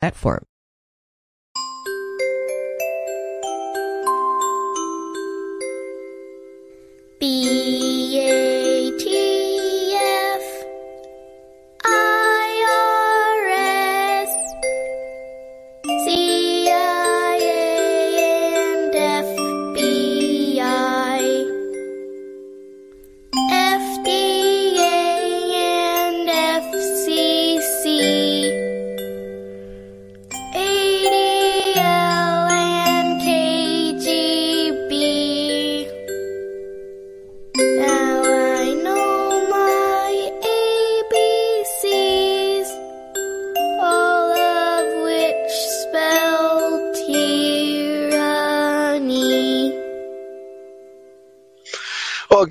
platform. 0.00 0.49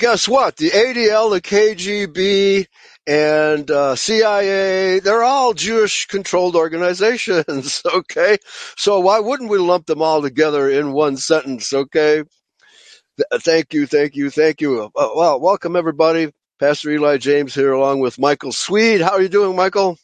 Guess 0.10 0.28
what? 0.28 0.58
The 0.58 0.72
ADL, 0.72 1.30
the 1.30 1.40
KGB, 1.40 2.66
and 3.06 3.70
uh, 3.70 3.96
CIA, 3.96 4.98
they're 4.98 5.24
all 5.24 5.54
Jewish 5.54 6.08
controlled 6.08 6.56
organizations, 6.56 7.84
okay? 7.94 8.40
So 8.76 9.02
why 9.02 9.20
wouldn't 9.20 9.52
we 9.52 9.60
lump 9.60 9.86
them 9.86 10.02
all 10.02 10.24
together 10.24 10.68
in 10.68 10.94
one 10.94 11.16
sentence, 11.18 11.72
okay? 11.72 12.24
Th- 13.18 13.42
Thank 13.44 13.76
you, 13.76 13.86
thank 13.86 14.16
you, 14.16 14.32
thank 14.32 14.62
you. 14.62 14.86
Uh, 14.96 15.10
well, 15.16 15.40
welcome 15.40 15.76
everybody. 15.76 16.34
Pastor 16.60 16.90
Eli 16.90 17.18
James 17.18 17.54
here 17.54 17.72
along 17.74 18.00
with 18.00 18.18
Michael 18.18 18.52
Swede. 18.52 19.02
How 19.02 19.12
are 19.12 19.22
you 19.22 19.30
doing, 19.30 19.56
Michael? 19.56 20.00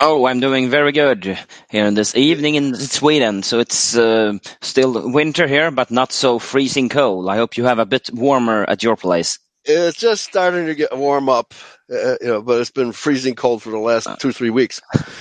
Oh, 0.00 0.26
I'm 0.26 0.40
doing 0.40 0.70
very 0.70 0.92
good 0.92 1.24
here 1.70 1.86
in 1.86 1.94
this 1.94 2.16
evening 2.16 2.54
in 2.54 2.76
Sweden. 2.76 3.42
So 3.42 3.58
it's 3.60 3.96
uh, 3.96 4.38
still 4.62 5.10
winter 5.12 5.48
here, 5.48 5.72
but 5.72 5.90
not 5.90 6.12
so 6.12 6.38
freezing 6.38 6.88
cold. 6.88 7.28
I 7.28 7.36
hope 7.36 7.56
you 7.56 7.64
have 7.64 7.80
a 7.80 7.86
bit 7.86 8.10
warmer 8.14 8.64
at 8.68 8.84
your 8.84 8.96
place. 8.96 9.40
It's 9.68 9.98
just 9.98 10.24
starting 10.24 10.66
to 10.66 10.76
get 10.76 10.96
warm 10.96 11.28
up, 11.30 11.54
uh, 11.92 12.16
you 12.22 12.28
know, 12.28 12.42
but 12.42 12.60
it's 12.60 12.72
been 12.72 12.92
freezing 12.92 13.36
cold 13.36 13.62
for 13.62 13.70
the 13.70 13.78
last 13.78 14.08
two, 14.20 14.32
three 14.32 14.50
weeks. 14.50 14.80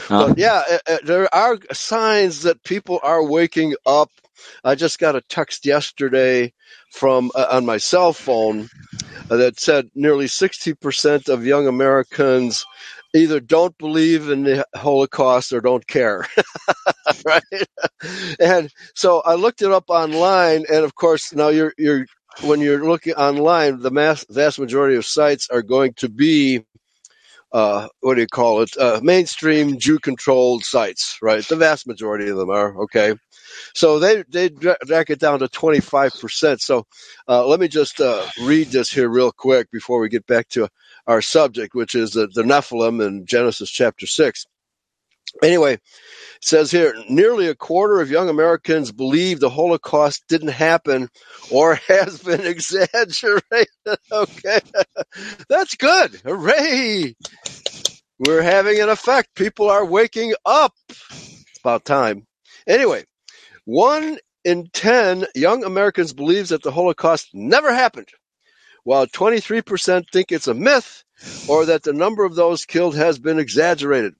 Uh, 0.10 0.30
But 0.30 0.38
yeah, 0.38 0.64
uh, 0.72 0.80
uh, 0.90 0.98
there 1.06 1.34
are 1.36 1.60
signs 1.74 2.44
that 2.44 2.64
people 2.64 3.00
are 3.04 3.24
waking 3.24 3.76
up. 3.86 4.12
I 4.66 4.76
just 4.76 5.00
got 5.00 5.16
a 5.18 5.22
text 5.22 5.66
yesterday 5.66 6.54
from 6.92 7.32
uh, 7.36 7.48
on 7.52 7.66
my 7.66 7.78
cell 7.78 8.14
phone 8.14 8.70
uh, 9.32 9.38
that 9.38 9.60
said 9.60 9.92
nearly 9.96 10.28
60% 10.28 11.30
of 11.30 11.46
young 11.46 11.68
Americans 11.68 12.66
either 13.16 13.40
don't 13.42 13.78
believe 13.80 14.30
in 14.30 14.44
the 14.44 14.66
Holocaust 14.76 15.54
or 15.54 15.62
don't 15.62 15.88
care. 15.88 16.28
right? 17.26 17.44
And 18.40 18.72
so 18.96 19.22
I 19.22 19.36
looked 19.36 19.64
it 19.64 19.72
up 19.72 19.86
online 19.90 20.66
and 20.72 20.86
of 20.86 20.96
course 20.96 21.34
now 21.34 21.50
you're 21.50 21.74
you're 21.78 22.06
when 22.44 22.62
you're 22.62 22.86
looking 22.86 23.14
online 23.16 23.80
the 23.82 23.92
mass, 23.92 24.26
vast 24.30 24.60
majority 24.60 24.98
of 24.98 25.06
sites 25.06 25.50
are 25.52 25.64
going 25.64 25.94
to 25.96 26.10
be 26.10 26.66
uh, 27.52 27.88
what 28.02 28.16
do 28.16 28.22
you 28.22 28.28
call 28.28 28.62
it? 28.62 28.78
Uh, 28.78 29.00
mainstream 29.04 29.80
Jew 29.80 30.00
controlled 30.00 30.64
sites, 30.64 31.18
right? 31.22 31.44
The 31.48 31.56
vast 31.56 31.88
majority 31.88 32.30
of 32.30 32.38
them 32.38 32.50
are 32.52 32.84
okay. 32.84 33.16
So 33.76 34.00
they 34.00 34.24
they 34.30 34.50
dra- 34.50 34.78
drag 34.86 35.12
it 35.12 35.20
down 35.20 35.40
to 35.40 35.48
25%. 35.50 36.62
So 36.62 36.86
uh, 37.30 37.48
let 37.48 37.60
me 37.60 37.70
just 37.70 38.02
uh, 38.02 38.26
read 38.44 38.70
this 38.70 38.92
here 38.92 39.10
real 39.10 39.32
quick 39.34 39.72
before 39.72 40.00
we 40.02 40.10
get 40.10 40.28
back 40.28 40.50
to 40.50 40.70
our 41.08 41.22
subject, 41.22 41.76
which 41.76 41.96
is 41.96 42.12
the, 42.14 42.28
the 42.28 42.44
Nephilim 42.44 43.06
in 43.06 43.26
Genesis 43.26 43.72
chapter 43.72 44.08
6. 44.08 44.48
Anyway, 45.44 45.74
it 45.74 45.82
says 46.42 46.72
here 46.72 46.96
nearly 47.10 47.48
a 47.48 47.56
quarter 47.56 48.02
of 48.02 48.10
young 48.10 48.30
Americans 48.30 48.92
believe 48.92 49.40
the 49.40 49.50
Holocaust 49.50 50.24
didn't 50.28 50.50
happen 50.50 51.10
or 51.52 51.76
has 51.88 52.22
been 52.22 52.46
exaggerated. 52.46 53.68
okay, 54.12 54.60
that's 55.50 55.76
good. 55.76 56.22
Hooray! 56.26 57.16
We're 58.20 58.42
having 58.42 58.80
an 58.82 58.90
effect. 58.90 59.36
People 59.36 59.70
are 59.70 59.86
waking 59.86 60.34
up. 60.46 60.74
It's 60.90 61.60
about 61.60 61.86
time. 61.86 62.26
Anyway, 62.66 63.04
one 63.66 64.18
in 64.44 64.70
10 64.74 65.26
young 65.36 65.64
Americans 65.64 66.14
believes 66.14 66.50
that 66.50 66.64
the 66.64 66.72
Holocaust 66.72 67.30
never 67.34 67.72
happened, 67.72 68.08
while 68.84 69.06
23% 69.06 70.06
think 70.12 70.32
it's 70.32 70.48
a 70.48 70.54
myth 70.54 71.04
or 71.48 71.66
that 71.66 71.84
the 71.84 71.94
number 71.94 72.24
of 72.24 72.36
those 72.36 72.66
killed 72.66 72.96
has 72.96 73.20
been 73.20 73.40
exaggerated. 73.40 74.14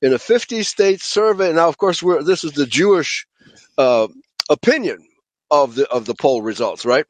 In 0.00 0.12
a 0.12 0.18
50 0.18 0.62
state 0.62 1.00
survey, 1.00 1.52
now 1.52 1.68
of 1.68 1.78
course 1.78 2.02
we're, 2.02 2.22
this 2.22 2.44
is 2.44 2.52
the 2.52 2.66
Jewish 2.66 3.26
uh, 3.76 4.08
opinion 4.48 4.98
of 5.50 5.74
the 5.74 5.88
of 5.88 6.04
the 6.04 6.14
poll 6.14 6.42
results, 6.42 6.84
right? 6.84 7.06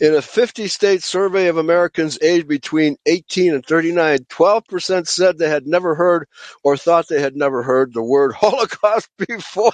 In 0.00 0.14
a 0.14 0.22
50 0.22 0.68
state 0.68 1.02
survey 1.02 1.48
of 1.48 1.56
Americans 1.56 2.18
aged 2.22 2.48
between 2.48 2.96
18 3.06 3.54
and 3.54 3.64
39, 3.64 4.18
12% 4.30 5.08
said 5.08 5.38
they 5.38 5.48
had 5.48 5.66
never 5.66 5.94
heard 5.94 6.28
or 6.62 6.76
thought 6.76 7.08
they 7.08 7.20
had 7.20 7.36
never 7.36 7.62
heard 7.62 7.92
the 7.92 8.02
word 8.02 8.32
Holocaust 8.36 9.08
before. 9.16 9.72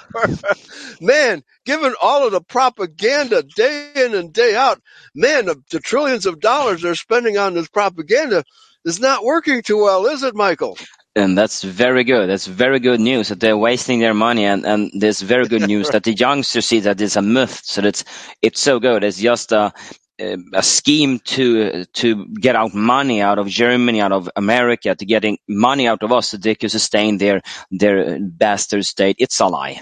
man, 1.01 1.43
given 1.65 1.93
all 2.01 2.25
of 2.25 2.31
the 2.31 2.41
propaganda 2.41 3.43
day 3.55 3.91
in 3.95 4.15
and 4.15 4.33
day 4.33 4.55
out, 4.55 4.81
man, 5.13 5.45
the, 5.45 5.61
the 5.71 5.79
trillions 5.79 6.25
of 6.25 6.39
dollars 6.39 6.81
they're 6.81 6.95
spending 6.95 7.37
on 7.37 7.53
this 7.53 7.67
propaganda 7.67 8.43
is 8.85 8.99
not 8.99 9.23
working 9.23 9.61
too 9.61 9.81
well, 9.83 10.05
is 10.05 10.23
it, 10.23 10.35
Michael? 10.35 10.77
And 11.15 11.37
that's 11.37 11.63
very 11.63 12.03
good. 12.05 12.29
That's 12.29 12.47
very 12.47 12.79
good 12.79 12.99
news 13.01 13.29
that 13.29 13.39
they're 13.39 13.57
wasting 13.57 13.99
their 13.99 14.15
money, 14.15 14.45
and, 14.45 14.65
and 14.65 14.91
there's 14.95 15.21
very 15.21 15.47
good 15.47 15.63
news 15.63 15.91
that 15.91 16.03
the 16.03 16.13
youngsters 16.13 16.67
see 16.67 16.81
that 16.81 17.01
it's 17.01 17.17
a 17.17 17.23
myth. 17.23 17.61
So 17.65 17.81
that's 17.81 18.05
it's 18.41 18.61
so 18.61 18.79
good. 18.79 19.03
It's 19.03 19.19
just 19.19 19.51
a 19.53 19.73
a 20.19 20.63
scheme 20.63 21.19
to 21.19 21.85
to 21.85 22.27
get 22.27 22.55
out 22.55 22.73
money 22.75 23.21
out 23.21 23.39
of 23.39 23.47
Germany, 23.49 24.01
out 24.01 24.13
of 24.13 24.29
America, 24.35 24.95
to 24.95 25.05
getting 25.05 25.37
money 25.49 25.87
out 25.87 26.03
of 26.03 26.11
us 26.13 26.29
so 26.29 26.37
they 26.37 26.55
can 26.55 26.69
sustain 26.69 27.17
their 27.19 27.41
their 27.71 28.19
bastard 28.21 28.85
state. 28.85 29.17
It's 29.19 29.39
a 29.41 29.47
lie. 29.47 29.79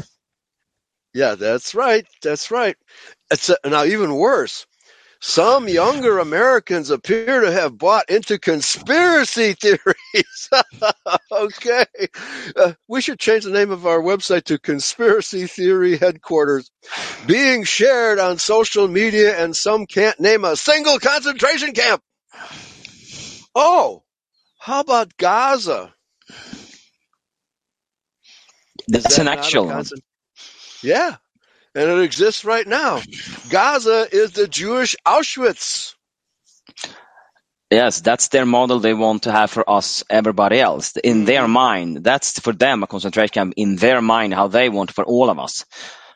Yeah, 1.14 1.36
that's 1.36 1.76
right. 1.76 2.08
That's 2.24 2.52
right. 2.52 2.78
It's 3.32 3.50
uh 3.52 3.56
now 3.66 3.86
even 3.86 4.16
worse. 4.16 4.68
Some 5.26 5.70
younger 5.70 6.20
Americans 6.20 6.90
appear 6.90 7.40
to 7.42 7.52
have 7.52 7.78
bought 7.78 8.10
into 8.10 8.38
conspiracy 8.38 9.54
theories. 9.62 10.50
okay. 11.32 11.86
Uh, 12.58 12.74
we 12.90 13.00
should 13.00 13.20
change 13.20 13.46
the 13.46 13.52
name 13.52 13.72
of 13.72 13.86
our 13.88 14.00
website 14.02 14.44
to 14.46 14.60
Conspiracy 14.60 15.48
Theory 15.48 15.96
Headquarters. 15.96 16.70
Being 17.26 17.64
shared 17.64 18.20
on 18.20 18.38
social 18.38 18.90
media, 18.90 19.42
and 19.42 19.56
some 19.56 19.86
can't 19.86 20.20
name 20.20 20.44
a 20.44 20.58
single 20.58 21.00
concentration 21.00 21.72
camp. 21.72 22.04
Oh, 23.56 24.04
how 24.60 24.82
about 24.82 25.16
Gaza? 25.16 25.94
That's 28.90 29.16
that 29.16 29.22
an 29.22 29.30
actual 29.30 29.68
one. 29.68 29.76
concent- 29.76 30.04
Yeah, 30.82 31.16
and 31.76 31.90
it 31.90 32.00
exists 32.04 32.46
right 32.46 32.68
now. 32.68 33.06
Gaza 33.48 34.08
is 34.12 34.34
the 34.34 34.48
Jewish 34.48 34.96
Auschwitz. 35.08 35.96
Yes, 37.70 38.02
that's 38.02 38.30
their 38.30 38.46
model 38.46 38.80
they 38.80 38.94
want 38.94 39.24
to 39.24 39.32
have 39.32 39.52
for 39.52 39.70
us, 39.70 40.04
everybody 40.10 40.60
else. 40.60 40.96
In 40.98 41.26
their 41.26 41.48
mind, 41.50 42.04
that's 42.04 42.40
for 42.40 42.54
them 42.54 42.84
a 42.84 42.88
concentration 42.88 43.34
camp. 43.34 43.54
In 43.58 43.76
their 43.76 44.02
mind, 44.02 44.34
how 44.34 44.48
they 44.48 44.70
want 44.70 44.92
for 44.92 45.04
all 45.06 45.30
of 45.30 45.40
us. 45.40 45.66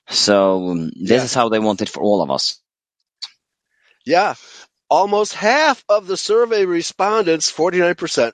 So 0.10 0.70
um, 0.70 0.92
this 0.96 1.24
Yeah. 1.24 1.26
is 1.26 1.34
how 1.34 1.50
they 1.50 1.60
want 1.60 1.82
it 1.82 1.90
for 1.90 2.02
all 2.04 2.22
of 2.24 2.32
us. 2.32 2.60
Yeah, 4.06 4.36
almost 4.90 5.34
half 5.34 5.84
of 5.90 6.08
the 6.08 6.18
survey 6.18 6.66
respondents, 6.66 7.52
49%, 7.52 8.34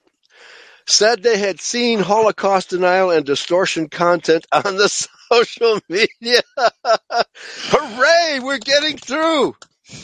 said 0.88 1.24
they 1.24 1.38
had 1.38 1.62
seen 1.62 2.00
Holocaust 2.00 2.72
denial 2.72 3.12
and 3.12 3.26
distortion 3.26 3.90
content 3.90 4.48
on 4.52 4.78
the 4.78 5.08
social 5.34 5.80
media. 5.90 6.42
Hooray, 7.72 8.40
we're 8.42 8.60
getting 8.60 8.98
through. 8.98 9.56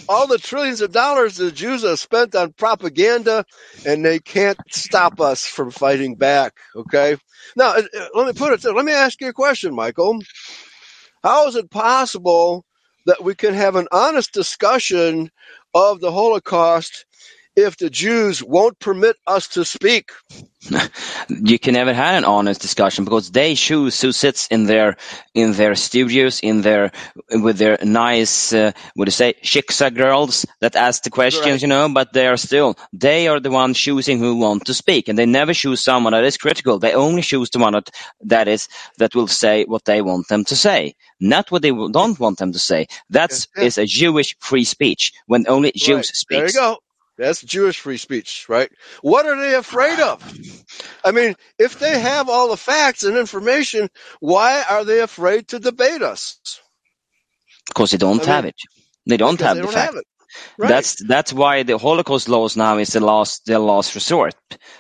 All 0.08 0.28
the 0.28 0.38
trillions 0.38 0.82
of 0.82 0.92
dollars 0.92 1.38
the 1.38 1.52
Jews 1.52 1.84
have 1.84 2.00
spent 2.00 2.36
on 2.36 2.54
propaganda, 2.54 3.46
and 3.86 4.06
they 4.06 4.20
can't 4.20 4.60
stop 4.72 5.20
us 5.22 5.48
from 5.48 5.72
fighting 5.72 6.16
back. 6.16 6.54
Okay. 6.76 7.18
Now, 7.56 7.70
uh, 7.76 7.84
uh, 8.00 8.08
let 8.16 8.28
me 8.28 8.34
put 8.34 8.54
it. 8.54 8.76
Let 8.76 8.86
me 8.86 8.92
ask 8.94 9.22
you 9.22 9.30
a 9.30 9.34
question, 9.34 9.76
Michael. 9.76 10.20
How 11.24 11.48
is 11.48 11.56
it 11.58 11.72
possible 11.72 12.66
that 13.06 13.24
we 13.24 13.36
can 13.36 13.54
have 13.54 13.76
an 13.76 13.88
honest 13.92 14.34
discussion 14.34 15.32
of 15.76 16.02
the 16.02 16.12
Holocaust 16.12 17.06
if 17.60 17.78
the 17.78 17.90
Jews 17.92 18.44
won't 18.44 18.80
permit 18.80 19.18
us 19.28 19.50
to 19.50 19.66
speak? 19.66 20.12
you 21.30 21.60
can 21.60 21.74
never 21.74 21.94
have 21.94 22.16
an 22.16 22.26
honest 22.26 22.62
discussion 22.62 23.06
because 23.06 23.32
they 23.32 23.56
choose 23.56 24.02
who 24.02 24.12
sits 24.12 24.48
in 24.48 24.66
their 24.66 24.98
in 25.34 25.54
their 25.54 25.76
studios 25.76 26.40
in 26.42 26.62
their 26.62 26.92
with 27.32 27.58
their 27.58 27.78
nice 27.84 28.54
uh, 28.54 28.72
what 28.96 29.06
do 29.06 29.10
you 29.10 29.14
say 29.14 29.34
shiksa 29.44 29.94
girls 29.96 30.46
that 30.62 30.76
ask 30.76 31.04
the 31.04 31.10
questions 31.10 31.62
Right. 31.62 31.62
you 31.62 31.68
know 31.68 31.90
but 31.94 32.14
they 32.14 32.28
are 32.28 32.38
still 32.38 32.76
they 32.94 33.28
are 33.30 33.40
the 33.40 33.52
ones 33.52 33.80
choosing 33.80 34.20
who 34.20 34.38
want 34.38 34.66
to 34.66 34.74
speak 34.74 35.08
and 35.10 35.18
they 35.20 35.26
never 35.28 35.54
choose 35.54 35.84
someone 35.84 36.14
that 36.14 36.26
is 36.26 36.38
critical 36.38 36.80
they 36.80 36.94
only 36.94 37.22
choose 37.22 37.50
the 37.52 37.60
one 37.60 37.74
that 37.74 37.90
that 38.22 38.48
is 38.48 38.68
that 39.00 39.16
will 39.16 39.28
say 39.28 39.66
what 39.66 39.86
they 39.86 40.02
want 40.02 40.28
them 40.30 40.46
to 40.46 40.56
say 40.56 40.96
not 41.22 41.52
what 41.52 41.62
they 41.64 41.72
don't 41.72 42.20
want 42.20 42.40
them 42.40 42.54
to 42.54 42.60
say 42.60 42.88
that's 43.10 43.48
is 43.60 43.78
a 43.78 43.86
jewish 43.86 44.36
free 44.40 44.66
speech 44.66 45.14
when 45.28 45.46
only 45.48 45.72
jews 45.76 46.08
Right. 46.08 46.18
speak 46.18 46.30
There 46.30 46.48
you 46.48 46.54
go. 46.54 46.80
That's 47.20 47.44
Jewish 47.44 47.82
free 47.82 47.98
speech, 48.00 48.48
right? 48.50 48.72
What 49.04 49.28
are 49.28 49.38
they 49.40 49.56
afraid 49.56 50.00
of? 50.02 50.24
I 51.06 51.12
mean, 51.12 51.36
if 51.60 51.80
they 51.80 52.00
have 52.00 52.30
all 52.30 52.50
the 52.50 52.58
facts 52.58 53.04
and 53.06 53.18
information, 53.18 53.90
why 54.22 54.64
are 54.70 54.86
they 54.86 55.02
afraid 55.02 55.50
to 55.50 55.60
debate 55.60 56.04
us? 56.04 56.40
because 57.68 57.92
they 57.92 57.98
don't 57.98 58.24
I 58.24 58.26
have 58.26 58.46
mean, 58.46 58.48
it 58.48 58.56
they 59.08 59.18
don't 59.18 59.42
have 59.42 59.60
they 59.60 59.62
don't 59.62 59.68
facts 59.68 59.78
have 59.78 59.96
it. 59.96 60.06
Right. 60.58 60.70
That's 60.70 60.96
that's 61.08 61.34
why 61.34 61.64
the 61.64 61.78
Holocaust 61.78 62.30
laws 62.30 62.56
now 62.58 62.78
is 62.78 62.90
the 62.90 63.00
last 63.00 63.46
the 63.46 63.60
last 63.60 63.96
resort 63.96 64.36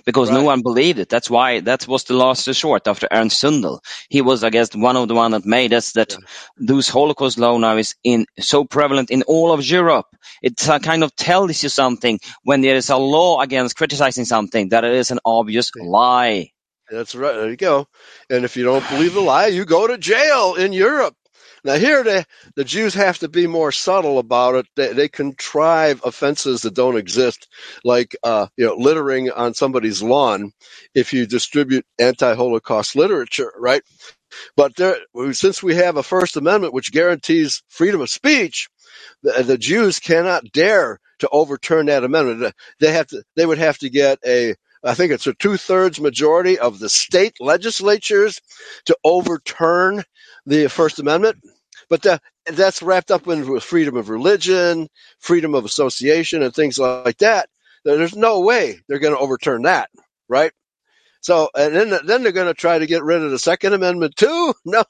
because 0.05 0.29
no 0.29 0.43
one 0.43 0.61
believed 0.61 0.99
it. 0.99 1.09
That's 1.09 1.29
why 1.29 1.61
that 1.61 1.87
was 1.87 2.03
the 2.05 2.15
last 2.15 2.47
resort 2.47 2.87
after 2.87 3.07
Ernst 3.11 3.41
Zündel. 3.41 3.79
He 4.09 4.21
was, 4.21 4.43
I 4.43 4.51
guess, 4.51 4.75
one 4.75 4.95
of 4.95 5.07
the 5.07 5.15
one 5.15 5.31
that 5.31 5.45
made 5.45 5.73
us 5.73 5.93
that 5.93 6.15
those 6.57 6.89
Holocaust 6.89 7.39
law 7.39 7.57
now 7.57 7.77
is 7.77 7.95
in 8.03 8.25
so 8.39 8.65
prevalent 8.65 9.11
in 9.11 9.23
all 9.23 9.51
of 9.51 9.65
Europe. 9.65 10.07
It 10.41 10.67
uh, 10.69 10.79
kind 10.79 11.03
of 11.03 11.15
tells 11.15 11.63
you 11.63 11.69
something 11.69 12.19
when 12.43 12.61
there 12.61 12.75
is 12.75 12.89
a 12.89 12.97
law 12.97 13.41
against 13.41 13.75
criticizing 13.77 14.25
something 14.25 14.69
that 14.69 14.83
it 14.83 14.93
is 14.93 15.11
an 15.11 15.19
obvious 15.25 15.71
lie. 15.75 16.51
That's 16.89 17.15
right. 17.15 17.33
There 17.35 17.49
you 17.49 17.57
go. 17.57 17.87
And 18.29 18.45
if 18.45 18.57
you 18.57 18.63
don't 18.63 18.87
believe 18.89 19.13
the 19.13 19.21
lie, 19.21 19.47
you 19.47 19.65
go 19.65 19.87
to 19.87 19.97
jail 19.97 20.55
in 20.55 20.73
Europe. 20.73 21.15
Now 21.63 21.75
here, 21.75 22.03
the 22.03 22.25
the 22.55 22.63
Jews 22.65 22.93
have 22.95 23.19
to 23.19 23.29
be 23.29 23.47
more 23.47 23.71
subtle 23.71 24.19
about 24.19 24.55
it. 24.55 24.67
They, 24.75 24.93
they 24.93 25.09
contrive 25.09 26.01
offenses 26.05 26.63
that 26.63 26.75
don't 26.75 26.97
exist, 26.97 27.47
like 27.83 28.15
uh, 28.23 28.47
you 28.57 28.65
know, 28.67 28.75
littering 28.75 29.31
on 29.31 29.53
somebody's 29.53 30.03
lawn. 30.03 30.53
If 30.95 31.13
you 31.13 31.27
distribute 31.27 31.85
anti-Holocaust 31.99 32.95
literature, 32.95 33.53
right? 33.57 33.83
But 34.57 34.75
there, 34.77 34.97
since 35.33 35.63
we 35.63 35.75
have 35.75 35.97
a 35.97 36.03
First 36.03 36.37
Amendment 36.37 36.73
which 36.75 36.93
guarantees 36.93 37.63
freedom 37.69 38.01
of 38.01 38.11
speech, 38.11 38.69
the, 39.23 39.43
the 39.43 39.57
Jews 39.57 39.99
cannot 39.99 40.45
dare 40.53 40.99
to 41.19 41.29
overturn 41.31 41.87
that 41.87 42.03
amendment. 42.03 42.53
They 42.79 42.91
have 42.93 43.07
to. 43.07 43.23
They 43.35 43.45
would 43.45 43.57
have 43.59 43.77
to 43.79 43.89
get 43.89 44.19
a. 44.25 44.55
I 44.83 44.93
think 44.93 45.11
it's 45.11 45.27
a 45.27 45.33
two-thirds 45.33 45.99
majority 45.99 46.59
of 46.59 46.79
the 46.79 46.89
state 46.89 47.35
legislatures 47.41 48.39
to 48.85 48.97
overturn 49.03 50.03
the 50.49 50.69
First 50.69 50.99
Amendment. 50.99 51.37
But 51.89 52.03
that, 52.03 52.21
that's 52.45 52.81
wrapped 52.83 53.11
up 53.11 53.27
in 53.27 53.59
freedom 53.61 53.97
of 53.97 54.09
religion, 54.09 54.89
freedom 55.19 55.55
of 55.55 55.65
association, 55.65 56.43
and 56.43 56.53
things 56.53 56.79
like 56.79 57.19
that. 57.19 57.49
There's 57.85 58.15
no 58.15 58.41
way 58.41 58.79
they're 58.87 58.99
going 58.99 59.15
to 59.15 59.19
overturn 59.21 59.63
that, 59.63 59.89
right? 60.29 60.51
So, 61.21 61.49
and 61.55 61.75
then 61.75 61.99
then 62.05 62.23
they're 62.23 62.31
going 62.31 62.47
to 62.47 62.53
try 62.53 62.79
to 62.79 62.87
get 62.87 63.03
rid 63.03 63.23
of 63.23 63.31
the 63.31 63.39
Second 63.39 63.73
Amendment 63.73 64.15
too. 64.15 64.53
No, 64.65 64.83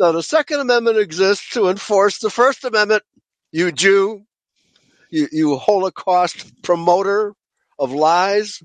no, 0.00 0.12
the 0.12 0.22
Second 0.22 0.60
Amendment 0.60 0.98
exists 0.98 1.50
to 1.54 1.68
enforce 1.68 2.18
the 2.18 2.30
First 2.30 2.64
Amendment. 2.64 3.02
You 3.52 3.72
Jew, 3.72 4.22
you 5.10 5.28
you 5.32 5.56
Holocaust 5.58 6.62
promoter 6.62 7.34
of 7.78 7.92
lies. 7.92 8.62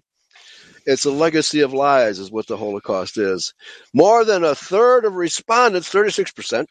It's 0.86 1.06
a 1.06 1.12
legacy 1.12 1.62
of 1.62 1.74
lies, 1.74 2.20
is 2.20 2.32
what 2.32 2.48
the 2.48 2.58
Holocaust 2.58 3.18
is. 3.18 3.54
More 3.94 4.26
than 4.26 4.44
a 4.44 4.56
third 4.56 5.06
of 5.06 5.14
respondents, 5.14 5.92
36%, 5.92 6.68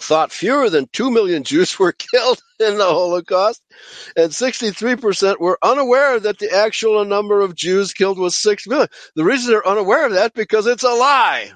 thought 0.00 0.32
fewer 0.32 0.68
than 0.70 0.88
2 0.92 1.10
million 1.10 1.44
Jews 1.44 1.78
were 1.78 1.92
killed 1.92 2.40
in 2.58 2.78
the 2.78 2.84
Holocaust, 2.84 3.62
and 4.16 4.30
63% 4.30 5.40
were 5.40 5.58
unaware 5.62 6.20
that 6.20 6.38
the 6.38 6.50
actual 6.52 7.04
number 7.04 7.40
of 7.40 7.54
Jews 7.54 7.92
killed 7.92 8.18
was 8.18 8.34
6 8.36 8.66
million. 8.66 8.88
The 9.16 9.24
reason 9.24 9.50
they're 9.52 9.66
unaware 9.66 10.06
of 10.06 10.12
that 10.14 10.34
because 10.34 10.66
it's 10.66 10.84
a 10.84 10.88
lie. 10.90 11.52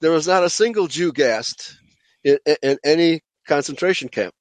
There 0.00 0.12
was 0.12 0.28
not 0.28 0.44
a 0.44 0.50
single 0.50 0.86
Jew 0.86 1.12
gassed 1.12 1.76
in, 2.22 2.38
in, 2.46 2.56
in 2.62 2.78
any 2.84 3.20
concentration 3.46 4.08
camp. 4.08 4.32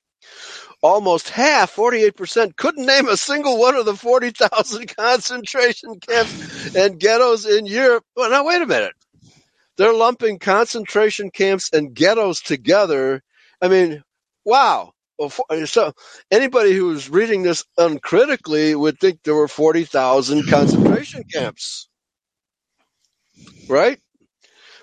Almost 0.83 1.29
half, 1.29 1.75
48%, 1.75 2.55
couldn't 2.55 2.85
name 2.85 3.09
a 3.09 3.17
single 3.17 3.59
one 3.59 3.75
of 3.75 3.85
the 3.85 3.95
40,000 3.95 4.95
concentration 4.97 5.99
camps 5.99 6.75
and 6.75 6.99
ghettos 6.99 7.45
in 7.45 7.65
Europe. 7.65 8.03
Well, 8.15 8.29
now, 8.29 8.45
wait 8.45 8.61
a 8.61 8.67
minute. 8.67 8.93
They're 9.77 9.93
lumping 9.93 10.39
concentration 10.39 11.29
camps 11.31 11.71
and 11.71 11.93
ghettos 11.93 12.41
together. 12.41 13.23
I 13.61 13.67
mean, 13.67 14.03
wow. 14.43 14.93
So 15.65 15.93
anybody 16.29 16.73
who's 16.73 17.09
reading 17.09 17.41
this 17.41 17.65
uncritically 17.77 18.75
would 18.75 18.99
think 18.99 19.23
there 19.23 19.35
were 19.35 19.47
40,000 19.47 20.47
concentration 20.47 21.23
camps. 21.31 21.89
Right? 23.67 23.99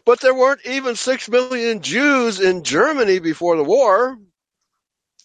But 0.05 0.21
there 0.21 0.35
weren't 0.35 0.67
even 0.67 0.97
6 0.97 1.29
million 1.29 1.81
Jews 1.81 2.41
in 2.41 2.63
Germany 2.63 3.21
before 3.21 3.57
the 3.57 3.65
war. 3.65 4.19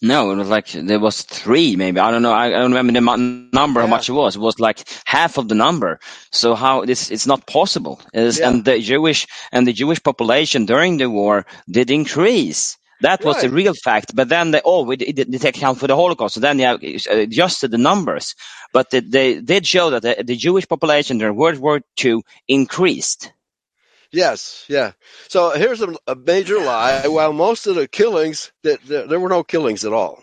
No, 0.02 0.30
it 0.30 0.36
was 0.36 0.48
like 0.48 0.68
there 0.72 0.98
was 0.98 1.20
three, 1.22 1.76
maybe. 1.76 2.00
I 2.00 2.10
don't 2.10 2.22
know. 2.22 2.32
I, 2.32 2.46
I 2.46 2.50
don't 2.50 2.72
remember 2.72 2.92
the 2.94 3.02
mu- 3.02 3.48
number, 3.52 3.82
how 3.82 3.86
much 3.86 4.08
it 4.08 4.12
was. 4.12 4.34
It 4.34 4.40
was 4.40 4.58
like 4.58 4.88
half 5.04 5.36
of 5.36 5.48
the 5.48 5.54
number. 5.54 6.00
So 6.32 6.54
how 6.54 6.86
this? 6.86 7.10
It's 7.10 7.26
not 7.26 7.46
possible. 7.46 8.00
It's- 8.14 8.38
Yeah. 8.38 8.48
And 8.48 8.64
the 8.64 8.80
Jewish 8.80 9.26
and 9.52 9.66
the 9.66 9.74
Jewish 9.74 10.02
population 10.02 10.64
during 10.64 10.96
the 10.96 11.10
war 11.10 11.44
did 11.68 11.90
increase. 11.90 12.78
That 13.02 13.24
was 13.24 13.36
the 13.42 13.48
real 13.50 13.74
fact. 13.74 14.14
But 14.14 14.28
then 14.30 14.50
they 14.52 14.62
oh 14.64 14.84
we 14.84 14.96
did, 14.96 15.16
did 15.30 15.40
take 15.40 15.56
account 15.58 15.78
for 15.78 15.86
the 15.86 15.96
Holocaust. 15.96 16.34
So 16.34 16.40
then 16.40 16.56
they 16.56 16.64
uh, 16.66 16.78
adjusted 17.10 17.70
the 17.70 17.78
numbers. 17.78 18.34
But 18.72 18.88
they, 18.90 19.00
they 19.00 19.40
did 19.40 19.66
show 19.66 19.90
that 19.90 20.02
the, 20.02 20.22
the 20.24 20.36
Jewish 20.36 20.66
population 20.68 21.18
during 21.18 21.36
World 21.36 21.58
War 21.58 21.80
II 22.02 22.22
increased. 22.48 23.32
Yes, 24.12 24.64
yeah. 24.68 24.92
So 25.28 25.50
here's 25.50 25.82
a, 25.82 25.94
a 26.06 26.16
major 26.16 26.58
lie. 26.58 27.06
While 27.06 27.32
most 27.32 27.66
of 27.66 27.76
the 27.76 27.86
killings, 27.88 28.52
that 28.62 28.84
that- 28.86 29.08
there 29.08 29.20
were 29.20 29.28
no 29.28 29.44
killings 29.44 29.84
at 29.84 29.92
all, 29.92 30.22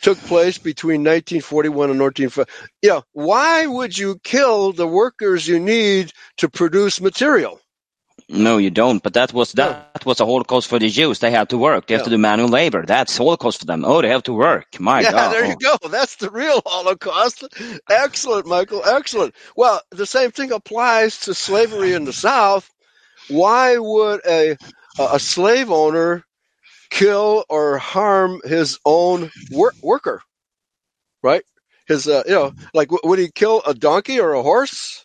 took 0.00 0.18
place 0.18 0.58
between 0.58 1.00
1941 1.02 1.90
and 1.90 2.00
1950. 2.00 2.52
You 2.82 2.88
know, 2.90 3.02
why 3.12 3.66
would 3.66 3.96
you 3.96 4.18
kill 4.22 4.72
the 4.72 4.86
workers 4.86 5.46
you 5.46 5.60
need 5.60 6.12
to 6.38 6.48
produce 6.48 7.00
material? 7.00 7.60
No, 8.28 8.56
you 8.58 8.70
don't. 8.70 9.02
But 9.02 9.14
that 9.14 9.32
was 9.32 9.52
that, 9.52 9.92
that 9.92 10.06
was 10.06 10.20
a 10.20 10.24
Holocaust 10.24 10.68
for 10.68 10.78
the 10.78 10.88
Jews. 10.88 11.18
They 11.18 11.30
had 11.30 11.50
to 11.50 11.58
work. 11.58 11.86
They 11.86 11.94
have 11.94 12.04
to 12.04 12.10
do 12.10 12.18
manual 12.18 12.48
labor. 12.48 12.84
That's 12.86 13.16
Holocaust 13.16 13.60
for 13.60 13.66
them. 13.66 13.84
Oh, 13.84 14.00
they 14.00 14.08
have 14.08 14.22
to 14.24 14.32
work. 14.32 14.80
My 14.80 15.00
yeah, 15.02 15.10
God. 15.12 15.32
there 15.32 15.44
you 15.46 15.56
go. 15.56 15.76
That's 15.88 16.16
the 16.16 16.30
real 16.30 16.62
Holocaust. 16.64 17.44
Excellent, 17.90 18.46
Michael. 18.46 18.82
Excellent. 18.84 19.34
Well, 19.56 19.80
the 19.90 20.06
same 20.06 20.30
thing 20.30 20.52
applies 20.52 21.20
to 21.20 21.34
slavery 21.34 21.92
in 21.92 22.04
the 22.04 22.12
South. 22.12 22.70
Why 23.28 23.78
would 23.78 24.20
a 24.26 24.56
a 24.98 25.18
slave 25.18 25.70
owner 25.70 26.24
kill 26.90 27.44
or 27.48 27.78
harm 27.78 28.40
his 28.44 28.78
own 28.84 29.30
wor- 29.50 29.74
worker? 29.82 30.22
Right? 31.22 31.42
His, 31.86 32.08
uh, 32.08 32.22
you 32.26 32.34
know, 32.34 32.52
like 32.74 32.88
w- 32.88 33.00
would 33.04 33.18
he 33.18 33.30
kill 33.30 33.62
a 33.66 33.74
donkey 33.74 34.20
or 34.20 34.32
a 34.34 34.42
horse? 34.42 35.04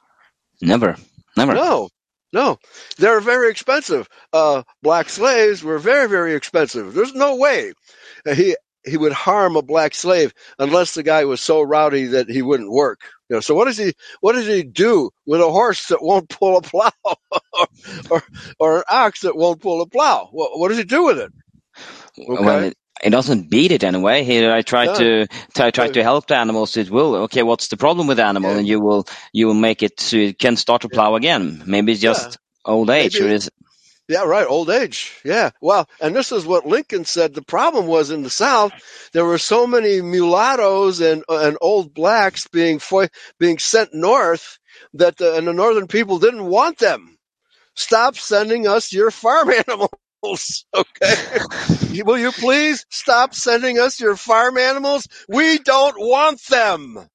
Never, 0.61 0.95
never. 1.37 1.53
No, 1.53 1.89
no. 2.33 2.57
They're 2.97 3.21
very 3.21 3.49
expensive. 3.51 4.07
Uh, 4.33 4.63
black 4.81 5.09
slaves 5.09 5.63
were 5.63 5.79
very, 5.79 6.07
very 6.09 6.35
expensive. 6.35 6.93
There's 6.93 7.13
no 7.13 7.35
way 7.35 7.73
he 8.35 8.55
he 8.85 8.97
would 8.97 9.13
harm 9.13 9.55
a 9.55 9.61
black 9.61 9.93
slave 9.93 10.33
unless 10.57 10.93
the 10.93 11.03
guy 11.03 11.25
was 11.25 11.41
so 11.41 11.61
rowdy 11.61 12.05
that 12.07 12.29
he 12.29 12.41
wouldn't 12.41 12.71
work. 12.71 12.99
You 13.29 13.37
know, 13.37 13.39
so 13.41 13.55
what 13.55 13.65
does 13.65 13.77
he 13.77 13.93
what 14.21 14.33
does 14.33 14.47
he 14.47 14.63
do 14.63 15.11
with 15.25 15.41
a 15.41 15.49
horse 15.51 15.87
that 15.87 16.01
won't 16.03 16.29
pull 16.29 16.57
a 16.57 16.61
plow 16.61 16.91
or, 17.03 17.67
or 18.11 18.23
or 18.59 18.77
an 18.79 18.83
ox 18.89 19.21
that 19.21 19.35
won't 19.37 19.61
pull 19.61 19.81
a 19.81 19.87
plow? 19.87 20.29
What, 20.31 20.57
what 20.59 20.69
does 20.69 20.77
he 20.77 20.83
do 20.85 21.05
with 21.05 21.19
it? 21.19 21.31
Okay. 22.19 22.43
Well, 22.45 22.63
it, 22.65 22.77
it 23.03 23.09
doesn't 23.11 23.49
beat 23.49 23.71
it 23.71 23.83
anyway. 23.83 24.23
Here, 24.23 24.51
I 24.51 24.61
try 24.61 24.85
No. 24.85 24.95
to 24.95 25.27
try, 25.55 25.71
try 25.71 25.89
to 25.89 26.03
help 26.03 26.27
the 26.27 26.37
animals. 26.37 26.77
It 26.77 26.89
will. 26.89 27.15
Okay, 27.23 27.43
what's 27.43 27.67
the 27.69 27.77
problem 27.77 28.07
with 28.07 28.17
the 28.17 28.25
animal? 28.25 28.51
Yeah. 28.51 28.57
And 28.57 28.67
you 28.67 28.79
will 28.81 29.07
you 29.33 29.47
will 29.47 29.53
make 29.55 29.83
it 29.83 29.99
so 29.99 30.17
it 30.17 30.39
can 30.39 30.57
start 30.57 30.81
to 30.83 30.89
plow 30.89 31.15
again. 31.15 31.63
Maybe 31.65 31.93
it's 31.93 32.01
just 32.01 32.37
old 32.65 32.89
age. 32.89 33.19
Maybe- 33.19 33.31
Or 33.31 33.35
is, 33.35 33.49
Yeah, 34.09 34.23
right. 34.25 34.47
Old 34.47 34.71
age. 34.71 35.17
Yeah. 35.23 35.51
Well, 35.61 35.87
and 36.01 36.15
this 36.15 36.33
is 36.33 36.45
what 36.45 36.65
Lincoln 36.67 37.05
said. 37.05 37.35
The 37.35 37.43
problem 37.43 37.87
was 37.87 38.11
in 38.11 38.23
the 38.23 38.31
South, 38.31 38.73
there 39.13 39.25
were 39.25 39.37
so 39.37 39.67
many 39.67 40.01
mulattoes 40.01 40.99
and 40.99 41.23
and 41.29 41.57
old 41.61 41.93
blacks 41.93 42.47
being 42.47 42.79
fo- 42.79 43.07
being 43.39 43.59
sent 43.59 43.93
north 43.93 44.59
that 44.95 45.17
the, 45.17 45.37
and 45.37 45.47
the 45.47 45.53
northern 45.53 45.87
people 45.87 46.19
didn't 46.19 46.45
want 46.45 46.79
them. 46.79 47.17
Stop 47.75 48.17
sending 48.17 48.67
us 48.67 48.91
your 48.93 49.11
farm 49.11 49.51
animals. 49.51 49.89
animals. 50.23 50.65
Okay. 50.75 52.03
Will 52.03 52.17
you 52.19 52.31
please 52.31 52.85
stop 52.89 53.33
sending 53.33 53.79
us 53.79 53.99
your 53.99 54.15
farm 54.17 54.57
animals? 54.57 55.07
We 55.29 55.59
don't 55.59 55.95
want 55.97 56.41
them. 56.47 57.07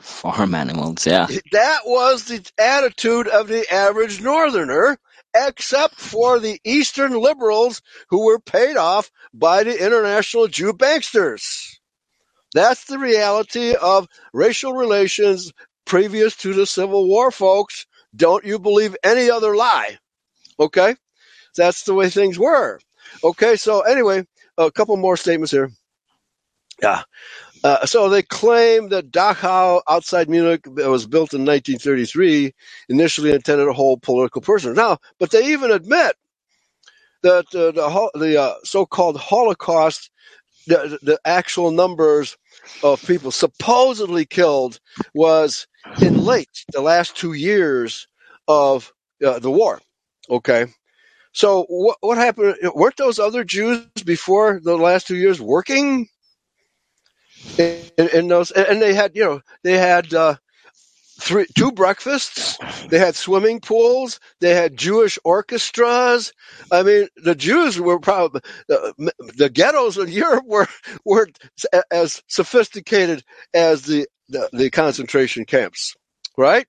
Farm 0.00 0.54
animals, 0.54 1.06
yeah. 1.06 1.28
That 1.52 1.80
was 1.86 2.24
the 2.24 2.44
attitude 2.58 3.28
of 3.28 3.48
the 3.48 3.72
average 3.72 4.20
northerner, 4.20 4.98
except 5.34 5.94
for 5.94 6.38
the 6.38 6.60
Eastern 6.64 7.12
liberals 7.12 7.82
who 8.08 8.26
were 8.26 8.38
paid 8.40 8.76
off 8.76 9.10
by 9.32 9.64
the 9.64 9.84
international 9.84 10.48
Jew 10.48 10.72
banksters. 10.72 11.76
That's 12.54 12.84
the 12.84 12.98
reality 12.98 13.74
of 13.74 14.08
racial 14.32 14.72
relations 14.72 15.52
previous 15.84 16.36
to 16.38 16.52
the 16.54 16.66
Civil 16.66 17.06
War, 17.06 17.30
folks. 17.30 17.86
Don't 18.14 18.44
you 18.44 18.58
believe 18.58 18.96
any 19.04 19.30
other 19.30 19.54
lie. 19.54 19.98
Okay? 20.58 20.96
That's 21.56 21.84
the 21.84 21.94
way 21.94 22.10
things 22.10 22.38
were. 22.38 22.80
Okay, 23.22 23.56
so 23.56 23.80
anyway, 23.80 24.26
a 24.56 24.70
couple 24.70 24.96
more 24.96 25.16
statements 25.16 25.52
here. 25.52 25.70
Yeah. 26.82 27.02
Uh, 27.62 27.84
so 27.86 28.08
they 28.08 28.22
claim 28.22 28.88
that 28.88 29.10
Dachau 29.10 29.82
outside 29.88 30.28
Munich 30.30 30.64
that 30.76 30.88
was 30.88 31.06
built 31.06 31.34
in 31.34 31.40
1933 31.42 32.52
initially 32.88 33.32
intended 33.32 33.66
to 33.66 33.72
hold 33.72 34.02
political 34.02 34.40
prisoners. 34.40 34.76
Now, 34.76 34.98
but 35.18 35.30
they 35.30 35.52
even 35.52 35.70
admit 35.70 36.16
that 37.22 37.46
uh, 37.54 37.72
the, 37.72 38.10
the 38.14 38.40
uh, 38.42 38.54
so-called 38.64 39.18
Holocaust, 39.18 40.10
the, 40.66 40.98
the 41.02 41.20
actual 41.24 41.70
numbers 41.72 42.36
of 42.82 43.02
people 43.06 43.30
supposedly 43.32 44.26
killed 44.26 44.80
was 45.14 45.66
in 46.02 46.16
late 46.18 46.64
the 46.72 46.82
last 46.82 47.16
two 47.16 47.34
years 47.34 48.08
of 48.48 48.92
uh, 49.24 49.38
the 49.40 49.50
war. 49.50 49.80
Okay. 50.30 50.66
So 51.32 51.64
what 51.68 51.98
what 52.02 52.18
happened? 52.18 52.56
Weren't 52.74 52.98
those 52.98 53.20
other 53.20 53.44
Jews 53.44 53.86
before 54.04 54.60
the 54.62 54.76
last 54.78 55.06
two 55.08 55.16
years 55.16 55.40
working 55.40 56.08
in, 57.58 58.08
in 58.14 58.28
those? 58.28 58.50
And 58.50 58.80
they 58.80 58.94
had, 58.94 59.14
you 59.14 59.24
know, 59.24 59.40
they 59.62 59.76
had 59.76 60.12
uh, 60.14 60.36
three, 61.20 61.46
two 61.56 61.72
breakfasts. 61.72 62.58
They 62.88 62.98
had 62.98 63.14
swimming 63.14 63.60
pools. 63.60 64.20
They 64.40 64.54
had 64.54 64.76
Jewish 64.76 65.18
orchestras. 65.24 66.32
I 66.72 66.82
mean, 66.82 67.08
the 67.16 67.34
Jews 67.34 67.78
were 67.80 68.00
probably 68.00 68.40
uh, 68.70 68.92
the 69.36 69.50
ghettos 69.52 69.98
in 69.98 70.08
Europe 70.12 70.44
were 70.46 70.68
were 71.04 71.28
as 71.90 72.22
sophisticated 72.28 73.24
as 73.54 73.82
the 73.82 74.06
the, 74.28 74.48
the 74.52 74.70
concentration 74.70 75.44
camps, 75.44 75.94
right? 76.36 76.66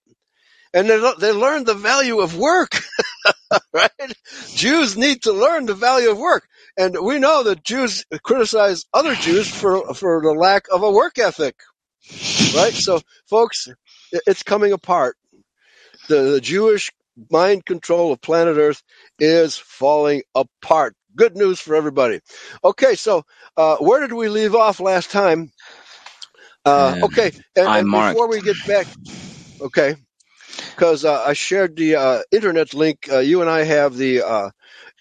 And 0.73 0.89
they 0.89 1.13
they 1.19 1.31
learned 1.31 1.67
the 1.67 1.75
value 1.75 2.19
of 2.19 2.37
work. 2.37 2.79
right? 3.73 3.91
Jews 4.55 4.97
need 4.97 5.23
to 5.23 5.33
learn 5.33 5.65
the 5.65 5.73
value 5.73 6.11
of 6.11 6.17
work. 6.17 6.47
And 6.77 6.97
we 7.03 7.19
know 7.19 7.43
that 7.43 7.63
Jews 7.63 8.05
criticize 8.23 8.85
other 8.93 9.15
Jews 9.15 9.49
for, 9.49 9.93
for 9.93 10.21
the 10.21 10.31
lack 10.33 10.65
of 10.71 10.83
a 10.83 10.91
work 10.91 11.19
ethic. 11.19 11.55
Right? 12.55 12.73
So, 12.73 13.01
folks, 13.29 13.67
it's 14.11 14.43
coming 14.43 14.73
apart. 14.73 15.17
The, 16.07 16.33
the 16.33 16.41
Jewish 16.41 16.91
mind 17.31 17.65
control 17.65 18.11
of 18.11 18.21
planet 18.21 18.57
Earth 18.57 18.83
is 19.19 19.57
falling 19.57 20.23
apart. 20.35 20.95
Good 21.15 21.35
news 21.35 21.59
for 21.59 21.75
everybody. 21.75 22.21
Okay, 22.63 22.95
so 22.95 23.23
uh, 23.57 23.77
where 23.77 24.01
did 24.01 24.13
we 24.13 24.29
leave 24.29 24.55
off 24.55 24.79
last 24.79 25.11
time? 25.11 25.51
Uh, 26.65 26.95
Um, 26.95 26.95
okay, 27.03 27.31
and, 27.55 27.75
and 27.75 27.91
before 27.91 28.27
we 28.29 28.41
get 28.41 28.63
back, 28.63 28.87
okay, 29.61 29.95
because 30.75 31.05
uh, 31.05 31.23
I 31.23 31.33
shared 31.33 31.75
the 31.75 31.95
uh, 31.95 32.19
internet 32.31 32.73
link. 32.73 33.07
Uh, 33.11 33.19
you 33.19 33.41
and 33.41 33.49
I 33.49 33.63
have 33.63 33.95
the 33.95 34.21
uh, 34.21 34.49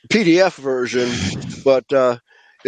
PDF 0.08 0.54
version, 0.54 1.08
but 1.64 1.92
uh, 1.92 2.18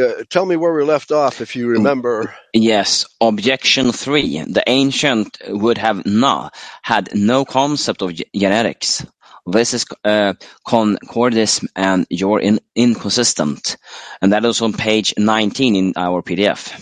uh, 0.01 0.25
tell 0.31 0.47
me 0.47 0.57
where 0.57 0.73
we 0.73 0.85
left 0.85 1.13
off 1.13 1.41
if 1.41 1.57
you 1.57 1.69
remember. 1.69 2.35
Yes, 2.55 3.07
objection 3.21 3.93
three. 3.93 4.39
The 4.43 4.63
ancient 4.67 5.39
would 5.47 5.79
have 5.79 6.07
no, 6.07 6.51
had 6.83 7.15
no 7.15 7.45
concept 7.45 8.03
of 8.03 8.19
genetics. 8.35 9.05
This 9.45 9.75
is 9.75 9.85
uh, 10.05 10.35
concordism 10.67 11.69
and 11.75 12.07
you're 12.09 12.41
in, 12.41 12.61
inconsistent. 12.77 13.77
And 14.21 14.33
that 14.33 14.45
is 14.45 14.63
on 14.63 14.73
page 14.73 15.15
19 15.19 15.77
in 15.77 15.93
our 15.97 16.23
PDF. 16.23 16.73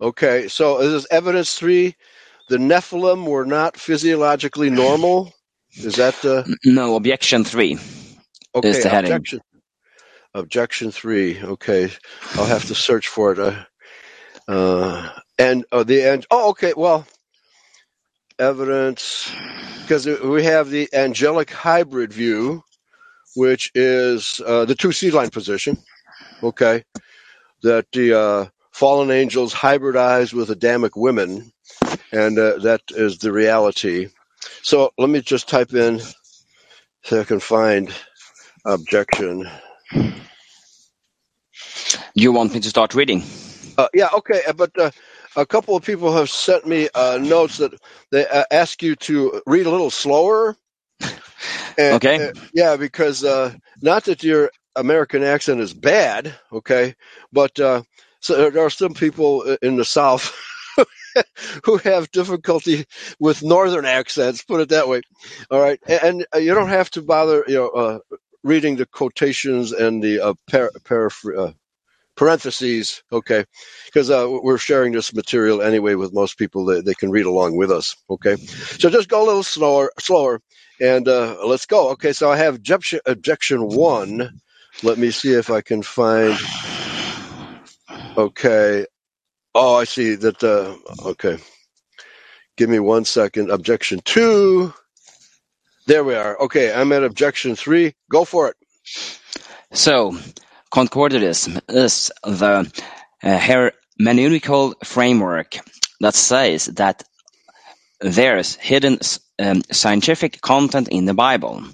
Okay, 0.00 0.48
so 0.48 0.78
this 0.78 0.92
is 0.92 1.06
evidence 1.10 1.54
three. 1.54 1.94
The 2.48 2.56
Nephilim 2.56 3.24
were 3.24 3.46
not 3.46 3.76
physiologically 3.76 4.68
normal. 4.68 5.32
Is 5.76 5.96
that 5.96 6.20
the 6.22 6.48
No, 6.64 6.96
objection 6.96 7.44
three. 7.44 7.78
okay? 8.54 8.68
Is 8.68 8.80
the 8.84 8.90
heading. 8.90 9.12
objection. 9.12 9.40
Objection 10.34 10.92
three. 10.92 11.42
Okay, 11.42 11.90
I'll 12.36 12.46
have 12.46 12.66
to 12.66 12.74
search 12.74 13.08
for 13.08 13.32
it. 13.32 13.38
Uh, 13.40 13.64
uh, 14.48 15.10
and 15.38 15.64
uh, 15.72 15.84
the 15.84 16.02
end. 16.02 16.26
Oh, 16.30 16.50
okay. 16.50 16.74
Well, 16.76 17.06
evidence 18.38 19.30
because 19.82 20.06
we 20.06 20.44
have 20.44 20.70
the 20.70 20.88
angelic 20.94 21.50
hybrid 21.50 22.12
view, 22.12 22.62
which 23.36 23.70
is 23.74 24.40
uh, 24.46 24.64
the 24.66 24.74
two 24.74 24.92
seed 24.92 25.14
line 25.14 25.30
position. 25.30 25.78
Okay, 26.42 26.84
that 27.62 27.86
the 27.92 28.18
uh, 28.18 28.46
fallen 28.72 29.10
angels 29.10 29.54
hybridize 29.54 30.32
with 30.34 30.50
Adamic 30.50 30.96
women, 30.96 31.52
and 32.12 32.38
uh, 32.38 32.58
that 32.58 32.82
is 32.90 33.18
the 33.18 33.32
reality. 33.32 34.08
So 34.62 34.92
let 34.98 35.10
me 35.10 35.20
just 35.20 35.48
type 35.48 35.72
in 35.74 36.00
so 37.04 37.20
I 37.20 37.24
can 37.24 37.40
find 37.40 37.92
objection. 38.64 39.48
You 42.14 42.32
want 42.32 42.54
me 42.54 42.60
to 42.60 42.68
start 42.70 42.94
reading? 42.94 43.22
Uh, 43.76 43.88
yeah, 43.94 44.08
okay, 44.14 44.42
uh, 44.46 44.52
but 44.52 44.70
uh, 44.78 44.90
a 45.36 45.46
couple 45.46 45.76
of 45.76 45.84
people 45.84 46.12
have 46.14 46.30
sent 46.30 46.66
me 46.66 46.88
uh, 46.94 47.18
notes 47.20 47.58
that 47.58 47.72
they 48.10 48.26
uh, 48.26 48.44
ask 48.50 48.82
you 48.82 48.94
to 48.96 49.42
read 49.46 49.66
a 49.66 49.70
little 49.70 49.90
slower. 49.90 50.56
And, 51.78 51.96
Okay. 51.96 52.18
uh, 52.18 52.30
yeah, 52.52 52.76
because 52.76 53.24
uh, 53.24 53.54
not 53.82 54.04
that 54.04 54.22
your 54.22 54.50
American 54.76 55.22
accent 55.22 55.60
is 55.60 55.72
bad, 55.72 56.34
okay, 56.52 56.94
but 57.32 57.58
uh, 57.58 57.82
so 58.20 58.36
there- 58.36 58.50
there 58.50 58.64
are 58.64 58.70
some 58.70 58.94
people 58.94 59.42
in 59.62 59.76
the 59.76 59.84
South 59.84 60.34
who 61.64 61.76
have 61.78 62.10
difficulty 62.10 62.84
with 63.18 63.42
Northern 63.42 63.84
accents. 63.84 64.42
Put 64.42 64.60
it 64.60 64.68
that 64.70 64.88
way. 64.88 65.02
All 65.50 65.60
right, 65.60 65.80
and, 65.86 66.02
and 66.02 66.26
uh, 66.34 66.38
you 66.38 66.54
don't 66.54 66.68
have 66.68 66.90
to 66.92 67.02
bother, 67.02 67.44
you 67.46 67.54
know, 67.54 67.68
uh, 67.68 67.98
reading 68.42 68.76
the 68.76 68.86
quotations 68.86 69.72
and 69.72 70.02
the 70.02 70.20
uh, 70.20 70.34
par- 70.50 70.72
paraphr- 70.84 71.48
uh, 71.48 71.52
parentheses, 72.16 73.02
okay, 73.12 73.44
because 73.86 74.10
uh, 74.10 74.26
we're 74.42 74.58
sharing 74.58 74.92
this 74.92 75.14
material 75.14 75.62
anyway 75.62 75.94
with 75.94 76.12
most 76.12 76.38
people. 76.38 76.64
They, 76.64 76.80
they 76.80 76.94
can 76.94 77.10
read 77.10 77.26
along 77.26 77.56
with 77.56 77.70
us, 77.70 77.96
okay. 78.10 78.36
So 78.36 78.90
just 78.90 79.08
go 79.08 79.24
a 79.24 79.26
little 79.26 79.42
slower, 79.42 79.92
slower, 79.98 80.40
and 80.80 81.08
uh, 81.08 81.36
let's 81.46 81.66
go. 81.66 81.90
Okay, 81.90 82.12
so 82.12 82.30
I 82.30 82.36
have 82.36 82.56
objection, 82.56 83.00
objection 83.06 83.68
one. 83.68 84.40
Let 84.82 84.98
me 84.98 85.10
see 85.10 85.32
if 85.32 85.50
I 85.50 85.60
can 85.60 85.82
find. 85.82 86.36
Okay. 88.16 88.86
Oh, 89.54 89.76
I 89.76 89.84
see 89.84 90.14
that. 90.16 90.42
Uh, 90.42 90.76
okay. 91.10 91.38
Give 92.56 92.70
me 92.70 92.78
one 92.78 93.04
second. 93.04 93.50
Objection 93.50 94.00
two. 94.04 94.72
There 95.86 96.04
we 96.04 96.14
are. 96.14 96.38
Okay, 96.40 96.72
I'm 96.72 96.92
at 96.92 97.02
objection 97.02 97.56
three. 97.56 97.94
Go 98.10 98.24
for 98.24 98.48
it. 98.48 98.56
So, 99.72 100.16
concordism 100.72 101.60
is 101.68 102.10
the 102.24 102.70
uh, 103.22 103.38
hermeneutical 103.38 104.74
framework 104.84 105.56
that 106.00 106.14
says 106.14 106.66
that 106.66 107.02
there's 108.00 108.54
hidden 108.56 108.98
um, 109.38 109.62
scientific 109.72 110.40
content 110.40 110.88
in 110.88 111.04
the 111.04 111.14
Bible. 111.14 111.64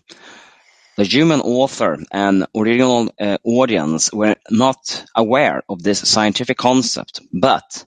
The 0.99 1.05
human 1.05 1.41
author 1.43 1.99
and 2.13 2.47
original 2.57 3.11
uh, 3.21 3.39
audience 3.45 4.13
were 4.13 4.37
not 4.51 5.05
aware 5.17 5.63
of 5.71 5.83
this 5.83 6.01
scientific 6.01 6.59
concept, 6.59 7.23
but 7.33 7.87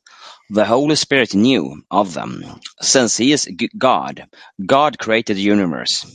the 0.49 0.65
Holy 0.65 0.95
Spirit 0.95 1.35
knew 1.35 1.83
of 1.91 2.15
them, 2.15 2.45
since 2.81 3.17
He 3.17 3.33
is 3.33 3.49
God. 3.77 4.27
God 4.65 4.99
created 4.99 5.37
the 5.37 5.41
universe, 5.43 6.07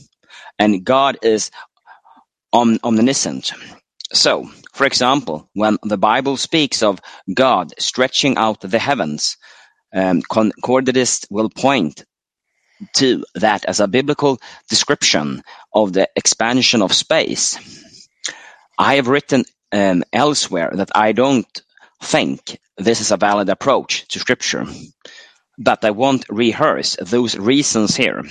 and 0.59 0.85
God 0.85 1.19
is 1.23 1.51
om- 2.53 2.79
omniscient. 2.83 3.53
So, 4.13 4.49
for 4.73 4.87
example, 4.87 5.49
when 5.53 5.77
the 5.83 5.97
Bible 5.99 6.37
speaks 6.37 6.83
of 6.83 6.99
God 7.33 7.73
stretching 7.79 8.37
out 8.37 8.61
the 8.61 8.79
heavens, 8.79 9.37
um, 9.95 10.21
concordists 10.23 11.27
will 11.31 11.49
point 11.49 12.05
to 12.95 13.23
that 13.35 13.65
as 13.65 13.79
a 13.79 13.87
biblical 13.87 14.39
description 14.69 15.43
of 15.73 15.93
the 15.93 16.09
expansion 16.15 16.81
of 16.81 16.93
space. 16.93 17.57
I 18.77 18.95
have 18.95 19.07
written 19.07 19.45
um, 19.71 20.03
elsewhere 20.13 20.71
that 20.73 20.91
I 20.95 21.11
don't 21.11 21.61
think 22.01 22.59
this 22.77 23.01
is 23.01 23.11
a 23.11 23.17
valid 23.17 23.49
approach 23.49 24.07
to 24.09 24.19
scripture, 24.19 24.65
but 25.57 25.83
I 25.83 25.91
won't 25.91 26.25
rehearse 26.29 26.97
those 27.01 27.37
reasons 27.37 27.95
here. 27.95 28.23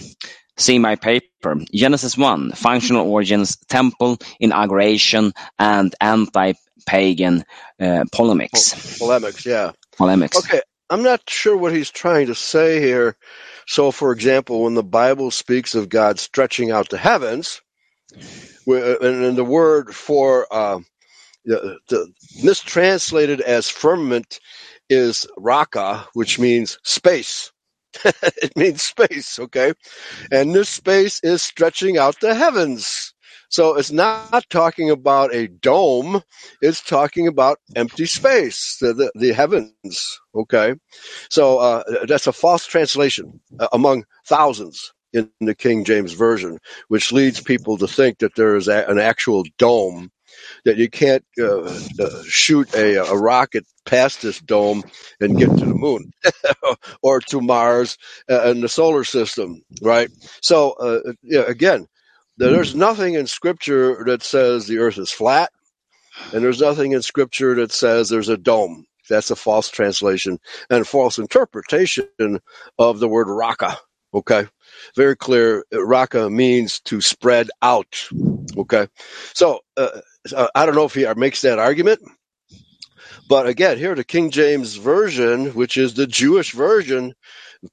See 0.59 0.79
my 0.79 0.97
paper, 0.97 1.57
Genesis 1.75 2.17
1, 2.17 2.53
Functional 2.53 3.11
Origins, 3.11 3.57
Temple, 3.69 4.19
Inauguration, 4.41 5.33
and 5.59 5.95
Anti-Pagan 6.01 7.45
uh, 7.81 8.05
Polemics. 8.13 8.99
Polemics, 8.99 9.45
yeah. 9.45 9.73
Polemics. 9.99 10.39
Okay, 10.39 10.63
I'm 10.89 11.03
not 11.03 11.29
sure 11.29 11.57
what 11.57 11.75
he's 11.75 11.91
trying 11.91 12.29
to 12.29 12.35
say 12.35 12.81
here. 12.81 13.17
So, 13.67 13.91
for 13.91 14.13
example, 14.13 14.65
when 14.65 14.75
the 14.75 14.85
Bible 14.85 15.31
speaks 15.31 15.75
of 15.75 15.89
God 15.89 16.19
stretching 16.19 16.71
out 16.71 16.91
the 16.91 16.99
heavens, 16.99 17.61
uh, 18.69 18.99
and, 19.01 19.25
the 19.37 19.45
word 19.45 19.95
for 19.95 20.47
uh, 20.53 20.81
the, 21.45 21.79
the 21.89 22.13
mistranslated 22.43 23.41
as 23.41 23.69
firmament 23.69 24.41
is 24.91 25.27
raka, 25.37 26.07
which 26.15 26.39
means 26.39 26.79
space. 26.85 27.53
it 28.05 28.57
means 28.57 28.83
space, 28.83 29.39
okay? 29.39 29.73
And 30.33 30.55
this 30.55 30.69
space 30.69 31.21
is 31.23 31.43
stretching 31.43 31.99
out 31.99 32.21
the 32.21 32.35
heavens. 32.35 33.15
So 33.49 33.77
it's 33.77 33.93
not 33.93 34.45
talking 34.51 34.91
about 34.91 35.35
a 35.35 35.47
dome, 35.47 36.23
it's 36.61 36.83
talking 36.83 37.29
about 37.29 37.59
empty 37.75 38.07
space, 38.07 38.79
the, 38.81 38.93
the, 38.93 39.13
the 39.15 39.33
heavens, 39.33 40.21
okay? 40.35 40.75
So 41.31 41.59
uh, 41.59 41.83
that's 42.07 42.27
a 42.27 42.33
false 42.33 42.67
translation 42.67 43.41
uh, 43.59 43.69
among 43.73 44.05
thousands 44.27 44.93
in 45.13 45.31
the 45.41 45.55
King 45.55 45.85
James 45.85 46.13
Version, 46.13 46.59
which 46.89 47.13
leads 47.13 47.41
people 47.41 47.79
to 47.79 47.87
think 47.89 48.19
that 48.19 48.35
there 48.35 48.57
is 48.57 48.69
a, 48.69 48.85
an 48.89 48.99
actual 48.99 49.45
dome, 49.59 50.11
that 50.65 50.77
you 50.77 50.91
can't 50.91 51.25
uh, 51.41 51.63
uh, 52.01 52.23
shoot 52.29 52.75
a, 52.75 52.97
a 52.97 53.17
rocket 53.17 53.65
past 53.87 54.23
this 54.23 54.41
dome 54.41 54.83
and 55.21 55.39
get 55.39 55.49
to 55.49 55.65
the 55.65 55.75
moon 55.75 56.13
or 57.03 57.21
to 57.21 57.41
Mars 57.41 57.97
uh, 58.29 58.43
and 58.45 58.63
the 58.63 58.69
solar 58.69 59.05
system, 59.05 59.63
right? 59.81 60.11
So, 60.43 61.15
yeah, 61.23 61.45
again, 61.47 61.87
there's 62.39 62.75
nothing 62.75 63.15
in 63.15 63.27
Scripture 63.27 64.05
that 64.07 64.23
says 64.23 64.67
the 64.67 64.79
Earth 64.79 64.99
is 64.99 65.11
flat, 65.11 65.51
and 66.33 66.43
there's 66.45 66.61
nothing 66.61 66.93
in 66.93 67.03
Scripture 67.03 67.55
that 67.57 67.73
says 67.73 68.09
there's 68.09 68.29
a 68.29 68.37
dome. 68.37 68.87
That's 69.09 69.31
a 69.31 69.37
false 69.37 69.71
translation 69.71 70.39
and 70.69 70.87
false 70.87 71.19
interpretation 71.19 72.41
of 72.79 72.99
the 72.99 73.09
word 73.09 73.29
raka. 73.29 73.79
Okay, 74.13 74.47
very 74.97 75.17
clear. 75.17 75.65
Raka 75.73 76.31
means 76.31 76.81
to 76.81 77.01
spread 77.01 77.51
out. 77.63 78.09
Okay, 78.57 78.89
so 79.35 79.61
uh, 79.77 80.01
uh, 80.35 80.49
I 80.55 80.67
don't 80.67 80.75
know 80.75 80.87
if 80.87 80.95
he 80.95 81.07
makes 81.15 81.43
that 81.43 81.59
argument, 81.59 82.01
but 83.29 83.47
again, 83.47 83.79
here 83.79 83.95
the 83.95 84.05
King 84.05 84.31
James 84.31 84.77
version, 84.77 85.51
which 85.55 85.77
is 85.77 85.95
the 85.95 86.07
Jewish 86.07 86.53
version, 86.53 87.15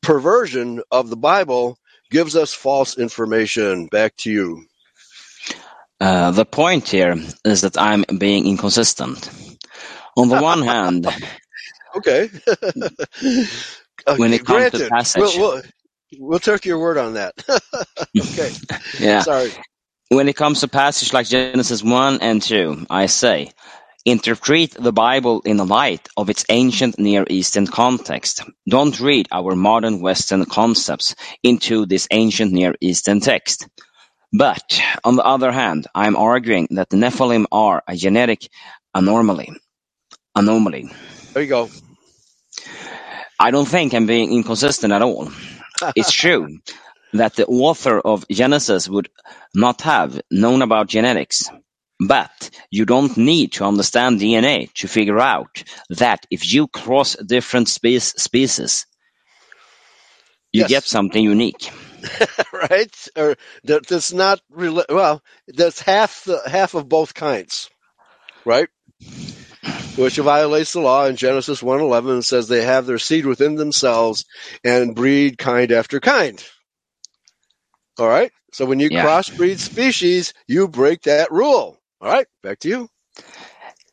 perversion 0.02 0.82
of 0.92 1.10
the 1.10 1.18
Bible, 1.18 1.78
gives 2.14 2.36
us 2.38 2.54
false 2.54 2.98
information. 2.98 3.88
Back 3.88 4.16
to 4.18 4.32
you. 4.32 4.66
Uh, 6.00 6.32
the 6.32 6.46
point 6.46 6.88
here 6.88 7.16
is 7.44 7.62
that 7.62 7.78
I'm 7.78 8.06
being 8.18 8.48
inconsistent. 8.48 9.30
On 10.16 10.30
the 10.30 10.42
one 10.42 10.62
hand, 10.62 11.08
Okay. 11.96 12.30
When 14.18 14.34
it 14.34 14.46
comes 14.46 14.72
to 14.72 14.90
passage. 14.90 15.22
We'll, 15.22 15.40
we'll, 15.40 15.62
we'll 16.18 16.40
take 16.40 16.66
your 16.66 16.80
word 16.80 16.98
on 16.98 17.14
that. 17.14 17.34
okay. 18.18 18.52
yeah, 19.00 19.22
Sorry. 19.22 19.52
when 20.10 20.28
it 20.28 20.36
comes 20.36 20.62
to 20.62 20.68
passage 20.68 21.14
like 21.14 21.28
Genesis 21.28 21.84
1 21.84 22.20
and 22.22 22.42
2, 22.42 22.88
I 22.90 23.06
say, 23.06 23.52
interpret 24.06 24.72
the 24.72 24.94
Bible 24.94 25.42
in 25.46 25.58
the 25.58 25.66
light 25.66 26.10
of 26.18 26.30
its 26.30 26.46
ancient 26.50 27.00
Near 27.00 27.26
Eastern 27.30 27.68
context. 27.68 28.44
Don't 28.70 29.00
read 29.00 29.28
our 29.32 29.56
modern 29.56 30.02
Western 30.02 30.46
concepts 30.46 31.16
into 31.44 31.86
this 31.86 32.08
ancient 32.12 32.52
Near 32.54 32.76
Eastern 32.82 33.20
text. 33.22 33.68
But, 34.34 34.82
on 35.04 35.16
the 35.16 35.24
other 35.26 35.52
hand, 35.52 35.88
I'm 35.96 36.16
arguing 36.16 36.68
that 36.72 36.90
the 36.90 36.98
Nephilim 36.98 37.46
are 37.52 37.84
a 37.88 37.96
genetic 37.96 38.48
anomaly. 38.96 39.54
Anomaly. 40.36 40.90
There 41.34 41.44
you 41.44 41.50
go. 41.50 41.70
I 43.40 43.52
don't 43.52 43.68
think 43.68 43.94
I'm 43.94 44.08
being 44.08 44.34
inconsistent 44.34 44.94
at 44.94 45.02
all. 45.04 45.32
It's 45.96 46.12
true 46.12 46.60
that 47.14 47.36
the 47.36 47.46
author 47.48 48.00
of 48.00 48.26
Genesis 48.30 48.90
would 48.90 49.10
not 49.54 49.82
have 49.82 50.22
known 50.32 50.62
about 50.62 50.88
genetics. 50.88 51.50
But 52.00 52.52
you 52.72 52.86
don't 52.86 53.18
need 53.18 53.54
to 53.54 53.66
understand 53.66 54.20
DNA 54.22 54.72
to 54.76 54.88
figure 54.88 55.20
out 55.20 55.64
that 55.90 56.26
if 56.32 56.54
you 56.54 56.68
cross 56.68 57.16
different 57.16 57.70
spe- 57.70 58.00
species, 58.20 58.86
you 60.54 60.64
Yes. 60.64 60.66
get 60.66 60.86
something 60.86 61.24
unique. 61.24 61.72
right? 62.54 63.08
Or 63.18 63.36
that, 63.66 63.88
that's 63.88 64.14
not 64.14 64.42
rela- 64.54 64.90
well. 64.90 65.24
That's 65.48 65.82
half 65.82 66.26
the 66.26 66.42
half 66.48 66.76
of 66.76 66.90
both 66.90 67.14
kinds, 67.14 67.70
right? 68.46 68.70
Which 69.96 70.18
violates 70.18 70.74
the 70.74 70.82
law 70.82 71.06
in 71.08 71.18
Genesis 71.18 71.64
one 71.64 71.82
eleven 71.82 72.14
and 72.14 72.26
says 72.26 72.48
they 72.48 72.64
have 72.64 72.86
their 72.88 73.00
seed 73.00 73.26
within 73.28 73.56
themselves 73.56 74.26
and 74.64 74.96
breed 74.96 75.38
kind 75.38 75.72
after 75.72 76.00
kind. 76.00 76.44
All 78.00 78.10
right. 78.10 78.32
So 78.54 78.66
when 78.66 78.80
you 78.82 78.90
Yeah. 78.90 79.04
crossbreed 79.04 79.60
species, 79.60 80.34
you 80.48 80.68
break 80.70 81.04
that 81.04 81.32
rule. 81.32 81.80
All 82.04 82.10
right. 82.10 82.28
Back 82.44 82.60
to 82.60 82.68
you. 82.68 82.90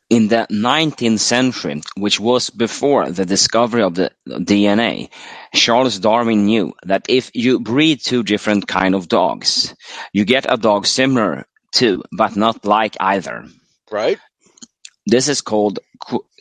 In 0.09 0.27
the 0.27 0.45
19th 0.51 1.19
century, 1.19 1.81
which 1.95 2.19
was 2.19 2.49
before 2.49 3.09
the 3.09 3.25
discovery 3.25 3.83
of 3.83 3.95
the 3.95 4.11
DNA, 4.27 5.09
Charles 5.55 5.97
Darwin 5.97 6.45
knew 6.45 6.73
that 6.83 7.05
if 7.07 7.31
you 7.33 7.61
breed 7.61 8.01
two 8.01 8.23
different 8.23 8.67
kind 8.67 8.95
of 8.95 9.07
dogs, 9.07 9.73
you 10.11 10.25
get 10.25 10.45
a 10.51 10.57
dog 10.57 10.85
similar 10.85 11.45
to, 11.75 12.03
but 12.11 12.35
not 12.35 12.65
like 12.65 12.97
either. 12.99 13.45
Right. 13.89 14.19
This 15.05 15.29
is 15.29 15.39
called 15.39 15.79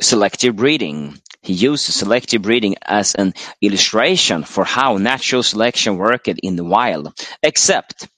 selective 0.01 0.57
breeding. 0.57 1.21
He 1.43 1.53
used 1.53 1.85
selective 1.85 2.43
breeding 2.43 2.75
as 2.83 3.15
an 3.15 3.35
illustration 3.63 4.43
for 4.43 4.65
how 4.65 4.97
natural 4.97 5.45
selection 5.45 5.97
worked 5.97 6.29
in 6.29 6.57
the 6.57 6.65
wild. 6.65 7.15
Except, 7.45 8.09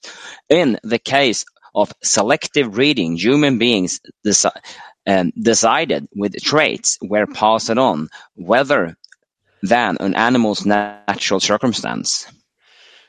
in 0.49 0.79
the 0.83 0.99
case 0.99 1.45
of 1.75 1.93
selective 2.03 2.71
breeding, 2.71 3.15
human 3.17 3.57
beings 3.57 3.99
deci- 4.25 4.51
um, 5.07 5.31
decided 5.39 6.07
with 6.15 6.41
traits 6.41 6.97
were 7.01 7.27
passed 7.27 7.69
on 7.69 8.09
rather 8.37 8.95
than 9.61 9.97
an 9.99 10.15
animal's 10.15 10.65
natural 10.65 11.09
circumstance. 11.09 11.97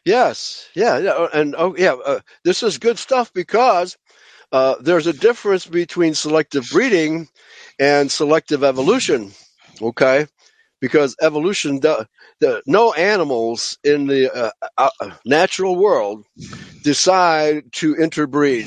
Yes, 0.04 0.46
yeah, 0.74 0.98
yeah, 0.98 1.28
and 1.32 1.54
oh 1.56 1.74
yeah, 1.76 1.94
uh, 1.94 2.20
this 2.44 2.62
is 2.62 2.78
good 2.78 2.98
stuff 2.98 3.32
because 3.32 3.96
uh, 4.52 4.74
there's 4.80 5.06
a 5.06 5.12
difference 5.12 5.66
between 5.66 6.14
selective 6.14 6.68
breeding 6.70 7.28
and 7.78 8.10
selective 8.10 8.62
evolution. 8.64 9.32
Okay, 9.80 10.26
because 10.84 11.16
evolution, 11.22 11.78
do, 11.78 12.04
the, 12.40 12.62
no 12.66 12.92
animals 12.92 13.78
in 13.84 14.06
the 14.06 14.30
uh, 14.30 14.50
uh, 14.76 14.90
uh, 15.00 15.10
natural 15.24 15.76
world 15.76 16.26
decide 16.82 17.72
to 17.72 17.94
interbreed. 17.96 18.66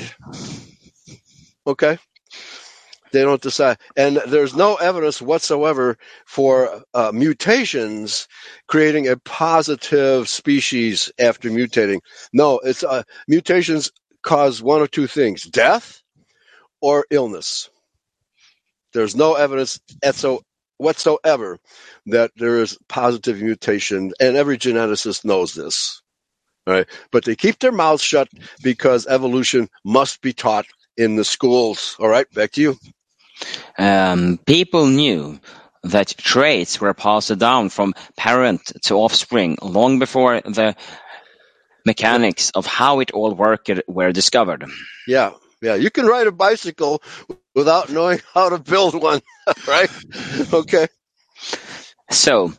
Okay. 1.64 1.96
They 3.12 3.22
don't 3.22 3.40
decide, 3.40 3.78
and 3.96 4.20
there's 4.26 4.56
no 4.56 4.74
evidence 4.74 5.22
whatsoever 5.22 5.96
for 6.26 6.82
uh, 6.92 7.12
mutations 7.14 8.26
creating 8.66 9.06
a 9.06 9.16
positive 9.18 10.28
species 10.28 11.12
after 11.20 11.50
mutating. 11.50 12.00
No, 12.32 12.58
it's 12.58 12.82
uh, 12.82 13.04
mutations 13.28 13.92
cause 14.24 14.60
one 14.60 14.82
of 14.82 14.90
two 14.90 15.06
things: 15.06 15.44
death 15.44 16.02
or 16.80 17.06
illness. 17.10 17.70
There's 18.92 19.14
no 19.14 19.34
evidence 19.34 19.78
whatsoever 20.78 21.58
that 22.06 22.30
there 22.36 22.60
is 22.60 22.78
positive 22.88 23.40
mutation, 23.40 24.12
and 24.20 24.36
every 24.36 24.58
geneticist 24.58 25.24
knows 25.24 25.54
this. 25.54 26.02
Right, 26.66 26.86
but 27.12 27.24
they 27.24 27.34
keep 27.34 27.58
their 27.58 27.72
mouths 27.72 28.02
shut 28.02 28.28
because 28.62 29.06
evolution 29.06 29.70
must 29.84 30.20
be 30.20 30.34
taught 30.34 30.66
in 30.98 31.16
the 31.16 31.24
schools. 31.24 31.96
All 31.98 32.08
right, 32.08 32.30
back 32.34 32.52
to 32.52 32.60
you. 32.60 32.76
Um, 33.78 34.38
people 34.44 34.86
knew 34.86 35.40
that 35.84 36.14
traits 36.18 36.80
were 36.80 36.92
passed 36.92 37.36
down 37.38 37.70
from 37.70 37.94
parent 38.16 38.72
to 38.82 38.94
offspring 38.96 39.56
long 39.62 39.98
before 39.98 40.40
the 40.42 40.76
mechanics 41.86 42.50
of 42.54 42.66
how 42.66 43.00
it 43.00 43.12
all 43.12 43.34
worked 43.34 43.70
were 43.86 44.12
discovered. 44.12 44.64
Yeah, 45.06 45.32
yeah. 45.60 45.74
You 45.74 45.90
can 45.90 46.06
ride 46.06 46.26
a 46.26 46.32
bicycle 46.32 47.02
without 47.54 47.90
knowing 47.90 48.20
how 48.34 48.48
to 48.50 48.58
build 48.58 48.94
one, 49.00 49.20
right? 49.68 49.90
Okay. 50.52 50.88
So, 52.10 52.52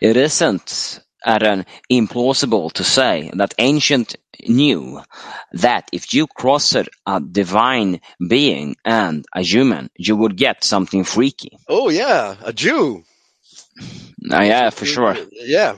it 0.00 0.16
isn't 0.16 1.00
at 1.24 1.42
an 1.42 1.66
implausible 1.90 2.72
to 2.72 2.84
say 2.84 3.30
that 3.34 3.54
ancient 3.58 4.16
knew 4.46 5.02
that 5.52 5.88
if 5.92 6.14
you 6.14 6.26
crossed 6.26 6.76
a 7.06 7.20
divine 7.20 8.00
being 8.28 8.76
and 8.84 9.24
a 9.34 9.42
human, 9.42 9.90
you 9.96 10.16
would 10.16 10.36
get 10.36 10.62
something 10.64 11.04
freaky. 11.04 11.58
Oh 11.68 11.88
yeah, 11.88 12.36
a 12.42 12.52
Jew. 12.52 13.04
Uh, 14.30 14.40
yeah, 14.42 14.70
for 14.70 14.84
sure. 14.84 15.16
Yeah. 15.32 15.76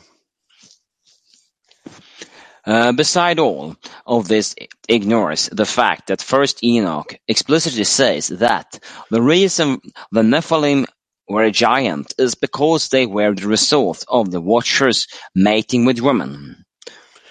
Uh, 2.69 2.93
beside 2.93 3.41
all 3.41 3.77
of 4.07 4.29
this 4.29 4.55
ignores 4.89 5.49
the 5.53 5.67
fact 5.67 6.09
that 6.09 6.23
First 6.23 6.65
Enoch 6.65 7.15
explicitly 7.29 7.85
says 7.85 8.29
that 8.29 8.81
the 9.11 9.23
reason 9.23 9.81
the 10.13 10.23
Nephilim 10.23 10.87
were 11.29 11.45
a 11.45 11.53
giant 11.53 12.15
is 12.19 12.37
because 12.37 12.91
they 12.91 13.07
were 13.07 13.35
the 13.35 13.49
result 13.49 14.05
of 14.09 14.31
the 14.33 14.43
Watchers 14.43 15.09
mating 15.35 15.87
with 15.87 16.01
women. 16.01 16.67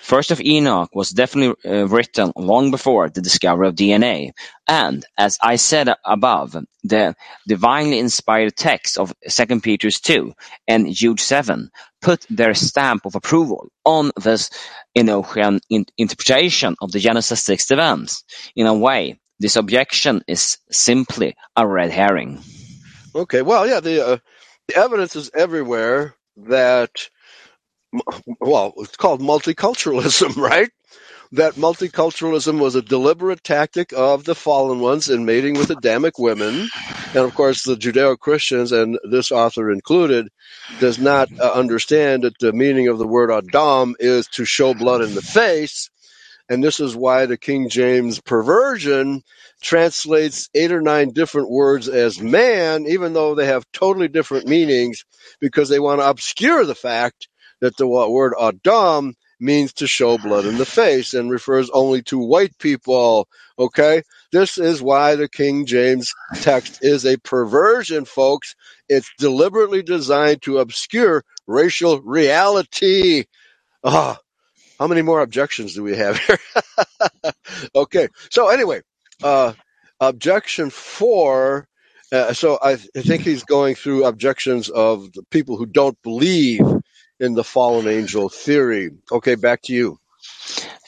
First 0.08 0.32
of 0.32 0.40
Enoch 0.40 0.90
was 0.96 1.10
definitely 1.10 1.54
uh, 1.70 1.86
written 1.86 2.32
long 2.38 2.72
before 2.72 3.10
the 3.10 3.20
discovery 3.20 3.68
of 3.68 3.76
DNA, 3.76 4.32
and 4.66 5.06
as 5.18 5.38
I 5.44 5.58
said 5.58 5.90
above, 6.06 6.56
the 6.82 7.14
divinely 7.46 8.00
inspired 8.00 8.56
text 8.56 8.98
of 8.98 9.14
Second 9.28 9.64
Peter 9.64 9.92
2 9.92 10.32
and 10.66 10.94
Jude 10.94 11.20
7 11.20 11.70
put 12.02 12.26
their 12.30 12.54
stamp 12.54 13.06
of 13.06 13.16
approval 13.16 13.68
on 13.84 14.12
this 14.16 14.50
Enochian 14.98 15.60
in- 15.70 15.88
interpretation 15.98 16.78
of 16.82 16.94
the 16.94 17.00
Genesis 17.00 17.44
6 17.44 17.70
events. 17.72 18.24
In 18.56 18.66
a 18.66 18.74
way, 18.74 19.20
this 19.42 19.58
objection 19.58 20.22
is 20.26 20.58
simply 20.72 21.36
a 21.58 21.68
red 21.68 21.92
herring. 21.92 22.40
Okay, 23.14 23.42
well, 23.42 23.68
yeah, 23.68 23.82
the, 23.82 24.08
uh, 24.08 24.18
the 24.70 24.78
evidence 24.78 25.18
is 25.18 25.30
everywhere 25.36 26.16
that 26.38 27.10
well, 28.40 28.74
it's 28.78 28.98
called 28.98 29.22
multiculturalism, 29.22 30.36
right? 30.38 30.70
That 31.34 31.56
multiculturalism 31.56 32.60
was 32.60 32.76
a 32.76 32.82
deliberate 32.82 33.44
tactic 33.44 33.92
of 33.92 34.24
the 34.24 34.36
fallen 34.36 34.80
ones 34.80 35.10
in 35.10 35.26
mating 35.26 35.56
with 35.56 35.70
Adamic 35.70 36.18
women. 36.18 36.70
And 37.10 37.18
of 37.18 37.36
course, 37.36 37.64
the 37.64 37.76
Judeo 37.76 38.18
Christians, 38.18 38.72
and 38.72 38.98
this 39.10 39.32
author 39.32 39.70
included, 39.70 40.30
does 40.80 41.00
not 41.00 41.28
uh, 41.38 41.52
understand 41.52 42.24
that 42.24 42.40
the 42.40 42.54
meaning 42.54 42.88
of 42.88 42.98
the 42.98 43.08
word 43.08 43.30
Adam 43.30 43.96
is 44.00 44.28
to 44.28 44.46
show 44.46 44.74
blood 44.74 45.02
in 45.02 45.16
the 45.16 45.22
face. 45.22 45.90
And 46.50 46.64
this 46.64 46.80
is 46.80 46.96
why 46.96 47.26
the 47.26 47.38
King 47.38 47.68
James 47.68 48.22
perversion 48.22 49.22
translates 49.62 50.50
eight 50.56 50.72
or 50.72 50.80
nine 50.80 51.12
different 51.12 51.50
words 51.50 51.90
as 51.90 52.22
man, 52.22 52.86
even 52.88 53.12
though 53.12 53.36
they 53.36 53.48
have 53.48 53.66
totally 53.74 54.08
different 54.08 54.48
meanings, 54.48 55.04
because 55.42 55.68
they 55.68 55.80
want 55.80 56.00
to 56.00 56.10
obscure 56.10 56.64
the 56.64 56.76
fact 56.76 57.28
that 57.62 57.78
the 57.78 57.88
word 57.88 58.34
Adam 58.40 59.16
means 59.40 59.74
to 59.74 59.88
show 59.88 60.18
blood 60.18 60.46
in 60.46 60.58
the 60.58 60.66
face 60.66 61.14
and 61.14 61.30
refers 61.30 61.70
only 61.70 62.02
to 62.04 62.18
white 62.18 62.58
people. 62.58 63.28
Okay? 63.60 64.02
This 64.32 64.58
is 64.58 64.82
why 64.82 65.16
the 65.16 65.30
King 65.30 65.66
James 65.66 66.14
text 66.42 66.80
is 66.84 67.06
a 67.06 67.18
perversion, 67.18 68.06
folks. 68.06 68.56
It's 68.90 69.10
deliberately 69.18 69.84
designed 69.84 70.42
to 70.44 70.60
obscure 70.60 71.24
racial 71.46 72.02
reality. 72.02 73.26
Ah, 73.84 74.18
how 74.80 74.88
many 74.88 75.02
more 75.02 75.22
objections 75.22 75.74
do 75.76 75.84
we 75.84 75.96
have 75.96 76.18
here? 76.20 76.40
okay. 77.76 78.08
So 78.30 78.50
anyway, 78.50 78.82
uh, 79.24 79.54
objection 80.00 80.70
four. 80.70 81.68
Uh, 82.12 82.34
so 82.34 82.58
I, 82.62 82.74
I 82.74 83.02
think 83.02 83.24
he's 83.24 83.44
going 83.44 83.76
through 83.76 84.06
objections 84.06 84.70
of 84.70 85.12
the 85.14 85.24
people 85.30 85.58
who 85.58 85.66
don't 85.66 86.02
believe 86.04 86.62
in 87.20 87.34
the 87.34 87.44
fallen 87.44 87.88
angel 87.88 88.30
theory. 88.30 88.92
Okay, 89.12 89.36
back 89.36 89.62
to 89.64 89.74
you. 89.74 90.00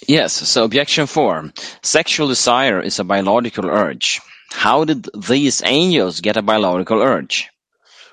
Yes, 0.07 0.33
so 0.33 0.63
objection 0.63 1.07
four. 1.07 1.51
Sexual 1.81 2.27
desire 2.27 2.81
is 2.81 2.99
a 2.99 3.03
biological 3.03 3.65
urge. 3.69 4.21
How 4.51 4.85
did 4.85 5.07
these 5.27 5.61
angels 5.63 6.21
get 6.21 6.37
a 6.37 6.41
biological 6.41 7.01
urge? 7.01 7.49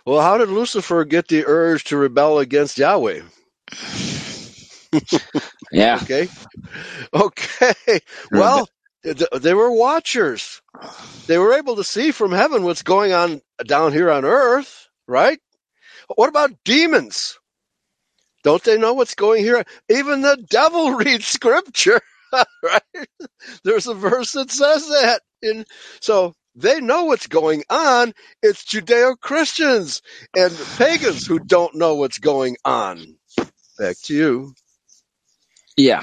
Well, 0.05 0.20
how 0.20 0.38
did 0.38 0.48
Lucifer 0.50 1.05
get 1.05 1.29
the 1.29 1.44
urge 1.46 1.85
to 1.85 1.96
rebel 1.96 2.38
against 2.38 2.79
Yahweh? 2.79 3.22
Yeah. 5.72 5.98
Okay. 6.02 6.29
Okay. 7.12 8.00
Well, 8.31 8.68
th- 9.02 9.29
they 9.40 9.52
were 9.52 9.70
watchers. 9.70 10.62
They 11.26 11.38
were 11.38 11.55
able 11.55 11.76
to 11.76 11.85
see 11.85 12.12
from 12.12 12.33
heaven 12.33 12.62
what's 12.62 12.83
going 12.83 13.12
on 13.12 13.42
down 13.66 13.92
here 13.92 14.11
on 14.11 14.24
earth, 14.24 14.88
right? 15.07 15.38
What 16.14 16.29
about 16.29 16.64
demons? 16.64 17.38
Don't 18.46 18.62
they 18.62 18.78
know 18.78 18.94
what's 18.94 19.16
going 19.16 19.42
here? 19.42 19.64
Even 19.88 20.22
the 20.22 20.37
devil 20.48 20.92
reads 20.96 21.26
scripture, 21.26 22.00
right? 22.62 23.09
There's 23.64 23.88
a 23.88 23.94
verse 23.94 24.35
that 24.35 24.52
says 24.52 24.87
that. 24.87 25.22
In, 25.42 25.64
so 26.00 26.32
they 26.54 26.80
know 26.80 27.06
what's 27.06 27.26
going 27.26 27.64
on. 27.68 28.12
It's 28.44 28.64
Judeo 28.64 29.18
Christians 29.18 30.00
and 30.37 30.56
pagans 30.78 31.26
who 31.26 31.40
don't 31.40 31.74
know 31.74 31.96
what's 31.96 32.18
going 32.18 32.56
on. 32.64 33.16
Back 33.80 33.96
to 34.04 34.14
you. 34.14 34.54
Yeah. 35.76 36.02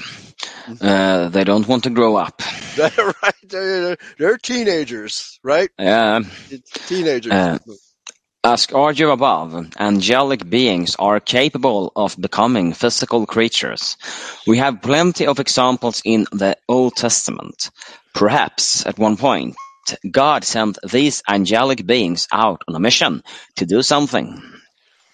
Uh, 0.82 1.30
they 1.30 1.44
don't 1.44 1.66
want 1.66 1.84
to 1.84 1.90
grow 1.90 2.14
up. 2.16 2.42
right? 2.78 3.34
They're, 3.42 3.96
they're 4.18 4.36
teenagers, 4.36 5.40
right? 5.42 5.70
Yeah. 5.78 6.20
It's 6.50 6.70
teenagers. 6.88 7.32
Uh, 7.32 7.58
As 8.46 8.66
argued 8.74 9.08
above, 9.08 9.54
angelic 9.80 10.50
beings 10.50 10.96
are 10.98 11.18
capable 11.18 11.90
of 11.96 12.14
becoming 12.20 12.74
physical 12.74 13.24
creatures. 13.24 13.96
We 14.46 14.58
have 14.58 14.82
plenty 14.82 15.26
of 15.26 15.40
examples 15.40 16.02
in 16.04 16.26
the 16.30 16.58
Old 16.68 16.94
Testament. 16.94 17.70
Perhaps, 18.12 18.84
at 18.84 18.98
one 18.98 19.16
point, 19.16 19.56
God 20.10 20.44
sent 20.44 20.76
these 20.86 21.22
angelic 21.26 21.86
beings 21.86 22.28
out 22.30 22.60
on 22.68 22.74
a 22.74 22.80
mission 22.80 23.22
to 23.56 23.64
do 23.64 23.80
something. 23.82 24.42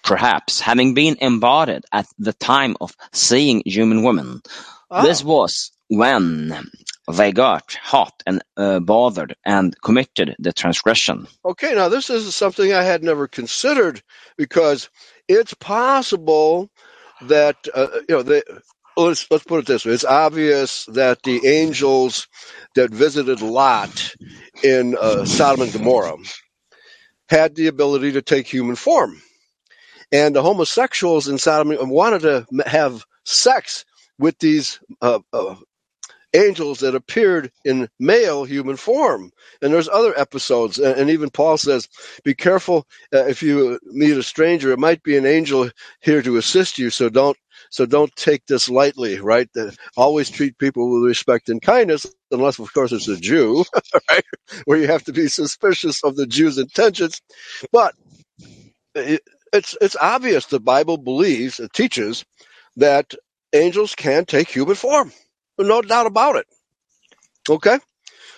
Perhaps 0.03 0.59
having 0.59 0.93
been 0.93 1.15
embodied 1.21 1.85
at 1.89 2.07
the 2.19 2.33
time 2.33 2.75
of 2.81 2.97
seeing 3.13 3.63
human 3.65 4.03
women. 4.03 4.41
Ah. 4.89 5.03
This 5.03 5.23
was 5.23 5.71
when 5.87 6.69
they 7.11 7.31
got 7.33 7.73
hot 7.73 8.23
and 8.27 8.43
uh, 8.57 8.79
bothered 8.79 9.35
and 9.45 9.79
committed 9.81 10.35
the 10.39 10.53
transgression. 10.53 11.27
Okay, 11.43 11.73
now 11.73 11.89
this 11.89 12.09
is 12.09 12.35
something 12.35 12.71
I 12.71 12.83
had 12.83 13.03
never 13.03 13.27
considered 13.27 14.01
because 14.37 14.89
it's 15.27 15.55
possible 15.55 16.69
that 17.23 17.57
uh, 17.73 17.87
you 18.07 18.15
know 18.15 18.23
they. 18.23 18.43
Let's 18.97 19.25
let's 19.31 19.45
put 19.45 19.59
it 19.59 19.65
this 19.65 19.85
way: 19.85 19.93
It's 19.93 20.05
obvious 20.05 20.85
that 20.87 21.23
the 21.23 21.47
angels 21.47 22.27
that 22.75 22.91
visited 22.91 23.41
Lot 23.41 24.13
in 24.63 24.95
uh, 24.99 25.25
Sodom 25.25 25.63
and 25.63 25.73
Gomorrah 25.73 26.17
had 27.29 27.55
the 27.55 27.67
ability 27.67 28.13
to 28.13 28.21
take 28.23 28.47
human 28.47 28.75
form, 28.75 29.21
and 30.11 30.35
the 30.35 30.43
homosexuals 30.43 31.27
in 31.27 31.37
Sodom 31.39 31.89
wanted 31.89 32.21
to 32.23 32.45
have 32.67 33.05
sex 33.25 33.85
with 34.19 34.39
these 34.39 34.79
uh, 35.01 35.19
uh, 35.33 35.55
angels 36.33 36.79
that 36.81 36.95
appeared 36.95 37.51
in 37.65 37.89
male 37.99 38.45
human 38.45 38.77
form. 38.77 39.31
And 39.61 39.73
there's 39.73 39.89
other 39.89 40.17
episodes, 40.19 40.79
and, 40.79 41.09
even 41.11 41.29
Paul 41.31 41.57
says, 41.57 41.89
"Be 42.23 42.35
careful 42.35 42.87
uh, 43.13 43.25
if 43.27 43.43
you 43.43 43.79
meet 43.85 44.17
a 44.17 44.23
stranger. 44.23 44.71
It 44.71 44.79
might 44.79 45.03
be 45.03 45.17
an 45.17 45.25
angel 45.27 45.69
here 46.01 46.21
to 46.23 46.37
assist 46.37 46.79
you, 46.79 46.89
so 46.91 47.09
don't." 47.09 47.37
So 47.71 47.85
don't 47.85 48.15
take 48.15 48.45
this 48.47 48.69
lightly, 48.69 49.19
right? 49.19 49.49
Always 49.97 50.29
treat 50.29 50.57
people 50.57 50.91
with 50.91 51.07
respect 51.07 51.49
and 51.49 51.61
kindness, 51.61 52.05
unless, 52.31 52.59
of 52.59 52.73
course, 52.73 52.91
it's 52.91 53.07
a 53.07 53.17
Jew, 53.17 53.65
right? 54.11 54.25
Where 54.65 54.79
you 54.79 54.87
have 54.87 55.03
to 55.05 55.13
be 55.13 55.27
suspicious 55.29 56.03
of 56.03 56.15
the 56.15 56.27
Jew's 56.27 56.57
intentions. 56.57 57.21
But 57.71 57.95
it, 58.95 59.21
it's 59.53 59.77
it's 59.81 59.95
obvious 59.99 60.45
the 60.47 60.59
Bible 60.59 60.97
believes, 60.97 61.59
it 61.59 61.73
teaches 61.73 62.25
that 62.77 63.13
angels 63.53 63.95
can 63.95 64.25
take 64.25 64.49
human 64.49 64.75
form. 64.75 65.11
No 65.63 65.81
doubt 65.81 66.07
about 66.07 66.37
it. 66.37 66.47
Okay? 67.49 67.79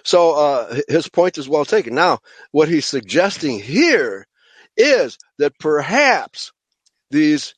So 0.05 0.33
uh, 0.33 0.81
his 0.89 1.09
point 1.09 1.39
is 1.39 1.49
well 1.49 1.65
taken. 1.65 1.95
Now, 1.95 2.19
what 2.51 2.69
he's 2.69 2.87
suggesting 2.87 3.59
here 3.59 4.27
is 4.77 5.19
that 5.39 5.59
perhaps 5.59 6.53
these 7.11 7.55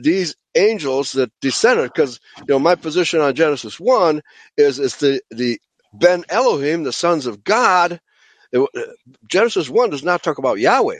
these 0.00 0.36
angels 0.56 1.12
that 1.12 1.32
descended, 1.40 1.92
because 1.92 2.20
you 2.40 2.46
know 2.48 2.58
my 2.60 2.74
position 2.76 3.20
on 3.20 3.34
Genesis 3.34 3.80
one 3.80 4.22
is 4.56 4.78
is 4.80 4.96
the 4.96 5.20
the 5.30 5.60
Ben 5.94 6.24
Elohim, 6.30 6.84
the 6.84 6.92
sons 6.92 7.26
of 7.26 7.44
God. 7.44 8.00
It- 8.52 8.70
Genesis 9.30 9.70
one 9.70 9.90
does 9.90 10.04
not 10.04 10.22
talk 10.22 10.38
about 10.38 10.60
Yahweh. 10.60 10.98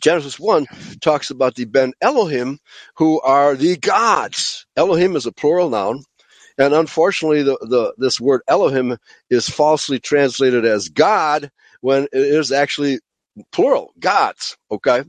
Genesis 0.00 0.38
1 0.40 0.66
talks 1.00 1.30
about 1.30 1.54
the 1.54 1.64
Ben 1.66 1.92
Elohim, 2.00 2.58
who 2.96 3.20
are 3.22 3.56
the 3.56 3.76
gods. 3.78 4.66
Elohim 4.76 5.16
is 5.16 5.26
a 5.26 5.32
plural 5.32 5.70
noun, 5.70 6.04
and 6.60 6.74
unfortunately, 6.74 7.42
the, 7.42 7.56
the 7.62 7.94
this 7.96 8.20
word 8.20 8.42
Elohim 8.46 8.98
is 9.30 9.48
falsely 9.48 9.98
translated 9.98 10.66
as 10.66 10.90
God 10.90 11.50
when 11.80 12.04
it 12.04 12.10
is 12.12 12.52
actually 12.52 13.00
plural, 13.50 13.94
gods. 13.98 14.58
Okay, 14.70 15.02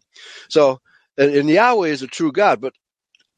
so 0.49 0.79
and, 1.17 1.35
and 1.35 1.49
Yahweh 1.49 1.89
is 1.89 2.01
a 2.01 2.07
true 2.07 2.31
God, 2.31 2.61
but 2.61 2.73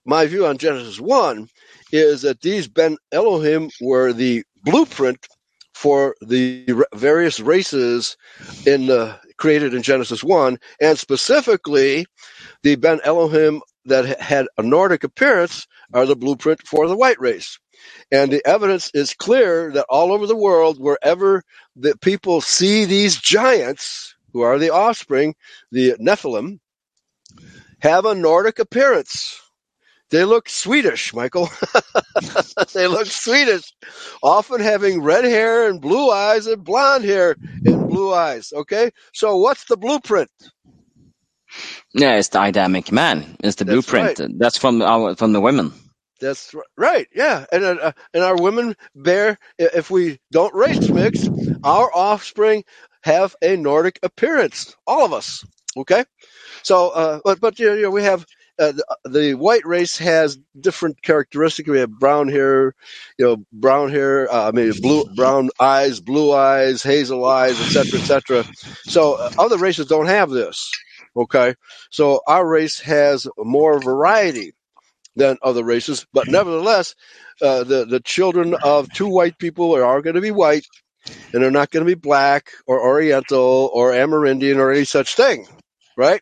my 0.06 0.28
view 0.28 0.46
on 0.46 0.60
Genesis 0.60 1.00
1 1.00 1.48
is 1.92 2.22
that 2.22 2.42
these 2.42 2.68
Ben 2.68 2.98
Elohim 3.12 3.72
were 3.82 4.14
the 4.14 4.44
blueprint 4.64 5.26
for 5.74 6.16
the 6.22 6.68
various 6.94 7.40
races 7.40 8.16
in 8.68 8.92
uh, 8.92 9.18
created 9.38 9.74
in 9.74 9.82
Genesis 9.82 10.24
1, 10.24 10.60
and 10.80 11.00
specifically 11.00 12.06
the 12.62 12.76
Ben 12.76 13.00
Elohim 13.04 13.62
that 13.86 14.20
had 14.20 14.46
a 14.60 14.62
Nordic 14.62 15.04
appearance 15.04 15.66
are 15.94 16.06
the 16.06 16.16
blueprint 16.16 16.62
for 16.68 16.88
the 16.88 16.96
white 16.96 17.20
race. 17.20 17.58
And 18.12 18.32
the 18.32 18.46
evidence 18.46 18.92
is 18.94 19.14
clear 19.14 19.72
that 19.74 19.86
all 19.90 20.12
over 20.12 20.28
the 20.28 20.36
world, 20.36 20.80
wherever 20.80 21.44
the 21.76 21.98
people 21.98 22.42
see 22.42 22.86
these 22.86 23.18
giants, 23.18 24.16
who 24.34 24.42
are 24.42 24.60
the 24.60 24.72
offspring, 24.72 25.36
the 25.72 25.94
Nephilim, 26.00 26.60
have 27.82 28.06
a 28.06 28.16
Nordic 28.16 28.60
appearance. 28.60 29.40
They 30.12 30.26
look 30.26 30.50
Swedish, 30.50 31.14
Michael. 31.14 31.50
they 32.74 32.88
look 32.88 33.08
Swedish, 33.08 33.74
often 34.22 34.62
having 34.62 35.02
red 35.02 35.26
hair 35.26 35.70
and 35.70 35.82
blue 35.82 36.12
eyes 36.12 36.48
and 36.48 36.64
blonde 36.64 37.04
hair 37.04 37.36
and 37.66 37.88
blue 37.88 38.14
eyes. 38.14 38.54
Okay, 38.54 38.92
so 39.14 39.38
what's 39.38 39.66
the 39.66 39.78
blueprint? 39.78 40.30
Yeah, 41.94 42.18
it's 42.18 42.30
the 42.30 42.42
Adamic 42.44 42.92
man. 42.92 43.38
It's 43.44 43.58
the 43.58 43.66
That's 43.66 43.66
blueprint. 43.66 44.20
right. 44.20 44.20
That's 44.38 44.58
from 44.58 44.82
our 44.82 45.16
from 45.16 45.34
the 45.34 45.42
women. 45.42 45.74
That's 46.24 46.56
right. 46.78 47.08
Yeah, 47.14 47.46
and 47.52 47.66
uh, 47.66 47.92
and 48.14 48.24
our 48.24 48.38
women 48.38 48.76
bear. 48.96 49.38
If 49.60 49.92
we 49.92 50.20
don't 50.32 50.54
race 50.56 50.90
mix, 50.90 51.30
our 51.64 51.92
offspring 51.94 52.64
have 53.04 53.36
a 53.42 53.58
Nordic 53.58 54.00
appearance. 54.04 54.76
All 54.88 55.06
of 55.06 55.14
us. 55.14 55.46
Okay. 55.78 56.06
So, 56.64 56.90
uh, 56.90 57.20
but 57.26 57.42
but 57.42 57.60
you 57.60 57.82
know, 57.82 57.92
we 57.92 58.04
have. 58.04 58.26
Uh, 58.60 58.72
the, 58.72 59.10
the 59.10 59.34
white 59.34 59.66
race 59.66 59.98
has 59.98 60.38
different 60.60 61.02
characteristics. 61.02 61.68
We 61.68 61.80
have 61.80 61.90
brown 61.90 62.30
hair, 62.30 62.76
you 63.18 63.26
know, 63.26 63.38
brown 63.52 63.90
hair. 63.90 64.32
Uh, 64.32 64.50
I 64.50 64.52
mean, 64.52 64.72
blue, 64.80 65.06
brown 65.16 65.50
eyes, 65.60 66.00
blue 66.00 66.34
eyes, 66.34 66.84
hazel 66.84 67.26
eyes, 67.26 67.60
etc., 67.60 68.00
etc. 68.00 68.46
So 68.84 69.16
uh, 69.16 69.32
other 69.40 69.58
races 69.58 69.88
don't 69.88 70.06
have 70.06 70.30
this. 70.30 70.72
Okay, 71.18 71.56
so 71.92 72.22
our 72.28 72.48
race 72.48 72.80
has 72.82 73.28
more 73.40 73.80
variety 73.80 74.54
than 75.16 75.38
other 75.44 75.64
races, 75.64 76.06
but 76.14 76.28
nevertheless, 76.30 76.96
uh, 77.42 77.64
the 77.64 77.86
the 77.86 78.00
children 78.02 78.56
of 78.64 78.92
two 78.92 79.08
white 79.08 79.38
people 79.40 79.76
are, 79.76 79.86
are 79.86 80.02
going 80.02 80.16
to 80.16 80.22
be 80.22 80.32
white, 80.32 80.66
and 81.34 81.44
they're 81.44 81.52
not 81.52 81.72
going 81.72 81.86
to 81.86 81.90
be 81.96 82.00
black 82.00 82.52
or 82.68 82.82
Oriental 82.82 83.70
or 83.74 83.92
Amerindian 83.92 84.58
or 84.58 84.72
any 84.72 84.86
such 84.86 85.16
thing, 85.16 85.48
right? 85.98 86.22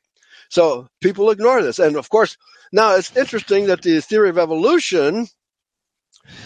So 0.50 0.88
people 1.02 1.32
ignore 1.32 1.62
this, 1.64 1.80
and 1.80 1.96
of 1.98 2.10
course, 2.10 2.38
now 2.74 2.96
it's 2.96 3.16
interesting 3.18 3.68
that 3.68 3.82
the 3.84 4.02
theory 4.02 4.30
of 4.30 4.38
evolution 4.38 5.28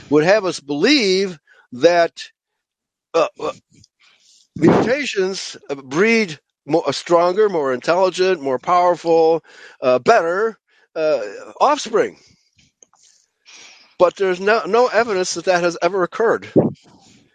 would 0.10 0.24
have 0.26 0.46
us 0.46 0.60
believe 0.60 1.40
that 1.74 2.24
uh, 3.14 3.28
uh, 3.40 3.54
mutations 4.56 5.58
breed 5.86 6.40
more, 6.66 6.92
stronger, 6.94 7.50
more 7.50 7.74
intelligent, 7.74 8.42
more 8.42 8.60
powerful, 8.60 9.44
uh, 9.82 10.00
better 10.00 10.58
uh, 10.96 11.22
offspring. 11.62 12.18
But 14.00 14.16
there's 14.18 14.42
no, 14.42 14.66
no 14.66 14.88
evidence 14.88 15.36
that 15.36 15.46
that 15.46 15.64
has 15.64 15.78
ever 15.82 16.04
occurred, 16.04 16.48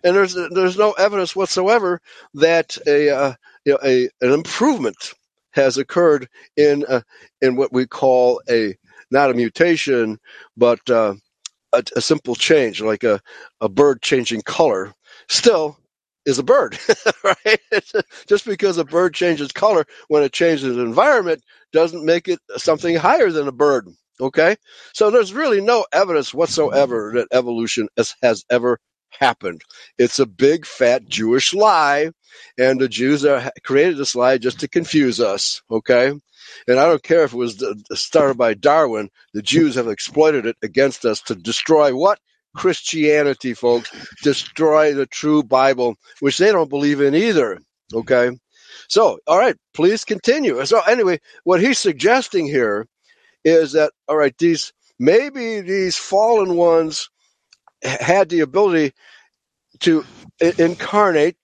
and 0.04 0.16
there's 0.16 0.34
there's 0.34 0.78
no 0.78 0.92
evidence 0.92 1.36
whatsoever 1.36 2.00
that 2.34 2.78
a 2.86 3.10
uh, 3.10 3.34
you 3.66 3.72
know, 3.74 3.78
a 3.84 4.10
an 4.22 4.32
improvement 4.32 5.14
has 5.52 5.78
occurred 5.78 6.28
in 6.56 6.84
uh, 6.88 7.02
in 7.42 7.56
what 7.56 7.72
we 7.72 7.86
call 7.86 8.42
a 8.50 8.76
not 9.10 9.30
a 9.30 9.34
mutation, 9.34 10.18
but 10.56 10.80
uh, 10.90 11.14
a, 11.74 11.84
a 11.96 12.02
simple 12.02 12.36
change, 12.36 12.82
like 12.82 13.04
a, 13.04 13.20
a 13.62 13.70
bird 13.70 14.02
changing 14.02 14.42
color. 14.42 14.94
Still, 15.28 15.78
is 16.26 16.40
a 16.40 16.44
bird, 16.44 16.78
right? 17.24 17.60
Just 18.28 18.46
because 18.46 18.78
a 18.78 18.84
bird 18.86 19.14
changes 19.14 19.52
color 19.52 19.86
when 20.08 20.24
it 20.24 20.32
changes 20.34 20.76
environment 20.78 21.42
doesn't 21.72 22.06
make 22.06 22.28
it 22.28 22.40
something 22.58 22.96
higher 22.96 23.32
than 23.32 23.48
a 23.48 23.52
bird. 23.52 23.88
Okay, 24.20 24.56
so 24.92 25.10
there's 25.10 25.32
really 25.32 25.60
no 25.60 25.86
evidence 25.92 26.34
whatsoever 26.34 27.12
that 27.14 27.28
evolution 27.32 27.88
has, 27.96 28.14
has 28.22 28.44
ever 28.50 28.78
happened. 29.10 29.62
It's 29.98 30.18
a 30.18 30.26
big 30.26 30.66
fat 30.66 31.08
Jewish 31.08 31.54
lie, 31.54 32.10
and 32.58 32.80
the 32.80 32.88
Jews 32.88 33.24
are, 33.24 33.50
created 33.64 33.96
this 33.96 34.14
lie 34.14 34.38
just 34.38 34.60
to 34.60 34.68
confuse 34.68 35.20
us. 35.20 35.62
Okay, 35.70 36.08
and 36.68 36.78
I 36.78 36.86
don't 36.86 37.02
care 37.02 37.24
if 37.24 37.32
it 37.32 37.36
was 37.36 37.64
started 37.94 38.36
by 38.36 38.54
Darwin. 38.54 39.08
The 39.32 39.42
Jews 39.42 39.74
have 39.76 39.88
exploited 39.88 40.46
it 40.46 40.56
against 40.62 41.04
us 41.04 41.22
to 41.22 41.34
destroy 41.34 41.94
what 41.94 42.18
Christianity, 42.54 43.54
folks, 43.54 43.90
destroy 44.22 44.92
the 44.94 45.06
true 45.06 45.42
Bible, 45.42 45.96
which 46.20 46.38
they 46.38 46.52
don't 46.52 46.70
believe 46.70 47.00
in 47.00 47.14
either. 47.14 47.58
Okay. 47.94 48.30
So, 48.88 49.18
all 49.26 49.38
right, 49.38 49.56
please 49.74 50.04
continue. 50.04 50.64
So, 50.66 50.80
anyway, 50.80 51.20
what 51.44 51.60
he's 51.60 51.78
suggesting 51.78 52.46
here 52.46 52.86
is 53.44 53.72
that, 53.72 53.92
all 54.08 54.16
right, 54.16 54.36
these 54.38 54.72
maybe 54.98 55.60
these 55.60 55.96
fallen 55.96 56.56
ones 56.56 57.10
had 57.82 58.28
the 58.28 58.40
ability 58.40 58.92
to 59.80 60.04
incarnate 60.58 61.36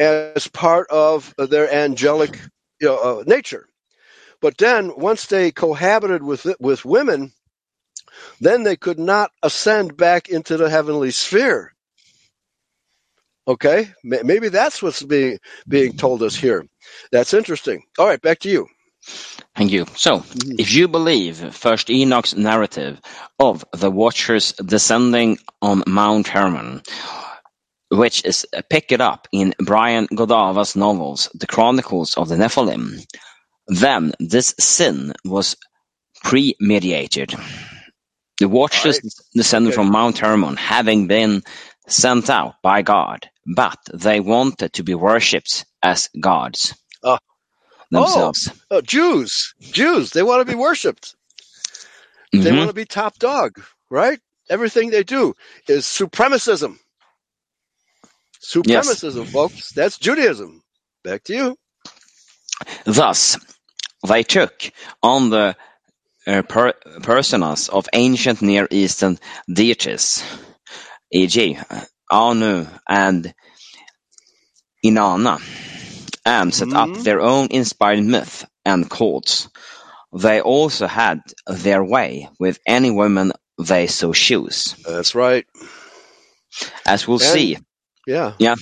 as 0.00 0.48
part 0.48 0.88
of 0.90 1.34
their 1.38 1.72
angelic 1.72 2.38
you 2.80 2.88
know, 2.88 2.98
uh, 3.20 3.24
nature. 3.26 3.68
But 4.40 4.58
then, 4.58 4.92
once 4.96 5.26
they 5.26 5.52
cohabited 5.52 6.22
with 6.22 6.46
with 6.60 6.84
women, 6.84 7.32
then 8.40 8.62
they 8.64 8.76
could 8.76 8.98
not 8.98 9.32
ascend 9.42 9.96
back 9.96 10.28
into 10.28 10.56
the 10.56 10.70
heavenly 10.70 11.10
sphere. 11.10 11.74
Okay, 13.48 13.92
Ma- 14.04 14.22
maybe 14.24 14.48
that's 14.48 14.82
what's 14.82 15.02
being 15.02 15.38
being 15.68 15.94
told 15.96 16.22
us 16.22 16.36
here. 16.36 16.66
That's 17.12 17.34
interesting. 17.34 17.82
All 17.98 18.06
right, 18.06 18.20
back 18.22 18.40
to 18.40 18.50
you. 18.50 18.68
Thank 19.58 19.72
you. 19.72 19.86
So, 19.96 20.20
Mhm. 20.20 20.60
if 20.60 20.74
you 20.74 20.88
believe 20.88 21.54
First 21.56 21.90
Enoch's 21.90 22.36
narrative 22.36 23.00
of 23.40 23.64
the 23.74 23.90
Watchers 23.92 24.54
descending 24.54 25.38
on 25.62 25.84
Mount 25.88 26.28
Hermon, 26.28 26.82
which 27.90 28.24
is 28.24 28.46
picked 28.70 28.92
up 29.00 29.28
in 29.32 29.54
Brian 29.60 30.08
Godawa's 30.08 30.76
novels, 30.76 31.30
The 31.34 31.46
Chronicles 31.48 32.16
of 32.16 32.28
the 32.28 32.36
Nephilim, 32.36 33.04
then 33.68 34.14
this 34.20 34.54
sin 34.60 35.14
was 35.24 35.56
premeditated. 36.24 37.34
The 38.40 38.48
Watchers 38.48 39.00
Right. 39.04 39.12
descended 39.34 39.74
Okay. 39.74 39.74
from 39.74 39.92
Mount 39.92 40.18
Hermon, 40.18 40.56
having 40.56 41.08
been 41.08 41.44
sent 41.88 42.30
out 42.30 42.56
by 42.62 42.82
God, 42.82 43.28
but 43.46 43.78
they 43.94 44.20
wanted 44.20 44.74
to 44.74 44.84
be 44.84 44.94
worshipped 44.94 45.66
as 45.82 46.10
gods 46.20 46.74
Ah. 47.04 47.18
Themselves. 47.90 48.50
Oh, 48.70 48.80
Jews, 48.82 49.54
Jews, 49.72 50.12
they 50.12 50.22
want 50.22 50.46
to 50.46 50.52
be 50.52 50.58
worshipped. 50.58 51.16
They 52.40 52.52
Mhm. 52.52 52.54
want 52.54 52.70
to 52.70 52.74
be 52.74 52.86
top 52.86 53.18
dog, 53.18 53.60
right? 53.90 54.20
Everything 54.50 54.90
they 54.90 55.04
do 55.04 55.34
is 55.68 55.84
supremacism. 55.86 56.78
Supremacism, 58.42 59.26
folks. 59.28 59.72
That's 59.72 59.98
Judaism. 59.98 60.62
Back 61.04 61.24
to 61.24 61.34
you. 61.34 61.58
Thus, 62.84 63.38
they 64.08 64.22
took 64.24 64.70
on 65.02 65.30
the 65.30 65.56
uh, 66.26 66.42
per- 66.42 66.74
personas 67.00 67.70
of 67.70 67.88
ancient 67.94 68.42
Near 68.42 68.68
Eastern 68.70 69.18
deities, 69.52 70.24
e.g., 71.12 71.58
Anu 72.10 72.66
and 72.88 73.34
Inanna, 74.84 75.40
and 76.24 76.54
set 76.54 76.72
up 76.72 76.88
Mhm. 76.90 77.02
their 77.04 77.20
own 77.20 77.48
inspired 77.50 78.02
myth 78.04 78.44
and 78.64 78.88
cults. 78.90 79.48
They 80.12 80.40
also 80.40 80.86
had 80.86 81.20
their 81.46 81.84
way 81.84 82.28
with 82.38 82.58
any 82.66 82.90
women 82.90 83.32
they 83.58 83.86
so 83.88 84.12
choose. 84.12 84.74
That's 84.86 85.14
right. 85.14 85.46
As 86.86 87.06
we'll 87.06 87.20
And- 87.22 87.32
see, 87.32 87.58
Yeah. 88.06 88.32
Yeah. 88.38 88.54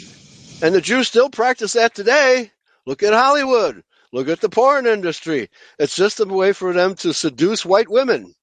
And 0.60 0.74
the 0.74 0.80
Jews 0.80 1.06
still 1.06 1.30
practice 1.30 1.74
that 1.74 1.94
today. 1.94 2.50
Look 2.84 3.02
at 3.04 3.12
Hollywood. 3.12 3.84
Look 4.12 4.28
at 4.28 4.40
the 4.40 4.48
porn 4.48 4.86
industry. 4.86 5.50
It's 5.78 5.94
just 5.94 6.18
a 6.20 6.24
way 6.24 6.52
for 6.52 6.72
them 6.72 6.94
to 6.96 7.12
seduce 7.12 7.64
white 7.64 7.88
women. 7.88 8.34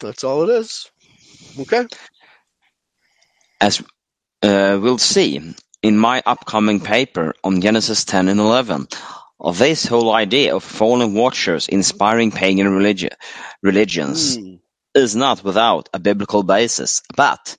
That's 0.00 0.24
all 0.24 0.48
it 0.48 0.54
is. 0.60 0.90
Okay. 1.58 1.86
as 3.60 3.80
uh, 4.42 4.78
we'll 4.82 4.98
see 4.98 5.40
in 5.86 5.98
my 5.98 6.22
upcoming 6.26 6.80
paper 6.80 7.34
on 7.44 7.62
Genesis 7.62 8.04
10 8.04 8.28
and 8.28 8.40
11, 8.40 8.88
of 9.40 9.58
this 9.58 9.86
whole 9.86 10.12
idea 10.14 10.56
of 10.56 10.64
fallen 10.64 11.14
watchers 11.14 11.68
inspiring 11.68 12.32
pagan 12.32 12.66
religi- 12.68 13.14
religions 13.62 14.36
Hmm. 14.36 14.56
is 14.94 15.16
not 15.16 15.44
without 15.44 15.88
a 15.94 16.00
biblical 16.00 16.42
basis, 16.44 17.02
but 17.16 17.56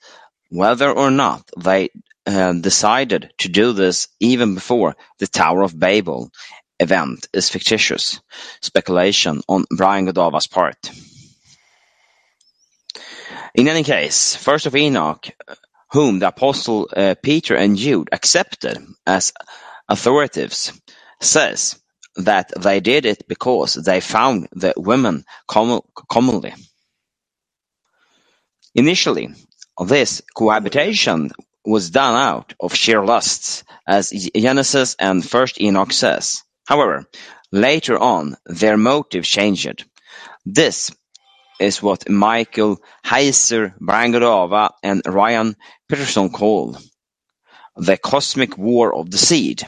whether 0.49 0.91
or 0.91 1.11
not 1.11 1.49
they 1.57 1.89
uh, 2.27 2.53
decided 2.53 3.31
to 3.39 3.49
do 3.49 3.73
this 3.73 4.09
even 4.19 4.55
before 4.55 4.95
the 5.19 5.27
Tower 5.27 5.63
of 5.63 5.79
Babel 5.79 6.31
event 6.79 7.27
is 7.33 7.49
fictitious 7.49 8.21
speculation 8.61 9.41
on 9.47 9.65
Brian 9.71 10.07
Godawa's 10.07 10.47
part. 10.47 10.91
In 13.55 13.67
any 13.69 13.83
case, 13.83 14.35
first 14.35 14.65
of 14.67 14.75
Enoch, 14.75 15.27
whom 15.91 16.19
the 16.19 16.29
apostle 16.29 16.89
uh, 16.95 17.15
Peter 17.21 17.55
and 17.55 17.77
Jude 17.77 18.09
accepted 18.11 18.79
as 19.05 19.33
authoritative, 19.89 20.53
says 21.21 21.79
that 22.17 22.51
they 22.59 22.79
did 22.79 23.05
it 23.05 23.27
because 23.27 23.75
they 23.75 24.01
found 24.01 24.47
the 24.53 24.73
women 24.77 25.25
com- 25.47 25.81
commonly. 26.09 26.53
Initially, 28.75 29.29
this 29.85 30.21
cohabitation 30.35 31.31
was 31.65 31.89
done 31.89 32.15
out 32.15 32.53
of 32.59 32.73
sheer 32.75 33.03
lusts, 33.05 33.63
as 33.87 34.11
Genesis 34.35 34.95
and 34.99 35.25
First 35.27 35.61
Enoch 35.61 35.91
says. 35.91 36.43
However, 36.67 37.05
later 37.51 37.97
on 37.99 38.37
their 38.45 38.77
motive 38.77 39.25
changed. 39.25 39.85
This 40.45 40.91
is 41.59 41.81
what 41.81 42.09
Michael 42.09 42.79
Heiser, 43.05 43.73
Brian 43.79 44.15
and 44.83 45.01
Ryan 45.05 45.55
Pitterson 45.89 46.31
call 46.31 46.77
the 47.75 47.97
cosmic 47.97 48.57
war 48.57 48.93
of 48.93 49.11
the 49.11 49.17
seed. 49.17 49.63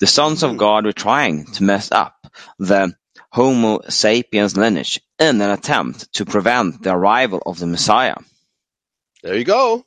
The 0.00 0.06
sons 0.06 0.42
of 0.42 0.56
God 0.56 0.84
were 0.84 0.92
trying 0.92 1.46
to 1.52 1.62
mess 1.62 1.92
up 1.92 2.26
the 2.58 2.94
Homo 3.30 3.80
sapiens 3.88 4.56
lineage 4.56 5.00
in 5.18 5.40
an 5.40 5.50
attempt 5.50 6.12
to 6.14 6.24
prevent 6.24 6.82
the 6.82 6.92
arrival 6.92 7.42
of 7.46 7.58
the 7.58 7.66
Messiah. 7.66 8.16
There 9.22 9.36
you 9.36 9.44
go. 9.44 9.84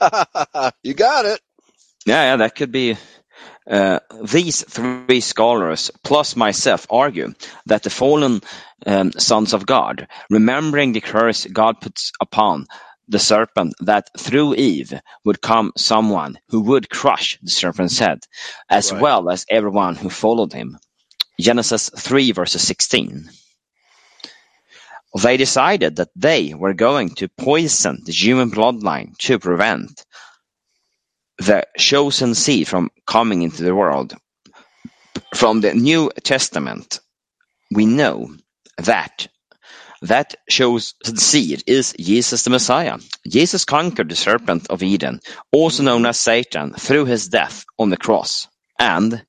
you 0.82 0.94
got 0.94 1.24
it. 1.24 1.40
Yeah, 2.06 2.32
yeah, 2.32 2.36
that 2.36 2.54
could 2.54 2.72
be. 2.72 2.96
Uh, 3.70 4.00
these 4.22 4.64
three 4.64 5.20
scholars, 5.20 5.90
plus 6.04 6.36
myself, 6.36 6.86
argue 6.90 7.34
that 7.66 7.82
the 7.82 7.90
fallen 7.90 8.42
um, 8.86 9.12
sons 9.12 9.54
of 9.54 9.66
God, 9.66 10.08
remembering 10.30 10.92
the 10.92 11.00
curse 11.02 11.46
God 11.46 11.80
puts 11.80 12.12
upon 12.20 12.66
the 13.08 13.18
serpent, 13.18 13.74
that 13.80 14.10
through 14.18 14.54
Eve 14.54 14.94
would 15.24 15.42
come 15.42 15.72
someone 15.76 16.38
who 16.50 16.62
would 16.62 16.90
crush 16.90 17.38
the 17.42 17.50
serpent's 17.50 17.98
head, 17.98 18.20
as 18.70 18.92
Right. 18.92 19.02
well 19.02 19.30
as 19.30 19.46
everyone 19.50 19.96
who 19.96 20.10
followed 20.10 20.52
him. 20.52 20.78
Genesis 21.40 21.90
3 21.96 22.32
verses 22.32 22.62
16. 22.62 23.30
They 25.22 25.36
decided 25.38 25.96
that 25.96 26.10
they 26.16 26.54
were 26.54 26.74
going 26.74 27.10
to 27.16 27.28
poison 27.28 28.02
the 28.06 28.12
human 28.12 28.50
bloodline 28.52 29.18
to 29.20 29.40
prevent 29.40 30.05
the 31.38 31.66
chosen 31.78 32.34
seed 32.34 32.68
from 32.68 32.90
coming 33.06 33.42
into 33.42 33.62
the 33.64 33.74
world. 33.74 34.14
From 35.34 35.60
the 35.60 35.74
New 35.74 36.10
Testament, 36.22 37.00
we 37.72 37.86
know 37.86 38.30
that 38.78 39.28
that 40.02 40.34
chosen 40.48 41.16
seed 41.16 41.64
is 41.66 41.94
Jesus 41.98 42.44
the 42.44 42.50
Messiah. 42.50 42.98
Jesus 43.28 43.64
conquered 43.64 44.10
the 44.10 44.16
serpent 44.16 44.68
of 44.70 44.82
Eden, 44.82 45.20
also 45.52 45.82
known 45.82 46.06
as 46.06 46.20
Satan, 46.20 46.74
through 46.74 47.06
his 47.06 47.28
death 47.28 47.64
on 47.78 47.90
the 47.90 47.96
cross 47.96 48.48
and 48.78 49.24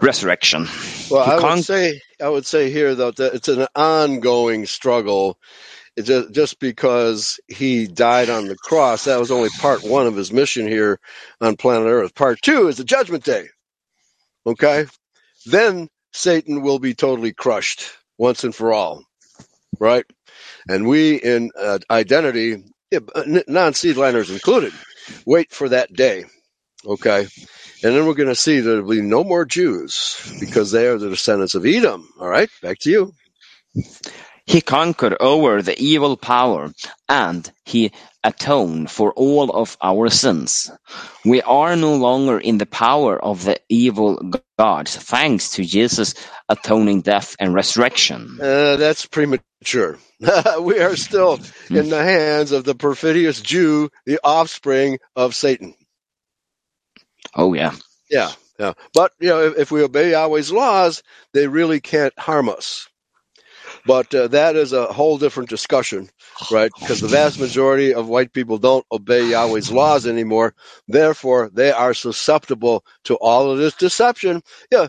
resurrection. 0.00 0.68
Well, 1.10 1.24
I 1.24 1.38
would 1.38 1.58
say 1.58 2.00
I 2.22 2.28
would 2.28 2.46
say 2.46 2.70
here 2.70 2.94
though 2.94 3.12
that 3.12 3.34
it's 3.34 3.48
an 3.48 3.66
ongoing 3.76 4.66
struggle. 4.66 5.38
Just, 6.02 6.32
just 6.32 6.58
because 6.58 7.38
he 7.46 7.86
died 7.86 8.28
on 8.28 8.48
the 8.48 8.56
cross, 8.56 9.04
that 9.04 9.20
was 9.20 9.30
only 9.30 9.50
part 9.60 9.84
one 9.84 10.08
of 10.08 10.16
his 10.16 10.32
mission 10.32 10.66
here 10.66 10.98
on 11.40 11.56
planet 11.56 11.86
Earth. 11.86 12.14
Part 12.14 12.40
two 12.42 12.66
is 12.66 12.76
the 12.78 12.84
Judgment 12.84 13.22
Day. 13.22 13.46
Okay, 14.44 14.86
then 15.46 15.88
Satan 16.12 16.62
will 16.62 16.80
be 16.80 16.94
totally 16.94 17.32
crushed 17.32 17.90
once 18.18 18.42
and 18.44 18.54
for 18.54 18.72
all, 18.72 19.04
right? 19.78 20.04
And 20.68 20.86
we 20.86 21.14
in 21.16 21.50
uh, 21.56 21.78
identity, 21.88 22.64
yeah, 22.90 22.98
non-seedliners 23.46 24.30
included, 24.30 24.72
wait 25.26 25.52
for 25.52 25.68
that 25.68 25.92
day. 25.92 26.24
Okay, 26.84 27.20
and 27.20 27.94
then 27.94 28.04
we're 28.04 28.14
going 28.14 28.28
to 28.28 28.34
see 28.34 28.60
there 28.60 28.82
will 28.82 28.96
be 28.96 29.00
no 29.00 29.24
more 29.24 29.44
Jews 29.44 30.36
because 30.40 30.72
they 30.72 30.88
are 30.88 30.98
the 30.98 31.10
descendants 31.10 31.54
of 31.54 31.64
Edom. 31.64 32.08
All 32.20 32.28
right, 32.28 32.50
back 32.62 32.80
to 32.80 32.90
you. 32.90 33.14
He 34.46 34.60
conquered 34.60 35.16
over 35.20 35.62
the 35.62 35.78
evil 35.80 36.16
power 36.16 36.72
and 37.08 37.50
he 37.64 37.92
atoned 38.22 38.90
for 38.90 39.12
all 39.12 39.50
of 39.50 39.76
our 39.82 40.10
sins. 40.10 40.70
We 41.24 41.40
are 41.42 41.76
no 41.76 41.96
longer 41.96 42.38
in 42.38 42.58
the 42.58 42.66
power 42.66 43.22
of 43.22 43.44
the 43.44 43.58
evil 43.70 44.32
gods 44.58 44.96
thanks 44.96 45.52
to 45.52 45.64
Jesus' 45.64 46.14
atoning 46.48 47.02
death 47.02 47.36
and 47.40 47.54
resurrection. 47.54 48.38
Uh, 48.40 48.76
that's 48.76 49.06
premature. 49.06 49.98
we 50.60 50.78
are 50.80 50.96
still 50.96 51.40
in 51.70 51.88
the 51.88 52.02
hands 52.02 52.52
of 52.52 52.64
the 52.64 52.74
perfidious 52.74 53.40
Jew, 53.40 53.90
the 54.04 54.20
offspring 54.22 54.98
of 55.16 55.34
Satan. 55.34 55.74
Oh 57.34 57.54
yeah. 57.54 57.74
Yeah, 58.10 58.30
yeah. 58.58 58.74
But 58.92 59.12
you 59.20 59.28
know, 59.30 59.42
if, 59.42 59.58
if 59.58 59.70
we 59.72 59.82
obey 59.82 60.10
Yahweh's 60.10 60.52
laws, 60.52 61.02
they 61.32 61.48
really 61.48 61.80
can't 61.80 62.16
harm 62.18 62.48
us. 62.50 62.88
But 63.86 64.14
uh, 64.14 64.28
that 64.28 64.56
is 64.56 64.72
a 64.72 64.86
whole 64.92 65.18
different 65.18 65.50
discussion, 65.50 66.08
right? 66.52 66.72
Because 66.80 67.00
the 67.00 67.08
vast 67.08 67.38
majority 67.40 67.94
of 67.94 68.08
white 68.08 68.32
people 68.32 68.58
don't 68.58 68.86
obey 68.92 69.26
Yahweh's 69.30 69.72
laws 69.72 70.06
anymore. 70.06 70.54
Therefore, 70.88 71.50
they 71.52 71.72
are 71.72 71.94
susceptible 71.94 72.84
to 73.04 73.16
all 73.16 73.50
of 73.50 73.58
this 73.58 73.74
deception. 73.74 74.42
Yeah, 74.70 74.88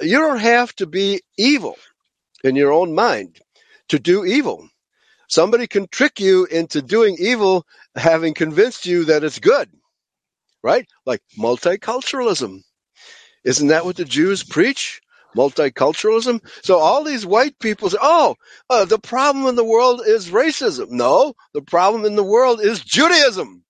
you 0.00 0.18
don't 0.18 0.40
have 0.40 0.74
to 0.76 0.86
be 0.86 1.22
evil 1.38 1.76
in 2.44 2.56
your 2.56 2.72
own 2.72 2.94
mind 2.94 3.40
to 3.88 3.98
do 3.98 4.24
evil. 4.24 4.68
Somebody 5.28 5.66
can 5.66 5.88
trick 5.88 6.20
you 6.20 6.44
into 6.46 6.82
doing 6.82 7.16
evil, 7.18 7.66
having 7.96 8.34
convinced 8.34 8.86
you 8.86 9.06
that 9.06 9.24
it's 9.24 9.38
good, 9.38 9.70
right? 10.62 10.86
Like 11.06 11.22
multiculturalism. 11.38 12.62
Isn't 13.44 13.68
that 13.68 13.84
what 13.84 13.96
the 13.96 14.04
Jews 14.04 14.44
preach? 14.44 15.00
Multiculturalism. 15.36 16.40
So 16.64 16.78
all 16.78 17.04
these 17.04 17.26
white 17.26 17.58
people 17.58 17.90
say, 17.90 17.98
"Oh, 18.00 18.36
uh, 18.70 18.84
the 18.86 18.98
problem 18.98 19.46
in 19.46 19.56
the 19.56 19.64
world 19.64 20.02
is 20.06 20.30
racism." 20.30 20.90
No, 20.90 21.34
the 21.54 21.62
problem 21.62 22.04
in 22.04 22.16
the 22.16 22.24
world 22.24 22.60
is 22.60 22.80
Judaism, 22.80 23.64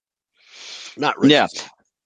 not 0.97 1.17
racism. 1.17 1.31
Yeah. 1.31 1.49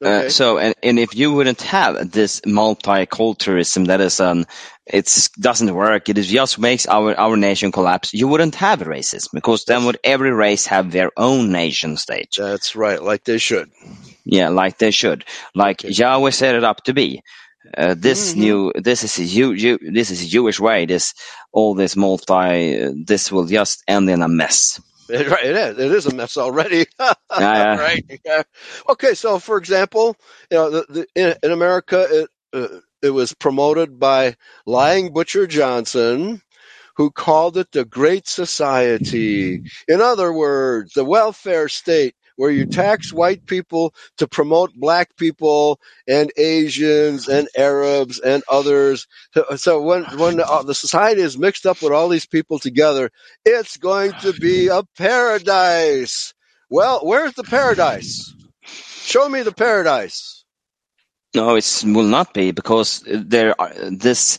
Uh, 0.04 0.28
so, 0.28 0.58
and, 0.58 0.74
and 0.82 0.98
if 0.98 1.16
you 1.16 1.32
wouldn't 1.32 1.62
have 1.62 2.12
this 2.12 2.40
multiculturalism 2.42 3.88
that 3.88 4.00
is 4.00 4.20
um, 4.20 4.46
it 4.86 5.28
doesn't 5.40 5.74
work. 5.74 6.08
It 6.08 6.18
is 6.18 6.28
just 6.28 6.58
makes 6.58 6.86
our 6.88 7.18
our 7.18 7.36
nation 7.36 7.72
collapse. 7.72 8.14
You 8.14 8.28
wouldn't 8.28 8.54
have 8.56 8.80
racism 8.80 9.28
because 9.34 9.64
then 9.64 9.84
would 9.86 9.98
every 10.04 10.32
race 10.32 10.66
have 10.66 10.92
their 10.92 11.10
own 11.16 11.52
nation 11.52 11.96
state? 11.96 12.30
That's 12.38 12.76
right, 12.76 13.02
like 13.02 13.24
they 13.24 13.38
should. 13.38 13.70
Yeah, 14.24 14.50
like 14.50 14.78
they 14.78 14.90
should. 14.92 15.24
Like 15.54 15.84
Okay. 15.84 15.94
Yahweh 15.94 16.30
set 16.30 16.54
it 16.54 16.64
up 16.64 16.84
to 16.84 16.94
be. 16.94 17.22
Uh, 17.76 17.94
this 17.98 18.35
Mhm. 18.35 18.37
new, 18.37 18.72
this 18.76 19.04
is 19.04 19.18
a 19.18 19.24
Jew, 19.26 19.57
Jew, 19.57 19.78
this 19.81 20.11
is 20.11 20.22
a 20.22 20.28
Jewish 20.28 20.61
way. 20.61 20.87
This, 20.87 21.14
all 21.52 21.74
this 21.74 21.96
multi, 21.96 22.83
uh, 22.83 22.92
this 23.07 23.33
will 23.33 23.46
just 23.46 23.83
end 23.88 24.11
in 24.11 24.22
a 24.22 24.28
mess. 24.28 24.81
It, 25.09 25.28
right, 25.31 25.46
it 25.46 25.57
is. 25.57 25.78
It 25.78 25.92
is 25.92 26.07
a 26.07 26.14
mess 26.14 26.37
already. 26.38 26.87
yeah. 27.37 27.78
right. 27.78 28.04
Yeah. 28.24 28.42
Okay, 28.90 29.14
so 29.14 29.38
for 29.40 29.59
example, 29.59 30.16
you 30.50 30.59
know, 30.59 30.70
the, 30.70 30.87
the, 30.90 31.07
in, 31.16 31.37
in 31.44 31.52
America, 31.52 32.07
it 32.11 32.31
uh, 32.54 32.81
it 33.02 33.11
was 33.11 33.35
promoted 33.35 34.00
by 34.00 34.37
Lying 34.66 35.12
Butcher 35.12 35.46
Johnson, 35.46 36.42
who 36.96 37.11
called 37.12 37.59
it 37.59 37.72
the 37.72 37.85
Great 37.87 38.28
Society. 38.28 39.62
In 39.88 40.00
other 40.02 40.33
words, 40.33 40.94
the 40.94 41.04
welfare 41.04 41.68
state 41.68 42.14
where 42.38 42.51
you 42.53 42.66
tax 42.66 43.12
white 43.12 43.46
people 43.46 43.94
to 44.18 44.29
promote 44.29 44.74
black 44.74 45.16
people 45.18 45.81
and 46.09 46.33
Asians 46.38 47.29
and 47.29 47.48
Arabs 47.59 48.20
and 48.20 48.44
others. 48.51 49.09
So, 49.57 49.83
when 49.83 50.05
when 50.18 50.40
uh, 50.40 50.64
the 50.64 50.74
society 50.77 51.22
is 51.22 51.38
mixed 51.38 51.66
up 51.66 51.83
with 51.83 51.92
all 51.92 52.09
these 52.09 52.27
people 52.27 52.61
together, 52.61 53.11
it's 53.46 53.79
going 53.79 54.14
to 54.22 54.35
be 54.35 54.68
a 54.68 54.83
paradise. 54.98 56.35
Well, 56.70 57.01
where's 57.05 57.35
the 57.35 57.44
paradise? 57.44 58.35
Show 59.05 59.29
me 59.29 59.42
the 59.42 59.53
paradise. 59.53 60.38
No, 61.34 61.56
it 61.56 61.82
will 61.86 62.04
not 62.08 62.34
be 62.34 62.50
because 62.52 63.04
there 63.06 63.54
are, 63.60 63.72
this 63.90 64.38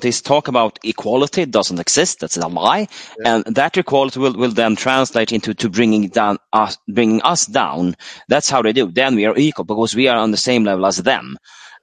this 0.00 0.22
talk 0.22 0.48
about 0.48 0.78
equality 0.84 1.46
doesn't 1.46 1.80
exist. 1.80 2.20
That's 2.20 2.36
a 2.36 2.48
lie, 2.48 2.88
Yeah. 3.18 3.26
and 3.26 3.44
that 3.56 3.78
equality 3.78 4.20
will, 4.20 4.34
will 4.34 4.52
then 4.52 4.76
translate 4.76 5.32
into 5.32 5.54
to 5.54 5.70
bringing 5.70 6.08
down 6.10 6.38
us, 6.52 6.78
bringing 6.88 7.22
us 7.22 7.46
down. 7.46 7.96
That's 8.28 8.50
how 8.50 8.62
they 8.62 8.74
do. 8.74 8.92
Then 8.92 9.16
we 9.16 9.26
are 9.26 9.36
equal 9.38 9.64
because 9.64 9.96
we 9.96 10.08
are 10.08 10.18
on 10.18 10.30
the 10.32 10.36
same 10.36 10.64
level 10.64 10.86
as 10.86 10.98
them. 10.98 11.38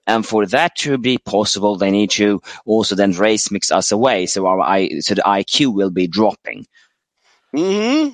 And 0.07 0.25
for 0.25 0.45
that 0.47 0.75
to 0.77 0.97
be 0.99 1.17
possible, 1.17 1.77
they 1.77 1.91
need 1.91 2.11
to 2.11 2.41
also 2.65 2.95
then 2.95 3.13
race 3.13 3.51
mix 3.51 3.71
us 3.71 3.91
away, 3.91 4.27
so 4.27 4.45
our 4.47 4.61
I, 4.61 4.99
so 4.99 5.15
the 5.15 5.23
IQ 5.23 5.73
will 5.75 5.91
be 5.91 6.07
dropping. 6.07 6.65
hmm 7.55 8.09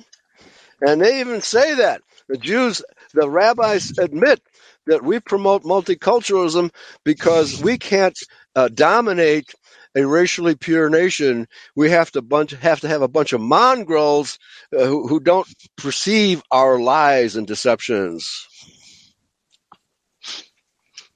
And 0.82 1.02
they 1.02 1.20
even 1.20 1.42
say 1.42 1.74
that 1.76 2.02
the 2.28 2.38
Jews, 2.38 2.82
the 3.14 3.28
rabbis 3.28 3.92
admit 3.98 4.42
that 4.86 5.02
we 5.02 5.20
promote 5.20 5.62
multiculturalism 5.64 6.70
because 7.04 7.62
we 7.62 7.78
can't 7.78 8.18
uh, 8.54 8.68
dominate 8.68 9.54
a 9.96 10.06
racially 10.06 10.54
pure 10.56 10.88
nation. 10.90 11.46
We 11.76 11.90
have 11.90 12.10
to 12.12 12.22
bunch 12.22 12.52
have 12.52 12.80
to 12.80 12.88
have 12.88 13.02
a 13.02 13.08
bunch 13.08 13.32
of 13.32 13.40
mongrels 13.40 14.38
uh, 14.76 14.84
who, 14.84 15.06
who 15.06 15.20
don't 15.20 15.46
perceive 15.76 16.42
our 16.50 16.78
lies 16.78 17.36
and 17.36 17.46
deceptions. 17.46 18.46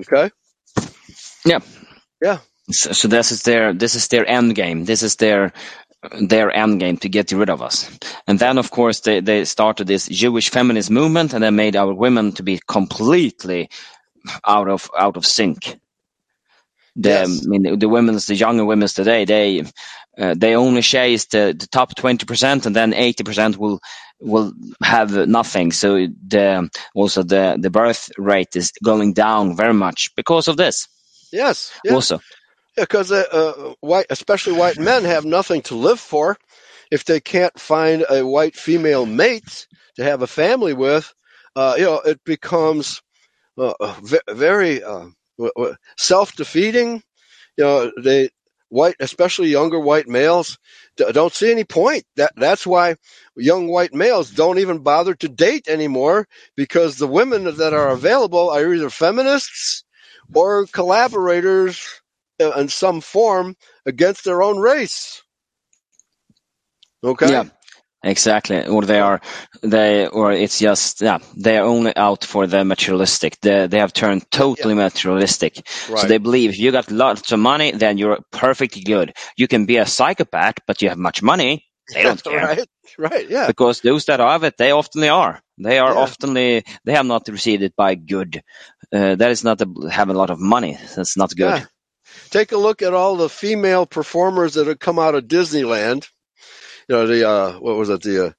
Okay. 0.03 0.31
Yeah. 1.45 1.59
Yeah. 2.23 2.39
So, 2.71 2.93
so 2.93 3.09
this 3.09 3.33
is 3.33 3.43
their 3.43 3.73
this 3.73 3.95
is 3.95 4.09
their 4.09 4.29
end 4.29 4.55
game. 4.55 4.85
This 4.85 5.03
is 5.03 5.17
their 5.17 5.53
their 6.21 6.51
end 6.51 6.81
game 6.81 6.97
to 6.99 7.09
get 7.09 7.33
rid 7.33 7.51
of 7.51 7.63
us. 7.63 7.91
And 8.27 8.39
then, 8.39 8.59
of 8.59 8.71
course, 8.71 9.01
they, 9.01 9.21
they 9.21 9.45
started 9.45 9.87
this 9.87 10.07
Jewish 10.07 10.51
feminist 10.51 10.91
movement, 10.91 11.35
and 11.35 11.43
they 11.43 11.51
made 11.51 11.77
our 11.77 11.93
women 11.93 12.33
to 12.33 12.43
be 12.43 12.61
completely 12.67 13.69
out 14.47 14.69
of 14.69 14.91
out 14.99 15.17
of 15.17 15.27
sync. 15.27 15.79
The, 16.97 17.09
Yes. 17.09 17.47
I 17.47 17.49
mean, 17.49 17.79
the 17.79 17.89
women's, 17.89 18.27
the 18.27 18.35
younger 18.35 18.65
women's 18.65 18.95
today, 18.95 19.25
they 19.25 19.65
uh, 20.19 20.35
they 20.37 20.57
only 20.57 20.83
chase 20.83 21.27
the, 21.27 21.55
the 21.57 21.67
top 21.69 21.95
twenty 21.95 22.27
percent, 22.27 22.67
and 22.67 22.75
then 22.75 22.93
eighty 22.93 23.23
percent 23.23 23.57
will 23.57 23.81
will 24.21 24.53
have 24.83 25.29
nothing. 25.29 25.73
So 25.73 26.09
the 26.27 26.69
also 26.95 27.23
the 27.23 27.57
the 27.61 27.71
birth 27.71 28.11
rate 28.19 28.57
is 28.57 28.73
going 28.83 29.15
down 29.15 29.57
very 29.57 29.75
much 29.75 30.11
because 30.17 30.49
of 30.49 30.57
this. 30.57 30.89
Yes. 31.33 31.73
Yeah. 31.85 31.95
Also, 31.95 32.21
because 32.81 33.13
uh, 33.13 33.25
uh, 33.33 33.75
white, 33.81 34.07
especially 34.11 34.55
white 34.55 34.79
men, 34.79 35.05
have 35.05 35.25
nothing 35.25 35.63
to 35.63 35.77
live 35.77 36.01
for. 36.01 36.37
If 36.91 37.05
they 37.05 37.21
can't 37.21 37.59
find 37.59 38.05
a 38.11 38.27
white 38.27 38.57
female 38.57 39.07
mate 39.07 39.67
to 39.97 40.05
have 40.05 40.23
a 40.23 40.27
family 40.29 40.75
with, 40.75 41.13
uh, 41.57 41.75
you 41.79 41.85
know, 41.85 42.01
it 42.01 42.25
becomes 42.25 43.03
uh, 43.59 43.75
very 44.31 44.83
uh, 44.83 45.07
w- 45.39 45.53
w- 45.57 45.77
self-defeating. 45.97 47.03
You 47.57 47.65
know, 47.65 47.93
they 48.03 48.31
white, 48.71 48.97
especially 49.01 49.49
younger 49.51 49.81
white 49.81 50.09
males, 50.09 50.59
don't 50.97 51.33
see 51.35 51.51
any 51.53 51.65
point. 51.65 52.05
That 52.17 52.33
that's 52.37 52.67
why 52.67 52.97
young 53.37 53.69
white 53.69 53.95
males 53.95 54.31
don't 54.31 54.59
even 54.59 54.81
bother 54.81 55.15
to 55.17 55.29
date 55.29 55.69
anymore 55.69 56.27
because 56.57 56.97
the 56.99 57.09
women 57.09 57.45
that 57.45 57.75
are 57.75 57.91
available 57.91 58.51
are 58.51 58.75
either 58.75 58.91
feminists 58.91 59.85
or 60.35 60.67
collaborators 60.67 61.79
uh, 61.79 61.98
in 62.39 62.69
some 62.69 63.01
form 63.01 63.57
against 63.87 64.25
their 64.25 64.43
own 64.43 64.59
race. 64.59 65.23
Okay. 67.05 67.31
Yeah. 67.31 67.45
Exactly, 68.05 68.65
or 68.65 68.83
they 68.83 69.01
are 69.01 69.21
they, 69.61 70.07
or 70.07 70.31
it's 70.31 70.61
just 70.61 71.01
yeah, 71.01 71.19
they 71.37 71.59
are 71.59 71.65
only 71.67 71.95
out 71.97 72.25
for 72.25 72.47
the 72.47 72.65
materialistic. 72.65 73.41
They 73.41 73.67
they 73.67 73.81
have 73.81 73.93
turned 73.93 74.31
totally 74.31 74.75
materialistic. 74.75 75.57
Right. 75.91 75.99
So 75.99 76.07
they 76.07 76.19
believe 76.19 76.51
if 76.51 76.61
you 76.61 76.71
got 76.71 76.93
lots 76.93 77.33
of 77.33 77.41
money, 77.41 77.73
then 77.73 77.99
you're 77.99 78.21
perfectly 78.31 78.83
good. 78.83 79.15
You 79.37 79.49
can 79.49 79.67
be 79.67 79.79
a 79.79 79.85
psychopath, 79.85 80.59
but 80.65 80.81
you 80.81 80.91
have 80.91 80.99
much 80.99 81.23
money. 81.25 81.67
They 81.93 82.05
don't 82.05 82.23
care 82.31 82.39
right. 82.39 82.69
Right. 82.99 83.29
Yeah. 83.29 83.49
because 83.49 83.81
those 83.81 84.05
that 84.05 84.21
have 84.21 84.45
it, 84.45 84.55
they 84.59 84.71
often 84.71 85.03
are. 85.03 85.41
They 85.59 85.81
are 85.81 85.93
Yeah. 85.93 86.05
oftenly 86.07 86.63
they 86.85 86.93
have 86.93 87.07
not 87.07 87.27
received 87.27 87.65
it 87.65 87.75
by 87.77 87.97
good. 87.97 88.43
Uh, 88.95 89.17
that 89.17 89.31
is 89.33 89.43
not 89.43 89.61
a, 89.61 89.67
have 89.91 90.09
a 90.09 90.15
lot 90.15 90.31
of 90.31 90.39
money. 90.39 90.79
That's 90.95 91.17
not 91.17 91.35
good. 91.35 91.63
Yeah. 91.63 91.65
Take 92.31 92.53
a 92.53 92.59
look 92.59 92.83
at 92.83 92.95
all 92.95 93.17
the 93.17 93.29
female 93.31 93.87
performers 93.87 94.55
that 94.55 94.69
have 94.69 94.81
come 94.81 94.99
out 94.99 95.15
of 95.17 95.25
Disneyland. 95.27 96.09
You 96.89 96.97
know 96.97 97.07
the 97.09 97.29
uh, 97.29 97.53
what 97.61 97.77
was 97.77 97.91
it 97.91 98.03
the 98.03 98.29
uh, 98.29 98.33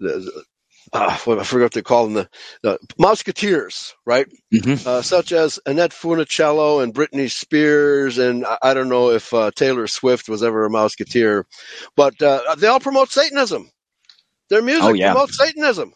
the, 0.00 0.44
uh, 0.92 1.16
I 1.40 1.44
forgot 1.44 1.72
to 1.72 1.82
call 1.82 2.06
them 2.06 2.14
the, 2.14 2.28
the 2.62 2.78
Musketeers, 2.98 3.94
right? 4.06 4.26
hmm 4.52 4.74
uh, 4.86 5.02
such 5.02 5.32
as 5.32 5.60
Annette 5.66 5.92
Funicello 5.92 6.82
and 6.82 6.94
Britney 6.94 7.30
Spears, 7.30 8.18
and 8.18 8.46
I, 8.46 8.58
I 8.62 8.74
don't 8.74 8.90
know 8.90 9.10
if 9.12 9.32
uh, 9.34 9.52
Taylor 9.56 9.88
Swift 9.88 10.28
was 10.28 10.42
ever 10.44 10.66
a 10.66 10.70
Musketeer, 10.70 11.46
but 11.96 12.20
uh, 12.22 12.56
they 12.58 12.68
all 12.68 12.80
promote 12.80 13.10
Satanism. 13.10 13.70
Their 14.50 14.62
music 14.62 14.84
Oh, 14.84 14.92
yeah. 14.94 15.16
promotes 15.16 15.38
Satanism. 15.38 15.94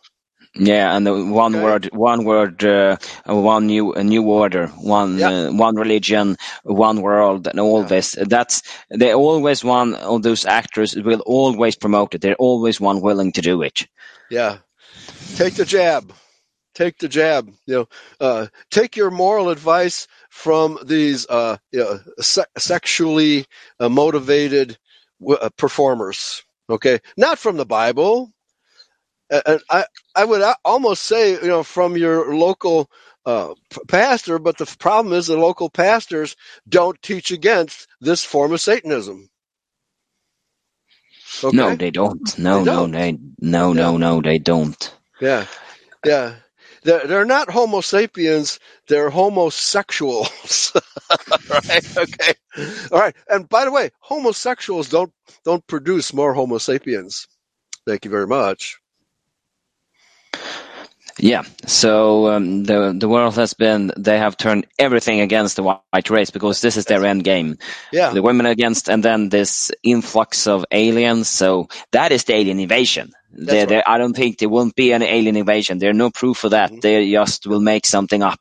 Yeah, 0.54 0.94
and 0.96 1.06
the 1.06 1.24
one 1.24 1.54
Okay. 1.54 1.62
word, 1.62 1.86
one 1.92 2.24
word, 2.24 2.64
uh, 2.64 2.98
one 3.26 3.66
new, 3.66 3.94
a 3.94 4.04
new 4.04 4.22
order, 4.24 4.68
one, 4.68 5.18
Yeah. 5.18 5.28
uh, 5.28 5.50
one 5.52 5.76
religion, 5.76 6.36
one 6.64 7.00
world, 7.02 7.46
and 7.48 7.58
all 7.60 7.82
Yeah. 7.82 7.88
this. 7.88 8.16
That's 8.20 8.62
they 8.90 9.14
always 9.14 9.64
one 9.64 9.94
of 9.94 10.22
those 10.22 10.46
actors 10.46 10.94
will 10.94 11.22
always 11.26 11.76
promote 11.76 12.14
it. 12.14 12.20
They're 12.20 12.36
always 12.36 12.80
one 12.80 13.00
willing 13.00 13.32
to 13.32 13.42
do 13.42 13.62
it. 13.62 13.86
Yeah, 14.30 14.58
take 15.34 15.54
the 15.56 15.64
jab. 15.64 16.12
Take 16.74 16.98
the 16.98 17.08
jab. 17.08 17.50
You 17.66 17.74
know, 17.74 17.88
uh, 18.20 18.46
take 18.70 18.96
your 18.96 19.10
moral 19.10 19.50
advice 19.50 20.08
from 20.30 20.78
these 20.84 21.26
uh, 21.28 21.58
you 21.72 21.80
know, 21.80 22.00
se- 22.20 22.46
sexually 22.58 23.46
uh, 23.80 23.88
motivated 23.88 24.78
w- 25.20 25.38
uh, 25.40 25.50
performers. 25.56 26.44
Okay, 26.70 27.00
not 27.16 27.38
from 27.38 27.56
the 27.56 27.66
Bible. 27.66 28.32
And 29.30 29.60
I, 29.70 29.84
I 30.16 30.24
would 30.24 30.42
almost 30.64 31.04
say, 31.04 31.32
you 31.32 31.48
know, 31.48 31.62
from 31.62 31.96
your 31.96 32.34
local 32.34 32.90
uh, 33.26 33.54
pastor, 33.88 34.38
but 34.38 34.58
the 34.58 34.66
problem 34.78 35.14
is 35.14 35.26
the 35.26 35.36
local 35.36 35.70
pastors 35.70 36.36
don't 36.68 37.00
teach 37.02 37.30
against 37.30 37.86
this 38.00 38.24
form 38.24 38.52
of 38.52 38.60
Satanism. 38.60 39.28
Okay? 41.44 41.56
No, 41.56 41.76
they 41.76 41.90
don't. 41.90 42.38
No, 42.38 42.58
They 42.58 42.64
no, 42.64 42.86
don't. 42.86 42.92
they, 42.92 43.18
no, 43.40 43.72
no, 43.72 43.96
no, 43.98 44.20
they 44.22 44.38
don't. 44.38 44.94
Yeah, 45.20 45.46
yeah. 46.04 46.36
They're, 46.84 47.06
they're 47.06 47.24
not 47.24 47.50
Homo 47.50 47.80
sapiens. 47.80 48.60
They're 48.88 49.10
homosexuals. 49.10 50.72
right? 51.50 51.96
Okay. 51.96 52.34
All 52.92 53.00
right. 53.00 53.16
And 53.28 53.48
by 53.48 53.64
the 53.64 53.72
way, 53.72 53.90
homosexuals 54.00 54.88
don't 54.88 55.12
don't 55.44 55.66
produce 55.66 56.14
more 56.14 56.34
Homo 56.34 56.58
sapiens. 56.58 57.26
Thank 57.86 58.04
you 58.04 58.10
very 58.10 58.26
much. 58.26 58.78
Yeah. 61.18 61.42
So 61.66 62.28
um, 62.30 62.64
the 62.64 62.94
the 62.98 63.08
world 63.08 63.36
has 63.36 63.54
been 63.54 63.92
they 63.96 64.18
have 64.18 64.36
turned 64.36 64.66
everything 64.78 65.20
against 65.20 65.56
the 65.56 65.64
white 65.64 66.10
race 66.10 66.30
because 66.30 66.60
this 66.60 66.76
is 66.76 66.86
their 66.86 67.04
end 67.04 67.24
game. 67.24 67.56
Yeah. 67.92 68.10
the 68.12 68.22
women 68.22 68.46
against, 68.46 68.88
and 68.88 69.02
then 69.04 69.28
this 69.28 69.70
influx 69.82 70.46
of 70.46 70.64
aliens. 70.70 71.28
So 71.28 71.68
that 71.92 72.12
is 72.12 72.24
the 72.24 72.34
alien 72.34 72.60
invasion. 72.60 73.12
There, 73.32 73.66
right. 73.66 73.84
I 73.86 73.98
don't 73.98 74.14
think 74.14 74.38
there 74.38 74.48
won't 74.48 74.74
be 74.76 74.92
any 74.92 75.06
alien 75.06 75.36
invasion. 75.36 75.78
There's 75.78 75.96
no 75.96 76.10
proof 76.10 76.44
of 76.44 76.52
that. 76.52 76.72
Mhm. 76.72 76.82
They 76.82 77.10
just 77.10 77.46
will 77.46 77.60
make 77.60 77.86
something 77.86 78.22
up 78.22 78.40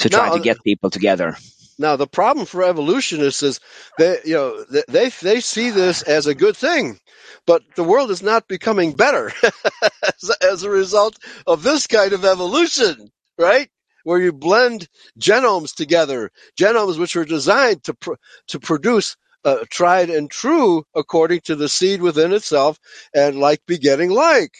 to 0.00 0.10
try 0.10 0.28
No, 0.28 0.34
to 0.34 0.40
get 0.40 0.62
people 0.64 0.90
together. 0.90 1.36
Now 1.82 1.96
the 1.96 2.08
problem 2.08 2.46
for 2.46 2.64
evolutionists 2.64 3.44
is 3.44 3.60
they 3.98 4.18
you 4.24 4.34
know 4.36 4.64
they 4.64 4.84
they, 4.88 5.10
see 5.42 5.70
this 5.70 6.02
as 6.04 6.28
a 6.28 6.36
good 6.36 6.56
thing, 6.56 7.00
but 7.46 7.62
the 7.76 7.84
world 7.84 8.12
is 8.12 8.22
not 8.24 8.48
becoming 8.48 8.94
better 8.94 9.32
as, 10.04 10.30
as 10.42 10.64
a 10.64 10.70
result 10.70 11.18
of 11.46 11.64
this 11.64 11.88
kind 11.88 12.14
of 12.14 12.24
evolution, 12.26 13.10
right? 13.38 13.70
Where 14.04 14.20
you 14.20 14.32
blend 14.32 14.88
genomes 15.20 15.74
together, 15.76 16.32
genomes 16.60 16.98
which 17.00 17.16
are 17.16 17.26
designed 17.26 17.84
to 17.84 17.94
pr- 17.94 18.14
to 18.48 18.60
produce 18.60 19.16
uh, 19.44 19.66
tried 19.70 20.10
and 20.10 20.30
true 20.30 20.84
according 20.96 21.42
to 21.42 21.56
the 21.56 21.70
seed 21.70 22.02
within 22.02 22.32
itself 22.34 22.78
and 23.14 23.40
like 23.40 23.62
begetting 23.68 24.10
like, 24.10 24.54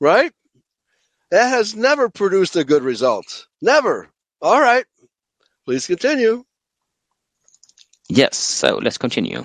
right? 0.00 0.32
That 1.30 1.48
has 1.50 1.76
never 1.76 2.10
produced 2.10 2.56
a 2.56 2.64
good 2.64 2.84
result. 2.84 3.48
Never. 3.62 4.10
All 4.42 4.60
right. 4.60 4.86
Please 5.64 5.86
continue. 5.86 6.44
Yes. 8.08 8.36
So 8.36 8.76
let's 8.82 8.98
continue. 8.98 9.44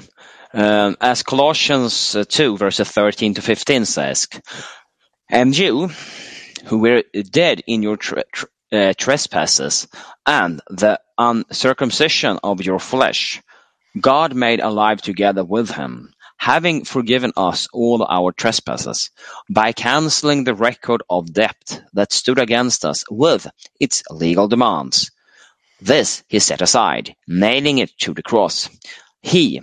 Um, 0.54 0.98
as 1.02 1.24
Colossians 1.24 2.16
uh, 2.16 2.24
2, 2.28 2.58
verses 2.58 2.90
13 2.90 3.36
to 3.36 3.42
15 3.42 3.86
says, 3.86 4.28
And 5.30 5.58
you, 5.58 5.90
who 6.66 6.80
were 6.80 7.04
dead 7.32 7.62
in 7.68 7.84
your 7.84 7.98
uh, 8.72 8.94
trespasses 8.98 9.88
and 10.26 10.62
the 10.70 11.00
uncircumcision 11.18 12.40
of 12.44 12.62
your 12.64 12.80
flesh, 12.80 13.42
God 14.00 14.36
made 14.36 14.60
alive 14.60 15.02
together 15.02 15.44
with 15.44 15.70
him, 15.70 16.14
having 16.38 16.86
forgiven 16.86 17.34
us 17.38 17.68
all 17.74 18.06
our 18.08 18.32
trespasses, 18.32 19.12
by 19.50 19.72
canceling 19.72 20.44
the 20.44 20.56
record 20.56 21.04
of 21.10 21.34
debt 21.34 21.82
that 21.94 22.14
stood 22.14 22.40
against 22.40 22.86
us 22.86 23.04
with 23.10 23.48
its 23.80 24.04
legal 24.10 24.48
demands. 24.48 25.12
This 25.80 26.24
he 26.28 26.40
set 26.40 26.62
aside, 26.62 27.16
nailing 27.28 27.78
it 27.78 27.92
to 28.00 28.14
the 28.14 28.24
cross. 28.24 28.70
He 29.22 29.62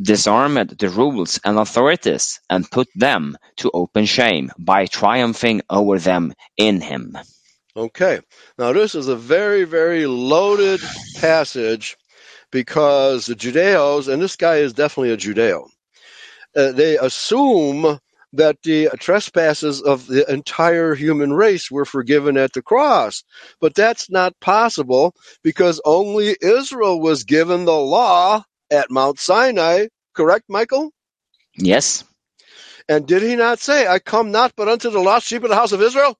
disarmed 0.00 0.70
the 0.78 0.88
rules 0.88 1.40
and 1.44 1.58
authorities 1.58 2.40
and 2.48 2.70
put 2.70 2.88
them 2.94 3.36
to 3.56 3.70
open 3.74 4.04
shame 4.04 4.50
by 4.58 4.86
triumphing 4.86 5.62
over 5.68 5.98
them 5.98 6.32
in 6.56 6.80
him. 6.80 7.18
Okay. 7.76 8.20
Now, 8.58 8.72
this 8.72 8.94
is 8.94 9.08
a 9.08 9.16
very, 9.16 9.64
very 9.64 10.06
loaded 10.06 10.80
passage 11.16 11.96
because 12.50 13.26
the 13.26 13.34
Judeos, 13.34 14.08
and 14.12 14.22
this 14.22 14.36
guy 14.36 14.56
is 14.56 14.72
definitely 14.72 15.12
a 15.12 15.16
Judeo, 15.16 15.68
uh, 16.56 16.72
they 16.72 16.96
assume 16.98 17.98
that 18.34 18.58
the 18.64 18.90
trespasses 19.00 19.82
of 19.82 20.06
the 20.08 20.30
entire 20.32 20.94
human 20.94 21.32
race 21.34 21.70
were 21.70 21.86
forgiven 21.86 22.36
at 22.38 22.52
the 22.54 22.62
cross. 22.62 23.24
But 23.60 23.74
that's 23.74 24.10
not 24.10 24.38
possible 24.40 25.14
because 25.44 25.80
only 25.84 26.36
Israel 26.42 27.00
was 27.00 27.24
given 27.24 27.66
the 27.66 27.76
law 27.78 28.44
at 28.70 28.90
Mount 28.90 29.20
Sinai. 29.20 29.88
Correct, 30.14 30.46
Michael? 30.48 30.92
Yes, 31.56 32.04
And 32.88 33.06
did 33.06 33.22
he 33.22 33.36
not 33.36 33.60
say, 33.60 33.88
I 33.88 34.00
come 34.00 34.32
not 34.32 34.52
but 34.56 34.68
unto 34.68 34.90
the 34.90 35.00
lost 35.00 35.26
sheep 35.28 35.44
of 35.44 35.50
the 35.50 35.56
house 35.56 35.72
of 35.72 35.82
Israel? 35.82 36.18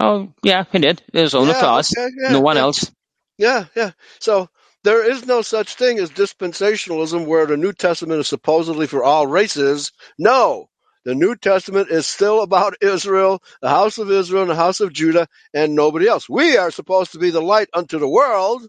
oh 0.00 0.32
yeah, 0.44 0.64
he 0.72 0.80
did. 0.80 1.02
It 1.12 1.22
was 1.22 1.34
only 1.34 1.54
Yeah, 1.54 1.68
us, 1.76 1.96
okay, 1.96 2.08
yeah, 2.22 2.30
no 2.30 2.40
one 2.40 2.58
else. 2.58 2.90
Yeah, 3.38 3.64
yeah. 3.74 3.92
So 4.20 4.48
there 4.84 5.08
is 5.10 5.26
no 5.26 5.42
such 5.42 5.74
thing 5.74 5.98
as 5.98 6.10
dispensationalism 6.10 7.26
where 7.26 7.46
the 7.46 7.56
New 7.56 7.72
Testament 7.72 8.20
is 8.20 8.28
supposedly 8.28 8.86
for 8.86 9.02
all 9.02 9.26
races. 9.26 9.92
No. 10.18 10.68
The 11.04 11.14
New 11.14 11.36
Testament 11.36 11.90
is 11.90 12.06
still 12.06 12.42
about 12.42 12.76
Israel, 12.80 13.42
the 13.60 13.68
house 13.68 13.98
of 13.98 14.10
Israel, 14.10 14.42
and 14.42 14.50
the 14.50 14.56
house 14.56 14.80
of 14.80 14.92
Judah, 14.92 15.26
and 15.52 15.74
nobody 15.74 16.06
else. 16.08 16.28
We 16.28 16.56
are 16.56 16.70
supposed 16.70 17.12
to 17.12 17.18
be 17.18 17.30
the 17.30 17.42
light 17.42 17.68
unto 17.74 17.98
the 17.98 18.08
world. 18.08 18.66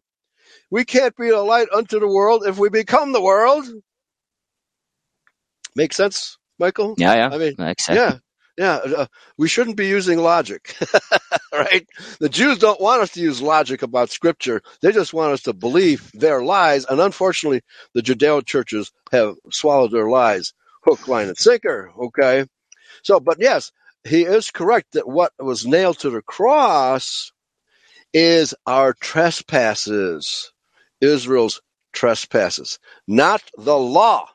We 0.72 0.86
can't 0.86 1.16
be 1.16 1.30
the 1.30 1.42
light 1.42 1.68
unto 1.74 2.00
the 2.00 2.08
world 2.08 2.46
if 2.46 2.58
we 2.58 2.70
become 2.70 3.12
the 3.12 3.22
world. 3.22 3.66
Make 5.76 5.94
sense, 5.94 6.38
Michael? 6.60 6.96
Yeah, 6.98 7.14
yeah. 7.16 7.30
I 7.32 7.38
mean, 7.38 7.56
exactly. 7.60 7.96
Yeah, 7.98 8.18
yeah. 8.58 8.76
Uh, 8.98 9.06
we 9.38 9.48
shouldn't 9.48 9.78
be 9.78 9.88
using 9.88 10.20
logic, 10.20 10.76
right? 11.54 11.88
The 12.20 12.30
Jews 12.30 12.60
don't 12.60 12.82
want 12.82 13.02
us 13.02 13.12
to 13.12 13.22
use 13.22 13.42
logic 13.42 13.82
about 13.84 14.10
Scripture. 14.10 14.62
They 14.82 14.92
just 14.92 15.14
want 15.14 15.34
us 15.34 15.44
to 15.44 15.54
believe 15.54 16.12
their 16.14 16.44
lies, 16.44 16.86
and 16.86 17.00
unfortunately, 17.00 17.62
the 17.94 18.02
Judeo 18.02 18.46
churches 18.46 18.92
have 19.12 19.36
swallowed 19.52 19.92
their 19.92 20.10
lies, 20.10 20.54
hook, 20.84 21.08
line, 21.08 21.28
and 21.30 21.38
sinker. 21.38 21.92
Okay, 21.98 22.46
so, 23.04 23.20
but 23.20 23.38
yes, 23.40 23.72
he 24.04 24.24
is 24.24 24.52
correct 24.52 24.94
that 24.94 25.08
what 25.08 25.34
was 25.40 25.66
nailed 25.66 26.00
to 26.00 26.10
the 26.10 26.22
cross 26.22 27.32
is 28.14 28.56
our 28.68 28.94
trespasses, 28.94 30.52
Israel's 31.02 31.62
trespasses, 31.94 32.80
not 33.08 33.42
the 33.58 33.78
law 33.78 34.28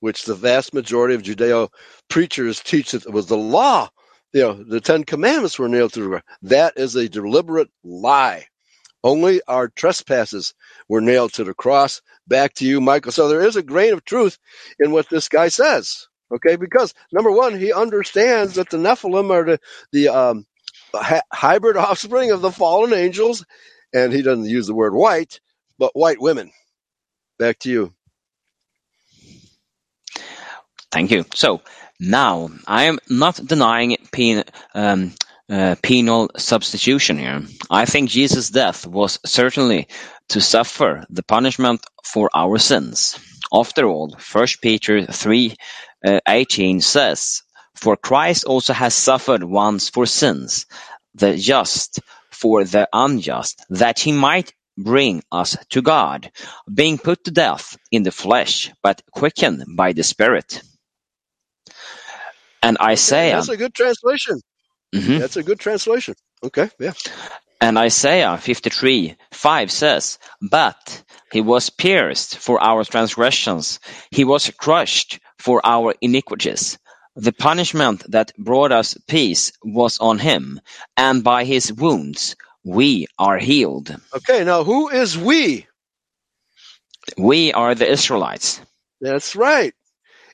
which 0.00 0.24
the 0.24 0.34
vast 0.34 0.74
majority 0.74 1.14
of 1.14 1.22
Judeo 1.22 1.68
preachers 2.08 2.60
teach 2.60 2.92
that 2.92 3.06
it 3.06 3.12
was 3.12 3.26
the 3.26 3.36
law. 3.36 3.88
You 4.32 4.42
know, 4.42 4.54
the 4.64 4.80
Ten 4.80 5.04
Commandments 5.04 5.58
were 5.58 5.68
nailed 5.68 5.94
to 5.94 6.02
the 6.02 6.08
cross. 6.08 6.22
That 6.42 6.74
is 6.76 6.94
a 6.96 7.08
deliberate 7.08 7.70
lie. 7.84 8.46
Only 9.06 9.42
our 9.48 9.68
trespasses 9.68 10.54
were 10.88 11.02
nailed 11.02 11.34
to 11.34 11.44
the 11.44 11.54
cross. 11.54 12.02
Back 12.28 12.54
to 12.56 12.66
you, 12.66 12.80
Michael. 12.82 13.12
So 13.12 13.28
there 13.28 13.42
is 13.46 13.56
a 13.56 13.62
grain 13.64 13.94
of 13.94 14.04
truth 14.04 14.38
in 14.80 14.92
what 14.92 15.10
this 15.10 15.28
guy 15.30 15.48
says. 15.48 16.08
Okay, 16.32 16.56
because 16.56 16.94
number 17.12 17.32
one, 17.32 17.58
he 17.58 17.72
understands 17.72 18.56
that 18.56 18.70
the 18.70 18.78
Nephilim 18.78 19.30
are 19.32 19.44
the 19.46 19.60
the 19.92 20.08
um, 20.10 20.46
hy- 20.94 21.22
hybrid 21.32 21.76
offspring 21.78 22.32
of 22.32 22.42
the 22.42 22.52
fallen 22.52 22.94
angels, 22.94 23.46
and 23.94 24.12
he 24.12 24.22
doesn't 24.22 24.46
use 24.46 24.68
the 24.68 24.74
word 24.74 24.94
white, 24.94 25.40
but 25.78 25.92
white 25.96 26.20
women. 26.20 26.52
Back 27.38 27.60
to 27.60 27.70
you. 27.70 27.94
Thank 30.92 31.10
you. 31.10 31.24
So 31.34 31.62
now 32.00 32.50
I 32.66 32.84
am 32.84 32.98
not 33.08 33.36
denying 33.44 33.96
pen, 34.12 34.44
um, 34.74 35.12
penal 35.82 36.30
substitution 36.36 37.18
here. 37.18 37.42
I 37.70 37.84
think 37.86 38.10
Jesus' 38.10 38.50
death 38.50 38.86
was 38.86 39.18
certainly 39.24 39.88
to 40.30 40.40
suffer 40.40 41.04
the 41.10 41.22
punishment 41.22 41.84
for 42.04 42.30
our 42.34 42.58
sins. 42.58 43.18
After 43.52 43.86
all, 43.86 44.16
1 44.32 44.46
Peter 44.60 45.06
3 45.06 45.54
uh, 46.06 46.20
18 46.28 46.80
says, 46.80 47.42
For 47.76 47.96
Christ 47.96 48.44
also 48.44 48.72
has 48.72 48.94
suffered 48.94 49.44
once 49.44 49.88
for 49.88 50.06
sins, 50.06 50.66
the 51.14 51.36
just 51.36 52.00
for 52.30 52.64
the 52.64 52.88
unjust, 52.92 53.64
that 53.70 53.98
he 54.00 54.12
might 54.12 54.52
bring 54.76 55.22
us 55.32 55.56
to 55.70 55.82
God, 55.82 56.30
being 56.72 56.98
put 56.98 57.24
to 57.24 57.30
death 57.30 57.76
in 57.92 58.02
the 58.02 58.10
flesh, 58.10 58.72
but 58.82 59.02
quickened 59.12 59.64
by 59.76 59.92
the 59.92 60.02
Spirit. 60.02 60.62
And 62.62 62.78
Isaiah, 62.80 63.36
That's 63.36 63.48
a 63.48 63.56
good 63.56 63.74
translation. 63.74 64.40
Mhm. 64.96 65.18
That's 65.20 65.36
a 65.36 65.42
good 65.42 65.60
translation. 65.60 66.14
Okay, 66.42 66.70
yeah. 66.78 66.92
and 67.60 67.78
Isaiah 67.78 68.36
53 68.38 69.16
5 69.32 69.70
says, 69.70 70.18
But 70.42 71.02
he 71.32 71.40
was 71.40 71.70
pierced 71.70 72.38
for 72.38 72.62
our 72.62 72.84
transgressions, 72.84 73.80
he 74.10 74.24
was 74.24 74.50
crushed 74.50 75.18
for 75.38 75.60
our 75.64 75.94
iniquities. 76.00 76.78
The 77.16 77.32
punishment 77.32 78.04
that 78.10 78.32
brought 78.36 78.72
us 78.72 78.96
peace 79.08 79.52
was 79.64 79.98
on 79.98 80.18
him, 80.18 80.60
and 80.96 81.24
by 81.24 81.44
his 81.44 81.72
wounds 81.72 82.36
we 82.64 83.06
are 83.18 83.38
healed. 83.38 83.94
Okay, 84.14 84.44
now 84.44 84.64
who 84.64 84.88
is 84.90 85.16
we? 85.16 85.66
We 87.16 87.52
are 87.52 87.74
the 87.74 87.90
Israelites. 87.90 88.60
That's 89.00 89.36
right. 89.36 89.72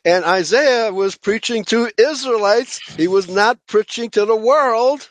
And 0.04 0.24
Isaiah 0.24 0.92
was 0.92 1.16
preaching 1.16 1.64
to 1.66 1.90
Israelites. 1.96 2.80
He 2.96 3.08
was 3.08 3.28
not 3.28 3.58
preaching 3.68 4.10
to 4.10 4.24
the 4.24 4.36
world. 4.36 5.08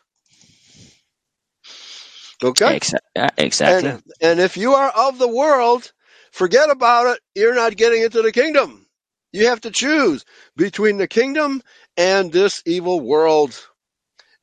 Okay? 2.44 2.80
Uh, 3.16 3.30
exactly. 3.38 3.89
And, 3.89 4.04
and 4.22 4.39
if 4.39 4.58
you 4.58 4.74
are 4.74 4.89
of 4.89 5.18
the 5.18 5.28
world, 5.28 5.92
forget 6.32 6.70
about 6.70 7.08
it. 7.08 7.20
You're 7.36 7.56
not 7.56 7.78
getting 7.78 8.02
into 8.04 8.22
the 8.22 8.32
kingdom. 8.32 8.86
You 9.32 9.48
have 9.48 9.62
to 9.62 9.72
choose 9.72 10.26
between 10.58 10.98
the 10.98 11.08
kingdom 11.08 11.62
and 11.96 12.32
this 12.32 12.62
evil 12.66 13.00
world. 13.00 13.58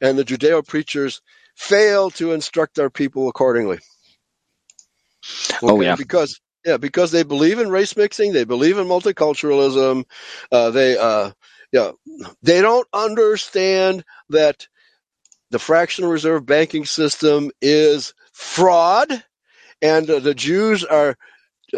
And 0.00 0.18
the 0.18 0.24
Judeo 0.24 0.66
preachers 0.66 1.20
fail 1.56 2.10
to 2.12 2.32
instruct 2.32 2.78
our 2.78 2.88
people 2.88 3.28
accordingly. 3.28 3.80
Oh, 5.62 5.80
yeah. 5.80 5.96
Because 5.96 6.40
yeah, 6.64 6.76
because 6.76 7.10
they 7.10 7.22
believe 7.22 7.58
in 7.58 7.70
race 7.70 7.96
mixing, 7.96 8.32
they 8.32 8.44
believe 8.44 8.78
in 8.78 8.86
multiculturalism. 8.86 10.04
Uh, 10.50 10.70
they 10.70 10.96
uh, 10.98 11.30
yeah, 11.72 11.92
they 12.42 12.60
don't 12.60 12.88
understand 12.92 14.04
that 14.30 14.66
the 15.50 15.58
fractional 15.58 16.10
reserve 16.10 16.44
banking 16.46 16.84
system 16.84 17.50
is 17.60 18.14
fraud, 18.32 19.10
and 19.80 20.08
uh, 20.10 20.18
the 20.18 20.34
Jews 20.34 20.84
are 20.84 21.16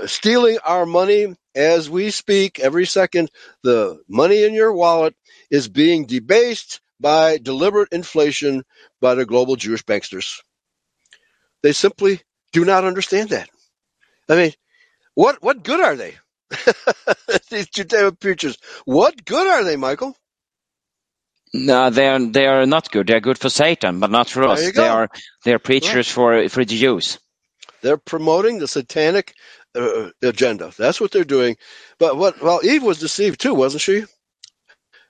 stealing 0.07 0.59
our 0.65 0.87
money 0.87 1.35
as 1.55 1.91
we 1.91 2.11
speak. 2.11 2.59
Every 2.59 2.87
second, 2.87 3.31
the 3.63 4.01
money 4.09 4.45
in 4.45 4.55
your 4.55 4.73
wallet 4.73 5.15
is 5.51 5.69
being 5.69 6.07
debased 6.07 6.81
by 7.01 7.39
deliberate 7.39 7.93
inflation 7.93 8.65
by 9.01 9.15
the 9.15 9.27
global 9.27 9.57
Jewish 9.57 9.85
banksters. 9.85 10.41
They 11.63 11.73
simply 11.73 12.21
do 12.53 12.65
not 12.65 12.85
understand 12.85 13.31
that. 13.31 13.49
I 14.29 14.37
mean, 14.37 14.53
what 15.15 15.43
what 15.43 15.65
good 15.65 15.81
are 15.81 15.97
they? 15.97 16.17
These 17.51 17.69
Judeo 17.69 18.19
preachers, 18.19 18.59
what 18.87 19.25
good 19.25 19.47
are 19.49 19.65
they, 19.65 19.77
Michael? 19.77 20.17
No, 21.55 21.91
they 21.91 22.09
are 22.09 22.21
they 22.21 22.47
are 22.47 22.67
not 22.67 22.91
good. 22.91 23.09
They 23.09 23.15
are 23.15 23.21
good 23.21 23.39
for 23.39 23.51
Satan, 23.51 24.01
but 24.01 24.11
not 24.11 24.29
for 24.31 24.45
There 24.47 24.53
us. 24.53 24.71
They 24.71 24.87
are 24.89 25.09
they 25.45 25.55
are 25.55 25.59
preachers 25.61 26.09
for 26.09 26.49
for 26.49 26.65
the 26.65 26.79
Jews. 26.79 27.19
They're 27.83 27.99
promoting 27.99 28.59
the 28.59 28.69
satanic 28.69 29.35
uh, 29.75 30.11
agenda. 30.23 30.73
That's 30.77 31.01
what 31.01 31.13
they're 31.13 31.25
doing. 31.25 31.57
But 31.99 32.17
what? 32.17 32.43
Well, 32.43 32.61
Eve 32.65 32.83
was 32.83 32.99
deceived 33.01 33.41
too, 33.41 33.55
wasn't 33.55 33.83
she? 33.83 34.05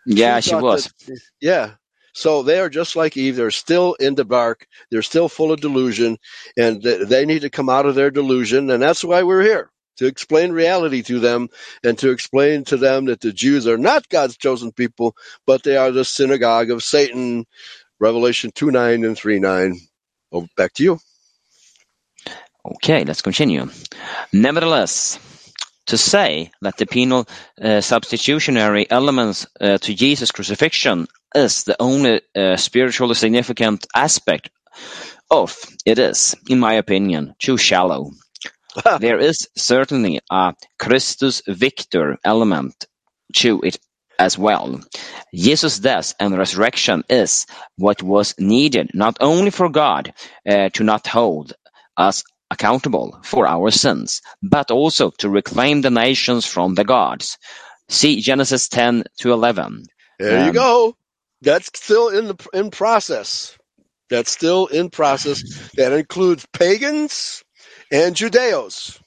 Yeah, 0.06 0.40
she 0.40 0.54
thought 0.54 0.56
was. 0.56 0.92
that- 1.06 1.20
yeah. 1.40 1.72
So 2.14 2.42
they 2.42 2.60
are 2.60 2.70
just 2.70 2.96
like 2.96 3.16
Eve. 3.16 3.36
They're 3.36 3.50
still 3.52 3.94
in 3.94 4.14
the 4.16 4.24
dark. 4.24 4.66
They're 4.90 5.02
still 5.02 5.28
full 5.28 5.52
of 5.52 5.60
delusion, 5.60 6.18
and 6.58 6.82
th- 6.82 7.08
they 7.08 7.26
need 7.26 7.42
to 7.42 7.50
come 7.50 7.68
out 7.70 7.86
of 7.86 7.94
their 7.94 8.10
delusion. 8.10 8.70
And 8.70 8.82
that's 8.82 9.04
why 9.04 9.22
we're 9.22 9.42
here 9.42 9.70
to 10.00 10.06
explain 10.06 10.50
reality 10.52 11.02
to 11.02 11.20
them 11.20 11.48
and 11.84 11.98
to 11.98 12.10
explain 12.10 12.64
to 12.64 12.78
them 12.78 13.04
that 13.04 13.20
the 13.20 13.32
Jews 13.32 13.66
are 13.68 13.78
not 13.78 14.08
God's 14.08 14.38
chosen 14.38 14.72
people, 14.72 15.14
but 15.46 15.62
they 15.62 15.76
are 15.76 15.90
the 15.92 16.04
synagogue 16.04 16.70
of 16.70 16.82
Satan. 16.82 17.46
Revelation 18.00 18.50
two 18.54 18.70
nine 18.70 19.04
and 19.04 19.16
three 19.16 19.38
nine. 19.38 19.78
Oh, 20.32 20.48
back 20.56 20.72
to 20.74 20.82
you. 20.82 20.98
Okay, 22.64 23.04
let's 23.04 23.20
continue. 23.22 23.68
Nevertheless, 24.32 25.18
to 25.86 25.98
say 25.98 26.50
that 26.62 26.78
the 26.78 26.86
penal 26.86 27.26
uh, 27.60 27.82
substitutionary 27.82 28.90
elements 28.90 29.46
uh, 29.60 29.76
to 29.78 29.94
Jesus' 29.94 30.30
crucifixion 30.30 31.08
is 31.34 31.64
the 31.64 31.76
only 31.78 32.22
uh, 32.34 32.56
spiritually 32.56 33.14
significant 33.14 33.86
aspect 33.94 34.50
of 35.30 35.58
it 35.84 35.98
is, 35.98 36.34
in 36.48 36.58
my 36.58 36.74
opinion, 36.74 37.34
too 37.38 37.58
shallow. 37.58 38.12
there 38.96 39.18
is 39.18 39.48
certainly 39.56 40.20
a 40.30 40.54
Christus 40.78 41.42
Victor 41.48 42.18
element 42.24 42.86
to 43.34 43.60
it 43.62 43.78
as 44.18 44.38
well. 44.38 44.80
Jesus' 45.34 45.78
death 45.80 46.14
and 46.20 46.36
resurrection 46.38 47.04
is 47.10 47.46
what 47.76 48.02
was 48.02 48.34
needed 48.38 48.90
not 48.94 49.18
only 49.20 49.50
for 49.50 49.68
God 49.70 50.14
uh, 50.48 50.70
to 50.70 50.84
not 50.84 51.06
hold 51.06 51.54
us 51.96 52.24
accountable 52.50 53.18
for 53.24 53.46
our 53.46 53.70
sins, 53.70 54.22
but 54.42 54.70
also 54.70 55.10
to 55.18 55.30
reclaim 55.30 55.82
the 55.82 55.90
nations 55.90 56.46
from 56.46 56.74
the 56.74 56.84
gods. 56.84 57.38
See 57.90 58.20
Genesis 58.22 58.68
10 58.68 59.04
to 59.20 59.32
11. 59.32 59.84
There 60.18 60.38
you 60.38 60.52
Um, 60.52 60.52
go. 60.52 60.96
That's 61.42 61.70
still 61.74 62.08
in 62.08 62.28
the 62.28 62.48
in 62.54 62.70
process. 62.70 63.56
That's 64.10 64.30
still 64.32 64.66
in 64.68 64.90
process. 64.90 65.44
That 65.76 65.92
includes 65.92 66.46
pagans 66.52 67.44
and 67.90 68.14
Judeos, 68.14 68.98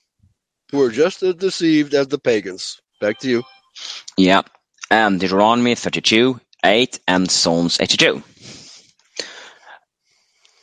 who 0.71 0.81
are 0.81 0.91
just 0.91 1.23
as 1.23 1.35
deceived 1.35 1.93
as 1.93 2.07
the 2.07 2.19
pagans. 2.19 2.81
Back 2.99 3.19
to 3.19 3.29
you. 3.29 3.43
Yeah, 4.17 4.41
and 4.91 5.19
Deuteronomy 5.19 5.75
32, 5.75 6.39
8, 6.63 6.99
and 7.07 7.29
Psalms 7.29 7.79
82. 7.79 8.23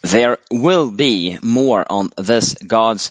There 0.03 0.39
will 0.51 0.91
be 0.91 1.39
more 1.43 1.85
on 1.91 2.11
this 2.17 2.55
God's 2.55 3.11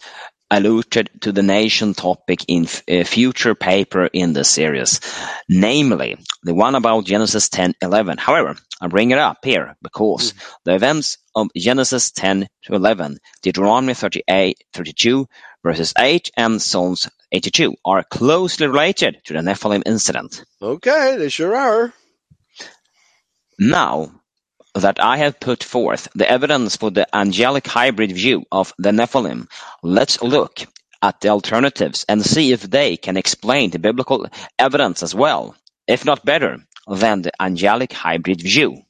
alluded 0.52 1.10
to 1.22 1.32
the 1.32 1.44
nation 1.44 1.94
topic 1.94 2.46
in 2.48 2.68
a 2.88 3.04
future 3.04 3.56
paper 3.56 4.06
in 4.06 4.34
the 4.34 4.44
series, 4.44 5.00
namely 5.48 6.18
the 6.44 6.54
one 6.54 6.76
about 6.76 7.06
Genesis 7.06 7.50
10:11. 7.50 8.18
However, 8.18 8.56
I 8.82 8.88
bring 8.88 9.12
it 9.12 9.18
up 9.18 9.40
here 9.44 9.76
because 9.82 10.34
mm. 10.34 10.56
the 10.66 10.76
events 10.76 11.18
of 11.36 11.50
Genesis 11.56 12.12
10 12.12 12.48
to 12.64 12.74
11, 12.74 13.18
Deuteronomy 13.42 13.94
38, 13.94 14.64
32, 14.74 15.28
verses 15.64 15.94
8, 15.98 16.32
and 16.38 16.62
Psalms 16.62 17.10
82 17.32 17.76
are 17.86 18.04
closely 18.04 18.68
related 18.68 19.22
to 19.26 19.34
the 19.34 19.40
Nephilim 19.40 19.84
incident. 19.86 20.44
Okay, 20.62 21.18
they 21.18 21.30
sure 21.30 21.56
are. 21.56 21.94
Now, 23.60 24.19
that 24.76 25.02
I 25.02 25.18
have 25.18 25.40
put 25.40 25.64
forth 25.64 26.08
the 26.16 26.30
evidence 26.30 26.78
for 26.78 26.92
the 26.92 27.08
angelic 27.16 27.68
hybrid 27.68 28.12
view 28.12 28.46
of 28.52 28.74
the 28.78 28.92
Nephilim, 28.92 29.48
let's 29.84 30.22
look 30.22 30.60
at 31.02 31.22
the 31.22 31.30
alternatives 31.30 32.06
and 32.08 32.26
see 32.26 32.52
if 32.52 32.62
they 32.62 32.98
can 32.98 33.18
explain 33.18 33.72
the 33.72 33.80
biblical 33.80 34.28
evidence 34.58 35.04
as 35.04 35.16
well, 35.16 35.56
if 35.88 36.06
not 36.06 36.26
better 36.26 36.60
than 36.88 37.22
the 37.22 37.32
angelic 37.42 37.94
hybrid 37.94 38.42
view. 38.42 38.82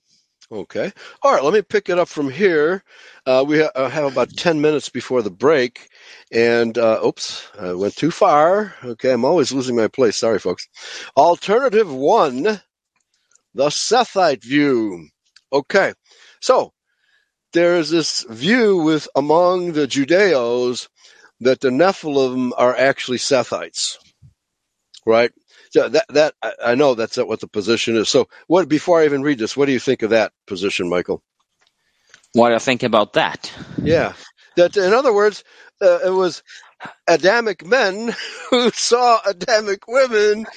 Okay. 0.52 0.92
All 1.22 1.32
right, 1.32 1.44
let 1.44 1.54
me 1.54 1.62
pick 1.62 1.90
it 1.90 2.00
up 2.00 2.08
from 2.08 2.32
here. 2.32 2.84
Uh, 3.24 3.46
we 3.48 3.60
ha- 3.60 3.70
uh, 3.76 3.88
have 3.88 4.12
about 4.12 4.36
10 4.36 4.62
minutes 4.62 4.90
before 4.90 5.22
the 5.22 5.30
break. 5.30 5.88
And, 6.32 6.76
uh, 6.76 7.02
oops, 7.06 7.48
I 7.60 7.74
went 7.74 7.96
too 7.96 8.10
far. 8.10 8.74
Okay, 8.84 9.12
I'm 9.12 9.26
always 9.26 9.52
losing 9.52 9.76
my 9.76 9.90
place. 9.90 10.18
Sorry, 10.18 10.40
folks. 10.40 10.68
Alternative 11.16 11.94
one, 11.94 12.44
the 13.54 13.70
Sethite 13.70 14.44
view. 14.44 15.10
Okay, 15.52 15.94
so 16.42 16.74
there 17.54 17.78
is 17.78 17.90
this 17.90 18.26
view 18.30 18.78
with 18.84 19.08
among 19.16 19.74
the 19.74 19.88
Judeos 19.88 20.88
that 21.42 21.62
the 21.62 21.70
Nephilim 21.70 22.52
are 22.58 22.76
actually 22.76 23.18
Sethites, 23.18 23.98
right? 25.06 25.32
So 25.72 25.90
that 25.90 26.06
that 26.10 26.36
I 26.64 26.76
know 26.76 26.96
that's 26.96 27.18
what 27.18 27.40
the 27.40 27.48
position 27.48 27.96
is. 27.96 28.10
So 28.10 28.28
what? 28.48 28.70
Before 28.70 29.02
I 29.02 29.06
even 29.06 29.24
read 29.24 29.40
this, 29.40 29.58
what 29.58 29.68
do 29.68 29.72
you 29.72 29.80
think 29.80 30.04
of 30.04 30.12
that 30.12 30.34
position, 30.48 30.90
Michael? 30.90 31.24
What 32.34 32.50
do 32.50 32.56
I 32.56 32.60
think 32.60 32.84
about 32.84 33.14
that? 33.14 33.52
Yeah, 33.84 34.14
that 34.56 34.78
in 34.78 34.94
other 34.94 35.14
words, 35.14 35.44
uh, 35.82 36.00
it 36.06 36.12
was 36.12 36.44
Adamic 37.08 37.66
men 37.66 38.16
who 38.52 38.72
saw 38.72 39.20
Adamic 39.26 39.88
women 39.88 40.48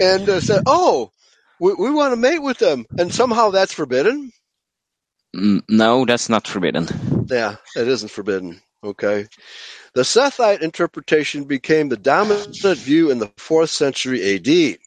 and 0.00 0.28
uh, 0.28 0.40
said, 0.40 0.60
"Oh, 0.66 1.12
we, 1.60 1.74
we 1.74 1.90
want 1.90 2.12
to 2.12 2.16
mate 2.16 2.40
with 2.42 2.58
them," 2.58 2.86
and 2.98 3.12
somehow 3.12 3.50
that's 3.50 3.74
forbidden. 3.74 4.32
No, 5.34 6.04
that's 6.04 6.28
not 6.28 6.46
forbidden. 6.46 6.86
Yeah, 7.28 7.56
it 7.76 7.88
isn't 7.88 8.10
forbidden. 8.10 8.60
Okay. 8.84 9.26
The 9.94 10.02
Sethite 10.02 10.60
interpretation 10.60 11.44
became 11.44 11.88
the 11.88 11.96
dominant 11.96 12.56
view 12.78 13.10
in 13.10 13.18
the 13.18 13.28
4th 13.28 13.68
century 13.68 14.34
AD. 14.34 14.78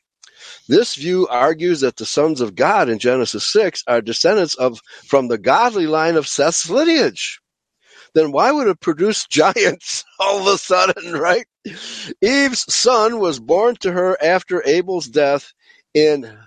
This 0.68 0.96
view 0.96 1.28
argues 1.28 1.82
that 1.82 1.96
the 1.96 2.06
sons 2.06 2.42
of 2.42 2.56
God 2.56 2.90
in 2.90 3.00
Genesis 3.00 3.52
6 3.52 3.84
are 3.88 4.02
descendants 4.02 4.56
of 4.56 4.80
from 5.08 5.28
the 5.28 5.38
godly 5.38 5.88
line 5.88 6.16
of 6.16 6.28
Seth's 6.28 6.70
lineage. 6.70 7.40
Then 8.14 8.32
why 8.32 8.52
would 8.52 8.68
it 8.68 8.80
produce 8.80 9.28
giants 9.30 10.04
all 10.20 10.42
of 10.42 10.54
a 10.54 10.58
sudden, 10.58 11.14
right? 11.14 11.46
Eve's 12.22 12.74
son 12.74 13.20
was 13.20 13.40
born 13.40 13.76
to 13.78 13.92
her 13.92 14.18
after 14.22 14.64
Abel's 14.66 15.08
death 15.08 15.54
in 15.94 16.38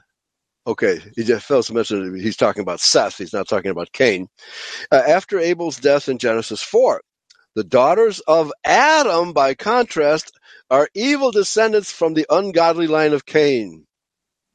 Okay, 0.69 1.01
he 1.17 1.25
just 1.25 1.47
fails 1.47 1.69
to 1.69 1.75
mention 1.75 2.15
he's 2.21 2.37
talking 2.37 2.61
about 2.61 2.79
Seth. 2.79 3.17
He's 3.17 3.33
not 3.33 3.49
talking 3.49 3.71
about 3.71 3.91
Cain. 3.91 4.29
Uh, 4.93 5.03
after 5.09 5.39
Abel's 5.39 5.79
death 5.81 6.11
in 6.11 6.19
Genesis 6.19 6.63
4, 6.63 7.01
the 7.55 7.65
daughters 7.65 8.21
of 8.21 8.53
Adam, 8.67 9.33
by 9.33 9.55
contrast, 9.55 10.31
are 10.71 10.91
evil 10.95 11.31
descendants 11.31 11.91
from 11.91 12.13
the 12.13 12.27
ungodly 12.29 12.87
line 12.87 13.15
of 13.15 13.25
Cain. 13.25 13.87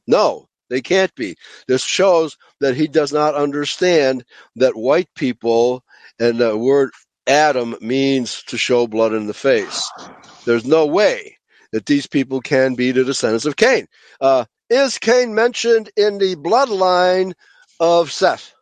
No, 0.06 0.46
they 0.70 0.82
can't 0.82 1.12
be. 1.16 1.34
This 1.66 1.82
shows 1.82 2.36
that 2.60 2.76
he 2.76 2.86
does 2.86 3.12
not 3.12 3.34
understand 3.34 4.24
that 4.54 4.76
white 4.76 5.08
people 5.16 5.82
and 6.20 6.38
the 6.38 6.56
word 6.56 6.92
Adam 7.26 7.74
means 7.80 8.44
to 8.44 8.56
show 8.56 8.86
blood 8.86 9.14
in 9.14 9.26
the 9.26 9.34
face. 9.34 9.90
There's 10.44 10.64
no 10.64 10.86
way 10.86 11.38
that 11.72 11.86
these 11.86 12.06
people 12.06 12.40
can 12.40 12.76
be 12.76 12.92
the 12.92 13.02
descendants 13.02 13.46
of 13.46 13.56
Cain. 13.56 13.88
Uh, 14.20 14.44
is 14.74 14.98
Cain 14.98 15.34
mentioned 15.34 15.90
in 15.96 16.18
the 16.18 16.36
bloodline 16.36 17.32
of 17.78 18.10
Seth? 18.10 18.52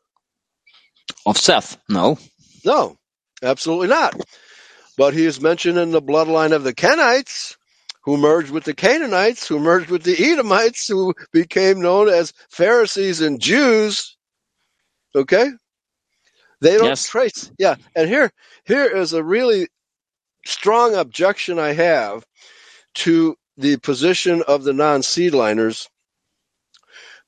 Of 1.27 1.39
Seth? 1.39 1.79
No. 1.89 2.19
No, 2.65 2.97
absolutely 3.43 3.89
not. 3.89 4.15
But 4.97 5.15
he 5.15 5.25
is 5.25 5.41
mentioned 5.41 5.79
in 5.79 5.91
the 5.91 6.03
bloodline 6.03 6.53
of 6.53 6.65
the 6.65 6.75
Kenites, 6.75 7.57
who 8.05 8.17
merged 8.17 8.51
with 8.51 8.65
the 8.65 8.75
Canaanites, 8.75 9.47
who 9.47 9.59
merged 9.59 9.91
with 9.91 10.03
the 10.03 10.33
Edomites, 10.33 10.87
who 10.87 11.15
became 11.33 11.81
known 11.81 12.09
as 12.09 12.33
Pharisees 12.51 13.21
and 13.21 13.41
Jews. 13.41 14.17
Okay? 15.15 15.51
They 16.61 16.77
don't 16.77 16.87
yes. 16.87 17.09
trace. 17.09 17.51
Yeah, 17.59 17.75
and 17.97 18.09
here 18.09 18.31
here 18.65 18.85
is 18.85 19.13
a 19.13 19.25
really 19.25 19.67
strong 20.47 20.95
objection 20.95 21.59
I 21.59 21.73
have 21.73 22.25
to 22.95 23.35
the 23.57 23.79
position 23.79 24.43
of 24.47 24.63
the 24.63 24.73
non-seedliners 24.73 25.89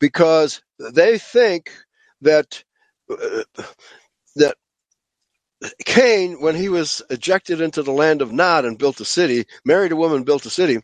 because 0.01 0.63
they 0.79 1.19
think 1.19 1.71
that 2.23 2.65
uh, 3.11 3.45
that 4.37 4.57
Cain, 5.85 6.41
when 6.41 6.55
he 6.57 6.69
was 6.69 7.03
ejected 7.11 7.61
into 7.61 7.83
the 7.83 7.93
land 7.93 8.23
of 8.23 8.33
Nod 8.33 8.65
and 8.65 8.79
built 8.79 9.01
a 9.01 9.05
city, 9.05 9.47
married 9.65 9.93
a 9.93 9.97
woman, 9.97 10.25
built 10.25 10.47
a 10.47 10.51
city. 10.51 10.81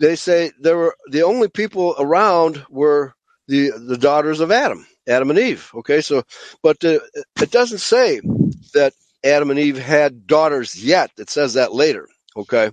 They 0.00 0.16
say 0.16 0.52
there 0.60 0.76
were 0.76 0.96
the 1.10 1.22
only 1.24 1.48
people 1.48 1.94
around 1.98 2.64
were 2.70 3.14
the 3.48 3.70
the 3.70 3.98
daughters 3.98 4.40
of 4.40 4.52
Adam, 4.52 4.86
Adam 5.08 5.30
and 5.30 5.38
Eve. 5.38 5.70
Okay, 5.74 6.00
so 6.00 6.24
but 6.62 6.84
uh, 6.84 7.00
it 7.40 7.50
doesn't 7.50 7.78
say 7.80 8.20
that 8.74 8.94
Adam 9.24 9.50
and 9.50 9.60
Eve 9.60 9.78
had 9.78 10.26
daughters 10.26 10.82
yet. 10.82 11.10
It 11.18 11.30
says 11.30 11.54
that 11.54 11.74
later. 11.74 12.08
Okay, 12.36 12.70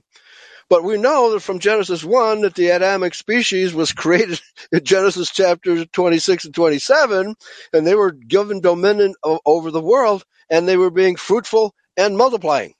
but 0.71 0.85
we 0.85 0.97
know 0.97 1.33
that 1.33 1.41
from 1.41 1.59
Genesis 1.59 2.03
1 2.03 2.43
that 2.43 2.55
the 2.55 2.69
Adamic 2.69 3.15
species 3.15 3.75
was 3.75 3.93
created 3.93 4.41
in 4.73 4.85
Genesis 4.85 5.31
chapter 5.31 5.85
26 5.85 6.47
and 6.47 6.55
27, 6.55 7.35
and 7.73 7.87
they 7.87 7.95
were 7.95 8.13
given 8.13 8.61
dominion 8.61 9.15
over 9.45 9.71
the 9.71 9.81
world, 9.83 10.25
and 10.51 10.67
they 10.67 10.77
were 10.77 10.91
being 10.91 11.17
fruitful 11.17 11.75
and 11.97 12.17
multiplying. 12.17 12.75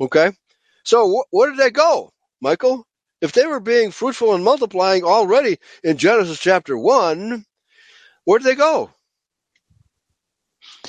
Okay? 0.00 0.32
So 0.84 1.10
wh- 1.12 1.34
where 1.34 1.50
did 1.50 1.58
they 1.60 1.70
go, 1.70 2.12
Michael? 2.42 2.86
If 3.22 3.32
they 3.32 3.46
were 3.46 3.60
being 3.60 3.92
fruitful 3.92 4.34
and 4.34 4.44
multiplying 4.44 5.04
already 5.04 5.58
in 5.84 5.98
Genesis 5.98 6.40
chapter 6.40 6.78
1, 6.78 7.44
where 8.26 8.40
did 8.40 8.46
they 8.48 8.56
go? 8.56 8.90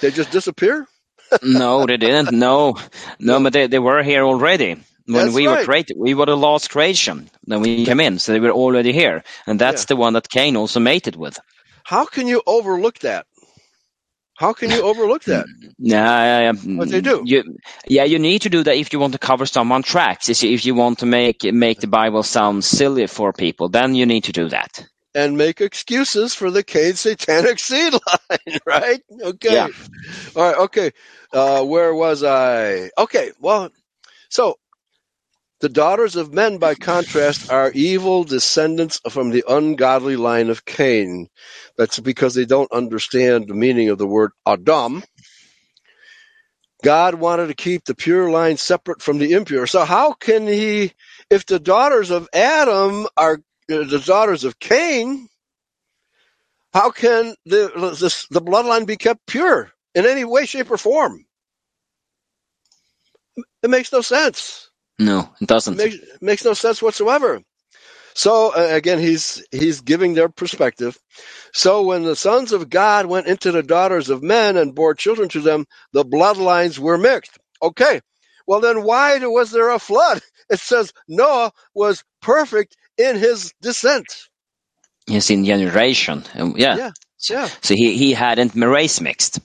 They 0.02 0.12
just 0.12 0.32
disappear? 0.32 0.88
no, 1.44 1.86
they 1.88 1.98
didn't. 1.98 2.32
No, 2.32 2.78
no, 3.20 3.42
but 3.42 3.54
they, 3.54 3.68
they 3.68 3.80
were 3.80 4.04
here 4.04 4.24
already 4.26 4.78
when 5.08 5.34
that's 5.34 5.34
we 5.34 5.48
right. 5.48 5.60
were 5.60 5.66
created, 5.66 5.98
we 6.00 6.16
were 6.16 6.28
the 6.28 6.38
last 6.38 6.70
creation. 6.72 7.30
Then 7.48 7.62
we 7.62 7.86
came 7.86 8.02
in, 8.02 8.20
so 8.20 8.34
they 8.34 8.42
were 8.42 8.52
already 8.52 8.94
here, 8.94 9.24
and 9.48 9.60
that's 9.60 9.84
Yeah. 9.84 9.86
the 9.86 9.98
one 9.98 10.14
that 10.14 10.30
Cain 10.30 10.58
also 10.58 10.80
mated 10.82 11.16
with. 11.18 11.40
How 11.86 12.06
can 12.06 12.28
you 12.28 12.42
overlook 12.48 13.00
that? 13.00 13.28
How 14.36 14.54
can 14.54 14.72
you 14.72 14.84
overlook 14.84 15.26
that? 15.26 15.50
Yeah. 15.80 16.54
What 16.76 16.90
they 16.90 17.02
do? 17.02 17.26
You, 17.26 17.58
yeah, 17.88 18.06
you 18.06 18.20
need 18.20 18.44
to 18.44 18.50
do 18.50 18.64
that 18.64 18.78
if 18.78 18.94
you 18.94 19.00
want 19.00 19.14
to 19.14 19.20
cover 19.20 19.46
someone 19.46 19.84
tracks. 19.84 20.30
If 20.30 20.44
you, 20.44 20.52
if 20.54 20.66
you 20.66 20.76
want 20.76 21.00
to 21.00 21.08
make 21.08 21.44
make 21.44 21.82
the 21.82 21.88
Bible 21.88 22.24
sound 22.24 22.64
silly 22.66 23.08
for 23.08 23.34
people, 23.34 23.70
then 23.70 23.96
you 23.96 24.06
need 24.06 24.26
to 24.26 24.34
do 24.34 24.50
that. 24.50 24.88
and 25.14 25.38
make 25.38 25.62
excuses 25.62 26.34
for 26.34 26.52
the 26.52 26.64
Cain 26.64 26.94
satanic 26.96 27.60
seed 27.60 27.94
line, 28.30 28.60
right? 28.66 29.02
Okay. 29.22 29.56
Yeah. 29.56 29.70
All 30.36 30.44
right. 30.44 30.58
Okay. 30.66 30.92
Uh, 31.34 31.64
where 31.66 31.94
was 31.94 32.24
I? 32.24 32.92
Okay. 32.98 33.32
Well, 33.40 33.70
so 34.30 34.58
the 35.62 35.70
daughters 35.70 36.16
of 36.18 36.34
men, 36.34 36.60
by 36.60 36.76
contrast, 36.76 37.52
are 37.52 37.72
evil 37.74 38.24
descendants 38.26 39.02
from 39.10 39.32
the 39.32 39.46
ungodly 39.48 40.18
line 40.18 40.50
of 40.50 40.66
Cain. 40.66 41.30
That's 41.78 42.00
because 42.00 42.36
they 42.36 42.46
don't 42.46 42.72
understand 42.72 43.48
the 43.48 43.56
meaning 43.56 43.90
of 43.90 43.98
the 43.98 44.08
word 44.08 44.32
Adam. 44.48 45.04
God 46.84 47.16
wanted 47.16 47.48
to 47.48 47.56
keep 47.56 47.86
the 47.86 47.96
pure 47.96 48.30
line 48.32 48.58
separate 48.58 49.02
from 49.02 49.18
the 49.20 49.34
impure. 49.34 49.68
So 49.68 49.86
how 49.86 50.14
can 50.14 50.48
he, 50.48 50.94
if 51.30 51.46
the 51.46 51.60
daughters 51.60 52.12
of 52.12 52.30
Adam 52.34 53.08
are 53.18 53.36
uh, 53.72 53.84
the 53.86 54.04
daughters 54.06 54.46
of 54.46 54.60
Cain, 54.60 55.28
how 56.74 56.92
can 56.92 57.36
the, 57.46 57.96
this, 58.00 58.28
the 58.30 58.42
bloodline 58.42 58.88
be 58.88 58.98
kept 58.98 59.26
pure 59.28 59.72
in 59.96 60.06
any 60.06 60.26
way, 60.26 60.46
shape, 60.46 60.72
or 60.72 60.78
form? 60.78 61.26
It 63.64 63.70
makes 63.70 63.92
no 63.94 64.02
sense. 64.02 64.67
No, 65.00 65.30
it 65.42 65.48
doesn't. 65.48 65.80
It 65.80 65.84
makes, 65.84 66.22
makes 66.22 66.46
no 66.46 66.54
sense 66.54 66.82
whatsoever. 66.82 67.42
So 68.16 68.54
uh, 68.56 68.76
again, 68.76 69.00
he's 69.00 69.46
he's 69.52 69.82
giving 69.82 70.16
their 70.16 70.30
perspective. 70.30 70.98
So 71.54 71.84
when 71.84 72.04
the 72.04 72.16
sons 72.16 72.52
of 72.52 72.70
God 72.70 73.06
went 73.06 73.28
into 73.28 73.52
the 73.52 73.64
daughters 73.64 74.10
of 74.10 74.24
men 74.24 74.58
and 74.58 74.74
bore 74.76 74.96
children 74.96 75.30
to 75.30 75.42
them, 75.42 75.66
the 75.94 76.04
bloodlines 76.06 76.80
were 76.80 76.98
mixed. 76.98 77.38
Okay, 77.62 78.02
Well, 78.48 78.62
then 78.62 78.84
why 78.84 79.20
was 79.20 79.52
there 79.52 79.70
a 79.70 79.80
flood? 79.80 80.22
It 80.50 80.60
says 80.60 80.94
Noah 81.10 81.52
was 81.74 82.06
perfect 82.22 82.78
in 82.98 83.18
his 83.18 83.54
descent. 83.62 84.08
His 85.08 85.30
in 85.30 85.44
generation. 85.46 86.24
Um, 86.36 86.56
yeah. 86.58 86.78
Yeah, 86.78 86.92
yeah. 87.30 87.50
So 87.62 87.76
he, 87.76 87.98
he 87.98 88.14
hadn't 88.14 88.56
race 88.56 89.02
mixed. 89.02 89.40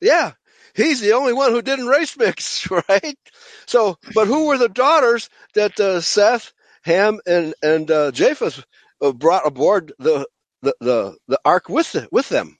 Yeah, 0.00 0.32
he's 0.78 1.02
the 1.02 1.14
only 1.14 1.34
one 1.34 1.52
who 1.52 1.62
didn't 1.62 1.88
race 1.88 2.16
mix, 2.18 2.70
right? 2.90 3.18
So, 3.66 3.98
but 4.14 4.28
who 4.28 4.48
were 4.48 4.58
the 4.58 4.70
daughters 4.70 5.30
that 5.56 5.80
uh, 5.80 6.02
Seth, 6.02 6.54
Ham, 6.84 7.20
and 7.26 7.54
and 7.62 7.90
uh, 7.92 8.12
Japheth 8.12 8.64
uh, 9.02 9.12
brought 9.12 9.46
aboard 9.48 9.94
the 10.00 10.28
the 10.62 10.74
the, 10.80 11.18
the 11.28 11.40
ark 11.44 11.68
with 11.70 11.92
the, 11.92 12.08
with 12.12 12.30
them? 12.30 12.58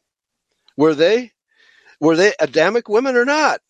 Were 0.77 0.95
they 0.95 1.33
were 2.01 2.17
they 2.17 2.35
Adamic 2.41 2.89
women 2.89 3.17
or 3.17 3.27
not? 3.27 3.61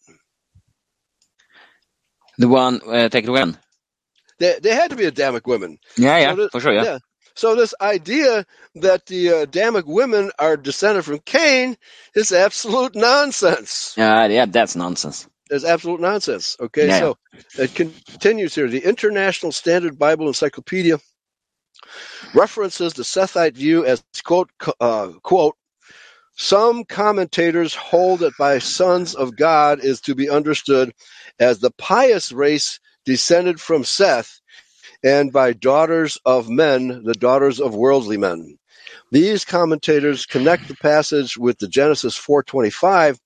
The 2.38 2.48
one, 2.48 2.80
uh, 2.86 3.08
take 3.10 3.24
it 3.24 3.30
again. 3.30 3.58
They 4.40 4.58
they 4.62 4.74
had 4.74 4.90
to 4.90 4.96
be 4.96 5.06
Adamic 5.06 5.46
women. 5.46 5.78
Yeah, 5.96 6.18
yeah, 6.18 6.34
So 6.34 6.36
the- 6.36 6.50
for 6.50 6.60
sure, 6.60 6.74
yeah. 6.74 6.86
yeah. 6.86 6.98
So 7.38 7.56
this 7.56 7.74
idea 7.80 8.46
that 8.76 9.06
the 9.06 9.30
uh, 9.32 9.36
Adamic 9.42 9.86
women 9.86 10.32
are 10.40 10.58
descended 10.58 11.06
from 11.06 11.20
Cain 11.20 11.78
is 12.16 12.32
absolute 12.32 12.96
nonsense. 12.96 13.98
Yeah, 13.98 14.26
yeah, 14.28 14.46
that's 14.46 14.76
nonsense. 14.76 15.28
It's 15.50 15.64
absolute 15.64 16.00
nonsense. 16.00 16.56
Okay, 16.60 16.88
Yeah. 16.88 17.00
so 17.00 17.18
it 17.58 17.74
continues 17.74 18.54
here. 18.54 18.68
The 18.68 18.84
International 18.84 19.52
Standard 19.52 19.98
Bible 19.98 20.28
Encyclopedia 20.28 20.98
references 22.34 22.94
the 22.94 23.04
Sethite 23.04 23.54
view 23.54 23.84
as 23.86 24.04
quote 24.24 24.50
uh, 24.80 25.08
quote. 25.22 25.56
Some 26.36 26.84
commentators 26.84 27.74
hold 27.74 28.20
that 28.20 28.36
by 28.38 28.58
sons 28.58 29.14
of 29.14 29.36
God 29.36 29.80
is 29.84 30.00
to 30.02 30.14
be 30.14 30.30
understood 30.30 30.92
as 31.40 31.60
the 31.60 31.72
pious 31.72 32.32
race 32.32 32.80
descended 33.04 33.60
from 33.60 33.84
Seth, 33.84 34.40
and 35.04 35.32
by 35.32 35.52
daughters 35.52 36.18
of 36.24 36.48
men, 36.48 37.02
the 37.04 37.14
daughters 37.14 37.60
of 37.60 37.74
worldly 37.74 38.16
men. 38.16 38.58
These 39.10 39.44
commentators 39.44 40.26
connect 40.26 40.68
the 40.68 40.74
passage 40.76 41.36
with 41.36 41.58
the 41.58 41.68
Genesis 41.68 42.16
425 42.16 43.18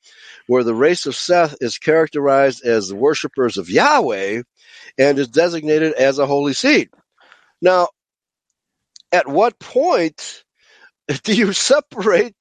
where 0.46 0.64
the 0.64 0.74
race 0.74 1.06
of 1.06 1.16
Seth 1.16 1.56
is 1.60 1.78
characterized 1.78 2.64
as 2.64 2.88
the 2.88 2.96
worshippers 2.96 3.58
of 3.58 3.70
Yahweh 3.70 4.42
and 4.98 5.18
is 5.18 5.28
designated 5.28 5.94
as 5.94 6.18
a 6.18 6.26
holy 6.26 6.52
seed. 6.52 6.90
Now, 7.60 7.88
at 9.10 9.28
what 9.28 9.58
point 9.58 10.44
do 11.22 11.34
you 11.34 11.52
separate 11.52 12.34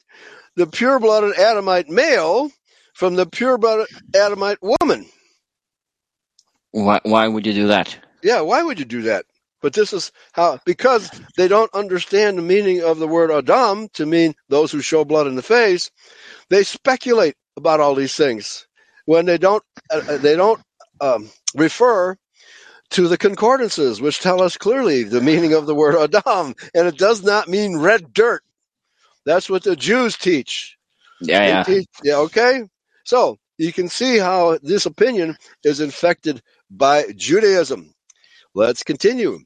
the 0.55 0.67
pure 0.67 0.99
blooded 0.99 1.37
Adamite 1.37 1.89
male 1.89 2.51
from 2.93 3.15
the 3.15 3.25
pure 3.25 3.57
blooded 3.57 3.87
Adamite 4.15 4.59
woman? 4.61 5.05
Why, 6.71 6.99
why 7.03 7.27
would 7.27 7.45
you 7.45 7.53
do 7.53 7.67
that? 7.67 7.97
Yeah, 8.23 8.41
why 8.41 8.63
would 8.63 8.79
you 8.79 8.85
do 8.85 9.03
that? 9.03 9.25
But 9.61 9.73
this 9.73 9.93
is 9.93 10.11
how, 10.33 10.59
because 10.65 11.11
they 11.37 11.47
don't 11.47 11.73
understand 11.73 12.37
the 12.37 12.41
meaning 12.43 12.83
of 12.83 12.99
the 12.99 13.07
word 13.07 13.31
Adam 13.31 13.89
to 13.95 14.05
mean 14.05 14.35
those 14.49 14.71
who 14.71 14.81
show 14.81 15.05
blood 15.05 15.27
in 15.27 15.35
the 15.35 15.43
face, 15.43 15.91
they 16.49 16.63
speculate 16.63 17.35
about 17.57 17.79
all 17.81 17.95
these 17.95 18.15
things 18.15 18.67
when 19.05 19.25
they 19.25 19.37
don't, 19.37 19.63
uh, 19.91 20.17
they 20.19 20.35
don't 20.35 20.61
um, 21.01 21.29
refer 21.55 22.17
to 22.91 23.07
the 23.09 23.17
concordances, 23.17 24.01
which 24.01 24.19
tell 24.21 24.41
us 24.41 24.57
clearly 24.57 25.03
the 25.03 25.21
meaning 25.21 25.53
of 25.53 25.67
the 25.67 25.75
word 25.75 25.95
Adam, 26.15 26.55
and 26.75 26.87
it 26.87 26.97
does 26.97 27.23
not 27.23 27.49
mean 27.49 27.77
red 27.77 28.13
dirt. 28.13 28.43
That's 29.25 29.49
what 29.49 29.63
the 29.63 29.75
Jews 29.75 30.17
teach. 30.17 30.77
Yeah, 31.21 31.45
yeah. 31.47 31.65
teach- 31.65 31.87
yeah, 32.03 32.17
okay. 32.17 32.63
So 33.05 33.37
you 33.57 33.73
can 33.73 33.89
see 33.89 34.17
how 34.19 34.59
this 34.63 34.85
opinion 34.85 35.37
is 35.63 35.81
infected 35.81 36.41
by 36.71 37.05
Judaism. 37.15 37.93
Let's 38.53 38.83
continue. 38.83 39.39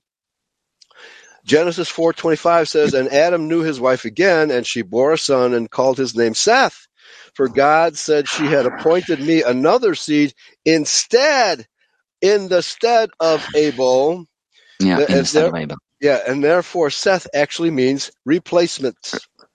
Genesis 1.45 1.89
4:25 1.91 2.67
says, 2.69 2.93
"And 2.93 3.11
Adam 3.13 3.47
knew 3.47 3.61
his 3.61 3.79
wife 3.79 4.05
again, 4.05 4.51
and 4.51 4.65
she 4.65 4.81
bore 4.81 5.13
a 5.13 5.17
son 5.17 5.53
and 5.53 5.69
called 5.69 5.97
his 5.97 6.15
name 6.15 6.33
Seth. 6.33 6.87
For 7.35 7.47
God 7.47 7.97
said 7.97 8.27
she 8.27 8.45
had 8.45 8.65
appointed 8.65 9.19
me 9.19 9.43
another 9.43 9.93
seed 9.95 10.33
instead, 10.65 11.67
in 12.21 12.47
the 12.49 12.63
stead 12.63 13.11
of 13.19 13.45
Abel. 13.55 14.25
Yeah, 14.79 14.97
The- 14.97 15.17
instead 15.19 15.41
there- 15.43 15.49
of 15.49 15.55
Abel. 15.55 15.77
Yeah, 16.01 16.21
and 16.27 16.43
therefore 16.43 16.91
Seth 16.91 17.27
actually 17.33 17.71
means 17.71 18.11
replacement. 18.25 18.97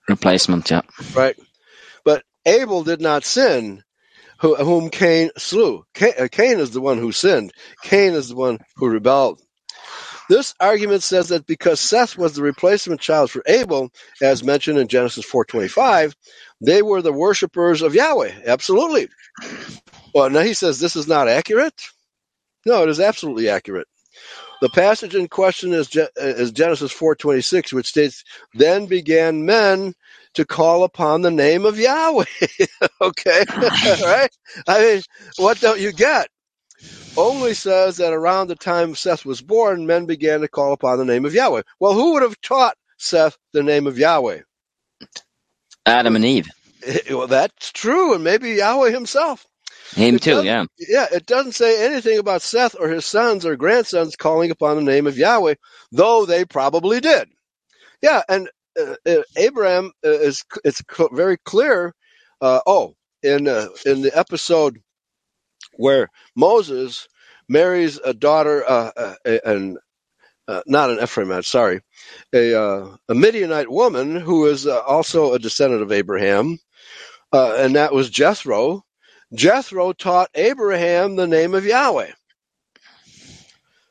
Replacement, 0.09 0.69
yeah. 0.71 0.81
right? 1.13 1.37
But 2.03 2.23
Abel 2.45 2.83
did 2.83 3.01
not 3.01 3.25
sin, 3.25 3.83
who, 4.41 4.55
whom 4.55 4.89
Cain 4.89 5.29
slew. 5.37 5.85
Cain, 5.93 6.13
uh, 6.19 6.27
Cain 6.29 6.59
is 6.59 6.71
the 6.71 6.81
one 6.81 6.97
who 6.97 7.11
sinned. 7.11 7.53
Cain 7.83 8.13
is 8.13 8.29
the 8.29 8.35
one 8.35 8.59
who 8.75 8.89
rebelled. 8.89 9.39
This 10.29 10.53
argument 10.59 11.03
says 11.03 11.29
that 11.29 11.45
because 11.45 11.79
Seth 11.79 12.17
was 12.17 12.33
the 12.33 12.41
replacement 12.41 13.01
child 13.01 13.29
for 13.29 13.43
Abel, 13.45 13.91
as 14.21 14.43
mentioned 14.43 14.79
in 14.79 14.87
Genesis 14.87 15.25
4:25, 15.25 16.15
they 16.61 16.81
were 16.81 17.01
the 17.01 17.13
worshippers 17.13 17.81
of 17.81 17.95
Yahweh. 17.95 18.31
Absolutely. 18.45 19.09
Well, 20.13 20.29
now 20.29 20.41
he 20.41 20.53
says 20.53 20.79
this 20.79 20.95
is 20.95 21.07
not 21.07 21.27
accurate. 21.27 21.79
No, 22.65 22.83
it 22.83 22.89
is 22.89 22.99
absolutely 22.99 23.49
accurate. 23.49 23.87
The 24.61 24.69
passage 24.69 25.15
in 25.15 25.27
question 25.27 25.73
is, 25.73 25.89
is 26.15 26.51
Genesis 26.51 26.93
4:26, 26.93 27.73
which 27.73 27.87
states, 27.87 28.23
"Then 28.53 28.85
began 28.85 29.45
men 29.45 29.95
to 30.35 30.45
call 30.45 30.83
upon 30.83 31.21
the 31.21 31.31
name 31.31 31.65
of 31.65 31.79
Yahweh." 31.79 32.25
okay, 33.01 33.43
right? 34.03 34.29
I 34.67 34.79
mean, 34.79 35.01
what 35.37 35.59
don't 35.59 35.79
you 35.79 35.91
get? 35.91 36.27
Only 37.17 37.53
says 37.53 37.97
that 37.97 38.13
around 38.13 38.47
the 38.47 38.55
time 38.55 38.95
Seth 38.95 39.25
was 39.25 39.41
born, 39.41 39.85
men 39.85 40.05
began 40.05 40.41
to 40.41 40.47
call 40.47 40.73
upon 40.73 40.97
the 40.97 41.05
name 41.05 41.25
of 41.25 41.33
Yahweh. 41.33 41.63
Well, 41.79 41.93
who 41.93 42.13
would 42.13 42.23
have 42.23 42.39
taught 42.41 42.77
Seth 42.97 43.37
the 43.53 43.63
name 43.63 43.87
of 43.87 43.97
Yahweh? 43.97 44.41
Adam 45.85 46.15
and 46.15 46.25
Eve. 46.25 46.47
Well, 47.11 47.27
that's 47.27 47.71
true, 47.71 48.15
and 48.15 48.23
maybe 48.23 48.51
Yahweh 48.51 48.89
himself. 48.89 49.45
Him 49.93 50.15
It 50.15 50.21
too, 50.23 50.43
yeah. 50.43 50.65
Yeah, 50.79 51.07
it 51.11 51.27
doesn't 51.27 51.51
say 51.51 51.85
anything 51.85 52.17
about 52.17 52.41
Seth 52.41 52.75
or 52.79 52.89
his 52.89 53.05
sons 53.05 53.45
or 53.45 53.55
grandsons 53.55 54.15
calling 54.15 54.49
upon 54.49 54.77
the 54.77 54.81
name 54.91 55.05
of 55.05 55.17
Yahweh, 55.17 55.55
though 55.91 56.25
they 56.25 56.43
probably 56.45 56.99
did. 56.99 57.29
Yeah, 58.01 58.23
and 58.27 58.49
Abraham 59.37 59.91
uh, 60.05 60.09
is 60.09 60.43
it's 60.63 60.81
very 61.11 61.37
clear. 61.45 61.93
Uh, 62.41 62.61
oh, 62.65 62.95
in 63.23 63.47
uh, 63.47 63.67
in 63.85 64.01
the 64.01 64.17
episode 64.17 64.79
where 65.75 66.09
Moses 66.35 67.07
marries 67.47 67.99
a 68.03 68.13
daughter, 68.13 68.63
uh, 68.67 68.91
uh, 69.25 69.75
uh, 70.47 70.61
not 70.67 70.89
an 70.89 70.97
Ephraimite, 70.97 71.45
sorry, 71.45 71.81
a 72.33 72.53
uh, 72.59 72.95
a 73.09 73.15
Midianite 73.15 73.71
woman 73.71 74.15
who 74.15 74.47
is 74.47 74.67
uh, 74.67 74.81
also 74.81 75.33
a 75.33 75.39
descendant 75.39 75.81
of 75.81 75.91
Abraham, 75.91 76.59
uh, 77.31 77.55
and 77.57 77.75
that 77.75 77.93
was 77.93 78.09
Jethro. 78.09 78.83
Jethro 79.33 79.93
taught 79.93 80.29
Abraham 80.35 81.15
the 81.15 81.27
name 81.27 81.53
of 81.53 81.65
Yahweh. 81.65 82.11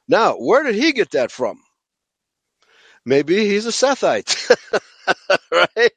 Now, 0.09 0.35
where 0.35 0.63
did 0.63 0.75
he 0.75 0.93
get 0.93 1.13
that 1.13 1.31
from? 1.31 1.63
Maybe 3.07 3.47
he's 3.47 3.67
a 3.67 3.71
Sethite, 3.71 4.57
right? 5.53 5.93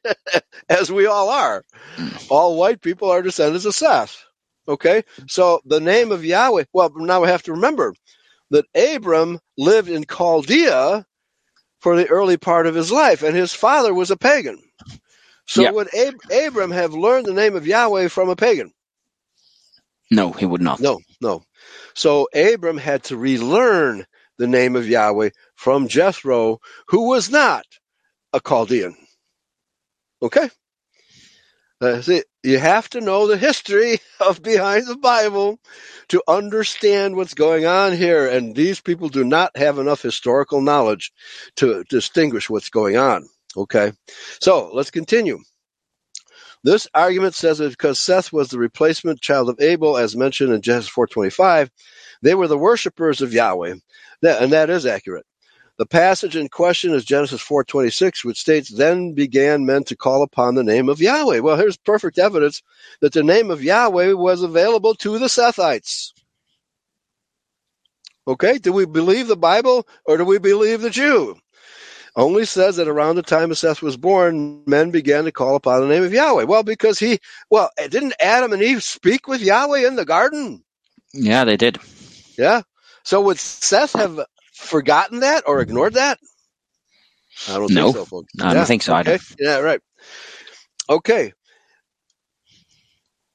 As 0.68 0.92
we 0.92 1.06
all 1.06 1.30
are. 1.30 1.64
All 2.28 2.56
white 2.58 2.80
people 2.80 3.10
are 3.10 3.22
descendants 3.22 3.66
of 3.66 3.74
Seth. 3.74 4.24
Okay? 4.68 5.04
So 5.28 5.60
the 5.64 5.80
name 5.80 6.12
of 6.12 6.24
Yahweh, 6.24 6.64
well, 6.72 6.90
now 6.96 7.22
we 7.22 7.28
have 7.28 7.44
to 7.44 7.52
remember 7.52 7.94
that 8.50 8.66
Abram 8.76 9.40
lived 9.58 9.88
in 9.88 10.04
Chaldea 10.04 11.06
for 11.80 11.96
the 11.96 12.08
early 12.08 12.36
part 12.38 12.66
of 12.66 12.74
his 12.76 12.92
life, 12.92 13.22
and 13.22 13.36
his 13.36 13.52
father 13.54 13.94
was 13.94 14.10
a 14.10 14.16
pagan. 14.18 14.62
So 15.46 15.64
Yeah. 15.64 15.72
would 15.72 15.94
Ab- 15.94 16.20
Abram 16.30 16.72
have 16.72 16.94
learned 16.94 17.26
the 17.26 17.34
name 17.34 17.56
of 17.56 17.66
Yahweh 17.66 18.08
from 18.08 18.30
a 18.30 18.36
pagan? 18.36 18.72
No, 20.10 20.32
he 20.32 20.46
would 20.46 20.62
not. 20.62 20.80
No, 20.80 21.00
no. 21.20 21.44
So 21.94 22.28
Abram 22.34 22.78
had 22.78 23.04
to 23.04 23.16
relearn 23.16 24.06
the 24.38 24.48
name 24.48 24.76
of 24.76 24.88
Yahweh 24.88 25.30
from 25.54 25.88
Jethro, 25.88 26.58
who 26.88 27.08
was 27.08 27.30
not 27.30 27.64
a 28.32 28.40
Chaldean. 28.40 28.96
Okay? 30.22 30.48
Uh, 31.80 32.00
you 32.42 32.58
have 32.58 32.88
to 32.90 33.00
know 33.00 33.26
the 33.26 33.36
history 33.36 33.98
of 34.20 34.42
behind 34.42 34.86
the 34.86 34.96
Bible 34.96 35.58
to 36.08 36.22
understand 36.26 37.16
what's 37.16 37.34
going 37.34 37.66
on 37.66 37.92
here. 37.92 38.26
And 38.26 38.54
these 38.54 38.80
people 38.80 39.08
do 39.08 39.24
not 39.24 39.56
have 39.56 39.78
enough 39.78 40.02
historical 40.02 40.60
knowledge 40.62 41.12
to 41.56 41.84
distinguish 41.84 42.48
what's 42.48 42.70
going 42.70 42.96
on. 42.96 43.28
Okay? 43.56 43.92
So 44.40 44.70
let's 44.72 44.90
continue. 44.90 45.40
This 46.62 46.88
argument 46.94 47.34
says 47.34 47.58
that 47.58 47.70
because 47.70 47.98
Seth 47.98 48.32
was 48.32 48.48
the 48.48 48.58
replacement 48.58 49.20
child 49.20 49.50
of 49.50 49.60
Abel, 49.60 49.98
as 49.98 50.16
mentioned 50.16 50.52
in 50.52 50.62
Genesis 50.62 50.90
4:25, 50.90 51.70
they 52.22 52.34
were 52.34 52.48
the 52.48 52.56
worshippers 52.56 53.20
of 53.20 53.34
Yahweh, 53.34 53.74
and 54.22 54.52
that 54.52 54.70
is 54.70 54.86
accurate. 54.86 55.26
The 55.76 55.86
passage 55.86 56.36
in 56.36 56.48
question 56.48 56.94
is 56.94 57.04
Genesis 57.04 57.42
4:26, 57.42 58.24
which 58.24 58.38
states, 58.38 58.70
"Then 58.70 59.12
began 59.12 59.66
men 59.66 59.82
to 59.84 59.96
call 59.96 60.22
upon 60.22 60.54
the 60.54 60.62
name 60.62 60.88
of 60.88 61.00
Yahweh." 61.00 61.40
Well, 61.40 61.56
here's 61.56 61.76
perfect 61.76 62.16
evidence 62.18 62.62
that 63.00 63.12
the 63.12 63.24
name 63.24 63.50
of 63.50 63.62
Yahweh 63.62 64.12
was 64.12 64.42
available 64.42 64.94
to 64.96 65.18
the 65.18 65.26
Sethites. 65.26 66.12
Okay, 68.26 68.58
do 68.58 68.72
we 68.72 68.86
believe 68.86 69.26
the 69.26 69.36
Bible 69.36 69.86
or 70.04 70.16
do 70.16 70.24
we 70.24 70.38
believe 70.38 70.80
the 70.80 70.90
Jew? 70.90 71.36
Only 72.16 72.44
says 72.44 72.76
that 72.76 72.86
around 72.86 73.16
the 73.16 73.22
time 73.22 73.50
of 73.50 73.58
Seth 73.58 73.82
was 73.82 73.96
born, 73.96 74.62
men 74.66 74.92
began 74.92 75.24
to 75.24 75.32
call 75.32 75.56
upon 75.56 75.80
the 75.80 75.88
name 75.88 76.04
of 76.04 76.12
Yahweh. 76.12 76.44
Well, 76.44 76.62
because 76.62 77.00
he, 77.00 77.18
well, 77.50 77.70
didn't 77.76 78.14
Adam 78.20 78.52
and 78.52 78.62
Eve 78.62 78.84
speak 78.84 79.26
with 79.26 79.42
Yahweh 79.42 79.84
in 79.84 79.96
the 79.96 80.04
garden? 80.04 80.62
Yeah, 81.12 81.44
they 81.44 81.56
did. 81.56 81.80
Yeah. 82.38 82.62
So 83.02 83.20
would 83.22 83.40
Seth 83.40 83.94
have 83.94 84.24
forgotten 84.64 85.20
that 85.20 85.44
or 85.46 85.60
ignored 85.60 85.94
that? 85.94 86.18
I 87.48 87.58
don't 87.58 87.68
No. 87.70 87.86
think 87.86 87.96
so, 87.96 88.04
folks. 88.04 88.32
I 88.40 88.54
don't 88.54 88.66
think 88.66 88.82
so. 88.82 88.96
Okay. 88.96 89.18
Yeah, 89.38 89.58
right. 89.58 89.80
Okay. 90.88 91.32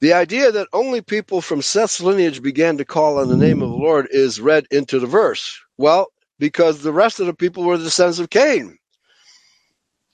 The 0.02 0.14
idea 0.14 0.52
that 0.52 0.68
only 0.74 1.02
people 1.02 1.42
from 1.42 1.62
Seth's 1.62 2.00
lineage 2.02 2.42
began 2.42 2.78
to 2.78 2.86
call 2.86 3.20
on 3.20 3.28
the 3.30 3.38
name 3.38 3.62
of 3.62 3.70
the 3.70 3.76
Lord 3.76 4.08
is 4.12 4.40
read 4.40 4.66
into 4.72 5.00
the 5.00 5.08
verse. 5.08 5.60
Well, 5.78 6.08
because 6.40 6.82
the 6.82 6.94
rest 6.94 7.20
of 7.20 7.28
the 7.28 7.34
people 7.34 7.64
were 7.64 7.78
the 7.78 7.92
sons 7.92 8.20
of 8.20 8.30
Cain. 8.30 8.78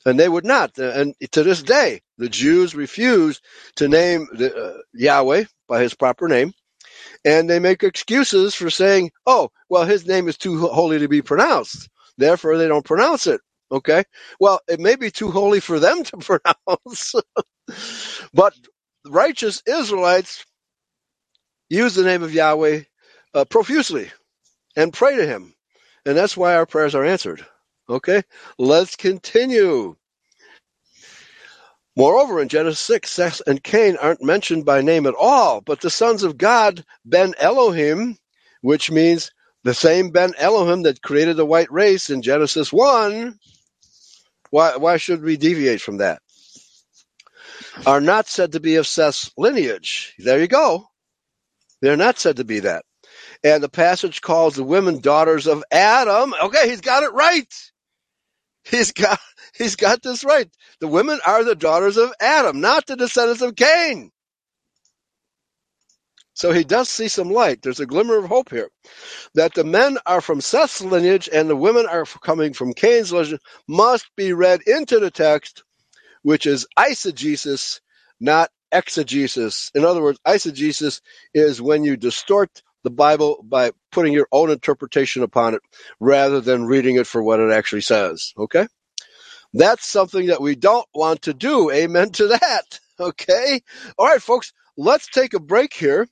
And 0.05 0.19
they 0.19 0.29
would 0.29 0.45
not. 0.45 0.77
And 0.77 1.15
to 1.31 1.43
this 1.43 1.63
day, 1.63 2.01
the 2.17 2.29
Jews 2.29 2.75
refuse 2.75 3.41
to 3.77 3.87
name 3.87 4.27
the, 4.33 4.55
uh, 4.55 4.77
Yahweh 4.93 5.45
by 5.67 5.81
his 5.81 5.93
proper 5.93 6.27
name. 6.27 6.53
And 7.25 7.49
they 7.49 7.59
make 7.59 7.83
excuses 7.83 8.55
for 8.55 8.71
saying, 8.71 9.11
oh, 9.27 9.49
well, 9.69 9.85
his 9.85 10.07
name 10.07 10.29
is 10.29 10.37
too 10.37 10.59
holy 10.67 10.99
to 10.99 11.09
be 11.09 11.23
pronounced. 11.23 11.89
Therefore, 12.17 12.57
they 12.57 12.69
don't 12.69 12.85
pronounce 12.85 13.27
it. 13.27 13.41
Okay. 13.71 14.05
Well, 14.39 14.61
it 14.69 14.81
may 14.81 14.97
be 14.97 15.11
too 15.11 15.31
holy 15.31 15.61
for 15.61 15.79
them 15.79 16.03
to 16.05 16.17
pronounce. 16.19 17.15
but 18.33 18.55
righteous 19.07 19.63
Israelites 19.67 20.45
use 21.69 21.95
the 21.95 22.03
name 22.05 22.23
of 22.23 22.33
Yahweh 22.33 22.83
uh, 23.35 23.45
profusely 23.45 24.11
and 24.77 24.93
pray 24.93 25.17
to 25.17 25.27
him. 25.27 25.53
And 26.05 26.17
that's 26.17 26.37
why 26.37 26.55
our 26.55 26.67
prayers 26.67 26.95
are 26.95 27.05
answered. 27.05 27.45
Okay? 27.89 28.23
Let's 28.59 28.95
continue. 28.97 29.95
Moreover, 31.95 32.41
in 32.41 32.49
Genesis 32.49 32.79
6, 32.79 33.09
Seth 33.09 33.41
and 33.47 33.63
Cain 33.63 33.95
aren't 33.95 34.21
mentioned 34.23 34.65
by 34.65 34.81
name 34.81 35.05
at 35.05 35.15
all, 35.17 35.61
but 35.61 35.79
the 35.79 35.89
sons 35.89 36.23
of 36.23 36.37
God, 36.37 36.83
Ben 37.05 37.33
Elohim, 37.37 38.17
which 38.61 38.91
means 38.91 39.31
the 39.63 39.73
same 39.73 40.09
Ben 40.11 40.33
Elohim 40.37 40.83
that 40.83 41.01
created 41.01 41.37
the 41.37 41.45
white 41.45 41.71
race 41.71 42.09
in 42.09 42.21
Genesis 42.21 42.71
1, 42.73 43.39
why, 44.51 44.75
why 44.75 44.97
should 44.97 45.21
we 45.21 45.37
deviate 45.37 45.81
from 45.81 45.97
that? 45.97 46.21
Are 47.85 48.01
not 48.01 48.27
said 48.27 48.53
to 48.53 48.59
be 48.59 48.75
of 48.75 48.87
Seth's 48.87 49.31
lineage. 49.37 50.13
There 50.19 50.39
you 50.39 50.47
go. 50.47 50.87
They're 51.81 51.97
not 51.97 52.19
said 52.19 52.37
to 52.37 52.43
be 52.43 52.59
that. 52.61 52.85
And 53.43 53.61
the 53.61 53.69
passage 53.69 54.21
calls 54.21 54.55
the 54.55 54.63
women 54.63 54.99
daughters 54.99 55.47
of 55.47 55.63
Adam. 55.71 56.33
Okay, 56.43 56.69
he's 56.69 56.81
got 56.81 57.03
it 57.03 57.13
right. 57.13 57.53
He's 58.63 58.91
got 58.91 59.19
he's 59.57 59.75
got 59.75 60.01
this 60.01 60.23
right. 60.23 60.49
The 60.79 60.87
women 60.87 61.19
are 61.25 61.43
the 61.43 61.55
daughters 61.55 61.97
of 61.97 62.13
Adam, 62.19 62.61
not 62.61 62.85
the 62.87 62.95
descendants 62.95 63.41
of 63.41 63.55
Cain. 63.55 64.11
So 66.33 66.51
he 66.51 66.65
does 66.65 66.89
see 66.89 67.07
some 67.07 67.31
light. 67.31 67.61
There's 67.61 67.79
a 67.79 67.85
glimmer 67.85 68.17
of 68.17 68.25
hope 68.25 68.49
here. 68.49 68.69
That 69.35 69.53
the 69.53 69.63
men 69.63 69.97
are 70.05 70.19
from 70.19 70.41
Seth's 70.41 70.81
lineage 70.81 71.29
and 71.31 71.49
the 71.49 71.55
women 71.55 71.85
are 71.87 72.05
coming 72.05 72.53
from 72.53 72.73
Cain's 72.73 73.13
lineage 73.13 73.39
must 73.69 74.09
be 74.17 74.33
read 74.33 74.61
into 74.67 74.99
the 74.99 75.11
text, 75.11 75.63
which 76.23 76.45
is 76.45 76.67
eisegesis, 76.77 77.79
not 78.19 78.49
exegesis. 78.73 79.71
In 79.73 79.85
other 79.85 80.01
words, 80.01 80.19
eisegesis 80.27 80.99
is 81.33 81.61
when 81.61 81.85
you 81.85 81.95
distort 81.95 82.61
the 82.83 82.91
Bible 82.91 83.43
by 83.47 83.71
putting 83.93 84.11
your 84.11 84.27
own 84.33 84.51
interpretation 84.51 85.23
upon 85.23 85.53
it 85.53 85.61
rather 86.01 86.41
than 86.41 86.65
reading 86.65 86.97
it 86.97 87.07
for 87.07 87.23
what 87.23 87.39
it 87.39 87.51
actually 87.51 87.81
says. 87.81 88.33
Okay? 88.37 88.67
That's 89.55 89.87
something 89.87 90.27
that 90.27 90.41
we 90.41 90.55
don't 90.55 90.87
want 90.93 91.23
to 91.23 91.33
do. 91.33 91.71
Amen 91.71 92.11
to 92.11 92.27
that. 92.27 92.79
Okay? 92.97 93.59
All 93.97 94.05
right, 94.05 94.21
folks, 94.21 94.53
let's 94.77 95.07
take 95.07 95.33
a 95.33 95.39
break 95.41 95.73
here 95.73 96.07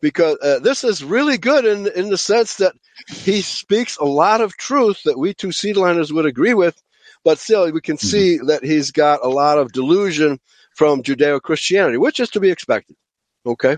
because 0.00 0.38
uh, 0.42 0.60
this 0.60 0.82
is 0.82 1.04
really 1.04 1.36
good 1.36 1.66
in, 1.66 1.86
in 1.88 2.08
the 2.08 2.16
sense 2.16 2.56
that 2.56 2.72
he 3.06 3.42
speaks 3.42 3.98
a 3.98 4.04
lot 4.06 4.40
of 4.40 4.56
truth 4.56 5.02
that 5.04 5.18
we 5.18 5.34
two 5.34 5.48
seedliners 5.48 6.10
would 6.10 6.24
agree 6.24 6.54
with, 6.54 6.82
but 7.22 7.38
still 7.38 7.70
we 7.70 7.82
can 7.82 7.98
see 7.98 8.38
that 8.46 8.64
he's 8.64 8.92
got 8.92 9.22
a 9.22 9.28
lot 9.28 9.58
of 9.58 9.72
delusion 9.72 10.40
from 10.70 11.02
Judeo 11.02 11.38
Christianity, 11.38 11.98
which 11.98 12.18
is 12.18 12.30
to 12.30 12.40
be 12.40 12.50
expected. 12.50 12.96
Okay? 13.44 13.76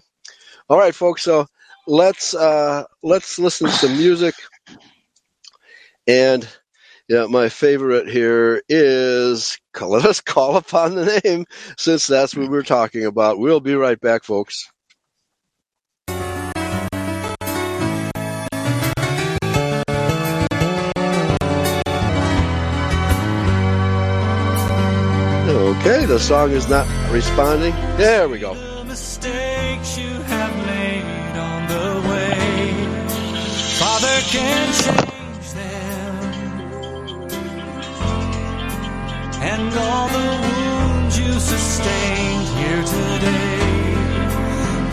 All 0.68 0.78
right, 0.78 0.94
folks, 0.94 1.24
so 1.24 1.48
let's 1.88 2.34
uh, 2.34 2.84
let's 3.02 3.36
listen 3.40 3.66
to 3.66 3.72
some 3.72 3.96
music. 3.96 4.36
And 6.06 6.46
yeah, 7.08 7.26
my 7.26 7.48
favorite 7.48 8.06
here 8.08 8.62
is 8.68 9.58
let 9.80 10.04
us 10.04 10.20
call 10.22 10.56
upon 10.56 10.94
the 10.94 11.20
name, 11.24 11.46
since 11.78 12.06
that's 12.06 12.36
what 12.36 12.50
we're 12.50 12.62
talking 12.62 13.06
about. 13.06 13.38
We'll 13.38 13.60
be 13.60 13.74
right 13.74 13.98
back, 13.98 14.24
folks. 14.24 14.70
Okay, 25.48 26.04
the 26.04 26.18
song 26.18 26.50
is 26.50 26.68
not 26.68 26.86
responding. 27.10 27.72
There 27.96 28.28
we 28.28 28.38
go. 28.38 28.52
Mistakes 28.84 29.96
you 29.96 30.08
have 30.08 30.66
made 30.66 31.38
on 31.38 31.68
the 31.68 32.08
way, 32.08 33.38
Father 33.78 34.20
can 34.26 34.72
change 34.74 35.07
and 39.40 39.72
all 39.74 40.08
the 40.08 40.30
wounds 40.42 41.18
you 41.18 41.32
sustained 41.38 42.46
here 42.58 42.82
today, 42.82 43.60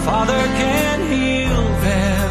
Father 0.05 0.43
can 0.61 0.99
heal 1.11 1.63
them. 1.81 2.29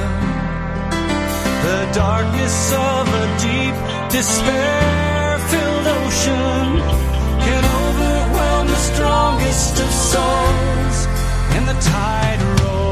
The 1.67 1.91
darkness 1.93 2.73
of 2.73 3.09
a 3.09 3.27
deep 3.49 3.77
despair-filled 4.11 5.87
ocean 5.99 6.67
can 7.47 7.65
overwhelm 7.83 8.67
the 8.69 8.83
strongest 8.91 9.81
of 9.81 9.91
souls 9.91 11.07
and 11.57 11.67
the 11.67 11.75
tide 11.81 12.41
rolls. 12.61 12.84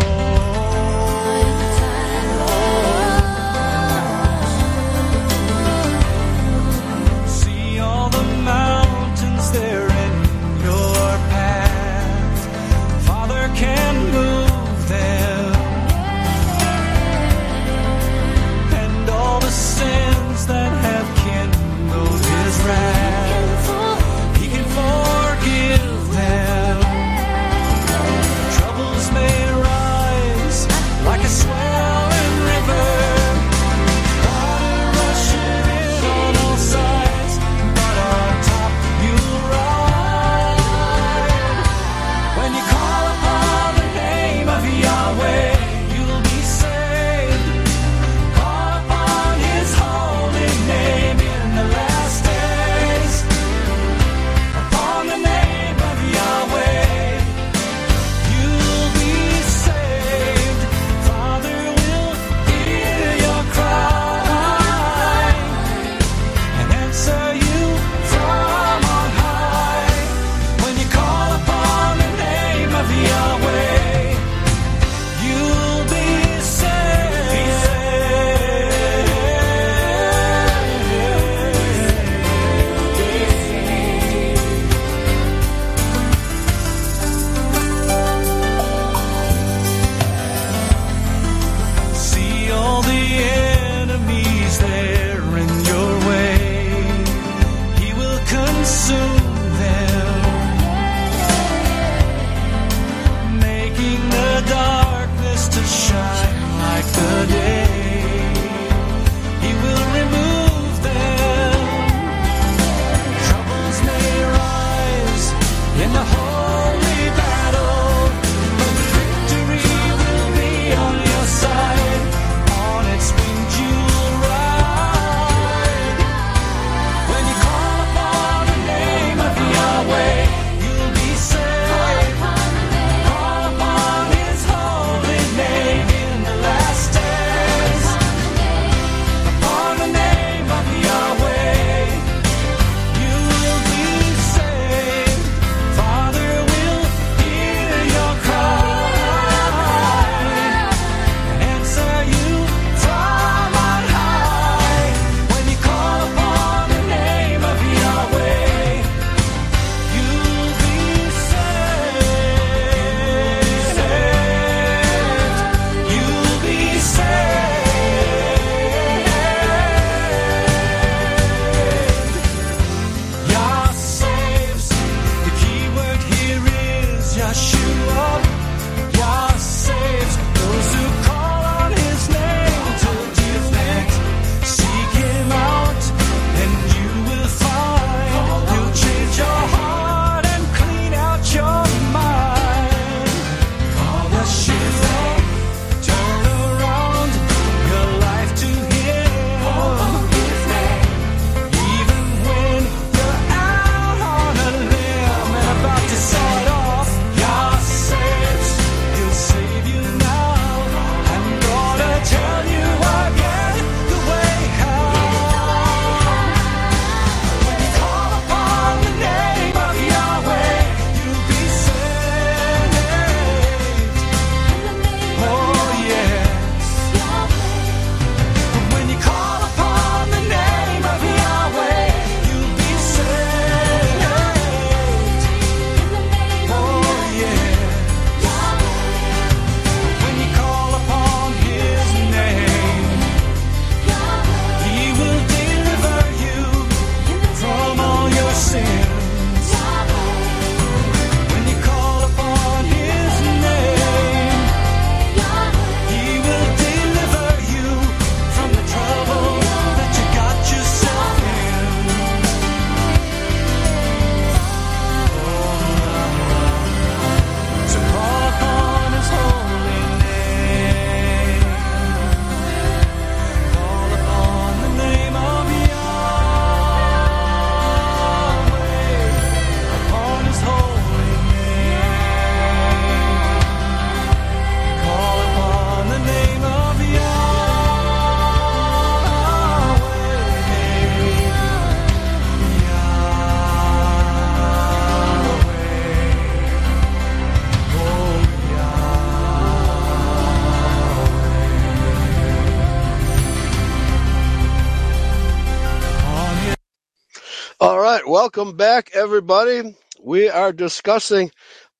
Welcome 308.22 308.56
back, 308.56 308.88
everybody. 308.94 309.74
We 310.00 310.28
are 310.28 310.52
discussing 310.52 311.32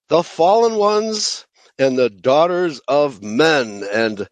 the 0.09 0.25
fallen 0.25 0.75
ones 0.75 1.47
and 1.79 1.97
the 1.97 2.11
daughters 2.11 2.81
of 2.89 3.23
men. 3.23 3.85
And 3.93 4.27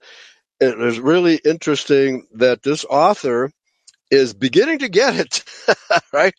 it 0.59 0.81
is 0.81 0.99
really 0.99 1.37
interesting 1.45 2.27
that 2.35 2.65
this 2.65 2.85
author 2.85 3.53
is 4.11 4.35
beginning 4.35 4.81
to 4.81 4.89
get 4.89 5.15
it, 5.15 5.45
right? 6.13 6.35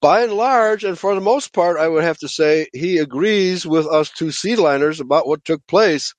By 0.00 0.22
and 0.22 0.34
large, 0.34 0.84
and 0.84 0.96
for 0.96 1.16
the 1.16 1.20
most 1.20 1.52
part, 1.52 1.80
I 1.80 1.88
would 1.88 2.04
have 2.04 2.18
to 2.18 2.28
say 2.28 2.68
he 2.72 2.98
agrees 2.98 3.66
with 3.66 3.88
us 3.88 4.10
two 4.10 4.26
seedliners 4.28 5.00
about 5.00 5.26
what 5.26 5.44
took 5.44 5.66
place 5.66 6.14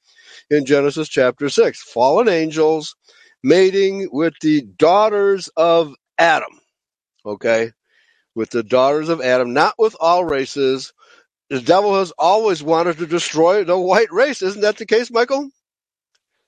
in 0.49 0.65
Genesis 0.65 1.07
chapter 1.07 1.47
6. 1.47 1.81
Fallen 1.83 2.27
angels 2.27 2.97
mating 3.45 4.09
with 4.11 4.33
the 4.41 4.63
daughters 4.77 5.49
of 5.55 5.95
Adam, 6.17 6.51
okay? 7.25 7.71
With 8.39 8.51
the 8.51 8.63
daughters 8.63 9.09
of 9.09 9.21
Adam, 9.21 9.53
not 9.53 9.75
with 9.79 9.95
all 9.99 10.25
races. 10.25 10.93
The 11.49 11.61
devil 11.61 11.99
has 11.99 12.11
always 12.17 12.63
wanted 12.63 12.99
to 12.99 13.07
destroy 13.07 13.63
the 13.65 13.79
white 13.79 14.11
race. 14.11 14.41
Isn't 14.43 14.61
that 14.63 14.77
the 14.77 14.87
case, 14.87 15.11
Michael? 15.11 15.49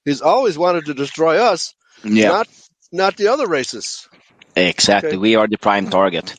He's 0.05 0.21
always 0.21 0.57
wanted 0.57 0.85
to 0.87 0.93
destroy 0.95 1.37
us, 1.39 1.75
Yeah, 2.03 2.35
not 2.35 2.47
not 2.91 3.17
the 3.17 3.27
other 3.29 3.47
races. 3.47 4.09
exactly. 4.55 5.17
Okay. 5.17 5.19
We 5.19 5.35
are 5.35 5.47
the 5.47 5.57
prime 5.57 5.89
target. 5.89 6.35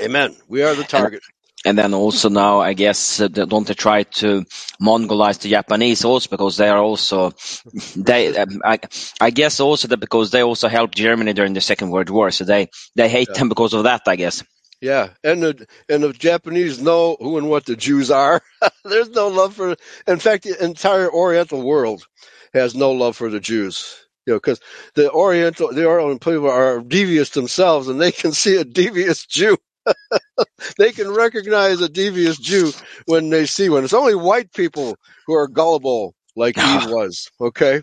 Amen. 0.00 0.36
We 0.48 0.62
are 0.62 0.74
the 0.76 0.84
target. 0.84 1.22
And 1.64 1.78
then 1.78 1.94
also 1.94 2.28
now, 2.28 2.60
I 2.60 2.74
guess, 2.74 3.20
uh, 3.20 3.28
don't 3.28 3.66
they 3.66 3.74
try 3.74 4.04
to 4.04 4.44
Mongolize 4.82 5.40
the 5.40 5.50
Japanese 5.50 6.04
also 6.04 6.28
because 6.30 6.56
they 6.56 6.68
are 6.68 6.78
also, 6.78 7.34
they, 7.96 8.36
um, 8.36 8.62
I, 8.64 8.80
I 9.20 9.30
guess 9.30 9.60
also 9.60 9.88
that 9.88 9.98
because 9.98 10.32
they 10.32 10.42
also 10.42 10.68
helped 10.68 10.96
Germany 10.96 11.34
during 11.34 11.54
the 11.54 11.62
Second 11.62 11.90
World 11.90 12.10
War, 12.10 12.32
so 12.32 12.44
they, 12.44 12.68
they 12.96 13.08
hate 13.08 13.32
Yeah. 13.32 13.34
them 13.34 13.48
because 13.48 13.74
of 13.74 13.84
that, 13.84 14.02
I 14.08 14.16
guess. 14.16 14.42
Yeah, 14.82 15.10
and 15.24 15.42
the 15.42 15.68
and 15.90 16.04
the 16.04 16.14
Japanese 16.14 16.82
know 16.82 17.18
who 17.20 17.38
and 17.38 17.50
what 17.50 17.66
the 17.66 17.76
Jews 17.76 18.12
are. 18.12 18.42
There's 18.86 19.10
no 19.10 19.28
love 19.28 19.56
for. 19.56 19.76
In 20.08 20.20
fact, 20.20 20.44
the 20.44 20.64
entire 20.64 21.12
Oriental 21.12 21.62
world 21.62 22.06
has 22.54 22.76
no 22.76 22.92
love 22.92 23.16
for 23.16 23.30
the 23.30 23.40
Jews. 23.40 23.96
You 24.26 24.34
know, 24.34 24.38
because 24.38 24.60
the 24.94 25.12
Oriental, 25.12 25.72
the 25.74 25.86
Oriental 25.86 26.20
people 26.20 26.50
are 26.50 26.80
devious 26.82 27.30
themselves, 27.32 27.88
and 27.88 28.00
they 28.00 28.12
can 28.12 28.32
see 28.34 28.56
a 28.58 28.64
devious 28.66 29.26
Jew. 29.26 29.58
they 30.78 30.92
can 30.92 31.12
recognize 31.14 31.82
a 31.82 31.90
devious 31.90 32.38
Jew 32.38 32.72
when 33.06 33.30
they 33.30 33.46
see 33.46 33.70
one. 33.70 33.84
It's 33.84 33.94
only 33.94 34.16
white 34.16 34.52
people 34.54 34.96
who 35.26 35.34
are 35.34 35.48
gullible, 35.48 36.14
like 36.36 36.62
Eve 36.62 36.84
was. 36.84 37.30
Okay, 37.40 37.82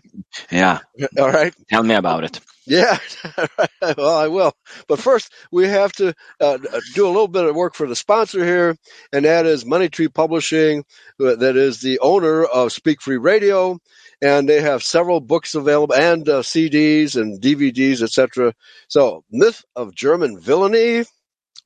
Yeah, 0.50 0.80
all 1.18 1.30
right. 1.30 1.54
tell 1.68 1.82
me 1.82 1.94
about 1.94 2.24
it. 2.24 2.40
Yeah, 2.66 2.98
well, 3.98 4.16
I 4.16 4.28
will. 4.28 4.52
But 4.88 5.00
first, 5.00 5.32
we 5.50 5.66
have 5.68 5.92
to 5.94 6.14
uh, 6.40 6.58
do 6.94 7.06
a 7.06 7.08
little 7.10 7.28
bit 7.28 7.44
of 7.44 7.56
work 7.56 7.74
for 7.74 7.86
the 7.88 7.96
sponsor 7.96 8.44
here, 8.44 8.76
and 9.12 9.24
that 9.24 9.46
is 9.46 9.66
Money 9.66 9.88
Tree 9.88 10.08
Publishing, 10.08 10.84
uh, 11.20 11.36
that 11.36 11.56
is 11.56 11.80
the 11.80 11.98
owner 12.00 12.44
of 12.44 12.72
Speak 12.72 13.02
Free 13.02 13.16
Radio, 13.16 13.78
and 14.22 14.48
they 14.48 14.60
have 14.60 14.82
several 14.84 15.20
books 15.20 15.54
available 15.56 15.94
and 15.94 16.28
uh, 16.28 16.42
CDs 16.42 17.20
and 17.20 17.40
DVDs, 17.40 18.02
etc. 18.02 18.54
So, 18.88 19.24
Myth 19.30 19.64
of 19.74 19.94
German 19.94 20.38
Villainy, 20.38 21.04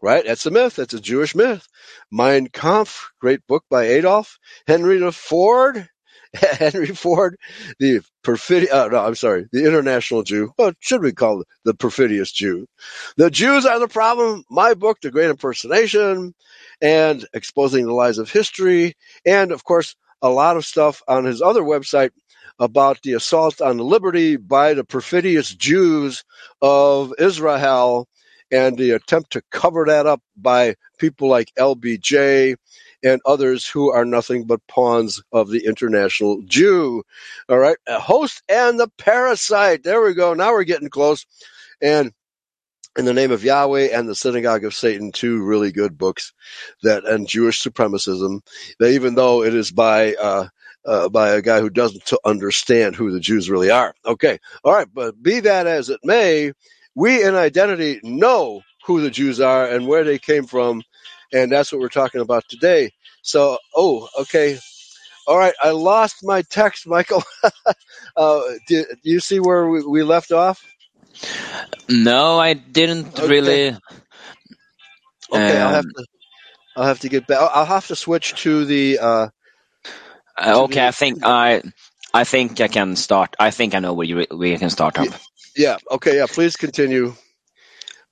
right? 0.02 0.24
That's 0.26 0.46
a 0.46 0.50
myth. 0.50 0.76
That's 0.76 0.94
a 0.94 1.00
Jewish 1.00 1.34
myth. 1.34 1.66
Mein 2.10 2.48
Kampf, 2.48 3.12
great 3.20 3.46
book 3.46 3.64
by 3.70 3.84
Adolf. 3.84 4.38
Henry 4.66 5.10
Ford, 5.12 5.88
Henry 6.58 6.88
Ford, 6.88 7.38
the 7.80 8.02
perfidious, 8.24 8.72
uh, 8.72 8.88
no, 8.88 8.98
I'm 9.06 9.16
sorry, 9.16 9.46
the 9.52 9.66
international 9.66 10.24
Jew. 10.24 10.52
What 10.56 10.76
should 10.80 11.02
we 11.02 11.12
call 11.12 11.42
it? 11.42 11.48
The 11.64 11.74
perfidious 11.74 12.32
Jew. 12.32 12.66
The 13.18 13.30
Jews 13.30 13.66
are 13.66 13.80
the 13.80 13.88
problem. 13.88 14.44
My 14.50 14.74
book, 14.74 14.98
The 15.02 15.12
Great 15.12 15.30
Impersonation, 15.30 16.34
and 16.82 17.26
Exposing 17.34 17.86
the 17.86 17.94
Lies 17.94 18.18
of 18.18 18.30
History, 18.32 18.94
and 19.26 19.52
of 19.52 19.64
course, 19.64 19.96
a 20.22 20.30
lot 20.30 20.56
of 20.58 20.66
stuff 20.66 21.02
on 21.08 21.24
his 21.26 21.42
other 21.42 21.62
website 21.62 22.10
about 22.58 23.00
the 23.04 23.14
assault 23.14 23.60
on 23.62 23.78
liberty 23.78 24.36
by 24.36 24.74
the 24.74 24.84
perfidious 24.84 25.50
Jews 25.54 26.24
of 26.62 27.14
Israel 27.18 28.08
and 28.52 28.78
the 28.78 28.92
attempt 28.92 29.32
to 29.32 29.42
cover 29.50 29.86
that 29.88 30.06
up 30.06 30.22
by 30.36 30.76
people 30.98 31.28
like 31.28 31.52
LBJ 31.58 32.56
and 33.04 33.20
others 33.26 33.66
who 33.66 33.92
are 33.92 34.06
nothing 34.06 34.46
but 34.46 34.66
pawns 34.68 35.22
of 35.32 35.50
the 35.50 35.66
international 35.66 36.42
Jew. 36.46 37.04
All 37.48 37.58
right. 37.58 37.76
A 37.88 38.00
host 38.00 38.42
and 38.48 38.80
the 38.80 38.88
parasite. 38.98 39.84
There 39.84 40.02
we 40.02 40.14
go. 40.14 40.34
Now 40.34 40.52
we're 40.52 40.64
getting 40.64 40.90
close. 40.90 41.26
And 41.82 42.12
in 42.98 43.04
the 43.04 43.14
name 43.14 43.32
of 43.32 43.44
Yahweh 43.44 43.88
and 43.92 44.08
the 44.08 44.14
synagogue 44.14 44.64
of 44.64 44.74
Satan, 44.74 45.12
two 45.12 45.42
really 45.42 45.72
good 45.72 45.98
books 45.98 46.32
that 46.82 47.04
and 47.04 47.28
Jewish 47.28 47.62
supremacism. 47.62 48.40
That 48.78 48.92
even 48.92 49.14
though 49.14 49.42
it 49.42 49.54
is 49.54 49.70
by 49.72 50.14
uh, 50.14 50.48
uh, 50.86 51.08
by 51.08 51.30
a 51.30 51.42
guy 51.42 51.60
who 51.60 51.70
doesn't 51.70 52.12
understand 52.24 52.94
who 52.96 53.10
the 53.10 53.20
Jews 53.20 53.50
really 53.50 53.70
are. 53.70 53.94
Okay, 54.06 54.38
all 54.64 54.72
right, 54.74 54.88
but 54.92 55.20
be 55.22 55.40
that 55.40 55.66
as 55.66 55.90
it 55.90 56.00
may, 56.04 56.52
we 56.94 57.24
in 57.24 57.34
identity 57.34 58.00
know 58.02 58.62
who 58.86 59.00
the 59.00 59.10
Jews 59.10 59.40
are 59.40 59.66
and 59.66 59.86
where 59.88 60.04
they 60.04 60.18
came 60.18 60.46
from, 60.46 60.82
and 61.34 61.52
that's 61.52 61.72
what 61.72 61.82
we're 61.82 61.90
talking 61.90 62.22
about 62.22 62.44
today. 62.50 62.92
So, 63.22 63.58
oh, 63.76 64.08
okay, 64.22 64.58
all 65.26 65.38
right, 65.38 65.54
I 65.62 65.70
lost 65.72 66.18
my 66.24 66.42
text, 66.42 66.86
Michael. 66.88 67.24
uh, 68.16 68.42
do, 68.68 68.84
do 68.86 69.10
you 69.10 69.20
see 69.20 69.40
where 69.40 69.68
we, 69.68 69.84
we 69.86 70.04
left 70.04 70.32
off? 70.32 70.62
No, 71.88 72.38
I 72.40 72.54
didn't 72.54 73.18
Okay. 73.18 73.28
really. 73.28 73.76
Okay, 75.32 75.58
I'll 75.58 75.70
have 75.70 75.84
Um, 75.84 75.92
to. 75.96 76.06
I'll 76.76 76.86
have 76.86 77.00
to 77.00 77.10
get 77.10 77.26
back. 77.26 77.40
I'll 77.40 77.50
I'll 77.54 77.66
have 77.66 77.88
to 77.88 77.96
switch 77.96 78.42
to 78.44 78.64
the. 78.66 78.98
Uh, 79.00 79.28
uh, 80.38 80.62
okay, 80.64 80.86
the- 80.86 80.88
I 80.88 80.92
think 80.92 81.20
I, 81.24 81.62
I 82.14 82.24
think 82.24 82.60
I 82.60 82.68
can 82.68 82.96
start. 82.96 83.36
I 83.40 83.50
think 83.52 83.74
I 83.74 83.80
know 83.80 83.94
where 83.94 84.06
you 84.06 84.26
we 84.32 84.56
can 84.58 84.70
start 84.70 84.98
up. 84.98 85.14
yeah. 85.56 85.78
Okay. 85.90 86.16
Yeah. 86.18 86.26
Please 86.28 86.56
continue. 86.56 87.14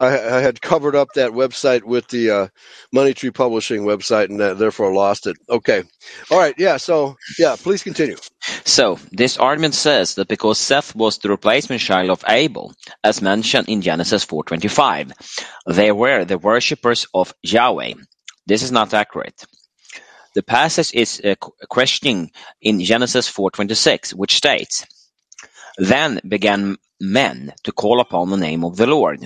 I, 0.03 0.39
I 0.39 0.41
had 0.43 0.63
covered 0.63 0.97
up 0.97 1.15
that 1.15 1.33
website 1.33 1.85
with 1.85 2.09
the 2.09 2.31
uh, 2.31 2.49
Money 2.93 3.15
Tree 3.15 3.33
Publishing 3.33 3.85
website, 3.85 4.31
and 4.31 4.41
uh, 4.43 4.55
therefore 4.55 4.95
lost 4.95 5.29
it. 5.29 5.39
Okay. 5.51 5.85
All 6.31 6.39
right. 6.41 6.57
Yeah. 6.59 6.79
So 6.79 7.17
yeah. 7.39 7.57
Please 7.59 7.85
continue. 7.85 8.19
So 8.65 8.99
this 9.13 9.39
argument 9.39 9.75
says 9.75 10.17
that 10.17 10.29
because 10.29 10.59
Seth 10.59 10.95
was 10.97 11.19
the 11.19 11.31
replacement 11.31 11.83
child 11.83 12.11
of 12.11 12.25
Abel, 12.29 12.75
as 13.05 13.23
mentioned 13.23 13.69
in 13.69 13.83
Genesis 13.83 14.25
4:25, 14.27 15.13
they 15.67 15.93
were 15.93 16.25
the 16.25 16.39
worshippers 16.39 17.07
of 17.15 17.35
Yahweh. 17.43 17.95
This 18.47 18.63
is 18.63 18.73
not 18.73 18.95
accurate. 18.95 19.45
The 20.35 20.43
passage 20.45 20.93
is 20.95 21.21
uh, 21.25 21.37
qu- 21.41 21.53
questioning 21.69 22.33
in 22.63 22.81
Genesis 22.81 23.29
4:26, 23.31 24.15
which 24.15 24.37
states, 24.37 24.87
"Then 25.79 26.21
began 26.29 26.79
men 27.01 27.55
to 27.65 27.73
call 27.73 28.01
upon 28.01 28.31
the 28.31 28.39
name 28.49 28.65
of 28.65 28.77
the 28.77 28.87
Lord." 28.87 29.21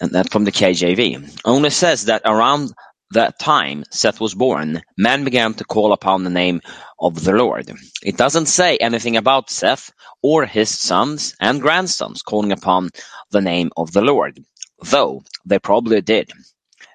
And 0.00 0.12
that 0.12 0.30
from 0.30 0.44
the 0.44 0.52
KJV. 0.52 1.40
Only 1.44 1.70
says 1.70 2.06
that 2.06 2.22
around 2.24 2.72
that 3.12 3.38
time 3.38 3.84
Seth 3.90 4.20
was 4.20 4.34
born, 4.34 4.82
men 4.96 5.24
began 5.24 5.54
to 5.54 5.64
call 5.64 5.92
upon 5.92 6.24
the 6.24 6.30
name 6.30 6.60
of 6.98 7.22
the 7.24 7.32
Lord. 7.32 7.70
It 8.02 8.16
doesn't 8.16 8.46
say 8.46 8.76
anything 8.76 9.16
about 9.16 9.50
Seth 9.50 9.90
or 10.22 10.46
his 10.46 10.70
sons 10.70 11.34
and 11.40 11.60
grandsons 11.60 12.22
calling 12.22 12.52
upon 12.52 12.90
the 13.30 13.40
name 13.40 13.70
of 13.76 13.92
the 13.92 14.02
Lord, 14.02 14.40
though 14.84 15.22
they 15.44 15.58
probably 15.58 16.00
did. 16.00 16.30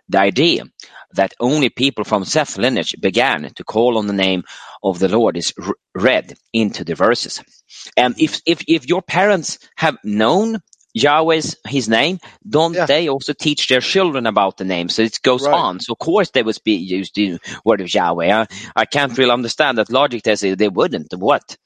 The 0.09 0.19
idea 0.19 0.63
that 1.13 1.33
only 1.39 1.69
people 1.69 2.03
from 2.03 2.25
Seth's 2.25 2.57
lineage 2.57 2.95
began 3.01 3.51
to 3.55 3.63
call 3.63 3.97
on 3.97 4.07
the 4.07 4.13
name 4.13 4.43
of 4.83 4.99
the 4.99 5.09
Lord 5.09 5.37
is 5.37 5.53
read 5.95 6.35
into 6.53 6.83
the 6.83 6.95
verses. 6.95 7.41
And 7.97 8.15
if, 8.19 8.41
if, 8.45 8.63
if 8.67 8.87
your 8.87 9.01
parents 9.01 9.57
have 9.77 9.97
known 10.03 10.59
Yahweh's 10.95 11.57
his 11.67 11.89
name, 11.89 12.19
don't 12.49 12.73
Yeah. 12.75 12.87
they 12.87 13.09
also 13.09 13.33
teach 13.33 13.67
their 13.67 13.81
children 13.81 14.27
about 14.27 14.57
the 14.57 14.65
name? 14.65 14.89
So 14.89 15.03
it 15.03 15.19
goes 15.23 15.47
Right. 15.47 15.53
on. 15.53 15.79
So 15.81 15.93
of 15.93 15.99
course 15.99 16.31
they 16.31 16.43
would 16.43 16.57
be 16.65 16.75
used 16.75 17.15
the 17.15 17.39
word 17.65 17.81
of 17.81 17.93
Yahweh. 17.93 18.33
I, 18.33 18.47
I 18.75 18.85
can't 18.85 19.17
really 19.17 19.31
understand 19.31 19.77
that 19.79 19.91
logic. 19.91 20.23
They 20.23 20.35
say 20.37 20.55
they 20.55 20.69
wouldn't. 20.69 21.13
What? 21.15 21.57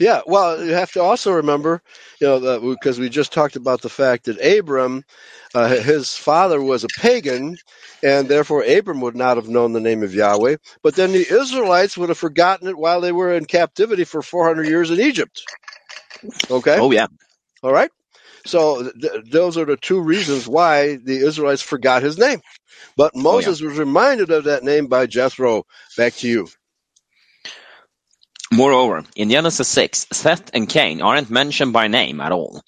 Yeah, 0.00 0.22
well, 0.26 0.64
you 0.64 0.74
have 0.74 0.92
to 0.92 1.02
also 1.02 1.32
remember, 1.34 1.82
you 2.20 2.28
know, 2.28 2.40
that 2.40 2.62
because 2.62 3.00
we 3.00 3.08
just 3.10 3.32
talked 3.32 3.56
about 3.56 3.82
the 3.82 3.90
fact 3.90 4.26
that 4.26 4.40
Abram, 4.44 5.04
uh, 5.54 5.68
his 5.68 6.14
father 6.16 6.62
was 6.62 6.84
a 6.84 6.90
pagan, 6.90 7.58
and 8.02 8.28
therefore 8.28 8.64
Abram 8.64 9.00
would 9.02 9.16
not 9.16 9.38
have 9.38 9.48
known 9.48 9.72
the 9.72 9.80
name 9.80 10.02
of 10.02 10.14
Yahweh. 10.14 10.58
But 10.82 10.96
then 10.96 11.12
the 11.12 11.26
Israelites 11.28 11.98
would 11.98 12.10
have 12.10 12.18
forgotten 12.18 12.68
it 12.68 12.78
while 12.78 13.00
they 13.00 13.12
were 13.12 13.32
in 13.34 13.46
captivity 13.46 14.04
for 14.04 14.22
400 14.22 14.66
years 14.66 14.90
in 14.90 15.00
Egypt. 15.00 15.42
Okay, 16.50 16.82
Oh 16.82 16.90
yeah. 16.92 17.06
all 17.62 17.72
right. 17.72 17.90
So 18.46 18.90
th- 18.90 19.24
those 19.30 19.58
are 19.58 19.66
the 19.66 19.76
two 19.78 20.00
reasons 20.00 20.48
why 20.48 20.96
the 20.96 21.18
Israelites 21.26 21.62
forgot 21.62 22.02
his 22.02 22.18
name. 22.18 22.40
But 22.96 23.16
Moses 23.16 23.60
was 23.62 23.78
reminded 23.78 24.30
of 24.30 24.44
that 24.44 24.64
name 24.64 24.88
by 24.88 25.06
Jethro. 25.06 25.64
Back 25.96 26.14
to 26.16 26.28
you. 26.28 26.48
Moreover, 28.52 29.04
in 29.16 29.30
Genesis 29.30 29.68
6, 29.68 30.08
Seth 30.12 30.50
and 30.54 30.68
Cain 30.68 31.02
aren't 31.02 31.30
mentioned 31.30 31.72
by 31.74 31.88
name 31.88 32.20
at 32.20 32.32
all. 32.32 32.62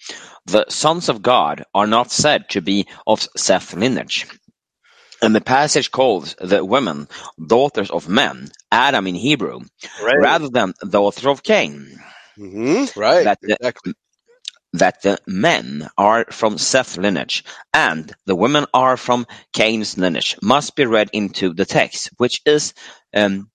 The 0.47 0.67
sons 0.71 1.09
of 1.09 1.23
God 1.23 1.65
are 1.75 1.87
not 1.87 2.13
said 2.13 2.51
to 2.51 2.63
be 2.63 2.87
of 3.07 3.27
Seth's 3.37 3.75
lineage. 3.75 4.27
And 5.23 5.35
the 5.35 5.41
passage 5.41 5.91
calls 5.91 6.35
the 6.41 6.65
women 6.65 7.09
daughters 7.45 7.91
of 7.91 8.09
men, 8.09 8.51
Adam 8.73 9.07
in 9.07 9.15
Hebrew, 9.17 9.61
Right. 9.99 10.29
rather 10.29 10.49
than 10.51 10.75
daughter 10.89 11.31
of 11.31 11.43
Cain. 11.43 11.99
hmm 12.37 12.85
Right. 12.97 13.27
That 13.27 13.39
exactly. 13.43 13.95
That 14.75 15.03
the 15.03 15.19
men 15.27 15.89
are 15.99 16.27
from 16.31 16.59
Seth's 16.59 16.99
lineage 16.99 17.45
and 17.75 18.13
the 18.27 18.37
women 18.37 18.67
are 18.75 18.97
from 18.99 19.27
Cain's 19.55 19.99
lineage 19.99 20.37
must 20.43 20.77
be 20.77 20.87
read 20.87 21.11
into 21.15 21.55
the 21.55 21.67
text, 21.67 22.11
which 22.19 22.43
is 22.47 22.75
um, 23.15 23.51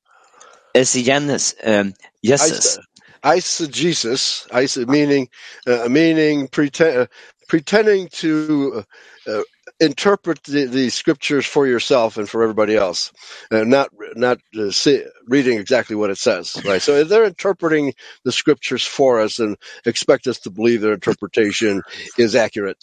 Genesis, 0.76 1.56
um, 1.66 1.94
Jesus. 2.26 2.80
Eisegesis, 3.24 4.48
eise- 4.52 4.88
meaning 4.88 5.30
uh, 5.68 5.88
meaning 5.90 6.48
pretend, 6.50 7.10
pretending 7.50 8.10
to 8.10 8.86
uh, 9.28 9.42
interpret 9.80 10.44
the, 10.44 10.66
the 10.66 10.90
scriptures 10.90 11.46
for 11.46 11.68
yourself 11.68 12.18
and 12.18 12.30
for 12.30 12.44
everybody 12.44 12.76
else, 12.78 13.14
uh, 13.52 13.64
not 13.66 13.90
not 14.16 14.40
uh, 14.60 14.72
see, 14.72 15.06
reading 15.28 15.60
exactly 15.60 15.96
what 15.96 16.12
it 16.12 16.18
says. 16.20 16.58
Right. 16.66 16.82
So 16.82 17.04
they're 17.06 17.26
interpreting 17.26 17.94
the 18.26 18.34
scriptures 18.34 18.86
for 18.86 19.22
us 19.22 19.40
and 19.40 19.58
expect 19.86 20.28
us 20.28 20.40
to 20.42 20.52
believe 20.52 20.82
their 20.82 20.94
interpretation 20.94 21.84
is 22.18 22.36
accurate. 22.36 22.78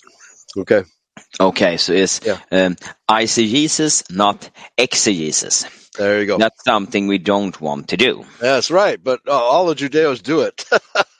Okay. 0.59 0.85
Okay, 1.40 1.78
so 1.78 1.94
it's 1.94 2.20
Yeah. 2.23 2.40
um, 2.52 2.77
eisegesis, 3.10 4.10
not 4.14 4.51
exegesis. 4.78 5.66
There 5.98 6.20
you 6.20 6.27
go. 6.27 6.39
That's 6.39 6.64
something 6.64 7.09
we 7.09 7.18
don't 7.18 7.60
want 7.60 7.89
to 7.90 7.98
do. 7.98 8.27
That's 8.40 8.70
right, 8.70 9.02
but 9.02 9.20
uh, 9.28 9.32
all 9.32 9.66
the 9.66 9.74
Judeos 9.77 10.23
do 10.23 10.43
it. 10.43 10.64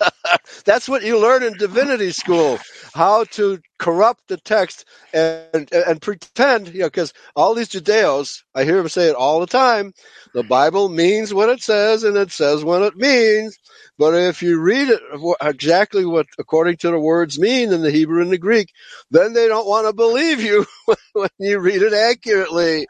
That's 0.65 0.89
what 0.89 1.03
you 1.03 1.21
learn 1.21 1.43
in 1.43 1.55
divinity 1.55 2.13
school: 2.13 2.59
how 2.95 3.25
to 3.25 3.59
corrupt 3.79 4.29
the 4.29 4.37
text 4.39 4.85
and 5.13 5.47
and, 5.55 5.73
and 5.73 6.03
pretend. 6.03 6.69
You 6.69 6.81
know, 6.81 6.87
because 6.87 7.13
all 7.35 7.55
these 7.55 7.69
Judeos, 7.69 8.43
I 8.55 8.65
hear 8.65 8.77
them 8.77 8.89
say 8.89 9.09
it 9.09 9.17
all 9.17 9.41
the 9.41 9.47
time. 9.47 9.93
The 10.35 10.43
Bible 10.43 10.89
means 10.89 11.33
what 11.33 11.49
it 11.49 11.63
says, 11.63 12.05
and 12.05 12.17
it 12.17 12.31
says 12.33 12.65
what 12.65 12.83
it 12.83 12.97
means. 12.97 13.57
But 13.99 14.15
if 14.15 14.43
you 14.43 14.61
read 14.61 14.89
it 14.91 15.01
exactly 15.41 16.05
what 16.05 16.27
according 16.39 16.77
to 16.79 16.91
the 16.91 16.99
words 16.99 17.39
mean 17.39 17.73
in 17.73 17.83
the 17.83 17.91
Hebrew 17.91 18.23
and 18.23 18.31
the 18.31 18.39
Greek, 18.39 18.71
then 19.11 19.33
they 19.33 19.49
don't 19.49 19.67
want 19.67 19.87
to 19.87 19.95
believe 19.95 20.43
you 20.43 20.67
when 21.15 21.31
you 21.39 21.59
read 21.59 21.83
it 21.83 21.95
accurately. 21.95 22.87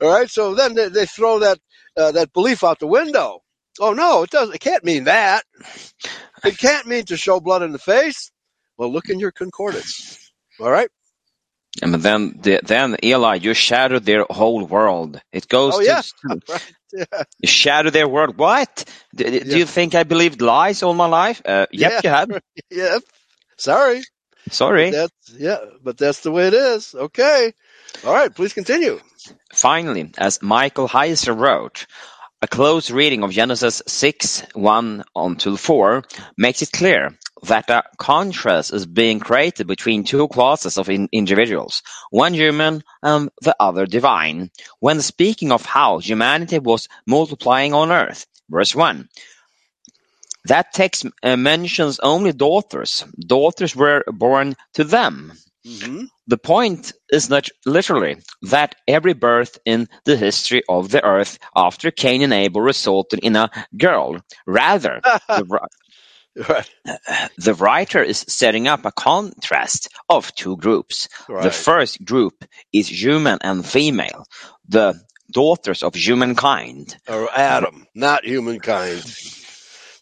All 0.00 0.10
right, 0.10 0.28
so 0.28 0.54
then 0.54 0.74
they, 0.74 0.88
they 0.88 1.06
throw 1.06 1.38
that 1.40 1.58
uh, 1.96 2.12
that 2.12 2.32
belief 2.32 2.64
out 2.64 2.78
the 2.78 2.86
window. 2.86 3.41
Oh 3.80 3.92
no, 3.94 4.22
it 4.22 4.30
doesn't. 4.30 4.54
It 4.54 4.60
can't 4.60 4.84
mean 4.84 5.04
that. 5.04 5.42
It 6.44 6.58
can't 6.58 6.86
mean 6.86 7.04
to 7.06 7.16
show 7.16 7.40
blood 7.40 7.62
in 7.62 7.72
the 7.72 7.78
face. 7.78 8.30
Well, 8.76 8.92
look 8.92 9.08
in 9.08 9.18
your 9.20 9.32
concordance. 9.32 10.18
All 10.60 10.70
right. 10.70 10.88
And 11.80 11.94
then, 11.94 12.38
the, 12.42 12.60
then 12.62 12.96
Eli, 13.02 13.36
you 13.36 13.54
shattered 13.54 14.04
their 14.04 14.26
whole 14.28 14.66
world. 14.66 15.20
It 15.32 15.48
goes 15.48 15.74
Oh, 15.76 15.80
to 15.80 15.84
yeah. 15.86 16.02
Right. 16.48 16.72
Yeah. 16.92 17.22
you 17.40 17.48
shatter 17.48 17.90
their 17.90 18.06
world. 18.06 18.36
What? 18.36 18.84
Do, 19.14 19.24
do 19.24 19.30
Yeah. 19.48 19.56
you 19.56 19.64
think 19.64 19.94
I 19.94 20.02
believed 20.02 20.42
lies 20.42 20.82
all 20.82 20.92
my 20.92 21.06
life? 21.06 21.40
Uh, 21.44 21.66
yep, 21.72 21.92
Yeah. 21.92 22.00
you 22.04 22.10
have. 22.10 22.42
Yep. 22.70 23.02
Sorry. 23.56 24.02
Sorry. 24.50 24.90
That's 24.90 25.12
yeah, 25.38 25.58
but 25.82 25.96
that's 25.96 26.20
the 26.20 26.30
way 26.32 26.48
it 26.48 26.54
is. 26.54 26.94
Okay. 26.94 27.52
All 28.04 28.12
right. 28.12 28.34
Please 28.34 28.52
continue. 28.52 29.00
Finally, 29.54 30.10
as 30.18 30.42
Michael 30.42 30.88
Heiser 30.88 31.34
wrote, 31.38 31.86
a 32.42 32.48
close 32.48 32.90
reading 32.90 33.22
of 33.22 33.30
Genesis 33.30 33.82
6 33.86 34.42
1 34.54 35.04
until 35.14 35.56
4 35.56 36.02
makes 36.36 36.60
it 36.60 36.72
clear 36.72 37.16
that 37.44 37.70
a 37.70 37.84
contrast 37.98 38.72
is 38.72 38.84
being 38.84 39.20
created 39.20 39.68
between 39.68 40.02
two 40.02 40.26
classes 40.26 40.76
of 40.76 40.90
in- 40.90 41.08
individuals, 41.12 41.82
one 42.10 42.34
human 42.34 42.82
and 43.00 43.30
the 43.42 43.54
other 43.60 43.86
divine, 43.86 44.50
when 44.80 45.00
speaking 45.00 45.52
of 45.52 45.64
how 45.64 45.98
humanity 45.98 46.58
was 46.58 46.88
multiplying 47.06 47.74
on 47.74 47.92
earth. 47.92 48.26
Verse 48.50 48.74
1. 48.74 49.08
That 50.46 50.72
text 50.72 51.06
uh, 51.22 51.36
mentions 51.36 52.00
only 52.00 52.32
daughters. 52.32 53.04
Daughters 53.20 53.76
were 53.76 54.02
born 54.08 54.56
to 54.74 54.82
them. 54.82 55.32
Hmm 55.66 56.04
The 56.28 56.38
point 56.38 56.92
is 57.12 57.30
not 57.30 57.48
literally 57.66 58.16
that 58.50 58.74
every 58.88 59.14
birth 59.14 59.58
in 59.66 59.88
the 60.04 60.16
history 60.16 60.62
of 60.68 60.90
the 60.90 61.04
earth 61.04 61.38
after 61.56 61.90
Cain 61.90 62.22
and 62.22 62.32
Abel 62.32 62.62
resulted 62.62 63.20
in 63.20 63.36
a 63.36 63.50
girl. 63.76 64.20
Rather, 64.46 65.00
the, 65.28 65.58
Right. 66.36 66.70
the 67.38 67.54
writer 67.54 68.02
is 68.02 68.24
setting 68.28 68.68
up 68.68 68.84
a 68.86 68.92
contrast 68.92 69.88
of 70.08 70.34
two 70.34 70.56
groups. 70.56 71.08
The 71.28 71.50
first 71.52 72.04
group 72.04 72.44
is 72.72 72.88
human 72.88 73.38
and 73.42 73.64
female, 73.66 74.26
the 74.68 74.94
daughters 75.32 75.82
of 75.82 75.94
humankind. 75.94 76.96
Or 77.08 77.28
Adam, 77.34 77.86
not 77.94 78.24
humankind. 78.24 79.04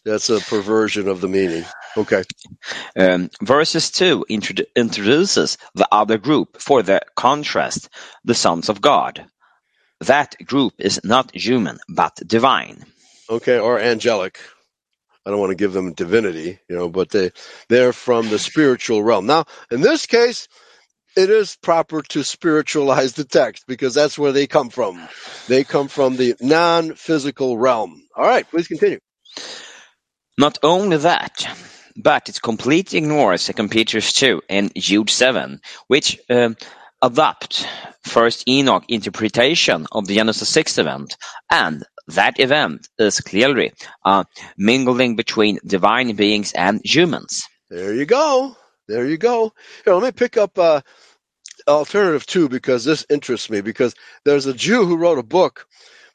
That's 0.05 0.29
a 0.29 0.39
perversion 0.41 1.07
of 1.07 1.21
the 1.21 1.27
meaning. 1.27 1.65
Okay. 1.97 2.23
Um, 2.97 3.29
verses 3.41 3.91
2 3.91 4.25
introdu- 4.29 4.65
introduces 4.75 5.57
the 5.75 5.87
other 5.91 6.17
group 6.17 6.61
for 6.61 6.83
the 6.83 7.01
contrast, 7.15 7.89
the 8.23 8.35
sons 8.35 8.69
of 8.69 8.81
God. 8.81 9.25
That 10.01 10.35
group 10.45 10.73
is 10.79 11.01
not 11.03 11.35
human, 11.35 11.79
but 11.89 12.15
divine. 12.25 12.85
Okay. 13.29 13.59
Or 13.59 13.79
angelic. 13.79 14.39
I 15.25 15.29
don't 15.29 15.39
want 15.39 15.51
to 15.51 15.55
give 15.55 15.73
them 15.73 15.93
divinity, 15.93 16.59
you 16.67 16.75
know, 16.75 16.89
but 16.89 17.09
they 17.11 17.31
they're 17.69 17.93
from 17.93 18.29
the 18.29 18.39
spiritual 18.39 19.03
realm. 19.03 19.27
Now, 19.27 19.45
in 19.69 19.81
this 19.81 20.07
case, 20.07 20.47
it 21.15 21.29
is 21.29 21.57
proper 21.61 22.01
to 22.01 22.23
spiritualize 22.23 23.13
the 23.13 23.25
text 23.25 23.65
because 23.67 23.93
that's 23.93 24.17
where 24.17 24.31
they 24.31 24.47
come 24.47 24.69
from. 24.69 25.07
They 25.47 25.63
come 25.63 25.89
from 25.89 26.17
the 26.17 26.35
non-physical 26.41 27.57
realm. 27.57 28.01
All 28.15 28.25
right, 28.25 28.49
please 28.49 28.67
continue. 28.67 28.99
Not 30.37 30.57
only 30.63 30.97
that, 30.97 31.45
but 31.95 32.29
it 32.29 32.41
completely 32.41 32.99
ignores 32.99 33.45
2 33.45 33.67
Peter 33.69 34.01
2 34.01 34.41
and 34.49 34.71
Jude 34.75 35.09
7, 35.09 35.59
which 35.87 36.19
um, 36.29 36.55
adopt 37.01 37.67
first 38.03 38.47
Enoch 38.47 38.83
interpretation 38.87 39.87
of 39.91 40.07
the 40.07 40.15
Genesis 40.15 40.49
6 40.49 40.77
event, 40.77 41.17
and 41.49 41.83
that 42.07 42.39
event 42.39 42.87
is 42.97 43.19
clearly 43.19 43.73
a 44.05 44.25
mingling 44.57 45.15
between 45.15 45.59
divine 45.65 46.15
beings 46.15 46.51
and 46.53 46.81
humans. 46.83 47.43
There 47.69 47.93
you 47.93 48.05
go. 48.05 48.55
There 48.87 49.07
you 49.07 49.17
go. 49.17 49.53
Here, 49.85 49.93
let 49.93 50.03
me 50.03 50.11
pick 50.11 50.37
up 50.37 50.57
uh, 50.57 50.81
alternative 51.67 52.25
two 52.25 52.49
because 52.49 52.83
this 52.83 53.05
interests 53.09 53.49
me 53.49 53.61
because 53.61 53.95
there's 54.25 54.45
a 54.45 54.53
Jew 54.53 54.85
who 54.85 54.97
wrote 54.97 55.19
a 55.19 55.23
book 55.23 55.67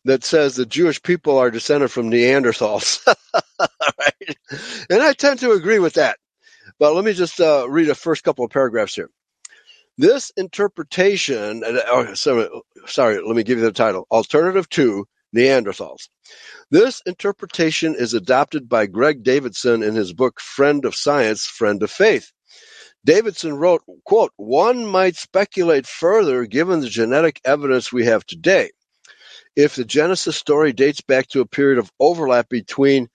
that 0.07 0.24
says 0.24 0.55
the 0.55 0.66
Jewish 0.66 1.03
people 1.03 1.39
are 1.39 1.51
descended 1.51 1.91
from 1.91 2.11
Neanderthals. 2.11 3.05
right? 3.61 4.37
And 4.89 5.03
I 5.03 5.12
tend 5.12 5.41
to 5.41 5.53
agree 5.53 5.81
with 5.81 5.95
that. 5.95 6.19
But 6.78 6.95
let 6.95 7.05
me 7.05 7.12
just 7.12 7.41
uh, 7.41 7.66
read 7.69 7.89
the 7.89 7.95
first 7.95 8.23
couple 8.23 8.45
of 8.45 8.51
paragraphs 8.51 8.95
here. 8.95 9.11
This 9.99 10.31
interpretation, 10.37 11.62
oh, 11.65 12.15
sorry, 12.15 12.49
sorry, 12.87 13.20
let 13.20 13.35
me 13.35 13.43
give 13.43 13.59
you 13.59 13.65
the 13.65 13.73
title 13.73 14.07
Alternative 14.11 14.69
to 14.70 15.07
Neanderthals. 15.35 16.09
This 16.70 17.03
interpretation 17.07 17.95
is 17.95 18.15
adopted 18.15 18.69
by 18.69 18.87
Gregg 18.87 19.23
Davidson 19.23 19.83
in 19.83 19.95
his 19.95 20.12
book 20.12 20.39
Friend 20.41 20.85
of 20.85 20.95
Science, 20.95 21.47
Friend 21.47 21.83
of 21.83 21.91
Faith. 21.91 22.31
Davidson 23.05 23.55
wrote, 23.55 23.83
quote, 24.05 24.33
one 24.37 24.85
might 24.87 25.16
speculate 25.16 25.87
further 25.87 26.45
given 26.45 26.81
the 26.81 26.89
genetic 26.89 27.41
evidence 27.45 27.93
we 27.93 28.05
have 28.05 28.27
today. 28.27 28.70
If 29.57 29.74
the 29.74 29.87
Genesis 29.87 30.37
story 30.37 30.74
dates 30.74 31.01
back 31.01 31.28
to 31.28 31.41
a 31.41 31.47
period 31.47 31.78
of 31.78 31.91
overlap 31.99 32.51
between 32.51 33.09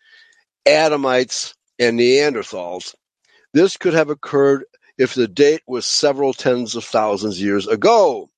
Adamites 0.66 1.54
and 1.78 2.00
Neanderthals, 2.00 2.96
this 3.54 3.78
could 3.78 3.94
have 3.94 4.10
occurred 4.10 4.66
if 4.98 5.14
the 5.14 5.28
date 5.28 5.62
was 5.68 5.86
several 5.86 6.34
tens 6.34 6.76
of 6.76 6.84
thousands 6.84 7.38
of 7.38 7.44
years 7.44 7.68
ago, 7.68 8.32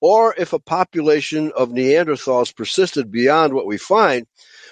or 0.00 0.34
if 0.36 0.54
a 0.54 0.58
population 0.58 1.52
of 1.54 1.68
Neanderthals 1.68 2.56
persisted 2.56 3.10
beyond 3.10 3.52
what 3.52 3.66
we 3.66 3.76
find. 3.76 4.26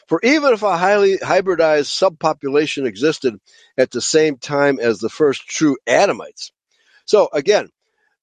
For 0.09 0.19
even 0.25 0.53
if 0.55 0.63
a 0.63 0.77
highly 0.77 1.19
hybridized 1.19 1.93
subpopulation 1.93 2.87
existed 2.87 3.39
at 3.77 3.91
the 3.91 4.01
same 4.01 4.39
time 4.39 4.81
as 4.81 4.99
the 4.99 5.09
first 5.09 5.47
true 5.47 5.77
Adamites. 5.87 6.51
So 7.05 7.29
again, 7.33 7.69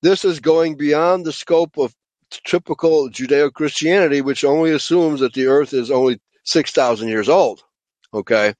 this 0.01 0.25
is 0.25 0.39
going 0.39 0.77
beyond 0.77 1.25
the 1.25 1.31
scope 1.31 1.77
of 1.77 1.95
typical 2.31 3.09
Judeo 3.09 3.51
Christianity, 3.53 4.21
which 4.21 4.45
only 4.45 4.71
assumes 4.71 5.21
that 5.21 5.33
the 5.33 5.47
earth 5.47 5.73
is 5.73 5.91
only 5.91 6.19
6,000 6.45 7.07
years 7.09 7.29
old. 7.29 7.63
Okay. 8.13 8.53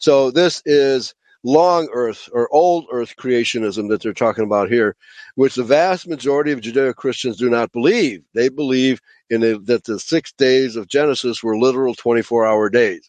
So 0.00 0.30
this 0.32 0.62
is 0.66 1.14
long 1.44 1.88
earth 1.94 2.28
or 2.32 2.48
old 2.52 2.86
earth 2.92 3.14
creationism 3.18 3.88
that 3.90 4.02
they're 4.02 4.12
talking 4.14 4.44
about 4.44 4.70
here, 4.70 4.96
which 5.36 5.56
the 5.56 5.64
vast 5.64 6.08
majority 6.08 6.52
of 6.52 6.60
Judeo 6.60 6.94
Christians 6.94 7.38
do 7.38 7.50
not 7.50 7.72
believe. 7.72 8.22
They 8.34 8.48
believe 8.50 9.00
in 9.30 9.42
the, 9.42 9.58
that 9.66 9.84
the 9.84 9.98
six 10.00 10.32
days 10.32 10.76
of 10.76 10.88
Genesis 10.88 11.42
were 11.42 11.58
literal 11.58 11.94
24 11.94 12.46
hour 12.46 12.70
days. 12.70 13.02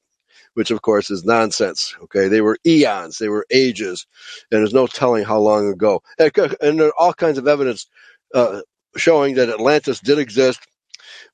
which 0.55 0.71
of 0.71 0.81
course 0.81 1.09
is 1.11 1.23
nonsense. 1.25 1.95
Okay, 2.03 2.27
they 2.27 2.41
were 2.41 2.57
eons, 2.65 3.17
they 3.17 3.29
were 3.29 3.45
ages, 3.51 4.05
and 4.51 4.59
there's 4.61 4.73
no 4.73 4.87
telling 4.87 5.23
how 5.23 5.39
long 5.39 5.69
ago. 5.69 6.01
And, 6.19 6.31
and 6.61 6.79
there 6.79 6.87
are 6.89 6.99
all 6.99 7.13
kinds 7.13 7.37
of 7.37 7.47
evidence 7.47 7.87
uh, 8.35 8.61
showing 8.97 9.35
that 9.35 9.49
Atlantis 9.49 9.99
did 10.01 10.19
exist 10.19 10.59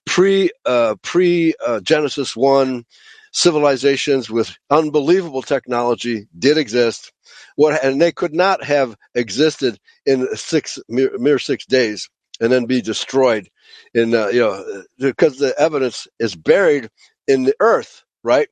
pre 0.08 0.52
uh, 0.66 0.96
pre 1.04 1.56
uh, 1.66 1.82
Genesis 1.82 2.36
one 2.38 2.86
civilizations 3.34 4.30
with 4.30 4.56
unbelievable 4.72 5.44
technology 5.44 6.28
did 6.40 6.60
exist. 6.60 7.14
What 7.58 7.84
and 7.84 8.02
they 8.02 8.14
could 8.14 8.36
not 8.36 8.64
have 8.66 8.96
existed 9.16 9.80
in 10.06 10.30
six 10.38 10.80
mere, 10.90 11.18
mere 11.20 11.40
six 11.40 11.66
days 11.68 12.10
and 12.42 12.52
then 12.54 12.68
be 12.68 12.82
destroyed 12.84 13.50
in 13.96 14.16
uh, 14.16 14.30
you 14.30 14.42
know 14.42 14.84
because 15.00 15.40
the 15.40 15.56
evidence 15.60 16.08
is 16.20 16.36
buried 16.36 16.90
in 17.28 17.46
the 17.46 17.56
earth, 17.62 18.04
right? 18.24 18.50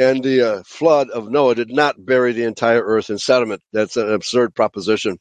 And 0.00 0.24
the 0.24 0.42
uh, 0.42 0.64
flood 0.66 1.12
of 1.12 1.30
Noah 1.30 1.54
did 1.54 1.70
not 1.70 2.04
bury 2.04 2.34
the 2.34 2.46
entire 2.46 2.82
earth 2.82 3.12
in 3.12 3.20
sediment. 3.20 3.62
That's 3.74 3.96
an 3.96 4.12
absurd 4.12 4.56
proposition. 4.56 5.20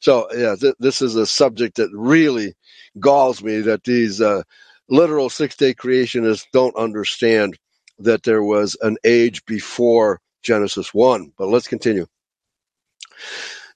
So 0.00 0.28
yeah, 0.34 0.56
th- 0.56 0.76
this 0.80 1.02
is 1.02 1.16
a 1.16 1.26
subject 1.26 1.76
that 1.78 1.90
really 1.92 2.52
galls 3.00 3.42
me 3.42 3.62
that 3.62 3.84
these 3.84 4.20
uh, 4.20 4.42
literal 4.88 5.30
six 5.30 5.56
day 5.56 5.74
creationists 5.74 6.46
don't 6.52 6.76
understand 6.76 7.58
that 8.00 8.24
there 8.24 8.42
was 8.42 8.76
an 8.82 8.98
age 9.04 9.44
before 9.46 10.20
Genesis 10.42 10.94
1. 10.94 11.32
But 11.38 11.48
let's 11.48 11.68
continue. 11.68 12.06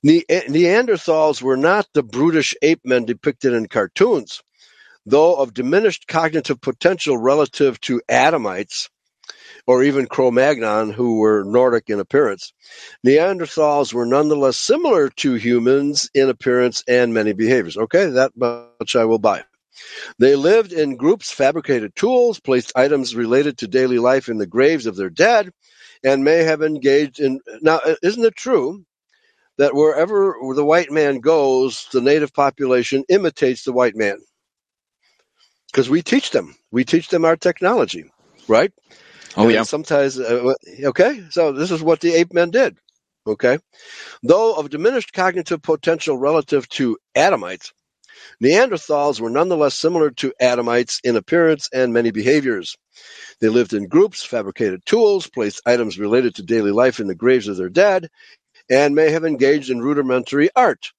Ne- 0.04 0.24
Neanderthals 0.30 1.42
were 1.42 1.58
not 1.58 1.88
the 1.94 2.02
brutish 2.04 2.54
ape 2.62 2.82
men 2.84 3.06
depicted 3.06 3.54
in 3.54 3.66
cartoons. 3.68 4.42
Though 5.06 5.36
of 5.36 5.54
diminished 5.54 6.06
cognitive 6.08 6.60
potential 6.60 7.18
relative 7.18 7.80
to 7.82 8.02
Adamites, 8.10 8.88
or 9.66 9.82
even 9.84 10.06
Cro 10.06 10.30
Magnon, 10.30 10.90
who 10.90 11.18
were 11.18 11.44
Nordic 11.44 11.88
in 11.88 12.00
appearance, 12.00 12.52
Neanderthals 13.06 13.94
were 13.94 14.06
nonetheless 14.06 14.56
similar 14.56 15.08
to 15.10 15.34
humans 15.34 16.10
in 16.14 16.28
appearance 16.28 16.82
and 16.88 17.14
many 17.14 17.32
behaviors. 17.32 17.76
Okay, 17.76 18.06
that 18.06 18.36
much 18.36 18.96
I 18.96 19.04
will 19.04 19.18
buy. 19.18 19.44
They 20.18 20.36
lived 20.36 20.72
in 20.72 20.96
groups, 20.96 21.30
fabricated 21.30 21.96
tools, 21.96 22.40
placed 22.40 22.72
items 22.76 23.14
related 23.14 23.58
to 23.58 23.68
daily 23.68 23.98
life 23.98 24.28
in 24.28 24.38
the 24.38 24.46
graves 24.46 24.86
of 24.86 24.96
their 24.96 25.10
dead, 25.10 25.50
and 26.04 26.24
may 26.24 26.42
have 26.44 26.62
engaged 26.62 27.20
in. 27.20 27.40
Now, 27.60 27.80
isn't 28.02 28.24
it 28.24 28.36
true 28.36 28.84
that 29.58 29.74
wherever 29.74 30.34
the 30.54 30.64
white 30.64 30.90
man 30.90 31.20
goes, 31.20 31.86
the 31.92 32.00
native 32.00 32.34
population 32.34 33.04
imitates 33.08 33.64
the 33.64 33.72
white 33.72 33.96
man? 33.96 34.18
Because 35.70 35.88
we 35.88 36.02
teach 36.02 36.30
them, 36.30 36.54
we 36.70 36.84
teach 36.84 37.08
them 37.08 37.24
our 37.24 37.36
technology, 37.36 38.10
right? 38.48 38.72
Oh 39.36 39.48
And 39.48 39.52
yeah. 39.54 39.62
Sometimes, 39.64 40.18
uh, 40.18 40.54
okay. 40.84 41.24
So 41.30 41.52
this 41.52 41.70
is 41.70 41.82
what 41.82 42.00
the 42.00 42.14
ape 42.14 42.32
men 42.32 42.50
did. 42.50 42.76
Okay. 43.26 43.58
Though 44.22 44.54
of 44.54 44.70
diminished 44.70 45.12
cognitive 45.12 45.62
potential 45.62 46.18
relative 46.18 46.68
to 46.70 46.98
Adamites, 47.16 47.72
Neanderthals 48.42 49.20
were 49.20 49.30
nonetheless 49.30 49.74
similar 49.74 50.10
to 50.12 50.32
Adamites 50.40 51.00
in 51.04 51.16
appearance 51.16 51.68
and 51.72 51.92
many 51.92 52.10
behaviors. 52.10 52.76
They 53.40 53.48
lived 53.48 53.72
in 53.72 53.88
groups, 53.88 54.22
fabricated 54.24 54.84
tools, 54.86 55.28
placed 55.28 55.62
items 55.66 55.98
related 55.98 56.36
to 56.36 56.42
daily 56.42 56.72
life 56.72 57.00
in 57.00 57.06
the 57.06 57.14
graves 57.14 57.48
of 57.48 57.56
their 57.56 57.68
dead, 57.70 58.08
and 58.70 58.94
may 58.94 59.10
have 59.10 59.24
engaged 59.24 59.70
in 59.70 59.82
rudimentary 59.82 60.50
art. 60.56 60.92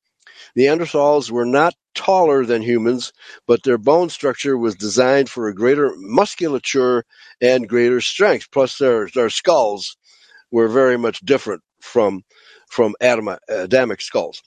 Neanderthals 0.57 1.31
were 1.31 1.45
not 1.45 1.73
taller 1.95 2.45
than 2.45 2.61
humans, 2.61 3.13
but 3.47 3.63
their 3.63 3.77
bone 3.77 4.09
structure 4.09 4.57
was 4.57 4.75
designed 4.75 5.29
for 5.29 5.47
a 5.47 5.55
greater 5.55 5.93
musculature 5.97 7.03
and 7.41 7.69
greater 7.69 8.01
strength. 8.01 8.49
Plus, 8.51 8.77
their, 8.77 9.07
their 9.13 9.29
skulls 9.29 9.97
were 10.51 10.67
very 10.67 10.97
much 10.97 11.19
different 11.21 11.61
from 11.81 12.23
from 12.69 12.95
Adama, 13.01 13.37
Adamic 13.49 14.01
skulls. 14.01 14.41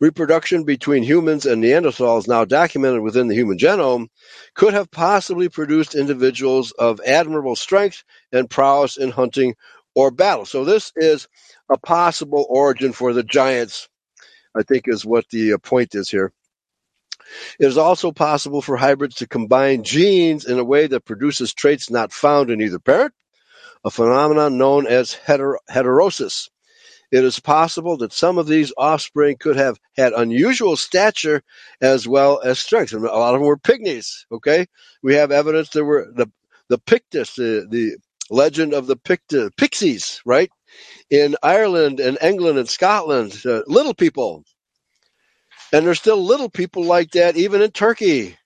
Reproduction 0.00 0.64
between 0.64 1.02
humans 1.02 1.46
and 1.46 1.62
Neanderthals, 1.62 2.28
now 2.28 2.44
documented 2.44 3.00
within 3.00 3.28
the 3.28 3.34
human 3.34 3.58
genome, 3.58 4.08
could 4.54 4.74
have 4.74 4.90
possibly 4.90 5.48
produced 5.48 5.94
individuals 5.94 6.72
of 6.72 7.00
admirable 7.06 7.56
strength 7.56 8.02
and 8.32 8.50
prowess 8.50 8.96
in 8.96 9.10
hunting 9.10 9.54
or 9.94 10.10
battle. 10.10 10.44
So, 10.44 10.64
this 10.64 10.92
is 10.96 11.28
a 11.70 11.78
possible 11.78 12.46
origin 12.48 12.92
for 12.92 13.12
the 13.12 13.22
giants, 13.22 13.88
I 14.56 14.62
think, 14.62 14.84
is 14.86 15.04
what 15.04 15.28
the 15.30 15.54
uh, 15.54 15.58
point 15.58 15.94
is 15.94 16.10
here. 16.10 16.32
It 17.58 17.66
is 17.66 17.78
also 17.78 18.12
possible 18.12 18.62
for 18.62 18.76
hybrids 18.76 19.16
to 19.16 19.26
combine 19.28 19.82
genes 19.84 20.44
in 20.44 20.58
a 20.58 20.64
way 20.64 20.86
that 20.86 21.04
produces 21.04 21.54
traits 21.54 21.90
not 21.90 22.12
found 22.12 22.50
in 22.50 22.60
either 22.60 22.78
parent, 22.78 23.14
a 23.84 23.90
phenomenon 23.90 24.58
known 24.58 24.86
as 24.86 25.14
heter- 25.26 25.58
heterosis. 25.70 26.50
It 27.10 27.24
is 27.24 27.40
possible 27.40 27.96
that 27.98 28.12
some 28.12 28.38
of 28.38 28.46
these 28.46 28.72
offspring 28.76 29.36
could 29.38 29.56
have 29.56 29.78
had 29.96 30.12
unusual 30.12 30.76
stature 30.76 31.42
as 31.80 32.08
well 32.08 32.40
as 32.44 32.58
strength. 32.58 32.92
A 32.92 32.98
lot 32.98 33.34
of 33.34 33.40
them 33.40 33.46
were 33.46 33.56
pygmies. 33.56 34.24
Okay, 34.32 34.66
we 35.02 35.14
have 35.14 35.30
evidence 35.30 35.70
there 35.70 35.84
were 35.84 36.10
the 36.14 36.30
the 36.68 36.78
Pictus, 36.78 37.34
the, 37.34 37.66
the 37.70 37.96
legend 38.30 38.74
of 38.74 38.86
the 38.86 38.96
Pictus, 38.96 39.50
Pixies, 39.56 40.20
right? 40.24 40.50
In 41.10 41.36
Ireland 41.42 42.00
and 42.00 42.18
England 42.22 42.58
and 42.58 42.68
Scotland, 42.68 43.40
uh, 43.46 43.62
little 43.66 43.94
people, 43.94 44.44
and 45.72 45.86
there's 45.86 45.98
still 45.98 46.22
little 46.22 46.50
people 46.50 46.84
like 46.84 47.12
that 47.12 47.36
even 47.36 47.62
in 47.62 47.70
Turkey. 47.72 48.36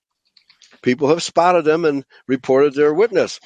People 0.82 1.08
have 1.08 1.22
spotted 1.22 1.64
them 1.64 1.84
and 1.84 2.04
reported 2.28 2.74
their 2.74 2.94
witness, 2.94 3.40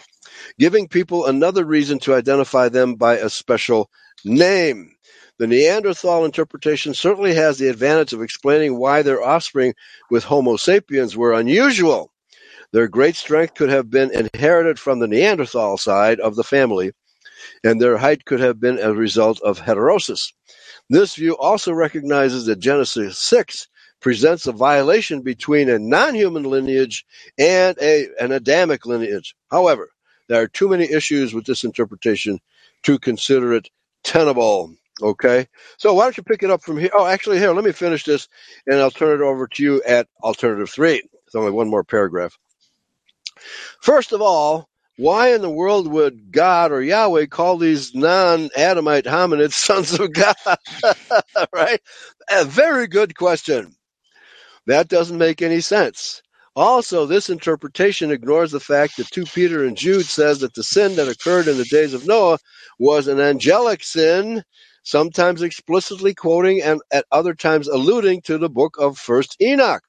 giving 0.59 0.89
people 0.89 1.27
another 1.27 1.65
reason 1.65 1.99
to 2.01 2.15
identify 2.15 2.69
them 2.69 2.97
by 2.97 3.17
a 3.19 3.31
special 3.31 3.91
name. 4.25 4.95
The 5.39 5.47
Neanderthal 5.49 6.25
interpretation 6.25 6.95
certainly 6.95 7.35
has 7.35 7.59
the 7.59 7.69
advantage 7.69 8.13
of 8.13 8.23
explaining 8.23 8.79
why 8.79 9.03
their 9.03 9.23
offspring 9.25 9.75
with 10.11 10.25
Homo 10.25 10.57
sapiens 10.57 11.17
were 11.17 11.33
unusual. 11.33 12.12
Their 12.73 12.89
great 12.89 13.17
strength 13.17 13.55
could 13.55 13.69
have 13.69 13.91
been 13.91 14.11
inherited 14.11 14.79
from 14.79 14.99
the 14.99 15.07
Neanderthal 15.07 15.77
side 15.77 16.21
of 16.21 16.37
the 16.37 16.45
family, 16.45 16.93
and 17.63 17.81
their 17.81 17.99
height 17.99 18.25
could 18.25 18.41
have 18.41 18.61
been 18.61 18.79
a 18.79 18.95
result 18.95 19.41
of 19.43 19.61
heterosis. 19.61 20.33
This 20.89 21.15
view 21.15 21.37
also 21.37 21.73
recognizes 21.73 22.47
that 22.47 22.61
Genesis 22.61 23.19
6 23.19 23.69
presents 24.01 24.47
a 24.47 24.53
violation 24.53 25.21
between 25.21 25.69
a 25.69 25.79
non-human 25.79 26.45
lineage 26.45 27.05
and 27.39 27.77
a, 27.81 28.09
an 28.19 28.33
Adamic 28.33 28.87
lineage. 28.87 29.35
However, 29.51 29.91
there 30.29 30.41
are 30.41 30.49
too 30.49 30.69
many 30.69 30.91
issues 30.91 31.35
with 31.35 31.45
this 31.45 31.65
interpretation 31.65 32.41
to 32.85 32.99
consider 32.99 33.53
it 33.53 33.69
tenable. 34.03 34.75
Okay, 35.03 35.47
so 35.77 35.93
why 35.93 36.05
don't 36.05 36.17
you 36.17 36.23
pick 36.23 36.43
it 36.43 36.51
up 36.51 36.63
from 36.63 36.79
here? 36.79 36.91
Oh, 36.95 37.07
actually, 37.07 37.39
here, 37.39 37.53
let 37.53 37.65
me 37.65 37.73
finish 37.73 38.05
this 38.05 38.29
and 38.67 38.77
I'll 38.77 38.91
turn 38.91 39.21
it 39.21 39.25
over 39.25 39.47
to 39.47 39.63
you 39.63 39.83
at 39.83 40.09
alternative 40.23 40.71
three. 40.71 41.03
It's 41.27 41.35
only 41.35 41.51
one 41.51 41.69
more 41.69 41.85
paragraph. 41.85 42.39
First 43.81 44.13
of 44.13 44.23
all, 44.23 44.69
why 44.99 45.35
in 45.35 45.43
the 45.43 45.51
world 45.51 45.89
would 45.89 46.33
God 46.33 46.73
or 46.73 46.83
Yahweh 46.83 47.27
call 47.27 47.59
these 47.59 47.95
non 47.95 48.51
Adamite 48.57 49.05
hominids 49.05 49.53
sons 49.55 49.99
of 49.99 50.13
God? 50.13 50.37
right? 51.53 51.81
A 52.31 52.45
very 52.45 52.87
good 52.87 53.17
question. 53.17 53.75
That 54.67 54.89
doesn't 54.89 55.19
make 55.19 55.43
any 55.43 55.61
sense. 55.61 56.23
Also, 56.55 57.07
this 57.07 57.31
interpretation 57.31 58.11
ignores 58.11 58.53
the 58.53 58.61
fact 58.61 58.97
that 58.97 59.11
2 59.11 59.25
Peter 59.25 59.65
and 59.65 59.77
Jude 59.77 60.05
says 60.07 60.41
that 60.41 60.55
the 60.55 60.63
sin 60.63 60.97
that 60.97 61.09
occurred 61.09 61.49
in 61.49 61.57
the 61.57 61.65
days 61.65 61.95
of 61.95 62.07
Noah 62.07 62.39
was 62.79 63.09
an 63.09 63.19
angelic 63.21 63.83
sin, 63.83 64.45
sometimes 64.85 65.43
explicitly 65.43 66.15
quoting 66.15 66.61
and 66.63 66.81
at 66.93 67.07
other 67.11 67.35
times 67.35 67.69
alluding 67.69 68.21
to 68.23 68.37
the 68.39 68.51
book 68.51 68.77
of 68.79 68.99
1st 68.99 69.37
Enoch. 69.41 69.83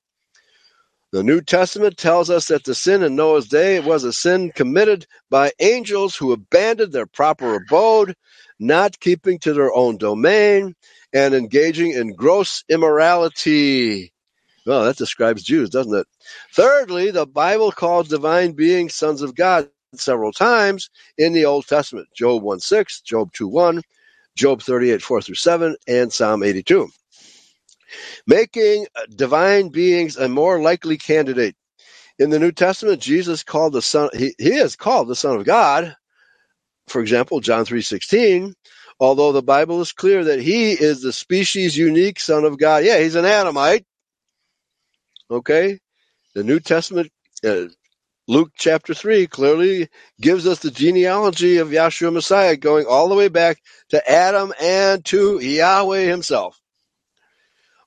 The 1.14 1.22
New 1.24 1.42
Testament 1.42 1.98
tells 1.98 2.32
us 2.32 2.48
that 2.48 2.64
the 2.64 2.74
sin 2.74 3.04
in 3.04 3.16
Noah's 3.16 3.48
day 3.48 3.80
was 3.80 4.04
a 4.04 4.12
sin 4.12 4.52
committed 4.52 5.06
by 5.30 5.52
angels 5.60 6.16
who 6.16 6.32
abandoned 6.32 6.92
their 6.92 7.06
proper 7.06 7.54
abode, 7.54 8.16
not 8.60 9.00
keeping 9.00 9.38
to 9.42 9.54
their 9.54 9.72
own 9.72 9.98
domain, 9.98 10.74
and 11.14 11.36
engaging 11.36 11.92
in 11.92 12.16
gross 12.16 12.64
immorality. 12.68 14.12
Well, 14.66 14.86
that 14.86 14.98
describes 14.98 15.44
Jews, 15.44 15.70
doesn't 15.70 15.94
it? 15.94 16.08
Thirdly, 16.52 17.12
the 17.12 17.28
Bible 17.28 17.72
calls 17.72 18.08
divine 18.08 18.54
beings 18.54 18.96
sons 18.96 19.22
of 19.22 19.36
God 19.36 19.70
several 19.94 20.32
times 20.32 20.90
in 21.20 21.34
the 21.34 21.46
Old 21.46 21.68
Testament. 21.68 22.08
Job 22.16 22.42
1 22.42 22.60
6, 22.60 23.02
Job 23.02 23.32
2 23.34 23.48
1, 23.48 23.84
Job 24.36 24.64
38 24.64 25.04
4 25.04 25.22
through 25.22 25.36
7, 25.36 25.76
and 25.88 26.12
Psalm 26.12 26.42
82. 26.42 26.90
Making 28.28 28.88
divine 29.16 29.70
beings 29.70 30.18
a 30.18 30.30
more 30.30 30.62
likely 30.62 30.98
candidate. 30.98 31.56
In 32.20 32.30
the 32.30 32.40
New 32.40 32.52
Testament, 32.52 33.02
Jesus 33.02 33.44
called 33.44 33.74
the 33.74 33.82
Son, 33.82 34.10
he, 34.14 34.36
he 34.38 34.54
is 34.54 34.76
called 34.76 35.08
the 35.08 35.16
Son 35.16 35.38
of 35.38 35.46
God. 35.46 35.96
For 36.88 37.02
example, 37.02 37.40
John 37.40 37.66
3 37.66 37.82
16, 37.82 38.54
although 39.00 39.32
the 39.32 39.42
Bible 39.42 39.82
is 39.82 39.94
clear 39.94 40.26
that 40.26 40.40
he 40.40 40.72
is 40.74 41.02
the 41.02 41.14
species 41.14 41.78
unique 41.78 42.20
Son 42.20 42.46
of 42.46 42.60
God. 42.60 42.84
Yeah, 42.84 43.00
he's 43.00 43.16
an 43.16 43.26
Adamite. 43.26 43.86
Okay? 45.32 45.80
The 46.36 46.44
New 46.44 46.60
Testament 46.60 47.12
uh, 47.44 47.66
Luke 48.28 48.52
chapter 48.58 48.94
3 48.94 49.28
clearly 49.28 49.90
gives 50.22 50.48
us 50.48 50.60
the 50.60 50.72
genealogy 50.72 51.58
of 51.58 51.70
Yahshua 51.70 52.14
Messiah 52.14 52.56
going 52.56 52.86
all 52.86 53.10
the 53.10 53.16
way 53.16 53.28
back 53.28 53.58
to 53.90 54.10
Adam 54.10 54.54
and 54.62 55.04
to 55.06 55.40
Yahweh 55.40 56.06
himself. 56.06 56.58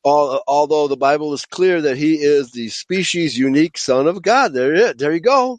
Al- 0.06 0.44
Although 0.48 0.88
the 0.88 0.98
Bible 0.98 1.34
is 1.34 1.46
clear 1.46 1.82
that 1.82 1.98
he 1.98 2.16
is 2.16 2.52
the 2.52 2.70
species 2.70 3.38
unique 3.38 3.78
Son 3.78 4.08
of 4.08 4.22
God. 4.22 4.54
There, 4.54 4.74
it, 4.74 4.98
there 4.98 5.12
you 5.14 5.20
go. 5.20 5.58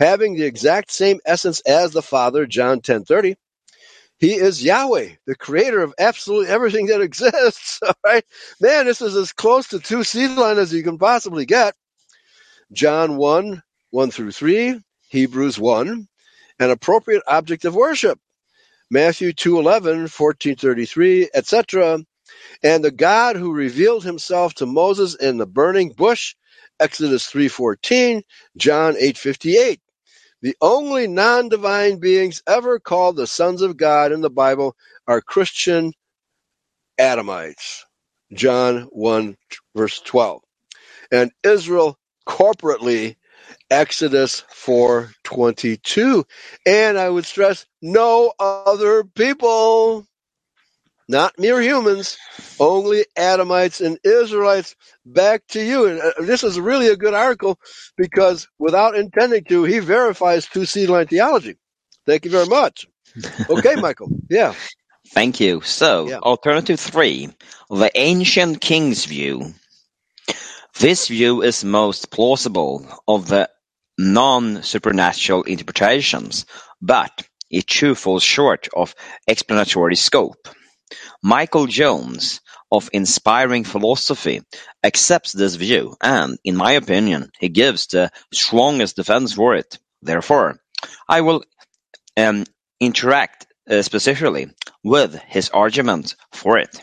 Having 0.00 0.36
the 0.36 0.44
exact 0.44 0.92
same 0.92 1.20
essence 1.26 1.60
as 1.62 1.92
the 1.92 2.02
Father, 2.02 2.46
John 2.46 2.80
10:30. 2.82 3.36
He 4.20 4.34
is 4.34 4.64
Yahweh, 4.64 5.10
the 5.26 5.36
creator 5.36 5.82
of 5.82 5.94
absolutely 5.98 6.48
everything 6.48 6.86
that 6.86 7.02
exists. 7.02 7.80
All 7.82 7.94
right. 8.04 8.24
Man, 8.60 8.86
this 8.86 9.02
is 9.02 9.16
as 9.16 9.32
close 9.32 9.68
to 9.68 9.80
two 9.80 10.04
seed 10.04 10.32
line 10.32 10.58
as 10.58 10.72
you 10.74 10.82
can 10.84 10.98
possibly 10.98 11.46
get. 11.46 11.74
John 12.72 13.16
1, 13.18 13.62
1 13.90 14.12
through 14.12 14.32
3, 14.32 14.80
Hebrews 15.10 15.58
1, 15.58 16.08
an 16.60 16.70
appropriate 16.70 17.22
object 17.28 17.64
of 17.66 17.74
worship. 17.76 18.18
Matthew 18.90 19.32
2:11, 19.34 20.08
14:33, 20.08 21.28
etc. 21.34 22.00
And 22.62 22.84
the 22.84 22.90
God 22.90 23.36
who 23.36 23.52
revealed 23.52 24.04
himself 24.04 24.54
to 24.54 24.66
Moses 24.66 25.14
in 25.14 25.38
the 25.38 25.46
burning 25.46 25.90
bush, 25.90 26.34
Exodus 26.80 27.26
3:14, 27.26 28.22
John 28.56 28.96
8:58. 28.96 29.80
The 30.42 30.56
only 30.60 31.06
non-divine 31.06 31.98
beings 32.00 32.42
ever 32.46 32.78
called 32.78 33.16
the 33.16 33.26
sons 33.26 33.62
of 33.62 33.76
God 33.76 34.12
in 34.12 34.20
the 34.20 34.30
Bible 34.30 34.76
are 35.06 35.22
Christian 35.22 35.92
Adamites. 36.98 37.84
John 38.32 38.82
1 38.92 39.36
verse 39.74 40.00
12. 40.00 40.42
And 41.12 41.32
Israel 41.42 41.98
corporately 42.28 43.16
Exodus 43.70 44.44
4:22. 44.52 46.24
And 46.66 46.98
I 46.98 47.08
would 47.08 47.26
stress 47.26 47.66
no 47.82 48.32
other 48.38 49.04
people, 49.04 50.06
not 51.08 51.38
mere 51.38 51.60
humans, 51.60 52.16
only 52.58 53.04
Adamites 53.16 53.80
and 53.84 53.98
Israelites. 54.04 54.74
Back 55.04 55.42
to 55.48 55.62
you. 55.62 55.86
And 55.86 56.00
uh, 56.00 56.12
this 56.20 56.42
is 56.44 56.58
really 56.58 56.88
a 56.88 56.96
good 56.96 57.14
article 57.14 57.58
because 57.96 58.48
without 58.58 58.96
intending 58.96 59.44
to, 59.44 59.64
he 59.64 59.80
verifies 59.80 60.46
two 60.46 60.64
seed 60.64 60.88
line 60.88 61.06
theology. 61.06 61.56
Thank 62.06 62.24
you 62.24 62.30
very 62.30 62.46
much. 62.46 62.86
Okay, 63.50 63.76
Michael. 63.76 64.08
Yeah. 64.28 64.54
Thank 65.10 65.38
you. 65.40 65.60
So, 65.60 66.08
Yeah. 66.08 66.18
alternative 66.18 66.80
three, 66.80 67.30
the 67.70 67.90
ancient 67.94 68.60
king's 68.60 69.04
view. 69.04 69.54
This 70.80 71.08
view 71.08 71.42
is 71.42 71.64
most 71.64 72.10
plausible 72.10 72.86
of 73.06 73.28
the 73.28 73.48
non-supernatural 73.98 75.44
interpretations, 75.44 76.46
but 76.82 77.12
it 77.50 77.66
too 77.68 77.94
falls 77.94 78.22
short 78.24 78.68
of 78.74 78.94
explanatory 79.28 79.96
scope. 79.96 80.48
Michael 81.22 81.66
Jones 81.66 82.40
of 82.70 82.90
Inspiring 82.92 83.64
Philosophy 83.64 84.42
accepts 84.82 85.32
this 85.32 85.54
view 85.54 85.96
and, 86.02 86.38
in 86.44 86.56
my 86.56 86.72
opinion, 86.72 87.30
he 87.38 87.48
gives 87.48 87.86
the 87.86 88.10
strongest 88.32 88.96
defense 88.96 89.32
for 89.32 89.54
it. 89.54 89.78
Therefore, 90.02 90.60
I 91.08 91.22
will 91.22 91.44
um, 92.16 92.44
interact 92.80 93.46
uh, 93.68 93.82
specifically 93.82 94.48
with 94.82 95.14
his 95.14 95.50
argument 95.50 96.16
for 96.32 96.58
it. 96.58 96.80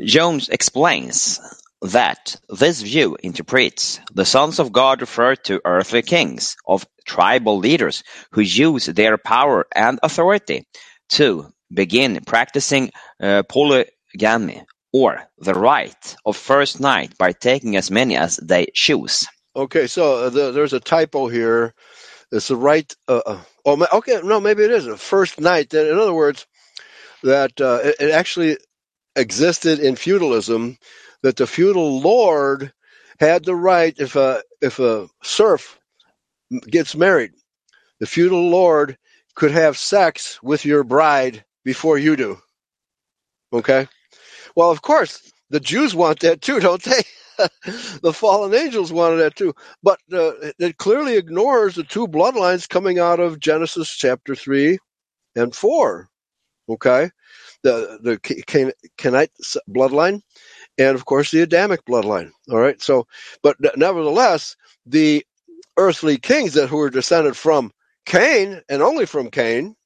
Jones 0.00 0.48
explains 0.48 1.40
that 1.82 2.36
this 2.48 2.80
view 2.80 3.16
interprets 3.22 4.00
the 4.12 4.24
sons 4.24 4.58
of 4.58 4.72
God 4.72 5.02
refer 5.02 5.36
to 5.36 5.60
earthly 5.64 6.02
kings 6.02 6.56
of 6.66 6.86
tribal 7.04 7.58
leaders 7.58 8.02
who 8.32 8.40
use 8.40 8.86
their 8.86 9.18
power 9.18 9.66
and 9.74 10.00
authority 10.02 10.66
to 11.10 11.52
begin 11.72 12.20
practicing 12.24 12.90
uh, 13.20 13.42
polygamy 13.48 14.62
or 14.92 15.22
the 15.38 15.54
right 15.54 16.16
of 16.24 16.36
first 16.36 16.80
night 16.80 17.16
by 17.18 17.32
taking 17.32 17.76
as 17.76 17.90
many 17.90 18.16
as 18.16 18.36
they 18.36 18.66
choose. 18.74 19.26
Okay, 19.56 19.86
so 19.86 20.24
uh, 20.24 20.30
the, 20.30 20.50
there's 20.52 20.72
a 20.72 20.80
typo 20.80 21.28
here. 21.28 21.74
It's 22.32 22.48
the 22.48 22.56
right. 22.56 22.92
Uh, 23.08 23.22
uh, 23.26 23.40
oh, 23.64 23.86
okay. 23.92 24.20
No, 24.22 24.40
maybe 24.40 24.64
it 24.64 24.70
is 24.70 24.86
a 24.86 24.96
first 24.96 25.40
night. 25.40 25.72
In 25.74 25.98
other 25.98 26.14
words, 26.14 26.46
that 27.22 27.60
uh, 27.60 27.80
it, 27.84 27.96
it 28.00 28.10
actually 28.10 28.58
existed 29.16 29.78
in 29.80 29.96
feudalism. 29.96 30.78
That 31.22 31.36
the 31.36 31.46
feudal 31.46 32.00
lord 32.00 32.72
had 33.18 33.44
the 33.44 33.54
right 33.56 33.94
if 33.98 34.16
a 34.16 34.42
if 34.60 34.78
a 34.78 35.08
serf 35.22 35.78
gets 36.66 36.94
married, 36.94 37.32
the 38.00 38.06
feudal 38.06 38.50
lord 38.50 38.98
could 39.34 39.52
have 39.52 39.78
sex 39.78 40.40
with 40.42 40.64
your 40.64 40.84
bride 40.84 41.44
before 41.64 41.98
you 41.98 42.16
do. 42.16 42.38
Okay. 43.52 43.86
Well, 44.56 44.70
of 44.70 44.82
course, 44.82 45.32
the 45.50 45.60
Jews 45.60 45.94
want 45.94 46.20
that 46.20 46.42
too, 46.42 46.60
don't 46.60 46.82
they? 46.82 47.02
the 48.02 48.12
fallen 48.14 48.54
angels 48.54 48.92
wanted 48.92 49.16
that 49.18 49.36
too, 49.36 49.54
but 49.82 49.98
uh, 50.12 50.32
it 50.58 50.78
clearly 50.78 51.16
ignores 51.16 51.74
the 51.76 51.84
two 51.84 52.06
bloodlines 52.06 52.68
coming 52.68 52.98
out 52.98 53.20
of 53.20 53.40
Genesis 53.40 53.90
chapter 53.96 54.34
three 54.34 54.78
and 55.36 55.54
four. 55.54 56.08
Okay, 56.68 57.10
the 57.62 57.98
the 58.02 58.18
Can- 58.46 58.72
Canite 58.98 59.30
bloodline, 59.70 60.20
and 60.78 60.94
of 60.96 61.04
course 61.06 61.30
the 61.30 61.42
Adamic 61.42 61.84
bloodline. 61.86 62.30
All 62.50 62.58
right, 62.60 62.80
so 62.82 63.06
but 63.42 63.56
nevertheless, 63.76 64.56
the 64.86 65.24
earthly 65.78 66.18
kings 66.18 66.54
that 66.54 66.68
who 66.68 66.78
were 66.78 66.90
descended 66.90 67.36
from 67.36 67.72
Cain 68.06 68.62
and 68.68 68.82
only 68.82 69.06
from 69.06 69.30
Cain, 69.30 69.76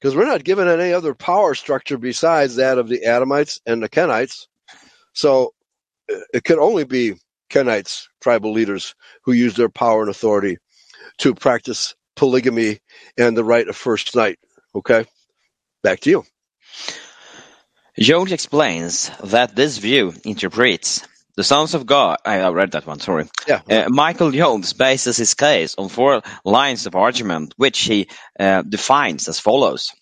because 0.00 0.14
we're 0.14 0.26
not 0.26 0.44
given 0.44 0.68
any 0.68 0.92
other 0.92 1.14
power 1.14 1.54
structure 1.54 1.98
besides 1.98 2.56
that 2.56 2.78
of 2.78 2.88
the 2.88 3.00
Adamites 3.04 3.60
and 3.66 3.82
the 3.82 3.88
Kenites. 3.88 4.46
So 5.12 5.54
uh, 6.12 6.20
it 6.32 6.44
could 6.44 6.58
only 6.58 6.84
be 6.84 7.14
Kenites, 7.50 8.08
tribal 8.20 8.52
leaders, 8.52 8.94
who 9.22 9.32
use 9.32 9.54
their 9.54 9.68
power 9.68 10.02
and 10.02 10.10
authority 10.10 10.58
to 11.18 11.34
practice 11.34 11.94
polygamy 12.14 12.78
and 13.16 13.36
the 13.36 13.44
right 13.44 13.68
of 13.68 13.76
first 13.76 14.14
night. 14.14 14.38
Okay, 14.74 15.04
back 15.82 16.00
to 16.00 16.10
you. 16.10 16.24
Jones 17.98 18.30
explains 18.30 19.10
that 19.24 19.56
this 19.56 19.78
view 19.78 20.14
interprets 20.24 21.06
the 21.38 21.44
sons 21.44 21.72
of 21.74 21.86
God. 21.86 22.16
I 22.24 22.48
read 22.48 22.72
that 22.72 22.84
one, 22.84 22.98
sorry. 22.98 23.26
Yeah. 23.46 23.60
Uh, 23.70 23.88
Michael 23.88 24.32
Jones 24.32 24.72
bases 24.72 25.16
his 25.16 25.34
case 25.34 25.76
on 25.78 25.88
four 25.88 26.20
lines 26.44 26.84
of 26.86 26.96
argument, 26.96 27.54
which 27.56 27.78
he 27.78 28.08
uh, 28.40 28.62
defines 28.62 29.28
as 29.28 29.38
follows: 29.38 29.92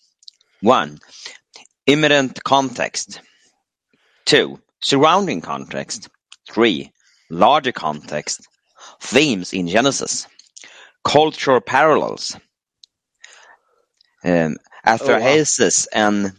one, 0.61 0.97
imminent 1.85 2.43
context; 2.43 3.21
two, 4.25 4.59
surrounding 4.81 5.41
context; 5.41 6.09
three, 6.51 6.91
larger 7.29 7.71
context; 7.71 8.41
themes 8.99 9.53
in 9.53 9.67
Genesis; 9.67 10.25
cultural 11.03 11.61
parallels; 11.61 12.35
um, 14.25 14.57
Atrahasis 14.83 15.85
and 15.93 16.33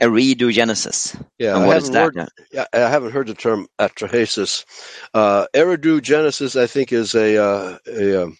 eridogenesis. 0.00 1.20
Yeah, 1.38 1.56
and 1.56 1.64
I 1.64 1.66
what 1.66 1.76
is 1.78 1.88
haven't 1.88 1.94
that? 1.94 2.02
heard- 2.02 2.46
Yeah, 2.52 2.66
I 2.72 2.78
haven't 2.90 3.12
heard 3.12 3.26
the 3.28 3.34
term 3.34 3.68
atrahasis. 3.78 4.64
Uh, 5.14 5.46
Genesis, 6.02 6.56
I 6.56 6.66
think, 6.66 6.92
is 6.92 7.14
a 7.14 7.42
uh, 7.42 7.78
a, 7.86 8.24
um, 8.24 8.38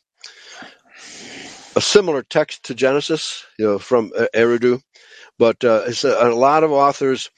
a 1.77 1.81
similar 1.81 2.23
text 2.23 2.65
to 2.65 2.75
Genesis, 2.75 3.45
you 3.59 3.67
know, 3.67 3.79
from 3.79 4.13
uh, 4.17 4.27
Eridu, 4.35 4.81
but 5.39 5.63
uh, 5.65 5.85
it's 5.87 6.05
a, 6.05 6.29
a 6.29 6.35
lot 6.35 6.65
of 6.65 6.73
authors 6.73 7.31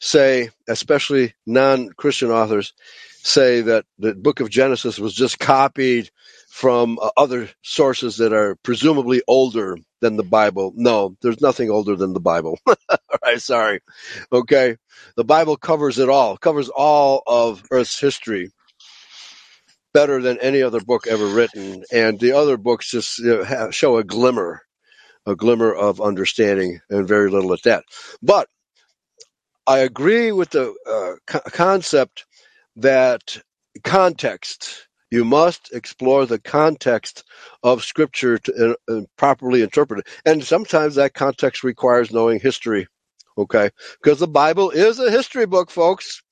say, 0.00 0.50
especially 0.68 1.34
non-Christian 1.46 2.30
authors, 2.30 2.72
say 3.22 3.62
that 3.62 3.84
the 3.98 4.14
Book 4.14 4.40
of 4.40 4.50
Genesis 4.50 4.98
was 4.98 5.14
just 5.14 5.38
copied 5.38 6.10
from 6.50 6.98
uh, 7.02 7.10
other 7.18 7.50
sources 7.62 8.18
that 8.18 8.34
are 8.34 8.56
presumably 8.64 9.22
older 9.28 9.78
than 10.02 10.16
the 10.18 10.24
Bible. 10.24 10.74
No, 10.76 11.16
there's 11.22 11.42
nothing 11.42 11.70
older 11.70 11.96
than 11.96 12.14
the 12.14 12.20
Bible. 12.20 12.58
all 12.68 12.76
right, 13.24 13.42
sorry. 13.42 13.80
Okay, 14.32 14.76
the 15.16 15.24
Bible 15.24 15.56
covers 15.58 15.98
it 15.98 16.10
all, 16.10 16.38
covers 16.38 16.70
all 16.70 17.22
of 17.26 17.64
Earth's 17.72 18.00
history 18.00 18.50
better 19.94 20.22
than 20.22 20.38
any 20.40 20.62
other 20.62 20.80
book 20.80 21.06
ever 21.08 21.26
written, 21.26 21.84
and 21.92 22.20
the 22.20 22.32
other 22.32 22.56
books 22.58 22.90
just 22.92 23.18
you 23.20 23.44
know, 23.44 23.70
show 23.72 23.98
a 23.98 24.04
glimmer, 24.04 24.62
a 25.26 25.36
glimmer 25.36 25.72
of 25.74 26.00
understanding, 26.00 26.80
and 26.90 27.08
very 27.08 27.30
little 27.30 27.52
at 27.54 27.62
that. 27.64 27.84
But 28.22 28.48
I 29.66 29.78
agree 29.80 30.32
with 30.32 30.50
the 30.50 30.74
uh, 30.86 31.14
co- 31.26 31.50
concept 31.52 32.26
that 32.76 33.38
context. 33.84 34.88
You 35.10 35.24
must 35.24 35.72
explore 35.74 36.26
the 36.26 36.40
context 36.40 37.24
of 37.64 37.84
Scripture 37.84 38.38
to 38.38 38.76
uh, 38.88 38.92
uh, 38.94 39.02
properly 39.18 39.62
interpret 39.62 40.00
it, 40.00 40.08
and 40.26 40.44
sometimes 40.44 40.96
that 40.96 41.14
context 41.14 41.64
requires 41.64 42.12
knowing 42.12 42.40
history. 42.40 42.88
Okay, 43.38 43.70
because 44.02 44.20
the 44.20 44.28
Bible 44.28 44.70
is 44.70 45.00
a 45.00 45.10
history 45.10 45.46
book, 45.46 45.70
folks. 45.70 46.22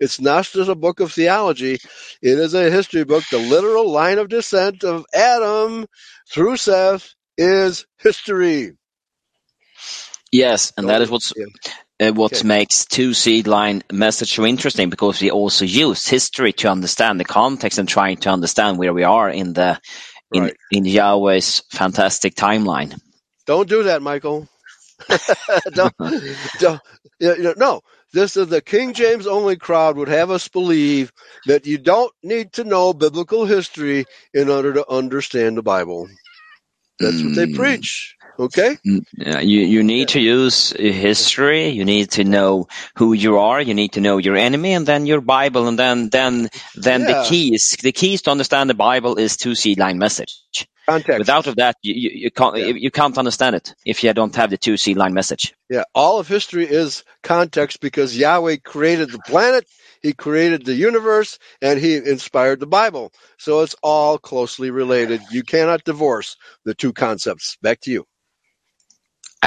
It's 0.00 0.20
not 0.20 0.44
just 0.46 0.68
a 0.70 0.74
book 0.74 1.00
of 1.00 1.12
theology. 1.12 1.74
It 1.74 2.38
is 2.38 2.54
a 2.54 2.70
history 2.70 3.04
book. 3.04 3.24
The 3.30 3.38
literal 3.38 3.90
line 3.90 4.18
of 4.18 4.28
descent 4.28 4.84
of 4.84 5.06
Adam 5.14 5.86
through 6.30 6.56
Seth 6.58 7.14
is 7.38 7.86
history. 7.98 8.72
Yes, 10.32 10.72
and 10.76 10.88
that 10.88 11.02
is 11.02 11.10
what's 11.10 11.32
Yeah. 11.36 11.46
Uh, 12.00 12.12
what 12.12 12.42
Okay. 12.42 12.44
makes 12.44 12.86
two 12.86 13.14
seed 13.14 13.46
line 13.46 13.82
message 13.92 14.34
so 14.34 14.46
interesting 14.46 14.90
because 14.90 15.20
we 15.22 15.30
also 15.30 15.64
use 15.64 16.06
history 16.08 16.52
to 16.54 16.68
understand 16.70 17.20
the 17.20 17.24
context 17.24 17.78
and 17.78 17.88
trying 17.88 18.18
to 18.18 18.30
understand 18.30 18.78
where 18.78 18.94
we 18.94 19.04
are 19.04 19.30
in 19.30 19.54
the 19.54 19.80
in 20.32 20.50
Right. 20.50 20.56
in 20.70 20.84
Yahweh's 20.84 21.62
fantastic 21.70 22.34
timeline. 22.36 22.98
Don't 23.46 23.68
do 23.68 23.84
that, 23.84 24.02
Michael. 24.02 24.48
don't, 25.74 25.94
don't, 26.58 26.82
you 27.20 27.38
know, 27.42 27.54
no, 27.56 27.82
this 28.12 28.36
is 28.36 28.48
the 28.48 28.62
King 28.62 28.94
James 28.94 29.26
only 29.26 29.56
crowd 29.56 29.96
would 29.98 30.08
have 30.08 30.30
us 30.30 30.48
believe 30.48 31.12
that 31.46 31.66
you 31.66 31.78
don't 31.78 32.12
need 32.22 32.52
to 32.54 32.64
know 32.64 32.94
biblical 32.94 33.46
history 33.46 34.06
in 34.34 34.50
order 34.50 34.74
to 34.74 34.90
understand 34.90 35.56
the 35.58 35.62
Bible. 35.62 36.10
That's 37.00 37.24
what 37.24 37.34
they 37.34 37.46
Mm. 37.46 37.48
preach. 37.48 38.15
Okay? 38.38 38.76
Mm, 38.86 39.04
yeah, 39.16 39.40
you 39.40 39.60
you 39.60 39.82
need 39.82 40.08
to 40.08 40.20
use 40.20 40.70
history. 40.70 41.68
You 41.68 41.84
need 41.84 42.10
to 42.12 42.24
know 42.24 42.68
who 42.96 43.12
you 43.12 43.38
are. 43.38 43.60
You 43.60 43.74
need 43.74 43.92
to 43.92 44.00
know 44.00 44.18
your 44.18 44.36
enemy, 44.36 44.72
and 44.74 44.86
then 44.86 45.06
your 45.06 45.20
Bible, 45.20 45.68
and 45.68 45.78
then 45.78 46.08
then 46.10 46.48
then 46.74 47.02
the 47.04 47.24
keys. 47.28 47.76
The 47.80 47.92
keys 47.92 48.22
to 48.22 48.30
understand 48.30 48.70
the 48.70 48.74
Bible 48.74 49.16
is 49.16 49.36
two 49.36 49.54
seed 49.54 49.78
line 49.78 49.98
message. 49.98 50.42
Context. 50.86 51.18
Without 51.18 51.46
of 51.48 51.56
that, 51.56 51.76
you, 51.82 51.94
you, 51.94 52.10
you 52.24 52.30
can't 52.30 52.56
Yeah. 52.56 52.66
you 52.66 52.90
can't 52.92 53.18
understand 53.18 53.56
it 53.56 53.74
if 53.84 54.04
you 54.04 54.12
don't 54.12 54.36
have 54.36 54.50
the 54.50 54.56
two 54.56 54.76
seed 54.76 54.96
line 54.96 55.14
message. 55.14 55.52
Yeah, 55.68 55.82
all 55.94 56.20
of 56.20 56.28
history 56.28 56.64
is 56.64 57.02
context 57.24 57.80
because 57.80 58.16
Yahweh 58.16 58.58
created 58.64 59.10
the 59.10 59.18
planet, 59.18 59.66
He 60.00 60.12
created 60.12 60.64
the 60.64 60.74
universe, 60.74 61.38
and 61.60 61.80
He 61.80 61.96
inspired 61.96 62.60
the 62.60 62.68
Bible. 62.68 63.12
So 63.36 63.62
it's 63.62 63.74
all 63.82 64.18
closely 64.18 64.70
related. 64.70 65.22
You 65.32 65.42
cannot 65.42 65.82
divorce 65.82 66.36
the 66.64 66.74
two 66.74 66.92
concepts. 66.92 67.56
Back 67.62 67.80
to 67.80 67.90
you. 67.90 68.06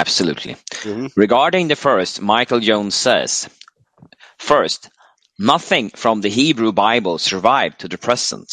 Absolutely. 0.04 0.56
Mhm. 0.84 1.12
Regarding 1.18 1.68
the 1.68 1.76
first, 1.76 2.22
Michael 2.22 2.62
Jones 2.62 2.96
says, 2.96 3.50
first, 4.40 4.90
nothing 5.40 5.90
from 6.04 6.22
the 6.22 6.30
Hebrew 6.30 6.72
Bible 6.72 7.18
survived 7.18 7.80
to 7.82 7.90
the 7.90 7.98
present, 7.98 8.50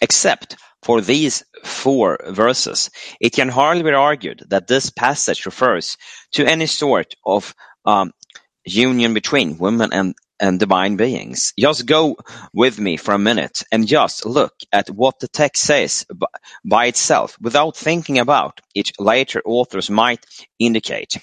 except 0.00 0.56
for 0.82 1.00
these 1.00 1.44
four 1.64 2.18
verses. 2.28 2.90
It 3.20 3.32
can 3.32 3.48
hardly 3.48 3.84
be 3.84 3.92
argued 3.92 4.44
that 4.50 4.66
this 4.68 4.90
passage 4.90 5.46
refers 5.46 5.96
to 6.32 6.46
any 6.54 6.66
sort 6.66 7.14
of 7.24 7.54
um, 7.84 8.12
union 8.64 9.14
between 9.14 9.58
women 9.58 9.90
and, 9.92 10.14
and 10.40 10.60
divine 10.60 10.96
beings. 10.96 11.54
Just 11.58 11.86
go 11.86 12.16
with 12.54 12.78
me 12.78 12.96
for 12.96 13.14
a 13.14 13.18
minute 13.18 13.64
and 13.72 13.86
just 13.88 14.26
look 14.26 14.54
at 14.72 14.90
what 14.90 15.20
the 15.20 15.28
text 15.28 15.64
says 15.64 16.06
by 16.64 16.86
itself 16.86 17.38
without 17.40 17.76
thinking 17.76 18.18
about 18.18 18.60
it 18.74 18.92
later 18.98 19.42
authors 19.44 19.90
might 19.90 20.24
indicate. 20.58 21.14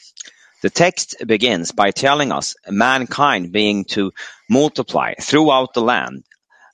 The 0.63 0.71
text 0.71 1.15
begins 1.25 1.71
by 1.71 1.91
telling 1.91 2.31
us 2.31 2.55
mankind 2.69 3.51
being 3.51 3.85
to 3.95 4.11
multiply 4.49 5.13
throughout 5.21 5.73
the 5.73 5.81
land. 5.81 6.25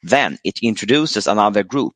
Then 0.04 0.40
it 0.44 0.60
introduces 0.64 1.28
another 1.28 1.64
group 1.64 1.96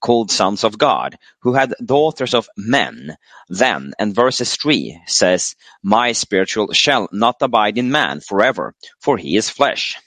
called 0.00 0.30
sons 0.30 0.64
of 0.64 0.78
God 0.78 1.16
who 1.42 1.54
had 1.54 1.74
daughters 1.84 2.34
of 2.34 2.48
men. 2.56 3.16
Then, 3.48 3.94
and 3.98 4.14
verses 4.14 4.56
3 4.56 5.00
says, 5.06 5.56
My 5.82 6.12
spiritual 6.12 6.72
shall 6.72 7.08
not 7.12 7.36
abide 7.42 7.78
in 7.78 7.90
man 7.92 8.20
forever, 8.20 8.74
for 9.00 9.18
he 9.18 9.36
is 9.36 9.50
flesh. 9.50 9.98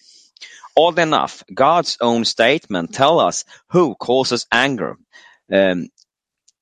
Odd 0.78 1.00
enough, 1.00 1.44
God's 1.54 1.98
own 2.02 2.26
statement 2.26 2.94
tell 2.94 3.20
us 3.20 3.46
who 3.72 3.96
causes 3.96 4.48
anger. 4.52 4.98
Um, 5.52 5.90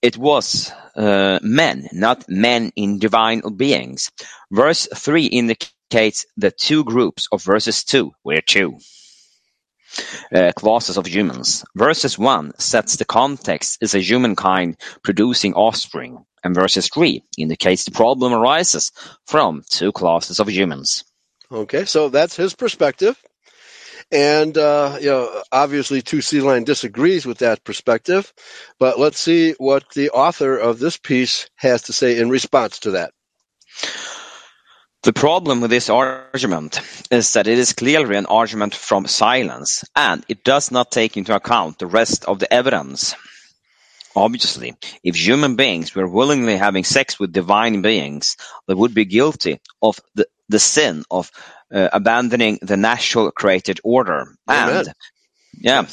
it 0.02 0.18
was 0.18 0.72
uh, 0.96 1.40
men, 1.44 1.90
not 1.94 2.26
men 2.30 2.72
in 2.76 3.00
divine 3.00 3.42
beings. 3.58 4.12
Verse 4.52 4.88
3 4.96 5.26
indicates 5.28 6.26
the 6.38 6.52
two 6.52 6.84
groups 6.86 7.28
of 7.32 7.44
verses 7.44 7.84
2, 7.86 8.12
were 8.24 8.42
two 8.42 8.78
uh, 10.34 10.52
classes 10.56 10.98
of 10.98 11.06
humans. 11.06 11.66
Verses 11.76 12.18
1 12.18 12.60
sets 12.60 12.98
the 12.98 13.06
context 13.06 13.78
as 13.82 13.96
a 13.96 14.00
humankind 14.00 14.78
producing 15.04 15.54
offspring, 15.54 16.26
and 16.44 16.56
verses 16.56 16.90
3 16.90 17.24
indicates 17.38 17.86
the 17.86 17.92
problem 17.92 18.34
arises 18.34 18.92
from 19.26 19.64
two 19.70 19.92
classes 19.92 20.40
of 20.40 20.50
humans. 20.50 21.04
Okay, 21.52 21.86
so 21.86 22.10
that's 22.10 22.36
his 22.36 22.54
perspective. 22.54 23.22
And, 24.12 24.58
uh, 24.58 24.98
you 25.02 25.08
know, 25.08 25.44
obviously 25.52 26.02
two 26.02 26.22
seed 26.22 26.44
line 26.44 26.64
disagrees 26.64 27.26
with 27.26 27.40
that 27.40 27.64
perspective, 27.64 28.34
but 28.80 29.00
let's 29.00 29.20
see 29.20 29.54
what 29.58 29.90
the 29.94 30.12
author 30.12 30.58
of 30.58 30.80
this 30.80 30.98
piece 30.98 31.50
has 31.56 31.84
to 31.84 31.94
say 31.94 32.18
in 32.18 32.30
response 32.30 32.80
to 32.80 32.92
that. 32.92 33.12
The 35.08 35.14
problem 35.14 35.62
with 35.62 35.72
this 35.72 35.90
argument 35.90 36.82
is 37.10 37.32
that 37.32 37.48
it 37.48 37.58
is 37.58 37.72
clearly 37.72 38.18
an 38.18 38.26
argument 38.26 38.76
from 38.76 39.08
silence, 39.08 39.86
and 39.96 40.26
it 40.28 40.44
does 40.44 40.70
not 40.70 40.92
take 40.92 41.16
into 41.16 41.34
account 41.34 41.80
the 41.80 41.88
rest 41.88 42.26
of 42.26 42.40
the 42.40 42.54
evidence. 42.54 43.16
Obviously, 44.18 44.76
if 45.06 45.16
human 45.16 45.56
beings 45.56 45.96
were 45.96 46.10
willingly 46.10 46.58
having 46.58 46.84
sex 46.84 47.18
with 47.18 47.32
divine 47.32 47.82
beings, 47.82 48.36
they 48.68 48.74
would 48.74 48.94
be 48.94 49.06
guilty 49.06 49.62
of 49.82 49.98
the, 50.14 50.28
the 50.50 50.60
sin 50.60 51.06
of 51.10 51.32
uh, 51.74 51.88
abandoning 51.94 52.60
the 52.62 52.76
natural 52.76 53.32
created 53.32 53.80
order. 53.86 54.36
Amen. 54.50 54.88
And, 54.88 54.94
yeah. 55.58 55.86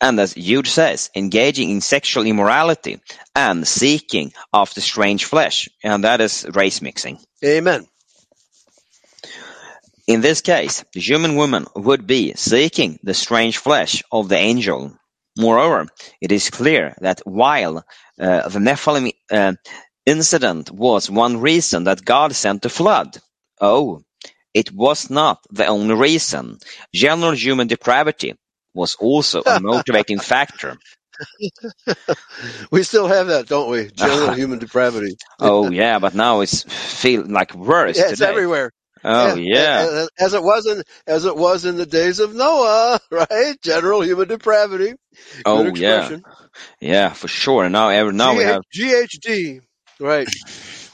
And 0.00 0.20
as 0.20 0.34
Jude 0.34 0.68
says, 0.68 1.10
engaging 1.16 1.70
in 1.70 1.80
sexual 1.80 2.26
immorality 2.26 3.00
and 3.34 3.66
seeking 3.66 4.32
after 4.54 4.80
strange 4.80 5.24
flesh, 5.24 5.68
and 5.82 6.04
that 6.04 6.20
is 6.20 6.46
race 6.54 6.80
mixing. 6.80 7.18
Amen. 7.44 7.86
In 10.06 10.20
this 10.20 10.42
case, 10.42 10.84
the 10.92 11.00
human 11.00 11.36
woman 11.36 11.66
would 11.74 12.06
be 12.06 12.34
seeking 12.34 12.98
the 13.02 13.14
strange 13.14 13.56
flesh 13.58 14.02
of 14.12 14.28
the 14.28 14.36
angel. 14.36 14.96
Moreover, 15.38 15.86
it 16.20 16.30
is 16.30 16.50
clear 16.50 16.94
that 17.00 17.20
while 17.24 17.78
uh, 18.20 18.48
the 18.48 18.58
Nephilim 18.58 19.12
uh, 19.30 19.54
incident 20.06 20.70
was 20.70 21.10
one 21.10 21.40
reason 21.40 21.84
that 21.84 22.04
God 22.04 22.34
sent 22.34 22.62
the 22.62 22.68
flood, 22.68 23.18
oh, 23.60 24.02
it 24.54 24.72
was 24.72 25.10
not 25.10 25.40
the 25.50 25.66
only 25.66 25.94
reason. 25.94 26.58
General 26.94 27.32
human 27.32 27.66
depravity 27.68 28.34
was 28.74 28.96
also 28.96 29.42
a 29.42 29.60
motivating 29.62 30.18
factor. 30.20 30.76
We 32.70 32.82
still 32.82 33.06
have 33.08 33.28
that, 33.28 33.46
don't 33.46 33.70
we? 33.70 33.88
General 33.90 34.34
human 34.34 34.58
depravity. 34.58 35.16
Oh 35.40 35.70
yeah, 35.70 35.98
but 35.98 36.14
now 36.14 36.40
it's 36.40 36.62
feel 36.62 37.24
like 37.26 37.54
worse 37.54 37.98
Yeah, 37.98 38.10
it's 38.10 38.18
today. 38.18 38.30
everywhere. 38.30 38.72
Oh 39.04 39.36
yeah. 39.36 39.86
As, 39.90 40.08
as 40.18 40.34
it 40.34 40.42
was 40.42 40.66
in 40.66 40.82
as 41.06 41.24
it 41.24 41.36
was 41.36 41.64
in 41.64 41.76
the 41.76 41.86
days 41.86 42.20
of 42.20 42.34
Noah, 42.34 43.00
right? 43.10 43.54
General 43.62 44.02
human 44.02 44.28
depravity. 44.28 44.94
Oh 45.44 45.64
Good 45.64 45.78
yeah. 45.78 45.96
expression. 45.98 46.24
Yeah, 46.80 47.12
for 47.12 47.28
sure. 47.28 47.68
Now 47.68 47.88
every 47.90 48.12
now 48.12 48.36
we 48.36 48.44
have 48.44 48.62
GHD. 48.74 49.60
Right. 50.00 50.28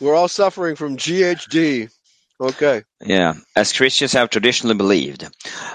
We're 0.00 0.14
all 0.14 0.28
suffering 0.28 0.76
from 0.76 0.96
GHD. 0.96 1.90
Okay. 2.40 2.82
Yeah, 3.04 3.34
as 3.56 3.72
Christians 3.72 4.12
have 4.14 4.30
traditionally 4.30 4.74
believed. 4.76 5.26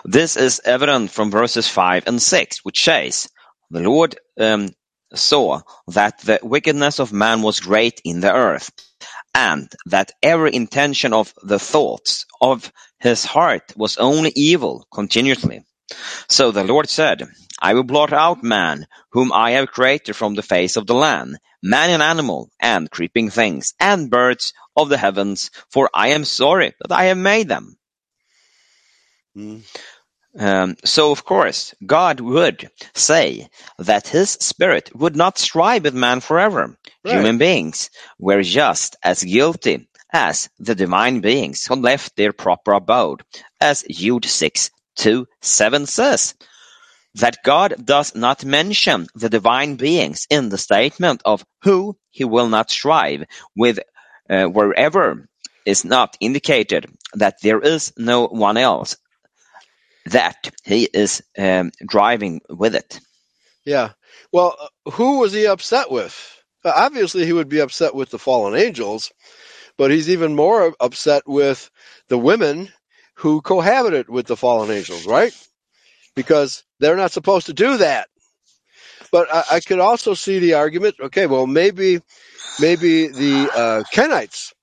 This 0.05 0.37
is 0.37 0.61
evident 0.65 1.11
from 1.11 1.31
verses 1.31 1.67
5 1.67 2.07
and 2.07 2.21
6, 2.21 2.59
which 2.63 2.83
says, 2.83 3.29
The 3.69 3.81
Lord 3.81 4.17
um, 4.39 4.69
saw 5.13 5.61
that 5.87 6.19
the 6.19 6.39
wickedness 6.43 6.99
of 6.99 7.11
man 7.11 7.41
was 7.41 7.59
great 7.59 8.01
in 8.03 8.21
the 8.21 8.33
earth, 8.33 8.69
and 9.33 9.71
that 9.87 10.11
every 10.23 10.55
intention 10.55 11.13
of 11.13 11.33
the 11.43 11.59
thoughts 11.59 12.25
of 12.41 12.71
his 12.99 13.25
heart 13.25 13.73
was 13.75 13.97
only 13.97 14.31
evil 14.35 14.87
continually. 14.91 15.65
So 16.29 16.51
the 16.51 16.63
Lord 16.63 16.89
said, 16.89 17.27
I 17.61 17.73
will 17.73 17.83
blot 17.83 18.13
out 18.13 18.43
man, 18.43 18.87
whom 19.11 19.31
I 19.33 19.51
have 19.51 19.67
created 19.71 20.15
from 20.15 20.35
the 20.35 20.43
face 20.43 20.75
of 20.75 20.85
the 20.85 20.95
land, 20.95 21.37
man 21.63 21.89
and 21.89 22.03
animal, 22.03 22.49
and 22.59 22.91
creeping 22.91 23.29
things, 23.29 23.73
and 23.79 24.11
birds 24.11 24.53
of 24.75 24.89
the 24.89 24.97
heavens, 24.97 25.49
for 25.71 25.89
I 25.93 26.09
am 26.09 26.25
sorry 26.25 26.73
that 26.79 26.91
I 26.91 27.05
have 27.05 27.17
made 27.17 27.47
them. 27.47 27.77
Mm. 29.35 29.63
Um, 30.39 30.75
so, 30.85 31.11
of 31.11 31.25
course, 31.25 31.73
God 31.83 32.19
would 32.19 32.69
say 32.93 33.49
that 33.79 34.07
his 34.07 34.29
spirit 34.29 34.91
would 34.95 35.15
not 35.15 35.39
strive 35.39 35.83
with 35.83 35.95
man 35.95 36.19
forever. 36.19 36.77
Right. 37.03 37.15
Human 37.15 37.39
beings 37.39 37.89
were 38.19 38.43
just 38.43 38.97
as 39.01 39.23
guilty 39.23 39.89
as 40.13 40.49
the 40.59 40.75
divine 40.75 41.21
beings 41.21 41.65
who 41.65 41.75
left 41.75 42.15
their 42.15 42.33
proper 42.33 42.73
abode, 42.73 43.23
as 43.59 43.83
Jude 43.89 44.25
6 44.25 44.69
2 44.97 45.27
7 45.41 45.85
says. 45.87 46.35
That 47.15 47.37
God 47.43 47.83
does 47.83 48.13
not 48.13 48.45
mention 48.45 49.07
the 49.15 49.29
divine 49.29 49.75
beings 49.75 50.27
in 50.29 50.49
the 50.49 50.57
statement 50.59 51.23
of 51.25 51.43
who 51.63 51.97
he 52.11 52.25
will 52.25 52.47
not 52.47 52.69
strive 52.69 53.25
with 53.55 53.79
uh, 54.29 54.45
wherever 54.45 55.27
is 55.65 55.83
not 55.83 56.15
indicated 56.19 56.85
that 57.15 57.37
there 57.41 57.59
is 57.59 57.91
no 57.97 58.27
one 58.27 58.57
else 58.57 58.97
that 60.11 60.51
he 60.63 60.89
is 60.91 61.21
um, 61.37 61.71
driving 61.85 62.41
with 62.49 62.75
it. 62.75 62.99
Yeah. 63.65 63.91
Well, 64.31 64.55
uh, 64.59 64.91
who 64.91 65.19
was 65.19 65.33
he 65.33 65.47
upset 65.47 65.91
with? 65.91 66.15
Uh, 66.63 66.71
Obviously, 66.75 67.25
he 67.25 67.33
would 67.33 67.49
be 67.49 67.59
upset 67.59 67.93
with 67.93 68.09
the 68.09 68.19
fallen 68.19 68.55
angels, 68.59 69.11
but 69.77 69.91
he's 69.91 70.09
even 70.09 70.35
more 70.35 70.73
upset 70.79 71.23
with 71.27 71.69
the 72.07 72.17
women 72.17 72.69
who 73.15 73.41
cohabited 73.41 74.09
with 74.09 74.27
the 74.27 74.37
fallen 74.37 74.71
angels, 74.71 75.05
right? 75.05 75.33
Because 76.15 76.63
they're 76.79 76.95
not 76.95 77.11
supposed 77.11 77.47
to 77.47 77.53
do 77.53 77.77
that. 77.77 78.07
But 79.11 79.33
I, 79.33 79.43
I 79.53 79.59
could 79.59 79.79
also 79.79 80.13
see 80.13 80.39
the 80.39 80.55
argument. 80.55 80.95
Okay, 81.01 81.25
well, 81.25 81.47
maybe, 81.47 82.01
maybe 82.59 83.07
the 83.07 83.49
uh, 83.55 83.83
Kenites 83.93 84.53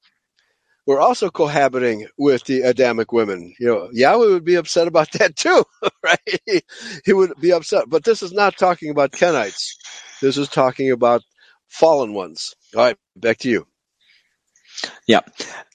were 0.87 1.01
also 1.01 1.31
cohabiting 1.31 2.07
with 2.19 2.45
the 2.45 2.63
Adamic 2.63 3.13
women. 3.13 3.55
You 3.59 3.67
know, 3.69 3.89
Yahweh 3.93 4.27
would 4.29 4.45
be 4.45 4.57
upset 4.57 4.89
about 4.89 5.13
that 5.13 5.37
too, 5.37 5.65
right? 6.03 6.19
He, 6.47 6.63
he 7.05 7.13
would 7.13 7.35
be 7.41 7.53
upset. 7.53 7.85
But 7.89 8.05
this 8.05 8.23
is 8.23 8.33
not 8.33 8.57
talking 8.59 8.91
about 8.91 9.13
Kenites. 9.13 9.77
This 10.21 10.37
is 10.39 10.49
talking 10.49 10.91
about 10.91 11.23
fallen 11.69 12.15
ones. 12.15 12.55
All 12.77 12.83
right, 12.83 12.97
back 13.17 13.39
to 13.39 13.51
you. 13.51 13.67
Yeah, 15.07 15.21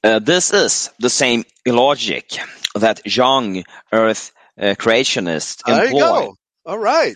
uh, 0.04 0.20
this 0.20 0.54
is 0.54 0.90
the 1.00 1.10
same 1.10 1.46
logic 1.66 2.38
that 2.76 3.02
young 3.06 3.64
Earth 3.92 4.32
uh, 4.60 4.76
creationists 4.78 5.64
There 5.66 5.88
you 5.88 5.96
employ 5.96 5.96
go. 5.96 6.36
All 6.66 6.80
right. 6.80 7.16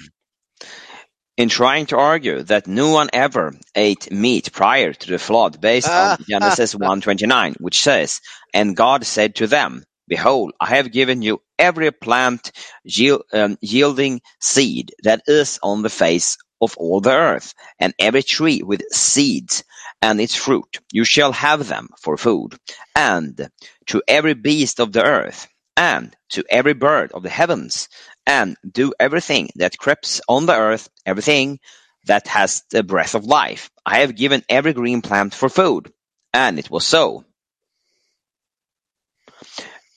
In 1.38 1.50
trying 1.50 1.88
to 1.88 1.98
argue 1.98 2.44
that 2.44 2.68
no 2.68 2.92
one 2.92 3.10
ever 3.14 3.56
ate 3.76 4.12
meat 4.12 4.52
prior 4.54 4.94
to 4.94 5.12
the 5.12 5.20
flood 5.20 5.62
based 5.62 5.98
on 5.98 6.16
Genesis 6.30 6.76
1:29 6.76 7.56
which 7.62 7.82
says 7.82 8.22
and 8.54 8.76
God 8.78 9.06
said 9.06 9.36
to 9.36 9.48
them 9.48 9.84
behold 10.08 10.54
I 10.62 10.68
have 10.76 10.92
given 10.94 11.22
you 11.24 11.42
every 11.60 11.92
plant 11.92 12.52
yield, 12.86 13.24
um, 13.34 13.58
yielding 13.62 14.22
seed 14.42 14.94
that 15.04 15.24
is 15.28 15.60
on 15.64 15.84
the 15.84 15.90
face 15.90 16.38
of 16.62 16.78
all 16.78 17.02
the 17.02 17.12
earth 17.14 17.54
and 17.80 17.94
every 18.00 18.24
tree 18.24 18.64
with 18.64 18.84
seeds 18.92 19.64
and 20.02 20.22
its 20.22 20.36
fruit. 20.36 20.80
You 20.94 21.06
shall 21.06 21.34
have 21.34 21.68
them 21.68 21.90
for 22.02 22.18
food 22.18 22.56
and 22.96 23.50
to 23.88 24.04
every 24.08 24.36
beast 24.36 24.80
of 24.80 24.94
the 24.94 25.04
earth 25.04 25.48
and 25.78 26.16
to 26.32 26.44
every 26.50 26.74
bird 26.74 27.12
of 27.14 27.24
the 27.24 27.30
heavens 27.30 27.90
and 28.26 28.58
do 28.70 28.94
everything 29.00 29.50
that 29.56 29.78
creeps 29.78 30.22
on 30.28 30.46
the 30.46 30.56
earth, 30.56 30.90
everything 31.06 31.60
that 32.06 32.28
has 32.28 32.64
the 32.72 32.84
breath 32.84 33.16
of 33.16 33.26
life. 33.26 33.70
I 33.86 34.00
have 34.00 34.16
given 34.16 34.44
every 34.50 34.74
green 34.74 35.02
plant 35.02 35.34
for 35.34 35.50
food. 35.50 35.92
And 36.34 36.58
it 36.60 36.70
was 36.70 36.86
so. 36.86 37.26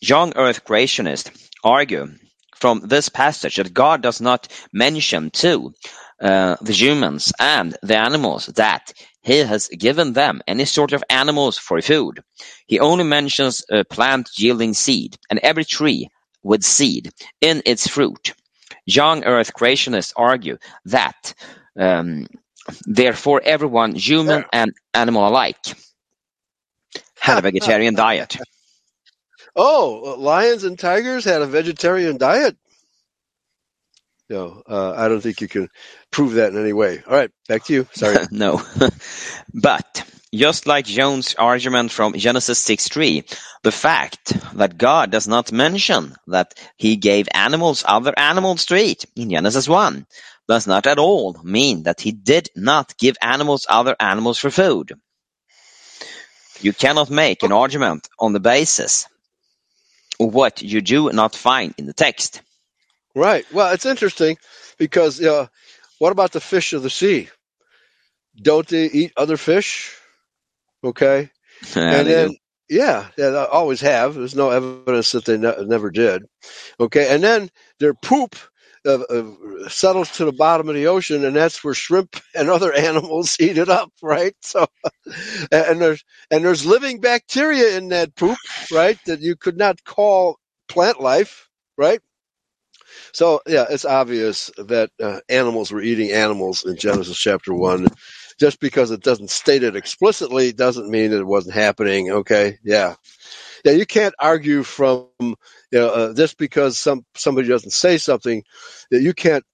Young 0.01 0.33
earth 0.37 0.65
creationists 0.65 1.51
argue 1.65 2.09
from 2.57 2.81
this 2.81 3.09
passage 3.09 3.57
that 3.57 3.73
God 3.73 4.03
does 4.03 4.21
not 4.21 4.49
mention 4.73 5.31
to 5.31 5.73
uh, 6.21 6.57
the 6.61 6.73
humans 6.73 7.33
and 7.39 7.77
the 7.83 7.99
animals 7.99 8.47
that 8.47 8.93
he 9.23 9.39
has 9.39 9.69
given 9.69 10.13
them 10.13 10.41
any 10.47 10.65
sort 10.65 10.93
of 10.93 11.05
animals 11.11 11.59
for 11.59 11.81
food. 11.83 12.23
He 12.67 12.81
only 12.81 13.05
mentions 13.05 13.65
a 13.71 13.85
plant 13.85 14.31
yielding 14.39 14.75
seed 14.75 15.17
and 15.29 15.39
every 15.41 15.65
tree 15.65 16.09
with 16.47 16.65
seed 16.65 17.11
in 17.41 17.63
its 17.67 17.87
fruit. 17.89 18.35
Young 18.87 19.25
earth 19.25 19.53
creationists 19.53 20.13
argue 20.17 20.59
that 20.87 21.35
um, 21.79 22.27
therefore 22.87 23.43
everyone, 23.45 23.95
human 23.95 24.45
and 24.53 24.73
animal 24.95 25.29
alike, 25.29 25.59
had 27.19 27.39
a 27.39 27.43
vegetarian 27.51 27.95
diet. 27.95 28.37
Oh, 29.55 30.17
lions 30.19 30.65
and 30.65 30.79
tigers 30.79 31.25
had 31.25 31.43
a 31.43 31.47
vegetarian 31.47 32.19
diet. 32.19 32.57
No, 34.29 34.63
uh, 34.69 34.93
I 34.97 35.09
don't 35.09 35.21
think 35.21 35.41
you 35.41 35.49
can 35.49 35.69
prove 36.11 36.35
that 36.35 36.53
in 36.53 36.61
any 36.61 36.73
way. 36.73 37.03
All 37.07 37.15
right, 37.15 37.31
back 37.49 37.65
to 37.65 37.73
you. 37.73 37.89
Sorry. 37.93 38.17
no. 38.31 38.61
but 39.55 40.05
just 40.37 40.67
like 40.67 40.87
Jones' 40.87 41.35
argument 41.35 41.93
from 41.93 42.15
Genesis 42.15 42.59
6:3, 42.63 43.25
the 43.63 43.73
fact 43.73 44.35
that 44.57 44.79
God 44.79 45.11
does 45.11 45.29
not 45.29 45.53
mention 45.53 46.17
that 46.27 46.55
he 46.77 46.97
gave 46.97 47.29
animals 47.33 47.85
other 47.87 48.15
animals 48.17 48.67
to 48.67 48.77
eat 48.77 49.05
in 49.17 49.31
Genesis 49.31 49.69
1 49.69 50.07
does 50.49 50.67
not 50.67 50.87
at 50.87 50.99
all 50.99 51.41
mean 51.43 51.85
that 51.85 52.01
he 52.01 52.13
did 52.13 52.51
not 52.55 52.97
give 52.99 53.17
animals 53.21 53.67
other 53.69 53.97
animals 53.99 54.39
for 54.39 54.51
food. 54.51 54.93
You 56.61 56.73
cannot 56.73 57.11
make 57.11 57.43
an 57.43 57.53
argument 57.53 58.09
on 58.19 58.33
the 58.33 58.41
basis 58.41 59.07
of 60.19 60.33
what 60.33 60.63
you 60.63 60.81
do 60.81 61.11
not 61.13 61.35
find 61.35 61.75
in 61.79 61.87
the 61.87 61.93
text. 61.93 62.43
Right. 63.15 63.45
Well, 63.53 63.73
it's 63.73 63.87
interesting 63.87 64.39
because 64.79 65.23
uh, 65.23 65.47
what 65.99 66.13
about 66.13 66.33
the 66.33 66.41
fish 66.41 66.73
of 66.73 66.83
the 66.83 66.91
sea? 66.91 67.29
Don't 68.41 68.69
they 68.69 68.87
eat 68.87 69.13
other 69.17 69.37
fish? 69.37 69.97
Okay. 70.87 71.31
Yeah, 71.75 72.01
and 72.01 72.07
then, 72.07 72.29
do. 72.29 72.37
yeah, 72.69 73.09
yeah, 73.17 73.31
they 73.31 73.39
always 73.39 73.81
have. 73.81 74.15
There's 74.15 74.35
no 74.35 74.51
evidence 74.51 75.13
that 75.13 75.25
they 75.25 75.39
ne- 75.39 75.65
never 75.65 75.91
did. 75.91 76.25
Okay. 76.79 77.13
And 77.15 77.25
then 77.25 77.49
their 77.81 77.95
poop 77.95 78.37
uh, 78.87 79.03
uh, 79.03 79.69
settles 79.69 80.11
to 80.13 80.25
the 80.25 80.33
bottom 80.33 80.69
of 80.69 80.75
the 80.75 80.87
ocean, 80.87 81.25
and 81.25 81.35
that's 81.35 81.65
where 81.65 81.75
shrimp 81.75 82.17
and 82.35 82.49
other 82.49 82.73
animals 82.73 83.37
eat 83.41 83.59
it 83.59 83.69
up, 83.69 83.91
right? 84.03 84.35
So, 84.43 84.67
and 85.51 85.81
there's 85.81 86.05
and 86.31 86.45
there's 86.45 86.67
living 86.67 87.01
bacteria 87.01 87.77
in 87.77 87.89
that 87.89 88.15
poop, 88.15 88.39
right? 88.73 88.99
That 89.07 89.21
you 89.21 89.37
could 89.37 89.57
not 89.57 89.83
call 89.85 90.39
plant 90.69 91.01
life, 91.01 91.49
right? 91.77 92.01
So 93.13 93.41
yeah, 93.47 93.67
it's 93.71 93.85
obvious 93.85 94.51
that 94.59 94.91
uh, 95.03 95.21
animals 95.29 95.73
were 95.73 95.83
eating 95.83 96.13
animals 96.13 96.65
in 96.65 96.77
Genesis 96.77 97.19
chapter 97.19 97.55
one. 97.55 97.87
Just 98.39 98.61
because 98.61 98.91
it 98.91 99.03
doesn't 99.03 99.31
state 99.31 99.63
it 99.63 99.77
explicitly 99.77 100.53
doesn't 100.53 100.91
mean 100.91 101.11
that 101.13 101.21
it 101.21 101.27
wasn't 101.27 101.55
happening. 101.55 102.11
Okay, 102.11 102.59
yeah, 102.65 102.97
yeah. 103.65 103.73
You 103.73 103.87
can't 103.87 104.15
argue 104.21 104.63
from 104.65 105.09
you 105.21 105.37
know 105.73 105.89
uh, 105.89 106.15
just 106.15 106.39
because 106.39 106.79
some 106.79 107.05
somebody 107.17 107.49
doesn't 107.49 107.73
say 107.73 107.99
something 107.99 108.45
that 108.91 109.03
you 109.03 109.15
can't 109.15 109.45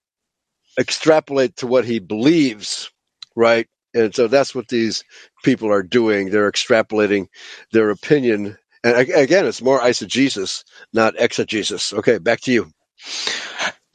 extrapolate 0.78 1.56
to 1.56 1.66
what 1.66 1.84
he 1.84 1.98
believes, 1.98 2.90
right? 3.36 3.68
And 3.94 4.14
so 4.14 4.26
that's 4.28 4.54
what 4.54 4.68
these 4.68 5.04
people 5.44 5.70
are 5.70 5.82
doing. 5.82 6.30
They're 6.30 6.50
extrapolating 6.50 7.28
their 7.72 7.90
opinion. 7.90 8.58
And 8.82 8.96
again, 9.10 9.46
it's 9.46 9.62
more 9.62 9.80
eisegesis, 9.80 10.64
not 10.92 11.14
exegesis. 11.18 11.92
Okay, 11.92 12.18
back 12.18 12.40
to 12.42 12.52
you. 12.52 12.70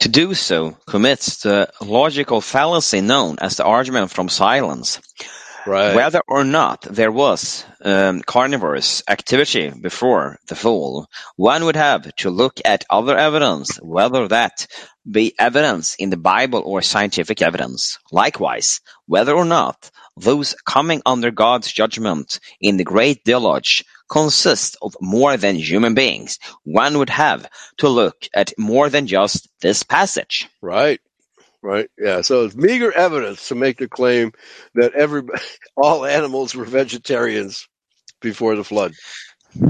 To 0.00 0.08
do 0.08 0.34
so 0.34 0.76
commits 0.86 1.42
the 1.42 1.70
logical 1.80 2.40
fallacy 2.40 3.00
known 3.00 3.36
as 3.40 3.56
the 3.56 3.64
argument 3.64 4.12
from 4.12 4.28
silence. 4.28 5.00
Right. 5.66 5.94
Whether 5.94 6.22
or 6.28 6.44
not 6.44 6.82
there 6.82 7.10
was 7.10 7.64
um, 7.84 8.22
carnivorous 8.22 9.02
activity 9.08 9.70
before 9.70 10.38
the 10.46 10.54
fall, 10.54 11.08
one 11.36 11.64
would 11.64 11.76
have 11.76 12.14
to 12.16 12.30
look 12.30 12.60
at 12.64 12.84
other 12.88 13.18
evidence, 13.18 13.76
whether 13.82 14.28
that 14.28 14.66
be 15.10 15.34
evidence 15.38 15.96
in 15.98 16.10
the 16.10 16.16
Bible 16.16 16.62
or 16.64 16.80
scientific 16.80 17.42
evidence. 17.42 17.98
Likewise, 18.12 18.80
whether 19.06 19.34
or 19.34 19.44
not 19.44 19.90
those 20.16 20.54
coming 20.64 21.02
under 21.04 21.30
God's 21.30 21.70
judgment 21.70 22.40
in 22.60 22.76
the 22.76 22.84
great 22.84 23.24
deluge 23.24 23.84
consist 24.08 24.76
of 24.82 24.96
more 25.00 25.36
than 25.36 25.56
human 25.56 25.94
beings, 25.94 26.38
one 26.64 26.98
would 26.98 27.10
have 27.10 27.48
to 27.78 27.88
look 27.88 28.26
at 28.34 28.52
more 28.58 28.88
than 28.88 29.06
just 29.06 29.48
this 29.60 29.82
passage. 29.82 30.48
Right. 30.62 31.00
Right. 31.62 31.90
Yeah. 31.98 32.20
So 32.20 32.44
it's 32.44 32.54
meager 32.56 32.92
evidence 32.92 33.48
to 33.48 33.54
make 33.54 33.78
the 33.78 33.88
claim 33.88 34.32
that 34.74 34.94
every 34.94 35.22
all 35.76 36.04
animals 36.04 36.54
were 36.54 36.64
vegetarians 36.64 37.68
before 38.20 38.54
the 38.56 38.64
flood. 38.64 38.94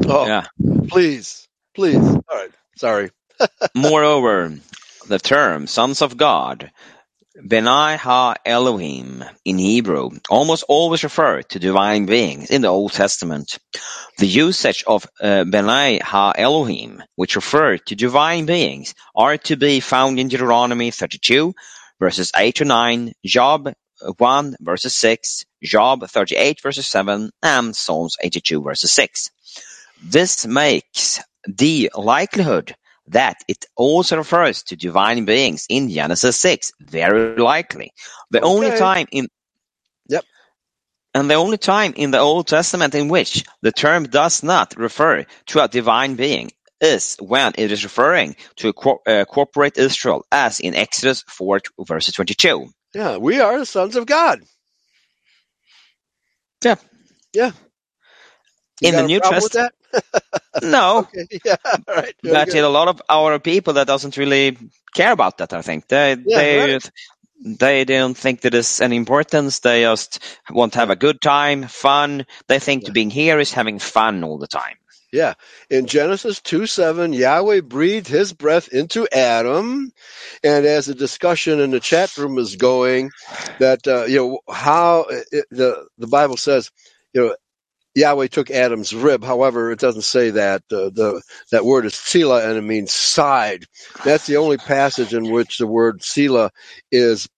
Oh, 0.06 0.27
Yeah. 0.27 0.44
please, 0.89 1.47
please. 1.74 1.97
All 1.97 2.23
right. 2.31 2.51
Sorry. 2.77 3.10
Moreover, 3.74 4.55
the 5.06 5.19
term 5.19 5.66
sons 5.66 6.02
of 6.02 6.16
God, 6.16 6.70
Benai 7.40 7.97
Ha 7.98 8.35
Elohim 8.44 9.24
in 9.44 9.59
Hebrew, 9.59 10.10
almost 10.28 10.65
always 10.69 11.05
refer 11.05 11.43
to 11.43 11.59
divine 11.59 12.06
beings 12.06 12.51
in 12.51 12.62
the 12.62 12.69
Old 12.69 12.93
Testament. 12.93 13.59
The 14.19 14.27
usage 14.27 14.82
of 14.86 15.06
uh, 15.20 15.44
Benai 15.44 16.02
Ha 16.02 16.32
Elohim, 16.36 17.02
which 17.15 17.36
refer 17.36 17.78
to 17.78 17.94
divine 17.94 18.47
beings, 18.47 18.94
are 19.15 19.36
to 19.39 19.56
be 19.56 19.78
found 19.78 20.19
in 20.19 20.28
Deuteronomy 20.28 20.90
32, 20.90 21.55
verses 22.01 22.32
8 22.36 22.56
to 22.56 22.65
9, 22.65 23.12
Job 23.24 23.73
1, 24.16 24.56
verses 24.60 24.94
6, 24.94 25.44
Job 25.62 26.09
38, 26.09 26.60
verses 26.60 26.89
7, 26.89 27.31
and 27.43 27.77
Psalms 27.77 28.16
82, 28.20 28.62
verses 28.62 28.90
6. 28.90 29.31
This 30.02 30.44
makes 30.44 31.20
the 31.47 31.90
likelihood 31.94 32.74
that 33.10 33.39
it 33.48 33.66
also 33.76 34.18
refers 34.18 34.64
to 34.64 34.76
divine 34.76 35.24
beings 35.26 35.66
in 35.70 35.90
Genesis 35.90 36.36
6 36.39 36.72
very 36.80 37.36
likely. 37.36 37.93
The 38.30 38.40
only 38.43 38.72
time 38.72 39.06
in 39.12 39.28
Yep. 40.09 40.24
and 41.14 41.30
the 41.30 41.35
only 41.36 41.59
time 41.59 41.94
in 41.97 42.12
the 42.12 42.20
Old 42.20 42.48
Testament 42.48 42.94
in 42.94 43.09
which 43.09 43.44
the 43.62 43.72
term 43.72 44.05
does 44.05 44.43
not 44.43 44.76
refer 44.78 45.26
to 45.48 45.64
a 45.64 45.68
divine 45.68 46.16
being 46.16 46.51
is 46.80 47.16
when 47.20 47.55
it 47.59 47.72
is 47.72 47.85
referring 47.85 48.36
to 48.56 48.70
a 48.70 48.74
co- 48.74 49.01
uh, 49.06 49.24
corporate 49.26 49.78
Israel, 49.78 50.24
as 50.32 50.60
in 50.60 50.74
Exodus 50.74 51.24
4 51.28 51.60
verse 51.86 52.12
22. 52.12 52.68
Yeah, 52.94 53.18
we 53.18 53.40
are 53.40 53.59
the 53.59 53.66
sons 53.66 53.97
of 53.97 54.06
God. 54.06 54.40
Yeah. 56.64 56.76
Yeah. 57.35 57.52
You 58.81 58.91
In 58.91 58.97
the 58.97 59.03
New 59.05 59.21
Testament, 59.21 59.73
no, 60.63 61.05
Okay. 61.15 61.27
Yeah. 61.45 61.57
All 61.89 61.97
right. 61.97 62.15
Very 62.25 62.43
but 62.43 62.45
good. 62.45 62.59
a 62.65 62.69
lot 62.69 62.89
of 62.89 63.03
our 63.11 63.39
people 63.39 63.75
that 63.75 63.87
doesn't 63.87 64.17
really 64.19 64.59
care 64.95 65.13
about 65.13 65.39
that. 65.39 65.53
I 65.55 65.63
think 65.63 65.89
they 65.89 66.17
Yeah, 66.25 66.43
they 66.45 66.51
right. 66.51 66.79
they 67.45 67.85
don't 67.85 68.17
think 68.17 68.43
that 68.43 68.55
is 68.55 68.81
any 68.81 68.97
importance. 68.97 69.61
They 69.61 69.83
just 69.83 70.21
want 70.51 70.75
to 70.75 70.81
have 70.81 70.91
a 70.91 70.97
good 70.97 71.21
time, 71.23 71.65
fun. 71.69 72.27
They 72.49 72.59
think 72.61 72.85
Yeah. 72.85 72.93
being 72.93 73.11
here 73.11 73.39
is 73.41 73.53
having 73.53 73.79
fun 73.81 74.25
all 74.25 74.39
the 74.39 74.49
time. 74.49 74.77
Yeah. 75.13 75.35
In 75.71 75.87
Genesis 75.87 76.41
2 76.43 76.67
7, 76.67 77.13
Yahweh 77.15 77.61
breathed 77.63 78.09
his 78.09 78.33
breath 78.35 78.69
into 78.69 79.09
Adam. 79.13 79.91
And 80.45 80.67
as 80.67 80.87
the 80.87 80.95
discussion 80.95 81.61
in 81.61 81.71
the 81.71 81.81
chat 81.81 82.17
room 82.19 82.39
is 82.39 82.57
going, 82.57 83.13
that, 83.59 83.87
uh, 83.87 84.05
you 84.05 84.19
know, 84.19 84.41
how 84.53 85.07
it, 85.33 85.47
the, 85.51 85.87
the 85.99 86.07
Bible 86.09 86.37
says, 86.37 86.71
you 87.15 87.23
know, 87.23 87.37
Yahweh 87.94 88.28
took 88.28 88.51
Adam's 88.51 88.94
rib. 88.94 89.24
However, 89.24 89.73
it 89.73 89.81
doesn't 89.81 90.02
say 90.02 90.31
that. 90.31 90.62
Uh, 90.73 90.90
the 90.90 91.23
that 91.52 91.66
word 91.66 91.86
is 91.86 91.94
sila, 91.97 92.48
and 92.48 92.59
it 92.59 92.62
means 92.62 92.93
side. 92.93 93.66
That's 94.05 94.27
the 94.27 94.39
only 94.39 94.59
passage 94.59 95.15
in 95.15 95.32
which 95.32 95.59
the 95.59 95.69
word 95.69 96.02
sila 96.05 96.51
is 96.93 97.28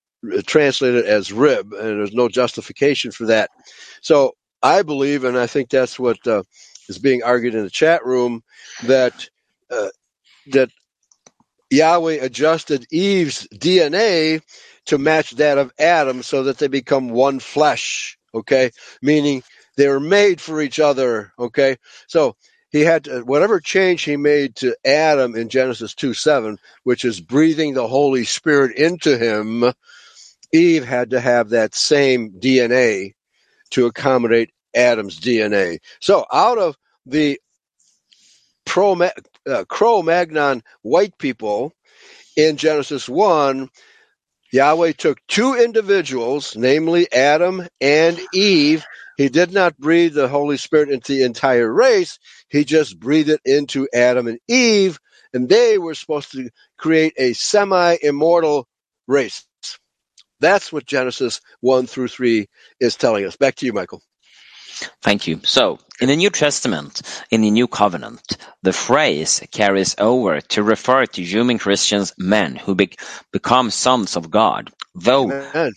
translated 0.47 1.06
as 1.06 1.32
rib, 1.32 1.72
and 1.74 2.01
there's 2.01 2.14
no 2.14 2.28
justification 2.28 3.12
for 3.12 3.27
that. 3.27 3.51
So 4.02 4.35
I 4.62 4.82
believe, 4.82 5.24
and 5.24 5.39
I 5.39 5.48
think 5.48 5.70
that's 5.70 5.98
what 5.98 6.27
uh, 6.27 6.44
is 6.89 6.98
being 6.98 7.24
argued 7.24 7.56
in 7.56 7.64
the 7.64 7.70
chat 7.70 8.06
room, 8.06 8.43
that 8.85 9.28
uh, 9.70 9.89
that 10.52 10.70
Yahweh 11.70 12.18
adjusted 12.24 12.86
Eve's 12.93 13.48
DNA 13.55 14.43
to 14.86 14.98
match 14.98 15.32
that 15.32 15.59
of 15.59 15.72
Adam, 15.78 16.22
so 16.22 16.44
that 16.44 16.59
they 16.59 16.68
become 16.68 17.10
one 17.10 17.40
flesh. 17.40 18.18
Okay, 18.35 18.70
meaning 19.02 19.43
they 19.81 19.89
were 19.89 20.01
made 20.01 20.40
for 20.40 20.61
each 20.61 20.78
other. 20.78 21.32
Okay, 21.39 21.77
so 22.07 22.36
he 22.70 22.82
had 22.82 23.05
to, 23.05 23.20
whatever 23.23 23.61
change 23.61 24.02
he 24.02 24.16
made 24.16 24.57
to 24.57 24.77
Adam 24.85 25.35
in 25.35 25.48
Genesis 25.48 25.94
2 25.94 26.15
7, 26.15 26.59
which 26.85 27.05
is 27.05 27.20
breathing 27.20 27.74
the 27.74 27.86
Holy 27.86 28.24
Spirit 28.24 28.77
into 28.77 29.16
him, 29.16 29.73
Eve 30.52 30.85
had 30.85 31.11
to 31.11 31.20
have 31.20 31.51
that 31.51 31.74
same 31.74 32.32
DNA 32.32 33.15
to 33.70 33.86
accommodate 33.86 34.51
Adam's 34.74 35.19
DNA. 35.19 35.78
So 36.01 36.27
out 36.32 36.59
of 36.59 36.77
the 37.07 37.40
pro 38.65 38.93
uh, 39.01 39.65
Cro 39.69 40.02
Magnon 40.02 40.62
white 40.82 41.16
people 41.19 41.73
in 42.36 42.57
Genesis 42.57 43.09
1, 43.09 43.69
Yahweh 44.52 44.93
took 44.93 45.19
two 45.28 45.55
individuals, 45.55 46.57
namely 46.57 47.11
Adam 47.12 47.66
and 47.81 48.20
Eve. 48.35 48.85
He 49.20 49.28
did 49.28 49.52
not 49.52 49.76
breathe 49.76 50.14
the 50.14 50.28
Holy 50.28 50.56
Spirit 50.56 50.88
into 50.88 51.12
the 51.12 51.24
entire 51.24 51.70
race. 51.70 52.18
He 52.48 52.64
just 52.64 52.98
breathed 52.98 53.28
it 53.28 53.42
into 53.44 53.86
Adam 53.92 54.26
and 54.26 54.38
Eve, 54.48 54.98
and 55.34 55.47
they 55.47 55.76
were 55.76 55.92
supposed 55.92 56.32
to 56.32 56.48
create 56.78 57.12
a 57.18 57.34
semi 57.34 57.98
immortal 58.01 58.66
race. 59.06 59.44
That's 60.40 60.72
what 60.72 60.86
Genesis 60.86 61.42
1 61.60 61.86
through 61.86 62.09
3 62.09 62.47
is 62.80 62.97
telling 62.97 63.26
us. 63.26 63.36
Back 63.36 63.56
to 63.56 63.66
you, 63.66 63.74
Michael. 63.74 64.01
Thank 65.02 65.26
you. 65.26 65.40
So, 65.44 65.80
in 66.01 66.09
the 66.09 66.16
New 66.16 66.30
Testament, 66.30 67.02
in 67.30 67.42
the 67.42 67.51
New 67.51 67.68
Covenant, 67.68 68.38
the 68.62 68.72
phrase 68.72 69.42
carries 69.51 69.97
over 69.98 70.40
to 70.40 70.62
refer 70.62 71.05
to 71.05 71.22
human 71.22 71.59
Christians, 71.59 72.14
men 72.16 72.56
who 72.56 72.74
be- 72.74 72.97
become 73.32 73.70
sons 73.70 74.16
of 74.16 74.30
God, 74.30 74.70
though 74.94 75.34
Amen. 75.55 75.72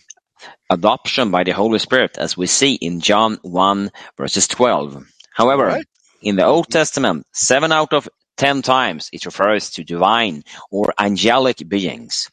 Adoption 0.69 1.31
by 1.31 1.43
the 1.43 1.51
Holy 1.51 1.79
Spirit, 1.79 2.17
as 2.17 2.37
we 2.37 2.47
see 2.47 2.75
in 2.75 2.99
John 2.99 3.37
1 3.41 3.91
verses 4.17 4.47
12. 4.47 5.03
However, 5.33 5.65
right. 5.65 5.85
in 6.21 6.35
the 6.35 6.45
Old 6.45 6.69
Testament, 6.69 7.25
seven 7.31 7.71
out 7.71 7.93
of 7.93 8.07
ten 8.37 8.61
times 8.61 9.09
it 9.13 9.25
refers 9.25 9.71
to 9.71 9.83
divine 9.83 10.43
or 10.71 10.93
angelic 10.99 11.67
beings. 11.67 12.29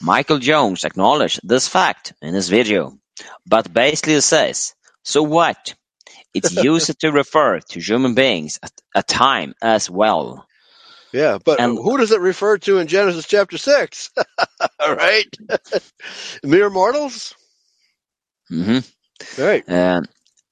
Michael 0.00 0.38
Jones 0.38 0.84
acknowledged 0.84 1.40
this 1.42 1.68
fact 1.68 2.12
in 2.20 2.34
his 2.34 2.48
video, 2.48 2.98
but 3.46 3.72
basically 3.72 4.20
says, 4.20 4.74
so 5.04 5.22
what? 5.22 5.74
It's 6.34 6.54
used 6.64 6.98
to 7.00 7.12
refer 7.12 7.60
to 7.60 7.80
human 7.80 8.14
beings 8.14 8.58
at 8.62 8.72
a 8.94 9.02
time 9.02 9.54
as 9.62 9.88
well. 9.88 10.46
Yeah, 11.12 11.38
but 11.44 11.60
And- 11.60 11.78
who 11.78 11.98
does 11.98 12.12
it 12.12 12.20
refer 12.20 12.58
to 12.58 12.78
in 12.78 12.86
Genesis 12.88 13.26
chapter 13.26 13.58
6? 13.58 14.10
All 14.80 14.94
right. 14.96 15.26
Mere 16.44 16.70
mortals? 16.70 17.34
hmm 18.48 18.78
All 19.38 19.44
right. 19.44 19.68
uh, 19.68 20.02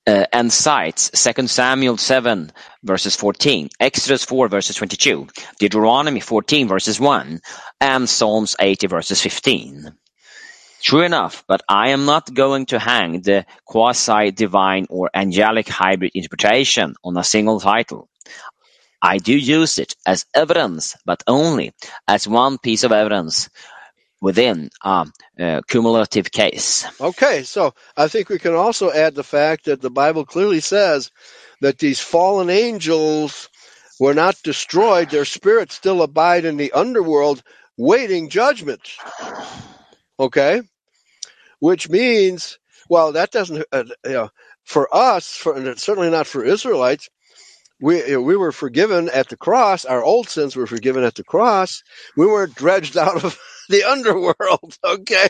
uh, 0.07 0.25
and 0.33 0.53
cites 0.53 1.11
2 1.11 1.47
Samuel 1.49 1.97
7 1.99 2.53
verses 2.83 3.17
14, 3.17 3.69
Exodus 3.79 4.25
4 4.25 4.49
verses 4.49 4.77
22, 4.77 5.29
Deuteronomy 5.59 6.21
14 6.21 6.69
verses 6.69 6.99
1, 7.01 7.41
and 7.81 8.09
Psalms 8.09 8.57
80 8.59 8.87
verses 8.89 9.21
15. 9.23 9.93
True 10.83 11.03
enough, 11.03 11.45
but 11.47 11.63
I 11.69 11.91
am 11.91 12.07
not 12.07 12.33
going 12.33 12.67
to 12.67 12.79
hang 12.79 13.21
the 13.21 13.45
quasi-divine 13.67 14.87
or 14.91 15.11
angelic 15.15 15.69
hybrid 15.69 16.13
interpretation 16.15 16.95
on 17.05 17.17
a 17.19 17.25
single 17.25 17.61
title. 17.61 18.09
I 19.03 19.19
do 19.19 19.37
use 19.37 19.79
it 19.79 19.95
as 20.07 20.27
evidence, 20.35 20.97
but 21.05 21.23
only 21.27 21.73
as 22.07 22.29
one 22.29 22.59
piece 22.59 22.85
of 22.85 22.93
evidence 22.93 23.49
within 24.21 24.71
a 24.85 25.63
cumulative 25.67 26.31
case. 26.31 26.87
Okay, 27.01 27.43
so 27.43 27.75
I 27.97 28.09
think 28.09 28.29
we 28.29 28.39
can 28.39 28.55
also 28.55 28.93
add 28.93 29.15
the 29.15 29.25
fact 29.25 29.65
that 29.65 29.81
the 29.81 29.91
Bible 29.91 30.27
clearly 30.27 30.61
says 30.61 31.11
that 31.63 31.79
these 31.79 32.01
fallen 32.01 32.51
angels 32.51 33.49
were 33.99 34.15
not 34.15 34.43
destroyed, 34.43 35.11
their 35.11 35.25
spirits 35.25 35.75
still 35.75 36.03
abide 36.03 36.45
in 36.45 36.57
the 36.57 36.73
underworld 36.73 37.43
waiting 37.77 38.29
judgment. 38.29 38.83
Okay? 40.19 40.63
Which 41.61 41.89
means, 41.89 42.59
well, 42.89 43.13
that 43.13 43.31
doesn't, 43.31 43.65
uh, 43.73 43.85
you 44.05 44.13
know, 44.13 44.31
for 44.65 44.95
us, 44.95 45.35
for, 45.35 45.55
and 45.55 45.79
certainly 45.79 46.11
not 46.11 46.27
for 46.27 46.45
Israelites, 46.45 47.09
we, 47.81 48.17
we 48.17 48.37
were 48.37 48.53
forgiven 48.53 49.09
at 49.11 49.29
the 49.29 49.37
cross. 49.37 49.85
Our 49.85 50.03
old 50.03 50.29
sins 50.29 50.57
were 50.57 50.67
forgiven 50.67 51.05
at 51.05 51.15
the 51.15 51.25
cross. 51.25 51.83
We 52.17 52.27
weren't 52.27 52.55
dredged 52.55 52.97
out 52.99 53.25
of 53.25 53.39
the 53.69 53.85
underworld, 53.85 54.77
okay? 54.87 55.29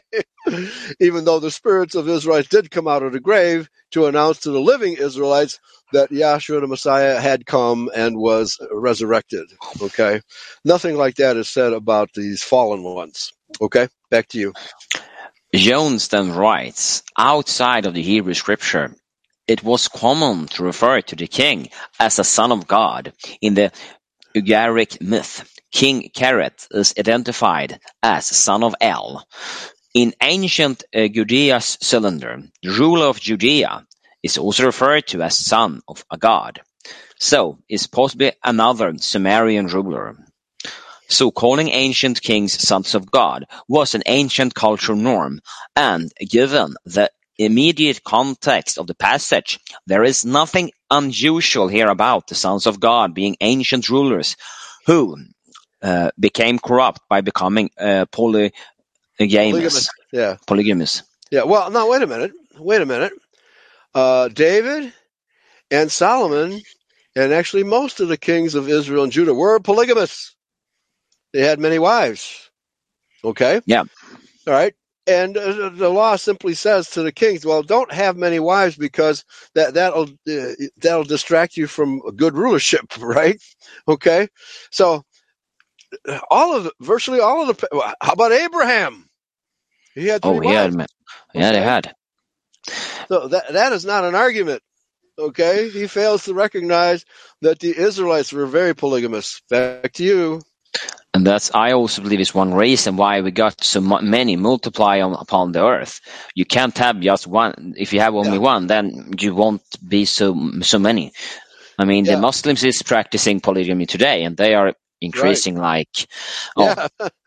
Even 1.01 1.25
though 1.25 1.41
the 1.41 1.51
spirits 1.51 1.95
of 1.95 2.09
Israelites 2.09 2.49
did 2.49 2.71
come 2.71 2.89
out 2.89 3.03
of 3.03 3.13
the 3.13 3.21
grave 3.21 3.69
to 3.93 4.07
announce 4.07 4.41
to 4.41 4.51
the 4.51 4.61
living 4.61 4.95
Israelites 4.95 5.59
that 5.93 6.11
Yahshua 6.11 6.61
the 6.61 6.67
Messiah 6.69 7.21
had 7.21 7.47
come 7.47 7.91
and 7.95 8.17
was 8.17 8.59
resurrected, 8.73 9.47
okay? 9.83 10.21
Nothing 10.65 10.97
like 10.97 11.17
that 11.17 11.37
is 11.37 11.49
said 11.49 11.73
about 11.73 12.11
these 12.15 12.43
fallen 12.43 12.83
ones, 12.83 13.33
okay? 13.61 13.89
Back 14.11 14.29
to 14.29 14.39
you. 14.39 14.55
Jones 15.55 16.09
then 16.09 16.33
writes, 16.33 17.03
outside 17.19 17.87
of 17.87 17.95
the 17.95 18.03
Hebrew 18.03 18.35
scripture, 18.35 18.95
it 19.51 19.65
was 19.65 19.89
common 19.89 20.47
to 20.47 20.63
refer 20.63 21.01
to 21.01 21.17
the 21.17 21.27
king 21.27 21.69
as 21.99 22.21
a 22.21 22.25
son 22.25 22.53
of 22.53 22.69
God. 22.69 23.13
In 23.41 23.55
the 23.55 23.73
Ugaritic 24.37 25.01
myth, 25.01 25.45
King 25.73 26.09
Keret 26.15 26.69
is 26.71 26.95
identified 26.97 27.81
as 28.01 28.27
son 28.27 28.63
of 28.63 28.77
El. 28.81 29.27
In 29.93 30.15
ancient 30.23 30.85
uh, 30.95 31.09
Judea's 31.09 31.79
cylinder, 31.81 32.41
the 32.63 32.71
ruler 32.71 33.07
of 33.07 33.21
Judea 33.21 33.85
is 34.23 34.39
also 34.39 34.67
referred 34.67 35.09
to 35.09 35.23
as 35.23 35.37
son 35.37 35.81
of 35.89 36.05
a 36.13 36.17
god. 36.17 36.61
So, 37.19 37.59
is 37.69 37.89
possibly 37.89 38.33
another 38.45 38.97
Sumerian 38.99 39.67
ruler. 39.67 40.15
So 41.09 41.33
calling 41.33 41.71
ancient 41.71 42.23
kings 42.23 42.53
sons 42.53 42.95
of 42.95 43.11
God 43.11 43.47
was 43.67 43.97
an 43.97 44.05
ancient 44.07 44.55
cultural 44.55 44.97
norm, 44.97 45.41
and 45.75 46.13
given 46.21 46.77
the 46.85 47.11
immediate 47.45 48.03
context 48.05 48.79
of 48.79 48.87
the 48.87 48.95
passage, 48.95 49.59
there 49.87 50.05
is 50.05 50.25
nothing 50.25 50.71
unusual 50.91 51.69
here 51.69 51.89
about 51.89 52.27
the 52.27 52.35
sons 52.35 52.67
of 52.67 52.81
God 52.81 53.15
being 53.15 53.37
ancient 53.41 53.89
rulers 53.89 54.37
who 54.87 55.17
uh, 55.83 56.11
became 56.19 56.59
corrupt 56.59 57.01
by 57.09 57.21
becoming 57.21 57.71
uh, 57.79 58.07
polygamous. 58.11 58.53
Polygamous. 59.19 59.89
Yeah. 60.13 60.37
Polygamous. 60.47 61.03
Yeah. 61.31 61.45
Well, 61.45 61.71
now 61.71 61.91
wait 61.91 62.03
a 62.03 62.07
minute. 62.07 62.33
Wait 62.59 62.83
a 62.83 62.87
minute. 62.87 63.13
Uh, 63.95 64.29
David 64.29 64.93
and 65.71 65.91
Solomon, 65.91 66.61
and 67.17 67.33
actually 67.33 67.65
most 67.65 68.01
of 68.01 68.09
the 68.09 68.17
kings 68.17 68.55
of 68.55 68.69
Israel 68.69 69.05
and 69.05 69.13
Judah 69.13 69.35
were 69.35 69.59
polygamous. 69.61 70.35
They 71.33 71.43
had 71.43 71.61
many 71.61 71.79
wives. 71.79 72.51
Okay. 73.23 73.61
Yeah. 73.67 73.85
All 74.47 74.53
right. 74.55 74.75
And 75.11 75.37
uh, 75.39 75.71
the 75.71 75.91
law 75.91 76.17
simply 76.17 76.55
says 76.55 76.91
to 76.93 77.03
the 77.03 77.13
kings, 77.13 77.47
"Well, 77.47 77.65
don't 77.65 77.93
have 77.93 78.17
many 78.19 78.41
wives 78.41 78.77
because 78.77 79.25
that 79.57 79.75
that'll 79.75 80.05
uh, 80.31 80.53
that'll 80.79 81.05
distract 81.05 81.59
you 81.59 81.69
from 81.69 82.01
good 82.17 82.37
rulership." 82.37 82.87
Right? 83.01 83.43
Okay. 83.89 84.29
So 84.73 85.05
all 86.31 86.57
of 86.57 86.71
virtually 86.81 87.21
all 87.21 87.49
of 87.51 87.57
the. 87.59 87.95
How 88.03 88.13
about 88.15 88.33
Abraham? 88.33 89.09
He 89.95 90.07
had 90.09 90.23
three 90.25 90.39
Oh, 90.39 90.43
yeah, 90.43 90.67
wives. 90.67 90.69
man. 90.69 90.89
yeah, 91.35 91.53
they 91.53 91.63
had. 91.63 91.95
So 93.09 93.29
that 93.29 93.53
that 93.55 93.73
is 93.75 93.85
not 93.87 94.05
an 94.05 94.15
argument. 94.17 94.63
Okay, 95.19 95.71
he 95.71 95.87
fails 95.89 96.27
to 96.27 96.35
recognize 96.35 97.05
that 97.43 97.61
the 97.61 97.77
Israelites 97.77 98.33
were 98.33 98.47
very 98.47 98.75
polygamous. 98.75 99.43
Back 99.51 99.93
to 99.95 100.05
you. 100.05 100.43
And 101.13 101.27
that's, 101.27 101.51
I 101.55 101.73
also 101.73 102.03
believe, 102.03 102.21
is 102.21 102.35
one 102.35 102.55
reason 102.55 102.97
why 102.97 103.21
we 103.21 103.33
got 103.33 103.65
so 103.65 103.81
many 103.81 104.37
multiply 104.37 105.01
on, 105.01 105.15
upon 105.15 105.53
the 105.53 105.65
earth. 105.67 106.01
You 106.35 106.45
can't 106.45 106.77
have 106.79 107.01
just 107.01 107.27
one. 107.27 107.75
If 107.77 107.93
you 107.93 108.01
have 108.01 108.15
only 108.15 108.35
Yeah. 108.35 108.39
one, 108.39 108.67
then 108.69 109.13
you 109.19 109.35
won't 109.35 109.63
be 109.87 110.05
so 110.05 110.35
so 110.63 110.79
many. 110.79 111.13
I 111.79 111.85
mean, 111.85 112.05
Yeah. 112.05 112.15
the 112.15 112.21
Muslims 112.21 112.63
is 112.65 112.83
practicing 112.83 113.41
polygamy 113.41 113.87
today, 113.87 114.25
and 114.25 114.37
they 114.37 114.55
are 114.55 114.75
increasing 115.01 115.57
like, 115.57 116.07
oh, 116.57 116.75
Yeah, 116.77 116.89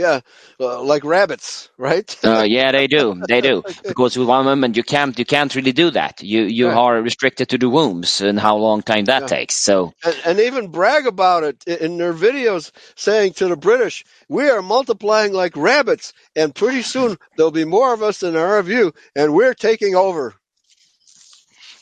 yeah, 0.00 0.20
uh, 0.60 0.82
like 0.82 1.04
rabbits, 1.04 1.70
right? 1.78 2.10
uh, 2.24 2.44
yeah, 2.46 2.72
they 2.72 2.86
do, 2.88 3.22
they 3.28 3.40
do. 3.40 3.62
Because 3.88 4.16
with 4.16 4.28
one 4.28 4.46
woman, 4.46 4.74
you 4.74 4.82
can't 4.82 5.18
you 5.18 5.24
can't 5.26 5.54
really 5.54 5.72
do 5.72 5.90
that. 5.90 6.22
You 6.22 6.42
you 6.42 6.72
Right. 6.72 6.76
are 6.76 7.00
restricted 7.02 7.48
to 7.50 7.58
the 7.58 7.68
wombs 7.68 8.20
and 8.20 8.38
how 8.38 8.56
long 8.56 8.82
time 8.82 9.06
that 9.06 9.26
Yeah. 9.26 9.28
takes. 9.28 9.56
So 9.56 9.92
and, 10.04 10.16
and 10.24 10.40
even 10.40 10.68
brag 10.70 11.06
about 11.06 11.44
it 11.44 11.64
in 11.66 11.98
their 11.98 12.14
videos, 12.14 12.70
saying 12.96 13.34
to 13.34 13.48
the 13.48 13.56
British, 13.56 14.04
"We 14.28 14.48
are 14.50 14.62
multiplying 14.62 15.32
like 15.32 15.56
rabbits, 15.56 16.12
and 16.36 16.54
pretty 16.54 16.82
soon 16.82 17.18
there'll 17.36 17.50
be 17.52 17.64
more 17.64 17.92
of 17.94 18.02
us 18.02 18.20
than 18.20 18.34
there 18.34 18.46
are 18.46 18.58
of 18.58 18.68
you, 18.68 18.92
and 19.16 19.34
we're 19.34 19.54
taking 19.54 19.94
over." 19.96 20.34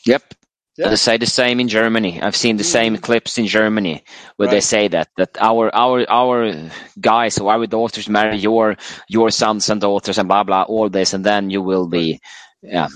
Yep. 0.05 0.33
Yeah. 0.79 0.89
They 0.89 0.95
say 0.95 1.17
the 1.17 1.25
same 1.25 1.59
in 1.59 1.67
Germany. 1.67 2.21
I've 2.21 2.37
seen 2.37 2.55
the 2.57 2.63
same 2.63 2.95
Mhm. 2.95 3.01
clips 3.01 3.37
in 3.37 3.47
Germany 3.47 4.03
where 4.37 4.47
they 4.47 4.61
say 4.61 4.87
that 4.87 5.09
that 5.17 5.31
our 5.41 5.69
our 5.75 6.05
our 6.09 6.53
guys 6.99 7.37
or 7.37 7.51
our 7.51 7.67
daughters 7.67 8.07
marry 8.07 8.37
your 8.37 8.77
your 9.09 9.29
sons 9.31 9.69
and 9.69 9.81
daughters 9.81 10.17
and 10.17 10.29
blah 10.29 10.43
blah 10.45 10.63
all 10.63 10.89
this 10.89 11.13
and 11.13 11.25
then 11.25 11.49
you 11.51 11.61
will 11.61 11.87
be 11.87 12.19
yeah 12.63 12.87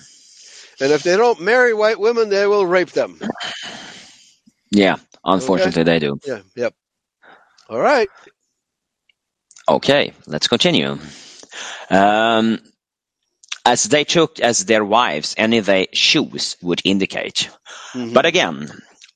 And 0.82 0.92
if 0.92 1.04
they 1.04 1.18
don't 1.18 1.42
marry 1.42 1.74
white 1.74 2.00
women, 2.00 2.30
they 2.30 2.48
will 2.48 2.66
rape 2.66 2.92
them. 2.92 3.20
yeah 4.72 4.96
unfortunately 5.26 5.84
they 5.84 6.00
do. 6.00 6.18
Yeah, 6.26 6.42
yep. 6.56 6.74
All 7.70 7.80
right. 7.80 8.10
Okay, 9.68 10.14
let's 10.28 10.48
continue. 10.48 10.98
Um, 11.90 12.60
as 13.66 13.84
they 13.86 14.04
took 14.04 14.40
as 14.40 14.66
their 14.66 14.84
wives 14.84 15.34
any 15.38 15.60
they 15.62 15.88
shoes 15.94 16.58
would 16.62 16.82
indicate. 16.84 17.50
Mhm. 17.94 18.14
But 18.14 18.26
again, 18.26 18.70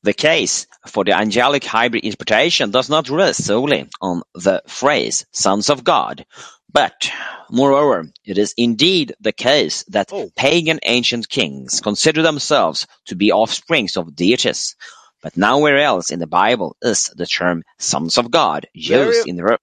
the 0.03 0.13
case 0.13 0.67
for 0.87 1.03
the 1.03 1.13
angelic 1.17 1.65
hybrid 1.65 2.03
interpretation 2.05 2.71
does 2.71 2.89
not 2.89 3.09
rest 3.09 3.43
solely 3.45 3.89
on 4.01 4.21
the 4.35 4.61
phrase 4.67 5.25
sons 5.31 5.69
of 5.69 5.83
God, 5.83 6.25
but 6.71 7.09
moreover, 7.49 8.09
it 8.23 8.37
is 8.37 8.53
indeed 8.57 9.15
the 9.19 9.33
case 9.33 9.83
that 9.89 10.13
Oh. 10.13 10.29
pagan 10.35 10.79
ancient 10.83 11.27
kings 11.27 11.81
consider 11.81 12.21
themselves 12.21 12.87
to 13.07 13.15
be 13.15 13.31
offsprings 13.31 13.97
of 13.97 14.15
deities. 14.15 14.75
But 15.23 15.35
nowhere 15.35 15.79
else 15.79 16.11
in 16.11 16.19
the 16.19 16.27
Bible 16.27 16.77
is 16.81 17.09
the 17.15 17.25
term 17.25 17.63
sons 17.79 18.17
of 18.17 18.29
God 18.31 18.67
Very- 18.75 19.07
used 19.17 19.27
in 19.27 19.35
the 19.35 19.57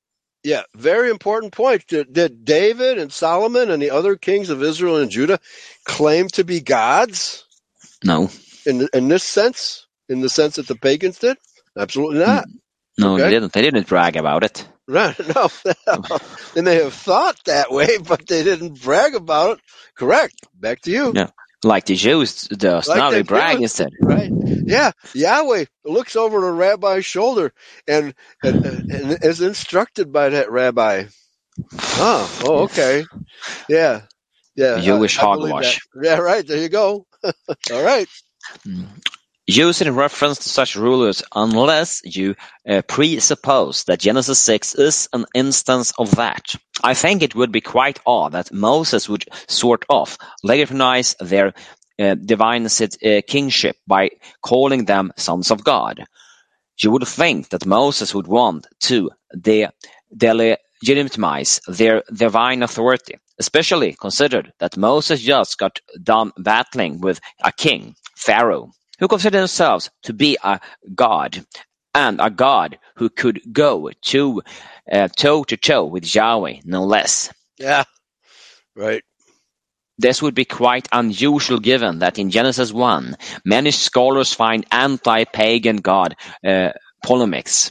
Yeah, 0.45 0.63
very 0.77 1.11
important 1.11 1.55
point. 1.55 1.87
Did, 1.87 2.13
did 2.13 2.45
David 2.45 2.99
and 2.99 3.11
Solomon 3.11 3.71
and 3.71 3.83
the 3.83 3.91
other 3.91 4.15
kings 4.17 4.51
of 4.51 4.63
Israel 4.63 4.99
and 4.99 5.11
Judah 5.11 5.41
claim 5.85 6.29
to 6.29 6.45
be 6.45 6.61
gods 6.61 7.47
no, 8.05 8.31
in 8.67 8.87
in 8.93 9.09
this 9.09 9.25
sense? 9.25 9.87
In 10.07 10.21
the 10.21 10.29
sense 10.29 10.57
that 10.57 10.69
the 10.69 10.75
pagans 10.75 11.19
did? 11.19 11.39
Absolutely 11.79 12.19
not. 12.19 12.45
no, 12.99 13.15
Okay. 13.15 13.23
they 13.23 13.31
didn't. 13.31 13.53
They 13.55 13.63
didn't 13.63 13.89
brag 13.89 14.17
about 14.17 14.45
it. 14.45 14.69
Right? 14.87 15.17
No, 15.35 15.49
they 16.55 16.61
may 16.61 16.75
have 16.75 16.93
thought 16.93 17.39
that 17.47 17.71
way, 17.71 17.97
but 17.97 18.27
they 18.27 18.43
didn't 18.43 18.83
brag 18.83 19.15
about 19.15 19.57
it. 19.57 19.65
Correct. 19.97 20.35
Back 20.55 20.83
to 20.83 20.91
you. 20.91 21.13
Yeah. 21.15 21.31
Like 21.65 21.87
the 21.87 21.95
Jews 21.95 22.43
does. 22.43 22.89
Like 22.89 23.11
the 23.11 23.17
they 23.17 23.23
brag 23.23 23.61
instead. 23.61 23.91
Right? 24.01 24.31
Yeah. 24.67 24.93
Yahweh 25.15 25.65
looks 25.85 26.17
over 26.17 26.41
the 26.41 26.51
rabbi's 26.53 27.05
shoulder 27.05 27.53
and, 27.89 28.15
and, 28.43 28.91
and 28.91 29.19
is 29.23 29.41
instructed 29.41 30.13
by 30.13 30.31
that 30.31 30.51
rabbi. 30.51 31.05
Oh, 31.73 32.41
oh, 32.45 32.63
okay. 32.65 33.05
Yeah. 33.69 34.03
Yeah. 34.57 34.81
Jewish 34.81 35.17
I- 35.19 35.23
I 35.23 35.25
hogwash. 35.27 35.81
Yeah, 36.03 36.19
right. 36.19 36.47
There 36.47 36.59
you 36.59 36.69
go. 36.69 37.07
All 37.25 37.83
right. 37.85 38.09
Hmm. 38.65 38.85
Use 39.47 39.83
in 39.83 39.95
reference 39.95 40.39
to 40.39 40.49
such 40.49 40.75
rulers 40.75 41.23
unless 41.35 42.01
you 42.05 42.35
uh, 42.67 42.81
presuppose 42.89 43.85
that 43.85 44.01
Genesis 44.01 44.39
6 44.39 44.75
is 44.77 45.11
an 45.13 45.27
instance 45.35 45.93
of 45.99 46.13
that. 46.17 46.55
I 46.83 46.95
think 46.95 47.23
it 47.23 47.35
would 47.35 47.53
be 47.53 47.61
quite 47.61 48.01
odd 48.07 48.33
that 48.33 48.55
Moses 48.55 49.07
would 49.07 49.27
sort 49.47 49.85
of 49.91 50.17
legitimize 50.43 51.15
their 51.21 51.53
uh, 52.01 52.15
divine 52.15 52.67
uh, 52.67 53.21
kingship 53.29 53.77
by 53.87 54.13
calling 54.43 54.87
them 54.87 55.13
sons 55.19 55.51
of 55.51 55.63
God. 55.63 56.07
You 56.83 56.91
would 56.93 57.07
think 57.07 57.51
that 57.51 57.67
Moses 57.67 58.15
would 58.15 58.27
want 58.27 58.67
to 58.85 59.11
de- 59.39 59.69
delegitimize 60.17 61.61
their 61.69 62.03
divine 62.15 62.63
authority, 62.63 63.19
especially 63.39 63.95
considered 64.01 64.55
that 64.59 64.79
Moses 64.79 65.21
just 65.21 65.59
got 65.59 65.81
done 66.03 66.33
battling 66.39 67.03
with 67.03 67.21
a 67.45 67.53
king, 67.53 67.95
Pharaoh, 68.17 68.73
who 68.99 69.09
considered 69.09 69.41
themselves 69.41 69.91
to 70.05 70.13
be 70.13 70.39
a 70.43 70.61
god 70.95 71.45
and 71.95 72.21
a 72.21 72.31
god 72.31 72.79
who 72.97 73.09
could 73.09 73.41
go 73.53 73.91
to 74.03 74.43
uh, 74.91 75.09
toe 75.09 75.45
to 75.45 75.57
toe 75.57 75.85
with 75.85 76.15
Yahweh, 76.15 76.61
no 76.65 76.85
less. 76.85 77.33
Yeah. 77.59 77.85
Right. 78.77 79.03
This 79.97 80.21
would 80.21 80.35
be 80.35 80.45
quite 80.45 80.89
unusual 80.91 81.61
given 81.61 82.01
that 82.01 82.19
in 82.19 82.31
Genesis 82.31 82.73
1, 82.73 83.17
many 83.45 83.71
scholars 83.71 84.33
find 84.35 84.67
anti-pagan 84.73 85.77
god 85.77 86.17
uh, 86.45 86.71
polemics. 87.05 87.71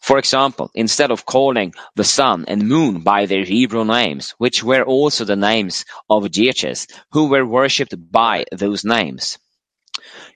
For 0.00 0.18
example, 0.18 0.68
instead 0.74 1.12
of 1.12 1.24
calling 1.24 1.74
the 1.94 2.02
sun 2.02 2.46
and 2.48 2.68
moon 2.68 3.02
by 3.02 3.26
their 3.26 3.44
Hebrew 3.44 3.84
names, 3.84 4.34
which 4.38 4.64
were 4.64 4.82
also 4.82 5.24
the 5.24 5.36
names 5.36 5.84
of 6.10 6.28
deities 6.32 6.88
who 7.12 7.28
were 7.28 7.46
worshipped 7.46 7.94
by 8.10 8.44
those 8.50 8.84
names, 8.84 9.38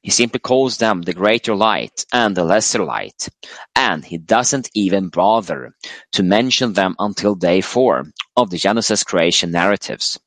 he 0.02 0.10
simply 0.10 0.40
calls 0.40 0.78
them 0.78 1.02
the 1.02 1.14
greater 1.14 1.54
light 1.54 2.04
and 2.12 2.36
the 2.36 2.44
lesser 2.44 2.84
light, 2.84 3.28
and 3.74 4.04
he 4.04 4.18
doesn't 4.18 4.70
even 4.74 5.08
bother 5.08 5.74
to 6.12 6.22
mention 6.22 6.72
them 6.72 6.96
until 6.98 7.34
day 7.34 7.60
4 7.60 8.04
of 8.36 8.50
the 8.50 8.58
Genesis 8.58 9.04
creation 9.04 9.50
narratives. 9.50 10.18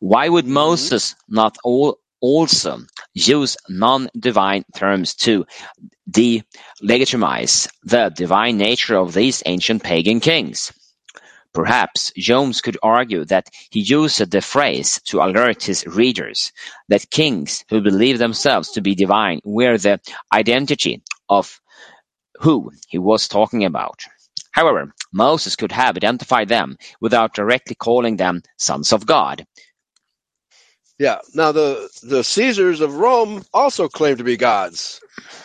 Why 0.00 0.28
would 0.28 0.44
mm-hmm. 0.44 0.54
Moses 0.54 1.14
not 1.28 1.56
all 1.64 1.98
also 2.20 2.80
use 3.14 3.56
non-divine 3.68 4.64
terms 4.74 5.14
to 5.14 5.46
delegitimize 6.10 7.68
the 7.82 8.10
divine 8.10 8.56
nature 8.58 8.96
of 8.96 9.12
these 9.14 9.42
ancient 9.46 9.82
pagan 9.82 10.20
kings? 10.20 10.72
Perhaps 11.56 12.12
Jones 12.18 12.60
could 12.60 12.76
argue 12.82 13.24
that 13.24 13.48
he 13.70 13.80
used 13.80 14.30
the 14.30 14.42
phrase 14.42 15.00
to 15.06 15.22
alert 15.22 15.62
his 15.62 15.86
readers 15.86 16.52
that 16.88 17.10
kings 17.10 17.64
who 17.70 17.80
believe 17.80 18.18
themselves 18.18 18.72
to 18.72 18.82
be 18.82 18.94
divine 18.94 19.40
were 19.42 19.78
the 19.78 19.98
identity 20.30 21.02
of 21.30 21.58
who 22.40 22.72
he 22.88 22.98
was 22.98 23.26
talking 23.26 23.64
about. 23.64 24.02
However, 24.52 24.92
Moses 25.14 25.56
could 25.56 25.72
have 25.72 25.96
identified 25.96 26.50
them 26.50 26.76
without 27.00 27.34
directly 27.34 27.74
calling 27.74 28.18
them 28.18 28.42
sons 28.58 28.92
of 28.92 29.06
God. 29.06 29.46
Yeah. 30.98 31.20
Now 31.32 31.52
the 31.52 31.88
the 32.02 32.22
Caesars 32.22 32.82
of 32.82 32.96
Rome 32.96 33.42
also 33.54 33.88
claim 33.88 34.18
to 34.18 34.24
be 34.24 34.36
gods. 34.36 35.00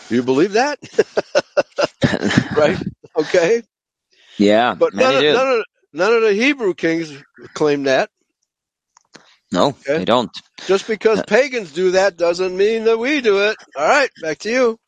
Do 0.10 0.16
you 0.16 0.24
believe 0.24 0.54
that? 0.54 0.78
right. 2.58 2.78
Okay. 3.18 3.64
yeah, 4.38 4.76
But 4.78 4.94
none 4.94 5.16
of, 5.16 5.24
none 5.24 5.48
of 5.60 5.66
none 5.94 6.14
of 6.14 6.22
the 6.24 6.34
Hebrew 6.34 6.74
kings 6.76 7.24
claim 7.54 7.84
that. 7.84 8.10
no, 9.52 9.76
Okay. 9.88 9.96
they 9.96 10.06
don't. 10.06 10.32
Just 10.66 10.88
because 10.88 11.22
Uh, 11.22 11.24
pagans 11.24 11.74
do 11.74 11.92
that 11.92 12.18
doesn't 12.18 12.58
mean 12.58 12.86
that 12.86 13.00
we 13.00 13.22
do 13.22 13.40
it. 13.50 13.58
All 13.76 13.88
right, 13.88 14.12
back 14.18 14.40
to 14.40 14.52
you. 14.52 14.80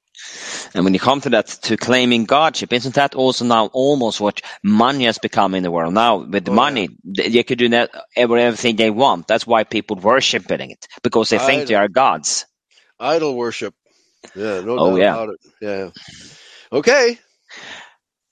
And 0.76 0.86
when 0.86 0.94
you 0.94 1.00
come 1.00 1.22
to 1.22 1.30
that, 1.32 1.48
to 1.64 1.78
claiming 1.78 2.26
godship, 2.26 2.74
isn't 2.74 2.96
that 2.96 3.16
also 3.16 3.46
now 3.46 3.68
almost 3.74 4.22
what 4.22 4.42
money 4.64 5.06
has 5.06 5.20
become 5.20 5.56
in 5.56 5.64
the 5.64 5.72
world? 5.72 5.94
Now, 5.94 6.18
with 6.26 6.50
Oh, 6.50 6.52
money, 6.52 6.90
th- 7.16 7.34
they 7.34 7.44
could 7.44 7.60
do 7.60 7.70
that, 7.70 7.92
ever- 8.16 8.38
everything 8.38 8.78
they 8.78 8.90
want. 8.90 9.28
That's 9.28 9.48
why 9.48 9.66
people 9.66 9.98
worship 9.98 10.52
it, 10.52 10.88
because 11.04 11.30
they 11.30 11.40
think 11.40 11.68
they 11.68 11.76
are 11.76 11.90
gods. 11.90 12.46
Idol 13.00 13.36
worship. 13.38 13.76
Yeah, 14.36 14.62
no 14.62 14.80
Oh, 14.80 14.80
doubt 14.80 14.98
yeah. 14.98 15.12
about 15.12 15.30
it. 15.30 15.40
Yeah. 15.62 15.92
Okay. 16.72 17.20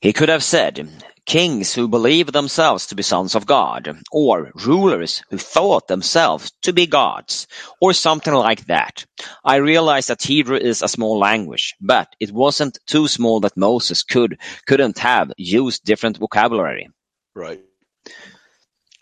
He 0.02 0.14
could 0.14 0.30
have 0.30 0.44
said, 0.44 0.90
kings 1.28 1.74
who 1.76 1.88
believed 1.88 2.34
themselves 2.34 2.88
to 2.88 2.96
be 2.96 3.04
sons 3.04 3.36
of 3.36 3.46
God, 3.46 4.00
or 4.12 4.52
rulers 4.66 5.24
who 5.30 5.38
thought 5.38 5.88
themselves 5.88 6.52
to 6.64 6.74
be 6.74 6.88
gods, 6.88 7.46
or 7.80 7.94
something 7.94 8.34
like 8.34 8.66
that. 8.66 9.06
I 9.46 9.58
realize 9.58 10.08
that 10.08 10.24
Hebrew 10.24 10.58
is 10.58 10.82
a 10.82 10.88
small 10.88 11.20
language, 11.20 11.76
but 11.80 12.16
it 12.20 12.32
wasn't 12.32 12.80
too 12.88 13.08
small 13.08 13.42
that 13.42 13.56
Moses 13.56 14.02
could 14.02 14.40
couldn't 14.66 14.98
have 14.98 15.32
used 15.38 15.86
different 15.86 16.18
vocabulary. 16.18 16.90
Right. 17.36 17.62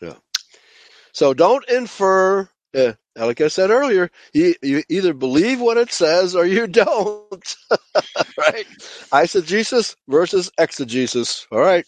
Yeah. 0.01 0.17
So 1.13 1.33
don't 1.33 1.67
infer. 1.69 2.49
Uh, 2.75 2.93
like 3.25 3.41
I 3.41 3.47
said 3.47 3.69
earlier, 3.69 4.09
you, 4.33 4.55
you 4.61 4.83
either 4.89 5.13
believe 5.13 5.59
what 5.61 5.77
it 5.77 5.91
says 5.91 6.35
or 6.35 6.45
you 6.45 6.67
don't. 6.81 7.55
right? 8.37 8.65
Eisegesis 9.11 9.95
versus 10.07 10.51
exegesis. 10.57 11.47
All 11.51 11.59
right. 11.59 11.85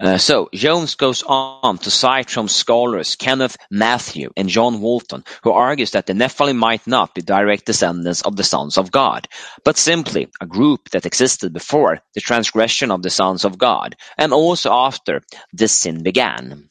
Uh, 0.00 0.16
so 0.16 0.48
Jones 0.54 0.94
goes 0.94 1.24
on 1.24 1.78
to 1.78 1.90
cite 1.90 2.30
from 2.30 2.46
scholars 2.46 3.16
Kenneth 3.16 3.56
Matthew 3.70 4.30
and 4.36 4.48
John 4.48 4.80
Walton, 4.80 5.24
who 5.42 5.50
argues 5.50 5.90
that 5.92 6.06
the 6.06 6.12
Nephilim 6.12 6.56
might 6.56 6.86
not 6.86 7.14
be 7.14 7.22
direct 7.22 7.66
descendants 7.66 8.22
of 8.22 8.36
the 8.36 8.44
sons 8.44 8.78
of 8.78 8.92
God, 8.92 9.26
but 9.64 9.76
simply 9.76 10.28
a 10.40 10.46
group 10.46 10.90
that 10.90 11.06
existed 11.06 11.52
before 11.52 11.98
the 12.14 12.20
transgression 12.20 12.92
of 12.92 13.02
the 13.02 13.10
sons 13.10 13.44
of 13.44 13.58
God, 13.58 13.96
and 14.16 14.32
also 14.32 14.72
after 14.72 15.22
this 15.52 15.72
sin 15.72 16.04
began. 16.04 16.70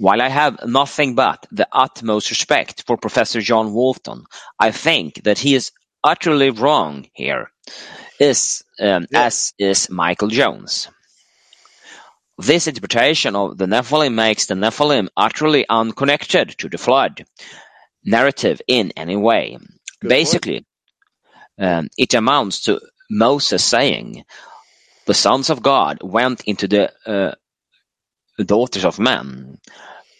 While 0.00 0.22
I 0.22 0.28
have 0.28 0.64
nothing 0.64 1.16
but 1.16 1.46
the 1.50 1.66
utmost 1.72 2.30
respect 2.30 2.84
for 2.86 2.96
Professor 2.96 3.40
John 3.40 3.72
Walton, 3.72 4.24
I 4.58 4.70
think 4.70 5.24
that 5.24 5.38
he 5.38 5.56
is 5.56 5.72
utterly 6.04 6.50
wrong 6.50 7.06
here, 7.14 7.50
is, 8.20 8.62
um, 8.80 9.06
Yeah. 9.10 9.26
as 9.26 9.52
is 9.58 9.90
Michael 9.90 10.28
Jones. 10.28 10.88
This 12.38 12.68
interpretation 12.68 13.34
of 13.34 13.58
the 13.58 13.66
Nephilim 13.66 14.14
makes 14.14 14.46
the 14.46 14.54
Nephilim 14.54 15.08
utterly 15.16 15.66
unconnected 15.68 16.56
to 16.58 16.68
the 16.68 16.78
flood 16.78 17.26
narrative 18.04 18.62
in 18.68 18.92
any 18.96 19.16
way. 19.16 19.58
Good 20.00 20.08
Basically, 20.08 20.66
um, 21.58 21.88
it 21.98 22.14
amounts 22.14 22.60
to 22.66 22.80
Moses 23.10 23.64
saying, 23.64 24.24
"The 25.06 25.14
sons 25.14 25.50
of 25.50 25.60
God 25.62 25.98
went 26.02 26.42
into 26.46 26.68
the 26.68 26.92
uh, 27.04 27.34
daughters 28.44 28.84
of 28.84 28.98
men." 29.00 29.52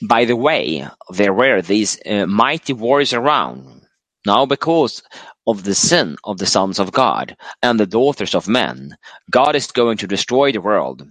By 0.03 0.25
the 0.27 0.37
way, 0.37 0.87
there 1.11 1.35
were 1.35 1.63
these 1.63 1.99
uh, 2.07 2.27
mighty 2.27 2.73
warriors 2.73 3.13
around. 3.15 3.83
Now, 4.27 4.47
because 4.47 5.03
of 5.47 5.65
the 5.65 5.75
sin 5.75 6.17
of 6.25 6.39
the 6.39 6.47
sons 6.47 6.79
of 6.79 6.93
God 6.93 7.37
and 7.63 7.81
the 7.81 7.87
daughters 7.87 8.35
of 8.35 8.49
men, 8.49 8.97
God 9.31 9.57
is 9.57 9.73
going 9.73 9.99
to 9.99 10.07
destroy 10.07 10.53
the 10.53 10.61
world. 10.61 11.03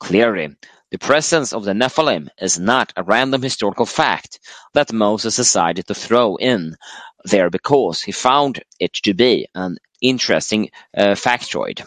Clearly, 0.00 0.56
the 0.90 0.98
presence 0.98 1.52
of 1.54 1.64
the 1.64 1.72
Nephilim 1.72 2.28
is 2.40 2.58
not 2.60 2.92
a 2.96 3.02
random 3.04 3.42
historical 3.42 3.86
fact 3.86 4.40
that 4.74 4.92
Moses 4.92 5.36
decided 5.36 5.86
to 5.86 5.94
throw 5.94 6.36
in 6.36 6.76
there 7.24 7.50
because 7.50 8.02
he 8.02 8.12
found 8.12 8.62
it 8.80 8.92
to 9.04 9.14
be 9.14 9.48
an 9.54 9.78
interesting 10.02 10.70
uh, 10.96 11.14
factoid. 11.16 11.84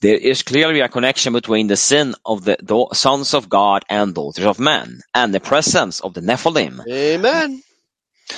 There 0.00 0.16
is 0.16 0.42
clearly 0.42 0.80
a 0.80 0.88
connection 0.88 1.32
between 1.32 1.66
the 1.68 1.76
sin 1.76 2.14
of 2.24 2.44
the 2.44 2.56
da- 2.56 2.92
sons 2.92 3.34
of 3.34 3.48
God 3.48 3.84
and 3.88 4.14
daughters 4.14 4.44
of 4.44 4.58
men, 4.58 5.00
and 5.14 5.34
the 5.34 5.40
presence 5.40 6.00
of 6.00 6.14
the 6.14 6.20
Nephilim. 6.20 6.80
Amen. 6.88 7.62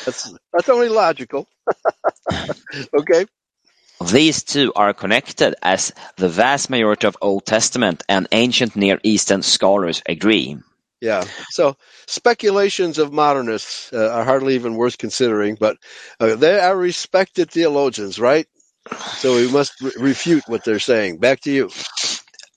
That's 0.04 0.32
that's 0.52 0.68
only 0.68 0.88
logical. 0.88 1.48
okay. 2.98 3.26
These 4.12 4.44
two 4.44 4.72
are 4.76 4.94
connected 4.94 5.56
as 5.62 5.92
the 6.16 6.28
vast 6.28 6.70
majority 6.70 7.06
of 7.06 7.16
Old 7.22 7.46
Testament 7.46 8.02
and 8.08 8.28
ancient 8.32 8.76
Near 8.76 9.00
Eastern 9.02 9.42
scholars 9.42 10.02
agree. 10.06 10.58
Yeah. 11.00 11.24
So 11.50 11.76
speculations 12.06 12.98
of 12.98 13.12
modernists 13.12 13.92
uh, 13.92 14.10
are 14.12 14.24
hardly 14.24 14.54
even 14.54 14.76
worth 14.76 14.98
considering, 14.98 15.56
but 15.58 15.76
uh, 16.20 16.36
they 16.36 16.58
are 16.60 16.76
respected 16.76 17.50
theologians, 17.50 18.18
right? 18.18 18.46
So 19.18 19.36
we 19.36 19.50
must 19.50 19.80
re- 19.80 19.92
refute 19.98 20.44
what 20.48 20.64
they're 20.64 20.78
saying. 20.80 21.18
Back 21.18 21.40
to 21.42 21.52
you. 21.52 21.70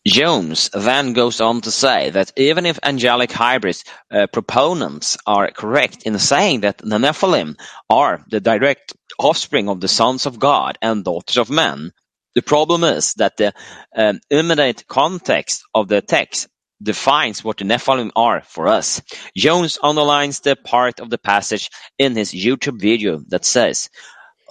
Jones 0.07 0.69
then 0.73 1.13
goes 1.13 1.41
on 1.41 1.61
to 1.61 1.71
say 1.71 2.09
that 2.09 2.33
even 2.35 2.65
if 2.65 2.79
angelic 2.83 3.31
hybrid 3.31 3.77
uh, 4.11 4.27
proponents 4.33 5.17
are 5.27 5.51
correct 5.51 6.03
in 6.03 6.17
saying 6.17 6.61
that 6.61 6.79
the 6.79 6.97
Nephilim 6.97 7.55
are 7.89 8.25
the 8.29 8.39
direct 8.39 8.95
offspring 9.19 9.69
of 9.69 9.79
the 9.79 9.87
sons 9.87 10.25
of 10.25 10.39
God 10.39 10.77
and 10.81 11.03
daughters 11.05 11.37
of 11.37 11.51
men, 11.51 11.91
the 12.33 12.41
problem 12.41 12.83
is 12.83 13.13
that 13.15 13.37
the 13.37 13.53
um, 13.95 14.19
immediate 14.31 14.87
context 14.87 15.63
of 15.75 15.87
the 15.87 16.01
text 16.01 16.47
defines 16.81 17.43
what 17.43 17.57
the 17.57 17.65
Nephilim 17.65 18.09
are 18.15 18.41
for 18.41 18.67
us. 18.67 19.01
Jones 19.37 19.77
underlines 19.83 20.39
the 20.39 20.55
part 20.55 20.99
of 20.99 21.11
the 21.11 21.19
passage 21.19 21.69
in 21.99 22.15
his 22.15 22.33
YouTube 22.33 22.81
video 22.81 23.21
that 23.27 23.45
says, 23.45 23.89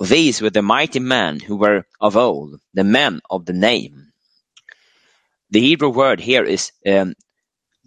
These 0.00 0.42
were 0.42 0.50
the 0.50 0.62
mighty 0.62 1.00
men 1.00 1.40
who 1.40 1.56
were 1.56 1.84
of 2.00 2.16
old, 2.16 2.60
the 2.74 2.84
men 2.84 3.20
of 3.30 3.46
the 3.46 3.54
name. 3.54 4.12
The 5.50 5.60
Hebrew 5.60 5.90
word 5.90 6.20
here 6.20 6.44
is 6.44 6.72
um, 6.86 7.14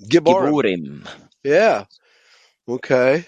Gibborim. 0.09 1.07
Yeah. 1.43 1.85
Okay. 2.69 3.25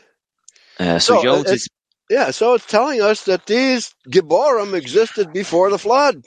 Uh, 0.79 0.99
so 0.99 1.15
So, 1.15 1.17
Jones 1.17 1.51
uh, 1.51 1.53
is 1.53 1.69
Yeah. 2.09 2.31
So 2.31 2.55
it's 2.55 2.65
telling 2.67 3.01
us 3.01 3.25
that 3.25 3.45
these 3.47 3.95
Gibborim 4.09 4.75
existed 4.75 5.33
before 5.33 5.69
the 5.71 5.79
flood. 5.79 6.23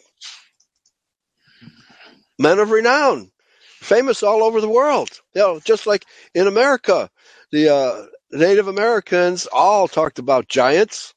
Men 2.38 2.58
of 2.60 2.70
renown, 2.70 3.32
famous 3.80 4.22
all 4.22 4.44
over 4.44 4.60
the 4.60 4.68
world. 4.68 5.10
You 5.34 5.42
know, 5.42 5.60
just 5.60 5.86
like 5.86 6.06
in 6.34 6.46
America, 6.48 7.10
the 7.52 7.74
uh, 7.74 8.06
Native 8.32 8.68
Americans 8.68 9.46
all 9.52 9.88
talked 9.88 10.18
about 10.20 10.48
giants. 10.48 11.14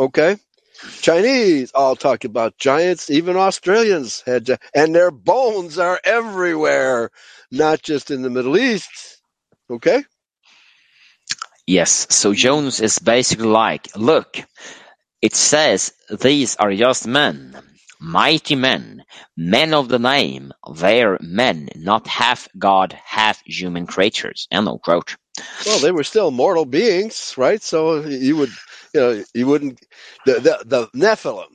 Okay. 0.00 0.38
Chinese 1.02 1.72
all 1.74 1.96
talked 1.96 2.24
about 2.26 2.58
giants. 2.58 3.10
Even 3.10 3.36
Australians 3.36 4.22
had, 4.26 4.46
gi- 4.46 4.56
and 4.74 4.94
their 4.94 5.10
bones 5.12 5.78
are 5.78 6.00
everywhere, 6.04 7.10
not 7.52 7.82
just 7.82 8.10
in 8.10 8.22
the 8.22 8.30
Middle 8.30 8.58
East. 8.58 9.22
Okay. 9.70 10.04
yes. 11.66 12.06
So 12.10 12.34
Jones 12.34 12.80
is 12.80 12.98
basically 13.00 13.48
like, 13.48 13.88
look, 13.96 14.42
it 15.22 15.34
says 15.34 15.92
these 16.10 16.56
are 16.56 16.74
just 16.74 17.06
men, 17.06 17.56
mighty 18.00 18.56
men, 18.56 19.04
men 19.36 19.74
of 19.74 19.88
the 19.88 19.98
name. 20.00 20.52
They're 20.76 21.18
men, 21.20 21.68
not 21.76 22.06
half 22.06 22.48
God, 22.58 22.98
half 23.04 23.42
human 23.46 23.86
creatures. 23.86 24.48
End 24.52 24.68
of 24.68 24.82
quote. 24.82 25.16
Well, 25.66 25.78
they 25.80 25.92
were 25.92 26.04
still 26.04 26.30
mortal 26.30 26.64
beings, 26.64 27.34
right? 27.36 27.62
So 27.62 28.02
you 28.04 28.36
would, 28.36 28.50
you 28.94 29.00
know, 29.00 29.24
you 29.34 29.46
wouldn't. 29.46 29.80
The 30.26 30.34
the, 30.34 30.64
the 30.64 30.86
Nephilim, 30.98 31.50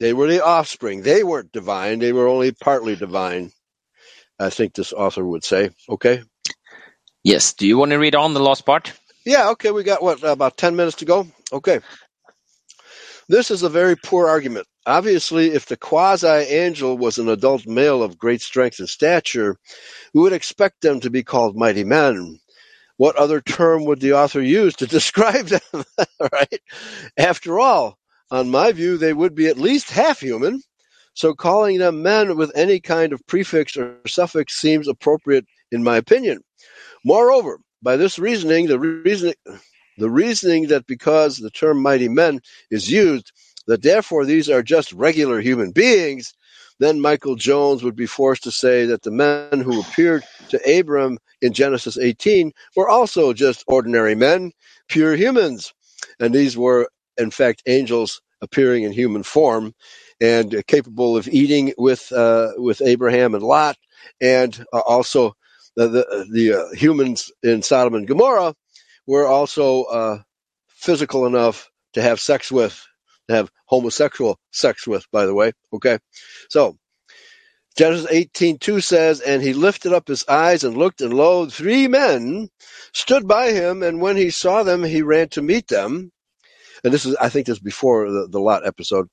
they 0.00 0.12
were 0.12 0.28
the 0.28 0.44
offspring. 0.44 1.02
They 1.02 1.24
weren't 1.24 1.52
divine. 1.52 1.98
They 1.98 2.12
were 2.12 2.28
only 2.28 2.52
partly 2.52 2.96
divine. 2.96 3.52
I 4.38 4.50
think 4.50 4.74
this 4.74 4.92
author 4.92 5.24
would 5.24 5.44
say. 5.44 5.70
Okay. 5.88 6.22
Yes. 7.24 7.54
Do 7.54 7.66
you 7.66 7.78
want 7.78 7.90
to 7.92 7.98
read 7.98 8.14
on 8.14 8.34
the 8.34 8.40
last 8.40 8.66
part? 8.66 8.92
Yeah. 9.26 9.50
Okay. 9.50 9.70
We 9.72 9.84
got 9.84 10.02
what 10.02 10.22
about 10.24 10.56
ten 10.56 10.76
minutes 10.76 10.98
to 10.98 11.04
go. 11.04 11.26
Okay. 11.52 11.80
This 13.28 13.50
is 13.50 13.64
a 13.64 13.70
very 13.70 13.96
poor 13.96 14.28
argument. 14.28 14.68
Obviously, 14.86 15.48
if 15.50 15.66
the 15.66 15.76
quasi 15.76 16.28
angel 16.28 16.96
was 16.96 17.18
an 17.18 17.28
adult 17.28 17.66
male 17.66 18.02
of 18.02 18.18
great 18.18 18.42
strength 18.42 18.78
and 18.80 18.88
stature, 18.88 19.58
we 20.14 20.22
would 20.22 20.32
expect 20.32 20.80
them 20.82 21.00
to 21.00 21.10
be 21.10 21.24
called 21.24 21.56
mighty 21.56 21.84
men. 21.84 22.38
What 22.98 23.16
other 23.16 23.40
term 23.40 23.84
would 23.86 24.00
the 24.00 24.12
author 24.12 24.42
use 24.42 24.74
to 24.76 24.86
describe 24.98 25.46
them? 25.46 25.84
right? 26.32 26.60
After 27.16 27.58
all, 27.58 27.98
on 28.30 28.50
my 28.50 28.72
view, 28.72 28.98
they 28.98 29.14
would 29.14 29.34
be 29.34 29.46
at 29.46 29.56
least 29.58 29.90
half 29.90 30.20
human. 30.20 30.62
So 31.14 31.34
calling 31.34 31.78
them 31.78 32.02
men 32.02 32.36
with 32.36 32.52
any 32.54 32.78
kind 32.78 33.12
of 33.12 33.26
prefix 33.26 33.76
or 33.76 33.96
suffix 34.06 34.60
seems 34.60 34.86
appropriate 34.86 35.46
in 35.72 35.82
my 35.82 35.96
opinion. 35.96 36.42
Moreover, 37.04 37.58
by 37.82 37.96
this 37.96 38.18
reasoning, 38.18 38.66
the 38.66 38.78
reasoning, 38.78 39.34
the 39.96 40.10
reasoning 40.10 40.68
that 40.68 40.86
because 40.86 41.38
the 41.38 41.50
term 41.50 41.82
mighty 41.82 42.08
men 42.08 42.40
is 42.70 42.90
used, 42.90 43.32
that 43.66 43.82
therefore 43.82 44.24
these 44.24 44.48
are 44.48 44.62
just 44.62 44.92
regular 44.92 45.40
human 45.40 45.72
beings, 45.72 46.32
then 46.78 47.00
Michael 47.00 47.34
Jones 47.34 47.82
would 47.82 47.96
be 47.96 48.06
forced 48.06 48.44
to 48.44 48.50
say 48.50 48.86
that 48.86 49.02
the 49.02 49.10
men 49.10 49.60
who 49.60 49.80
appeared 49.80 50.24
to 50.50 50.78
Abram 50.78 51.18
in 51.42 51.52
Genesis 51.52 51.98
18 51.98 52.52
were 52.76 52.88
also 52.88 53.32
just 53.32 53.64
ordinary 53.66 54.14
men, 54.14 54.52
pure 54.88 55.14
humans. 55.14 55.72
And 56.20 56.34
these 56.34 56.56
were, 56.56 56.88
in 57.16 57.30
fact, 57.30 57.62
angels 57.66 58.20
appearing 58.40 58.84
in 58.84 58.92
human 58.92 59.22
form 59.22 59.74
and 60.20 60.64
capable 60.66 61.16
of 61.16 61.28
eating 61.28 61.72
with, 61.78 62.10
uh, 62.12 62.52
with 62.56 62.82
Abraham 62.82 63.34
and 63.34 63.42
Lot, 63.42 63.76
and 64.20 64.64
uh, 64.72 64.80
also 64.80 65.34
the, 65.76 65.88
the, 65.88 66.26
the 66.32 66.52
uh, 66.52 66.74
humans 66.74 67.30
in 67.42 67.62
Sodom 67.62 67.94
and 67.94 68.06
Gomorrah 68.06 68.54
were 69.06 69.26
also 69.26 69.84
uh, 69.84 70.18
physical 70.68 71.26
enough 71.26 71.70
to 71.94 72.02
have 72.02 72.20
sex 72.20 72.52
with. 72.52 72.84
Have 73.28 73.50
homosexual 73.66 74.38
sex 74.52 74.86
with, 74.86 75.06
by 75.12 75.26
the 75.26 75.34
way. 75.34 75.52
Okay. 75.72 75.98
So 76.48 76.76
Genesis 77.76 78.10
18:2 78.10 78.82
says, 78.82 79.20
And 79.20 79.40
he 79.40 79.52
lifted 79.52 79.92
up 79.92 80.08
his 80.08 80.24
eyes 80.28 80.64
and 80.64 80.76
looked, 80.76 81.00
and 81.00 81.14
lo, 81.14 81.46
three 81.48 81.86
men 81.88 82.48
stood 82.92 83.28
by 83.28 83.52
him, 83.52 83.82
and 83.84 84.00
when 84.00 84.16
he 84.16 84.30
saw 84.30 84.64
them, 84.64 84.82
he 84.82 85.02
ran 85.02 85.28
to 85.30 85.42
meet 85.42 85.68
them. 85.68 86.10
And 86.84 86.92
this 86.92 87.06
is, 87.06 87.16
I 87.16 87.28
think, 87.28 87.46
this 87.46 87.58
is 87.58 87.62
before 87.62 88.10
the, 88.10 88.28
the 88.28 88.40
Lot 88.40 88.66
episode. 88.66 89.08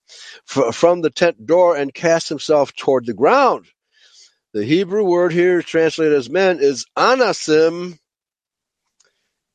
From 0.46 1.02
the 1.02 1.10
tent 1.10 1.46
door 1.46 1.76
and 1.76 1.94
cast 1.94 2.30
himself 2.30 2.74
toward 2.76 3.06
the 3.06 3.14
ground. 3.14 3.66
The 4.54 4.66
Hebrew 4.66 5.04
word 5.04 5.34
here 5.34 5.62
translated 5.62 6.18
as 6.18 6.30
men 6.30 6.60
is 6.60 6.86
anasim, 6.98 8.00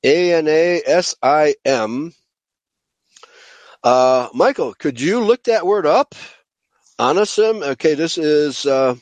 A 0.05 0.35
N 0.35 0.47
A 0.47 0.82
S 0.85 1.16
I 1.23 1.55
M. 1.65 2.12
Uh, 3.82 4.28
Michael, 4.35 4.74
could 4.74 5.01
you 5.01 5.20
look 5.20 5.44
that 5.44 5.66
word 5.66 5.86
up? 5.86 6.15
Anasim. 7.01 7.62
Okay, 7.65 7.94
this 7.94 8.19
is 8.19 8.66
uh, 8.66 8.97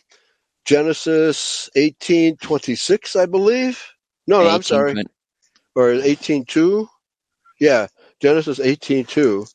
Genesis 0.67 1.71
eighteen 1.77 2.37
twenty 2.39 2.77
six, 2.77 3.17
I 3.17 3.27
believe. 3.27 3.83
No, 4.29 4.43
no, 4.45 4.51
I'm 4.51 4.63
sorry, 4.63 4.97
18, 4.97 5.07
or 5.77 5.93
eighteen 5.93 6.45
two. 6.47 6.89
Yeah, 7.61 7.89
Genesis 8.23 8.61
eighteen 8.61 9.07
two, 9.07 9.47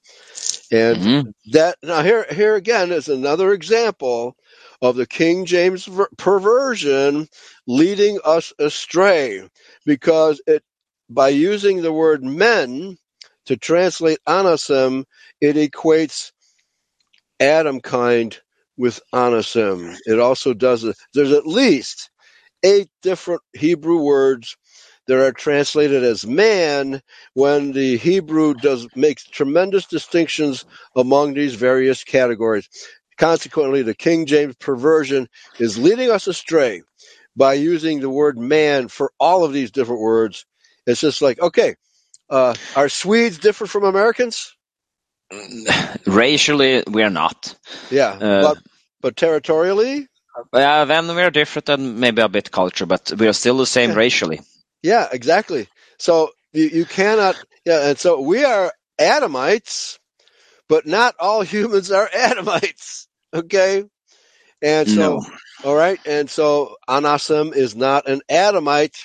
and 0.71 1.05
Mhm. 1.05 1.33
that 1.53 1.77
now 1.83 2.03
here 2.03 2.25
here 2.31 2.55
again 2.55 2.91
is 2.91 3.09
another 3.09 3.53
example 3.53 4.35
of 4.81 4.95
the 4.97 5.07
King 5.07 5.45
James 5.45 5.85
ver- 5.85 6.09
perversion 6.17 7.27
leading 7.67 8.19
us 8.25 8.53
astray 8.59 9.49
because 9.85 10.41
it 10.47 10.63
by 11.09 11.29
using 11.29 11.81
the 11.81 11.93
word 11.93 12.23
men 12.23 12.97
to 13.47 13.57
translate 13.57 14.19
anasim, 14.27 15.05
it 15.41 15.55
equates 15.57 16.31
Adam 17.39 17.81
kind 17.81 18.39
with 18.77 19.01
anasim. 19.13 19.97
It 20.05 20.19
also 20.19 20.53
does 20.53 20.85
it. 20.85 20.97
There's 21.13 21.33
at 21.33 21.47
least 21.47 22.09
eight 22.63 22.89
different 23.03 23.41
Hebrew 23.53 24.01
words 24.03 24.57
that 25.07 25.19
are 25.19 25.31
translated 25.31 26.03
as 26.03 26.25
man 26.27 27.01
when 27.33 27.73
the 27.73 27.97
Hebrew 27.97 28.53
does 28.55 28.87
makes 28.95 29.25
tremendous 29.25 29.87
distinctions 29.87 30.65
among 30.95 31.33
these 31.33 31.55
various 31.55 32.03
categories. 32.03 32.69
Consequently, 33.17 33.83
the 33.83 33.95
King 33.95 34.25
James 34.27 34.55
perversion 34.57 35.27
is 35.59 35.77
leading 35.77 36.11
us 36.11 36.27
astray 36.27 36.83
by 37.37 37.55
using 37.55 38.01
the 38.01 38.11
word 38.11 38.39
man 38.39 38.89
for 38.89 39.11
all 39.19 39.45
of 39.45 39.53
these 39.53 39.71
different 39.71 40.01
words. 40.01 40.45
It's 40.87 41.01
just 41.01 41.21
like, 41.23 41.39
okay, 41.41 41.75
uh, 42.33 42.55
are 42.75 42.89
Swedes 42.89 43.39
different 43.39 43.71
from 43.71 43.85
Americans? 43.85 44.55
Racially, 46.07 46.83
we're 46.87 47.09
not. 47.11 47.55
Yeah, 47.89 48.21
Uh, 48.21 48.41
but 48.41 48.59
but 49.01 49.15
territorially, 49.17 50.07
Uh, 50.53 50.85
then 50.85 51.07
we're 51.15 51.31
different 51.31 51.69
and 51.69 51.99
maybe 51.99 52.21
a 52.21 52.29
bit 52.29 52.51
culture, 52.51 52.85
but 52.87 53.11
we 53.19 53.27
are 53.27 53.33
still 53.33 53.57
the 53.57 53.65
same 53.67 53.91
Yeah. 53.91 53.95
racially. 53.95 54.41
Yeah, 54.83 55.07
exactly. 55.11 55.69
So 55.99 56.31
you, 56.53 56.65
you 56.65 56.85
cannot, 56.85 57.37
yeah, 57.65 57.89
and 57.89 57.99
so 57.99 58.21
we 58.21 58.43
are 58.45 58.73
Adamites, 58.99 59.99
but 60.69 60.85
not 60.87 61.15
all 61.19 61.41
humans 61.55 61.91
are 61.91 62.09
Adamites. 62.13 63.07
Okay. 63.33 63.85
And 64.61 64.89
so, 64.89 65.19
No. 65.19 65.25
all 65.63 65.75
right. 65.75 65.99
And 66.05 66.29
so 66.29 66.77
Anasim 66.89 67.55
is 67.55 67.75
not 67.75 68.07
an 68.09 68.21
Adamite. 68.29 68.97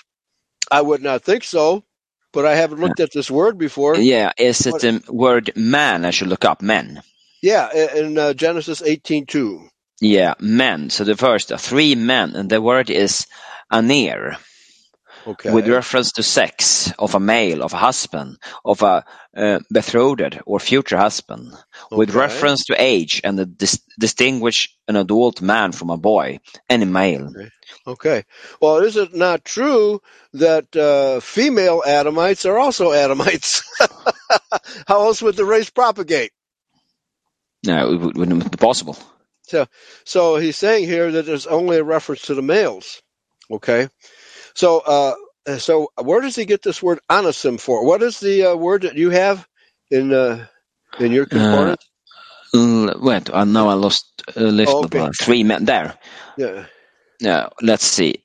I 0.70 0.82
would 0.82 1.02
not 1.02 1.22
think 1.24 1.44
so, 1.44 1.84
but 2.32 2.46
I 2.46 2.54
haven't 2.56 2.80
looked 2.80 3.00
at 3.00 3.12
this 3.12 3.30
word 3.30 3.58
before. 3.58 3.96
Yeah, 3.96 4.32
is 4.38 4.66
it 4.66 4.78
the 4.78 5.02
word 5.08 5.52
man? 5.56 6.04
I 6.04 6.10
should 6.10 6.28
look 6.28 6.44
up 6.44 6.62
men. 6.62 7.02
Yeah. 7.42 7.68
in- 7.96 8.18
uh, 8.18 8.34
Genesis 8.34 8.82
18.2. 8.82 9.68
Yeah, 10.00 10.34
men. 10.40 10.90
So 10.90 11.04
the 11.04 11.16
first, 11.16 11.52
uh, 11.52 11.56
three 11.56 11.94
men, 11.94 12.36
and 12.36 12.50
the 12.50 12.62
word 12.62 12.90
is 12.90 13.26
aner, 13.72 14.36
Okay. 15.28 15.52
with 15.52 15.68
reference 15.68 16.12
to 16.12 16.22
sex 16.22 16.90
of 16.98 17.14
a 17.14 17.20
male, 17.20 17.62
of 17.62 17.74
a 17.74 17.76
husband, 17.76 18.38
of 18.64 18.80
a 18.82 19.04
uh, 19.36 19.60
betrothed 19.70 20.40
or 20.46 20.58
future 20.58 20.96
husband, 20.96 21.52
with 21.90 22.14
reference 22.14 22.64
to 22.64 22.74
age 22.80 23.20
and 23.24 23.36
to 23.36 23.44
dis- 23.44 23.82
distinguish 24.00 24.74
an 24.88 24.96
adult 24.96 25.42
man 25.42 25.72
from 25.72 25.90
a 25.90 25.98
boy, 25.98 26.40
any 26.70 26.86
male. 26.86 27.30
Okay. 27.86 28.24
Well, 28.60 28.78
is 28.78 28.96
it 28.96 29.14
not 29.14 29.44
true 29.44 30.00
that 30.32 30.74
uh, 30.74 31.20
female 31.20 31.82
Adamites 31.86 32.46
are 32.46 32.58
also 32.58 32.92
Adamites? 32.92 33.62
How 34.88 35.02
else 35.02 35.20
would 35.20 35.36
the 35.36 35.44
race 35.44 35.68
propagate? 35.70 36.32
No, 37.66 37.92
it 37.92 37.96
would- 38.00 38.16
wouldn't 38.16 38.50
be 38.50 38.56
possible. 38.56 38.96
So 40.04 40.36
he's 40.36 40.56
saying 40.56 40.84
here 40.84 41.10
that 41.12 41.26
there's 41.26 41.46
only 41.46 41.76
a 41.78 41.84
reference 41.84 42.22
to 42.22 42.34
the 42.34 42.42
males. 42.42 43.02
Okay. 43.50 43.88
So, 44.58 44.80
uh, 44.80 45.16
so 45.58 45.90
where 46.02 46.22
does 46.22 46.36
he 46.36 46.46
get 46.46 46.62
this 46.62 46.82
word 46.82 47.00
anasim 47.10 47.60
for? 47.60 47.86
What 47.86 48.02
is 48.02 48.20
the 48.20 48.44
uh, 48.52 48.56
word 48.56 48.82
that 48.84 48.96
you 48.96 49.10
have 49.10 49.48
in 49.90 50.14
uh, 50.14 50.46
in 50.98 51.12
your 51.12 51.26
concordance? 51.26 51.90
Mm, 52.54 53.00
Wait, 53.02 53.30
uh, 53.30 53.44
now 53.44 53.68
I 53.68 53.74
lost 53.74 54.24
uh, 54.36 54.40
lift 54.42 54.76
Oh, 54.76 54.84
okay. 54.84 55.06
uh, 55.06 55.10
three 55.20 55.44
men 55.44 55.64
there. 55.66 55.94
yeah. 56.36 56.66
Yeah, 57.20 57.48
let's 57.62 57.86
see. 57.86 58.24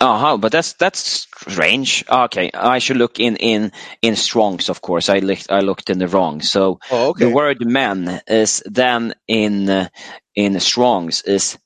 Oh, 0.00 0.16
how? 0.18 0.38
But 0.38 0.52
that's 0.52 0.74
that's 0.74 1.00
strange. 1.00 2.04
Okay, 2.08 2.52
I 2.54 2.78
should 2.80 2.98
look 2.98 3.20
in 3.20 3.36
in 3.36 3.72
in 4.02 4.16
Strong's, 4.16 4.70
of 4.70 4.82
course. 4.82 5.10
I 5.10 5.20
looked 5.20 5.50
I 5.50 5.60
looked 5.60 5.90
in 5.90 5.98
the 5.98 6.08
wrong. 6.08 6.42
So 6.42 6.80
Oh, 6.90 7.10
okay. 7.10 7.20
the 7.20 7.30
word 7.30 7.58
"man" 7.66 8.22
is 8.28 8.62
then 8.66 9.14
in 9.28 9.70
uh, 9.70 9.88
in 10.36 10.60
Strong's 10.60 11.22
is 11.22 11.58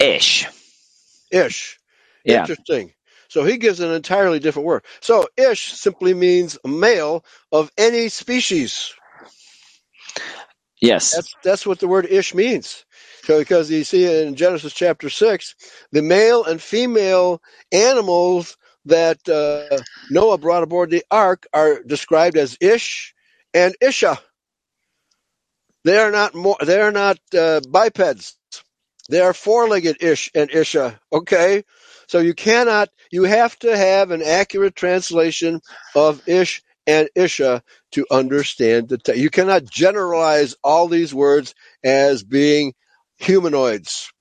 ish. 0.00 0.46
Ish. 1.32 1.77
Yeah, 2.28 2.48
Interesting. 2.48 2.94
So 3.28 3.44
he 3.44 3.58
gives 3.58 3.80
an 3.80 3.92
entirely 3.92 4.40
different 4.40 4.66
word. 4.68 4.84
So 5.00 5.28
ish 5.36 5.72
simply 5.74 6.14
means 6.14 6.58
male 6.66 7.24
of 7.52 7.72
any 7.78 8.10
species. 8.10 8.94
yes, 10.80 11.12
That's 11.12 11.36
that's 11.42 11.66
what 11.66 11.80
the 11.80 11.88
word 11.88 12.06
ish 12.06 12.34
means. 12.34 12.84
So 13.24 13.38
because 13.38 13.70
you 13.70 13.84
see 13.84 14.22
in 14.22 14.36
Genesis 14.36 14.74
chapter 14.74 15.10
six, 15.10 15.54
the 15.92 16.02
male 16.02 16.44
and 16.44 16.60
female 16.62 17.42
animals 17.72 18.56
that 18.86 19.28
uh, 19.28 19.82
Noah 20.10 20.38
brought 20.38 20.64
aboard 20.64 20.90
the 20.90 21.04
ark 21.10 21.46
are 21.54 21.82
described 21.82 22.36
as 22.38 22.58
ish 22.60 23.14
and 23.54 23.76
isha. 23.80 24.18
They 25.84 25.98
are 25.98 26.10
not 26.10 26.34
more. 26.34 26.56
They 26.64 26.80
are 26.80 26.92
not 26.92 27.18
uh, 27.36 27.60
bipeds. 27.62 28.36
They 29.10 29.20
are 29.20 29.34
four-legged 29.34 30.02
ish 30.02 30.30
and 30.34 30.50
isha. 30.50 31.00
Okay, 31.12 31.64
so 32.08 32.20
you 32.20 32.34
cannot. 32.34 32.90
You 33.12 33.24
have 33.24 33.58
to 33.60 33.76
have 33.76 34.12
an 34.12 34.22
accurate 34.22 34.76
translation 34.76 35.62
of 35.96 36.28
ish 36.28 36.62
and 36.88 37.10
isha 37.16 37.64
to 37.92 38.06
understand 38.12 38.90
the. 38.90 38.98
text. 38.98 39.22
you 39.22 39.30
cannot 39.30 39.66
generalize 39.66 40.56
all 40.64 40.88
these 40.88 41.14
words 41.14 41.54
as 41.84 42.24
being 42.24 42.74
humanoids. 43.18 44.12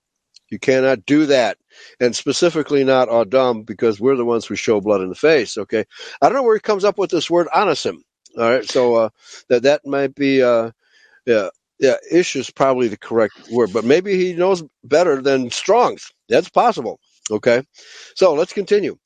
You 0.51 0.59
cannot 0.59 1.05
do 1.05 1.27
that, 1.27 1.59
and 1.99 2.15
specifically 2.15 2.85
not 2.85 3.09
Adam, 3.14 3.64
because 3.64 3.99
we're 3.99 4.18
the 4.18 4.26
ones 4.26 4.45
who 4.47 4.55
show 4.55 4.81
blood 4.81 5.01
in 5.01 5.09
the 5.09 5.15
face. 5.15 5.57
Okay, 5.59 5.85
I 6.22 6.27
don't 6.30 6.35
know 6.38 6.43
where 6.43 6.55
he 6.57 6.61
comes 6.61 6.85
up 6.85 6.99
with 6.99 7.11
this 7.11 7.30
word 7.30 7.49
anasim. 7.55 7.97
All 8.38 8.51
right, 8.51 8.65
so 8.65 8.95
uh, 8.95 9.09
that 9.49 9.64
that 9.64 9.85
might 9.85 10.15
be, 10.15 10.43
uh, 10.43 10.72
yeah, 11.26 11.49
yeah, 11.80 11.95
ish 12.11 12.35
is 12.38 12.51
probably 12.51 12.88
the 12.89 12.97
correct 12.97 13.35
word, 13.51 13.73
but 13.73 13.85
maybe 13.85 14.18
he 14.18 14.34
knows 14.34 14.64
better 14.84 15.22
than 15.22 15.51
Strong's. 15.51 16.11
That's 16.30 16.49
possible. 16.49 16.99
Okay, 17.31 17.63
so 18.15 18.33
let's 18.33 18.53
continue. 18.53 18.97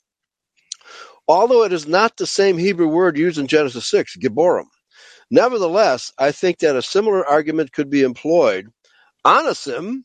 Although 1.27 1.63
it 1.63 1.73
is 1.73 1.87
not 1.87 2.17
the 2.17 2.27
same 2.27 2.57
Hebrew 2.57 2.87
word 2.87 3.17
used 3.17 3.39
in 3.39 3.47
Genesis 3.47 3.89
six, 3.89 4.17
Gibborim, 4.17 4.67
nevertheless, 5.31 6.13
I 6.19 6.31
think 6.31 6.59
that 6.59 6.75
a 6.75 6.81
similar 6.81 7.25
argument 7.25 7.73
could 7.73 7.89
be 7.89 8.03
employed. 8.03 8.67
Anasim, 9.25 10.03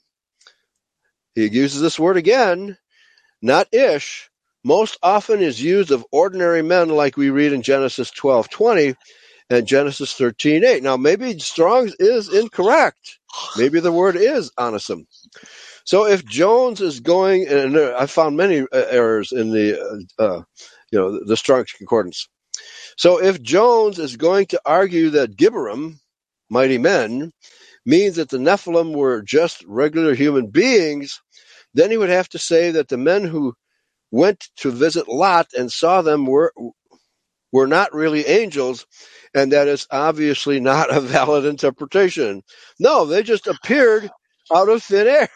he 1.35 1.49
uses 1.49 1.81
this 1.81 1.99
word 1.99 2.17
again, 2.17 2.79
not 3.43 3.69
ish, 3.73 4.31
most 4.65 4.99
often 5.03 5.41
is 5.41 5.63
used 5.63 5.91
of 5.93 6.05
ordinary 6.13 6.63
men 6.63 6.89
like 6.91 7.17
we 7.17 7.31
read 7.31 7.53
in 7.53 7.63
Genesis 7.63 8.11
12:20 8.11 8.95
and 9.51 9.67
Genesis 9.67 10.15
13:8. 10.15 10.83
Now 10.83 10.97
maybe 10.97 11.39
Strong's 11.39 11.95
is 11.99 12.33
incorrect. 12.33 13.19
Maybe 13.57 13.81
the 13.81 13.93
word 13.93 14.17
is 14.17 14.51
anasim. 14.59 15.07
So 15.85 16.07
if 16.07 16.25
Jones 16.27 16.81
is 16.81 17.01
going 17.01 17.49
and 17.49 17.79
I 17.79 18.07
found 18.07 18.37
many 18.37 18.61
uh, 18.63 18.67
errors 18.73 19.33
in 19.33 19.53
the 19.53 20.09
uh, 20.19 20.23
uh, 20.23 20.43
you 20.93 20.99
know 20.99 21.25
the 21.25 21.37
Strong's 21.37 21.73
concordance. 21.73 22.29
So 22.99 23.23
if 23.23 23.43
Jones 23.43 23.99
is 23.99 24.17
going 24.17 24.47
to 24.49 24.61
argue 24.67 25.11
that 25.11 25.37
Gibborim, 25.37 25.99
mighty 26.51 26.79
men, 26.79 27.33
means 27.87 28.17
that 28.17 28.31
the 28.31 28.39
Nephilim 28.39 28.95
were 28.95 29.23
just 29.23 29.65
regular 29.67 30.15
human 30.15 30.49
beings, 30.49 31.21
then 31.75 31.91
he 31.91 31.97
would 31.99 32.11
have 32.11 32.29
to 32.31 32.39
say 32.39 32.73
that 32.73 32.89
the 32.89 32.99
men 32.99 33.25
who 33.25 33.55
went 34.13 34.49
to 34.59 34.71
visit 34.73 35.09
Lot 35.09 35.49
and 35.59 35.73
saw 35.73 36.03
them 36.03 36.27
were 36.27 36.53
were 37.53 37.67
not 37.67 37.95
really 37.95 38.27
angels, 38.27 38.87
and 39.37 39.53
that 39.53 39.69
is 39.69 39.89
obviously 39.93 40.61
not 40.61 40.95
a 40.97 41.01
valid 41.03 41.47
interpretation. 41.47 42.45
No, 42.81 43.07
they 43.07 43.25
just 43.25 43.49
appeared 43.49 44.11
out 44.55 44.71
of 44.71 44.85
thin 44.85 45.09
air, 45.09 45.31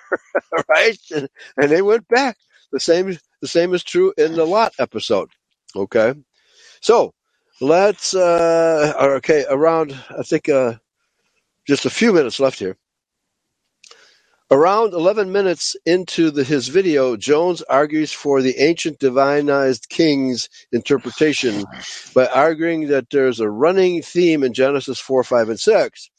right? 0.70 0.98
And, 1.14 1.28
and 1.58 1.70
they 1.72 1.82
went 1.82 2.08
back. 2.08 2.38
The 2.72 2.80
same 2.80 3.18
the 3.42 3.48
same 3.48 3.74
is 3.74 3.84
true 3.84 4.14
in 4.18 4.34
the 4.34 4.46
Lot 4.46 4.74
episode. 4.80 5.30
Okay, 5.76 6.14
so 6.82 7.14
let's 7.60 8.14
uh, 8.14 8.94
okay 9.18 9.44
around 9.50 9.92
I 10.18 10.22
think 10.24 10.48
uh, 10.48 10.74
just 11.68 11.86
a 11.86 11.90
few 11.90 12.12
minutes 12.12 12.40
left 12.40 12.58
here. 12.60 12.76
Around 14.52 14.94
11 14.94 15.30
minutes 15.30 15.76
into 15.86 16.32
the, 16.32 16.42
his 16.42 16.66
video, 16.66 17.16
Jones 17.16 17.62
argues 17.62 18.10
for 18.10 18.42
the 18.42 18.58
ancient 18.58 18.98
divinized 18.98 19.88
king's 19.88 20.48
interpretation 20.72 21.64
by 22.14 22.26
arguing 22.26 22.88
that 22.88 23.10
there's 23.10 23.38
a 23.38 23.48
running 23.48 24.02
theme 24.02 24.42
in 24.42 24.52
Genesis 24.52 24.98
4, 24.98 25.22
5, 25.22 25.50
and 25.50 25.60
6. 25.60 26.10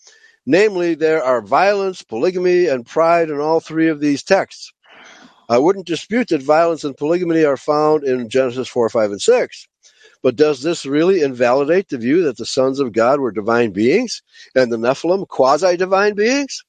Namely, 0.46 0.96
there 0.96 1.22
are 1.22 1.42
violence, 1.42 2.04
polygamy, 2.04 2.68
and 2.68 2.86
pride 2.86 3.30
in 3.30 3.42
all 3.42 3.60
three 3.60 3.90
of 3.90 4.00
these 4.00 4.24
texts. 4.24 4.72
I 5.50 5.58
wouldn't 5.58 5.86
dispute 5.86 6.30
that 6.30 6.42
violence 6.42 6.86
and 6.86 6.96
polygamy 6.96 7.44
are 7.44 7.58
found 7.58 8.06
in 8.06 8.30
Genesis 8.30 8.70
4, 8.70 8.88
5, 8.88 9.12
and 9.12 9.22
6. 9.22 9.68
But 10.24 10.38
does 10.38 10.64
this 10.64 10.86
really 10.86 11.22
invalidate 11.22 11.90
the 11.90 11.98
view 11.98 12.24
that 12.24 12.38
the 12.38 12.46
sons 12.46 12.80
of 12.80 12.94
God 12.94 13.20
were 13.20 13.34
divine 13.34 13.72
beings 13.72 14.22
and 14.56 14.72
the 14.72 14.78
Nephilim 14.78 15.28
quasi 15.28 15.76
divine 15.76 16.14
beings? 16.14 16.64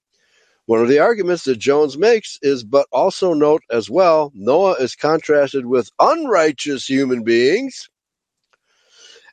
One 0.67 0.81
of 0.81 0.89
the 0.89 1.01
arguments 1.01 1.45
that 1.45 1.59
Jones 1.59 1.99
makes 1.99 2.39
is, 2.41 2.63
but 2.65 2.87
also 2.93 3.35
note 3.35 3.63
as 3.71 3.91
well, 3.91 4.31
Noah 4.35 4.75
is 4.75 4.95
contrasted 4.95 5.67
with 5.67 5.91
unrighteous 5.99 6.87
human 6.87 7.25
beings 7.25 7.89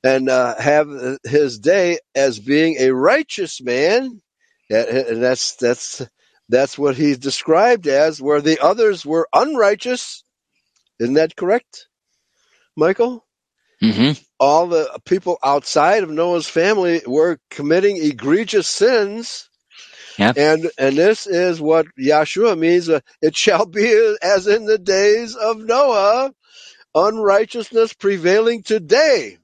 and 0.03 0.29
uh, 0.29 0.55
have 0.59 0.89
his 1.23 1.59
day 1.59 1.99
as 2.15 2.39
being 2.39 2.77
a 2.79 2.91
righteous 2.91 3.61
man. 3.61 4.21
And 4.69 5.21
that's, 5.21 5.55
that's, 5.55 6.01
that's 6.49 6.77
what 6.77 6.95
he's 6.95 7.19
described 7.19 7.87
as, 7.87 8.21
where 8.21 8.41
the 8.41 8.59
others 8.59 9.05
were 9.05 9.27
unrighteous. 9.33 10.23
Isn't 10.99 11.15
that 11.15 11.35
correct, 11.35 11.87
Michael? 12.75 13.25
Mm-hmm. 13.83 14.21
All 14.39 14.67
the 14.67 14.99
people 15.05 15.37
outside 15.43 16.03
of 16.03 16.09
Noah's 16.09 16.47
family 16.47 17.01
were 17.05 17.39
committing 17.49 17.97
egregious 17.97 18.67
sins 18.67 19.48
And 20.37 20.69
and 20.77 20.97
this 20.97 21.27
is 21.27 21.61
what 21.61 21.87
Yahshua 21.99 22.57
means. 22.57 22.89
Uh, 22.89 22.99
it 23.21 23.35
shall 23.35 23.65
be 23.65 24.17
as 24.21 24.47
in 24.47 24.65
the 24.65 24.77
days 24.77 25.35
of 25.35 25.57
Noah, 25.59 26.31
unrighteousness 26.95 27.93
prevailing 27.93 28.63
today. 28.63 29.37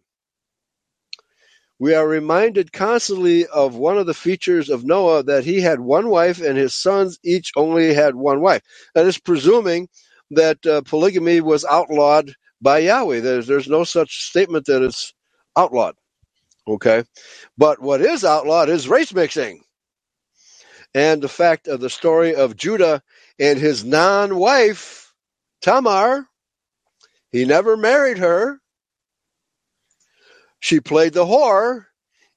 We 1.79 1.93
are 1.93 2.07
reminded 2.07 2.71
constantly 2.71 3.47
of 3.47 3.75
one 3.75 3.97
of 3.97 4.05
the 4.05 4.13
features 4.13 4.69
of 4.69 4.85
Noah 4.85 5.23
that 5.23 5.43
he 5.43 5.61
had 5.61 5.79
one 5.79 6.09
wife 6.09 6.41
and 6.41 6.57
his 6.57 6.73
sons 6.73 7.19
each 7.23 7.51
only 7.57 7.93
had 7.93 8.15
one 8.15 8.41
wife. 8.41 8.61
That 8.93 9.05
is 9.05 9.17
presuming 9.17 9.89
that 10.31 10.65
uh, 10.65 10.81
polygamy 10.81 11.41
was 11.41 11.65
outlawed 11.65 12.33
by 12.61 12.79
Yahweh. 12.79 13.19
There's, 13.19 13.47
there's 13.47 13.67
no 13.67 13.83
such 13.83 14.23
statement 14.23 14.67
that 14.67 14.83
it's 14.83 15.13
outlawed. 15.57 15.95
Okay. 16.67 17.03
But 17.57 17.81
what 17.81 18.01
is 18.01 18.23
outlawed 18.23 18.69
is 18.69 18.87
race 18.87 19.13
mixing 19.13 19.61
and 20.95 21.21
the 21.21 21.27
fact 21.27 21.67
of 21.67 21.81
the 21.81 21.89
story 21.89 22.35
of 22.35 22.55
Judah 22.55 23.03
and 23.37 23.59
his 23.59 23.83
non 23.83 24.37
wife, 24.37 25.13
Tamar. 25.61 26.25
He 27.31 27.43
never 27.43 27.75
married 27.75 28.17
her. 28.19 28.61
She 30.61 30.79
played 30.79 31.11
the 31.11 31.25
whore, 31.25 31.85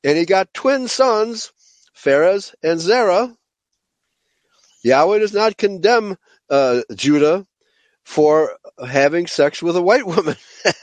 and 0.02 0.18
he 0.18 0.26
got 0.26 0.52
twin 0.52 0.88
sons, 0.88 1.52
Pharez 1.96 2.52
and 2.60 2.80
Zerah. 2.80 3.32
Yahweh 4.82 5.20
does 5.20 5.32
not 5.32 5.56
condemn 5.56 6.16
uh, 6.50 6.82
Judah 6.96 7.46
for 8.04 8.56
having 8.84 9.28
sex 9.28 9.62
with 9.62 9.76
a 9.76 9.82
white 9.82 10.06
woman. 10.06 10.36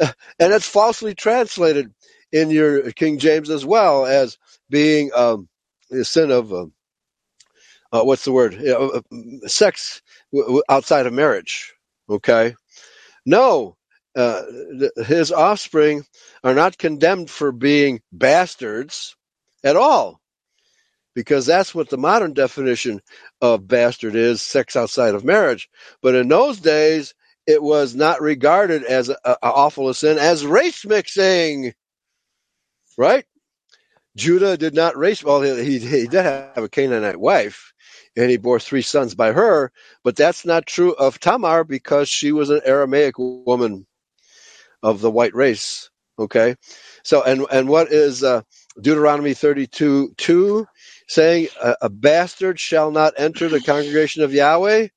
and 0.00 0.14
it's 0.40 0.66
falsely 0.66 1.14
translated 1.14 1.94
in 2.32 2.50
your 2.50 2.90
King 2.90 3.18
James 3.18 3.48
as 3.48 3.64
well 3.64 4.06
as 4.06 4.38
being 4.68 5.12
um, 5.14 5.48
the 5.88 6.04
sin 6.04 6.32
of. 6.32 6.52
Um, 6.52 6.72
uh, 7.92 8.02
what's 8.02 8.24
the 8.24 8.32
word? 8.32 8.54
Uh, 8.54 9.00
sex 9.46 10.02
w- 10.32 10.46
w- 10.46 10.62
outside 10.68 11.06
of 11.06 11.12
marriage. 11.12 11.74
Okay, 12.08 12.54
no, 13.24 13.76
uh, 14.16 14.42
his 15.06 15.30
offspring 15.32 16.04
are 16.42 16.54
not 16.54 16.78
condemned 16.78 17.30
for 17.30 17.52
being 17.52 18.00
bastards 18.10 19.16
at 19.62 19.76
all, 19.76 20.20
because 21.14 21.46
that's 21.46 21.74
what 21.74 21.90
the 21.90 21.98
modern 21.98 22.32
definition 22.32 23.00
of 23.40 23.68
bastard 23.68 24.14
is: 24.16 24.42
sex 24.42 24.76
outside 24.76 25.14
of 25.14 25.24
marriage. 25.24 25.68
But 26.02 26.14
in 26.14 26.28
those 26.28 26.58
days, 26.58 27.14
it 27.46 27.62
was 27.62 27.94
not 27.94 28.20
regarded 28.20 28.84
as 28.84 29.08
a, 29.08 29.16
a 29.24 29.36
awful 29.42 29.92
sin 29.94 30.18
as 30.18 30.46
race 30.46 30.84
mixing. 30.84 31.74
Right? 32.98 33.24
Judah 34.14 34.58
did 34.58 34.74
not 34.74 34.98
race. 34.98 35.24
Well, 35.24 35.40
he, 35.40 35.78
he 35.78 36.06
did 36.06 36.24
have 36.24 36.58
a 36.58 36.68
Canaanite 36.68 37.18
wife, 37.18 37.71
and 38.16 38.30
he 38.30 38.36
bore 38.36 38.60
three 38.60 38.82
sons 38.82 39.14
by 39.14 39.32
her. 39.32 39.72
But 40.04 40.16
that's 40.16 40.44
not 40.44 40.66
true 40.66 40.92
of 40.94 41.20
Tamar 41.20 41.64
because 41.64 42.08
she 42.08 42.32
was 42.32 42.50
an 42.50 42.60
Aramaic 42.64 43.18
woman 43.18 43.86
of 44.82 45.00
the 45.00 45.10
white 45.10 45.34
race. 45.34 45.90
Okay, 46.18 46.56
so 47.02 47.22
and 47.22 47.46
and 47.50 47.68
what 47.68 47.92
is 47.92 48.22
uh, 48.22 48.42
Deuteronomy 48.80 49.34
thirty 49.34 49.66
two 49.66 50.14
two 50.18 50.66
saying? 51.08 51.48
A, 51.62 51.76
a, 51.82 51.88
bastard 51.90 52.60
shall 52.60 52.90
not 52.90 53.14
enter 53.16 53.48
the 53.48 53.60
congregation 53.60 54.22
of 54.22 54.32
Yahweh. 54.32 54.88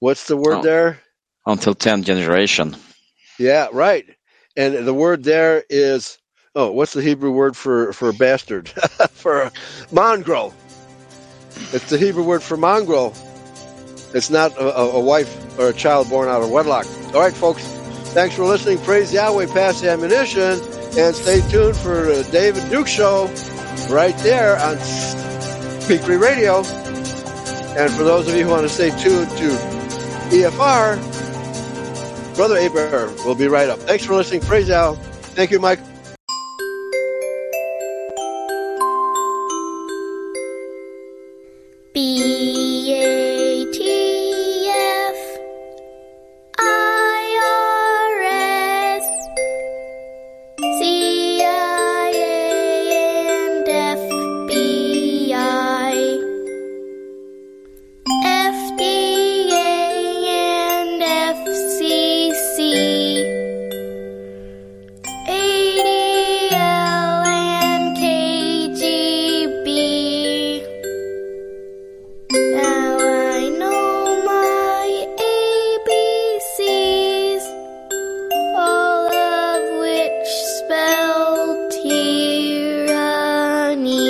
What's 0.00 0.26
the 0.26 0.36
word 0.36 0.58
Oh. 0.58 0.62
there? 0.62 1.00
Until 1.46 1.74
10th 1.74 2.04
generation. 2.04 2.76
Yeah, 3.38 3.68
right. 3.72 4.06
And 4.56 4.86
the 4.86 4.94
word 4.94 5.24
there 5.24 5.64
is 5.68 6.18
oh, 6.54 6.70
what's 6.70 6.92
the 6.92 7.02
Hebrew 7.02 7.32
word 7.32 7.56
for 7.56 7.92
for 7.92 8.12
bastard? 8.12 8.68
for 9.10 9.50
mongrel. 9.92 10.54
It's 11.72 11.90
the 11.90 11.98
Hebrew 11.98 12.22
word 12.22 12.42
for 12.42 12.56
mongrel. 12.56 13.14
It's 14.14 14.30
not 14.30 14.56
a, 14.56 14.74
a, 14.76 15.00
wife 15.00 15.58
or 15.58 15.68
a 15.68 15.72
child 15.72 16.08
born 16.08 16.28
out 16.28 16.42
of 16.42 16.50
wedlock. 16.50 16.86
All 17.14 17.20
right, 17.20 17.32
folks. 17.32 17.62
Thanks 18.14 18.36
for 18.36 18.44
listening. 18.44 18.78
Praise 18.78 19.12
Yahweh, 19.12 19.46
pass 19.46 19.80
the 19.80 19.90
ammunition, 19.90 20.60
and 20.96 21.16
stay 21.16 21.40
tuned 21.50 21.76
for 21.76 22.02
the 22.02 22.28
David 22.30 22.70
Duke 22.70 22.86
Show 22.86 23.26
right 23.90 24.16
there 24.18 24.56
on 24.58 24.78
Speak 25.80 26.00
Free 26.02 26.16
Radio. 26.16 26.62
And 27.76 27.92
for 27.92 28.04
those 28.04 28.28
of 28.28 28.36
you 28.36 28.44
who 28.44 28.50
want 28.50 28.62
to 28.62 28.68
stay 28.68 28.90
tuned 28.90 29.28
to 29.30 29.48
EFR, 30.30 30.96
Brother 32.36 32.56
Abraham 32.56 33.16
will 33.24 33.34
be 33.34 33.48
right 33.48 33.68
up. 33.68 33.80
Thanks 33.80 34.04
for 34.04 34.14
listening. 34.14 34.42
Praise 34.42 34.68
Yahweh. 34.68 34.96
Thank 34.96 35.50
you, 35.50 35.58
Mike. 35.58 35.80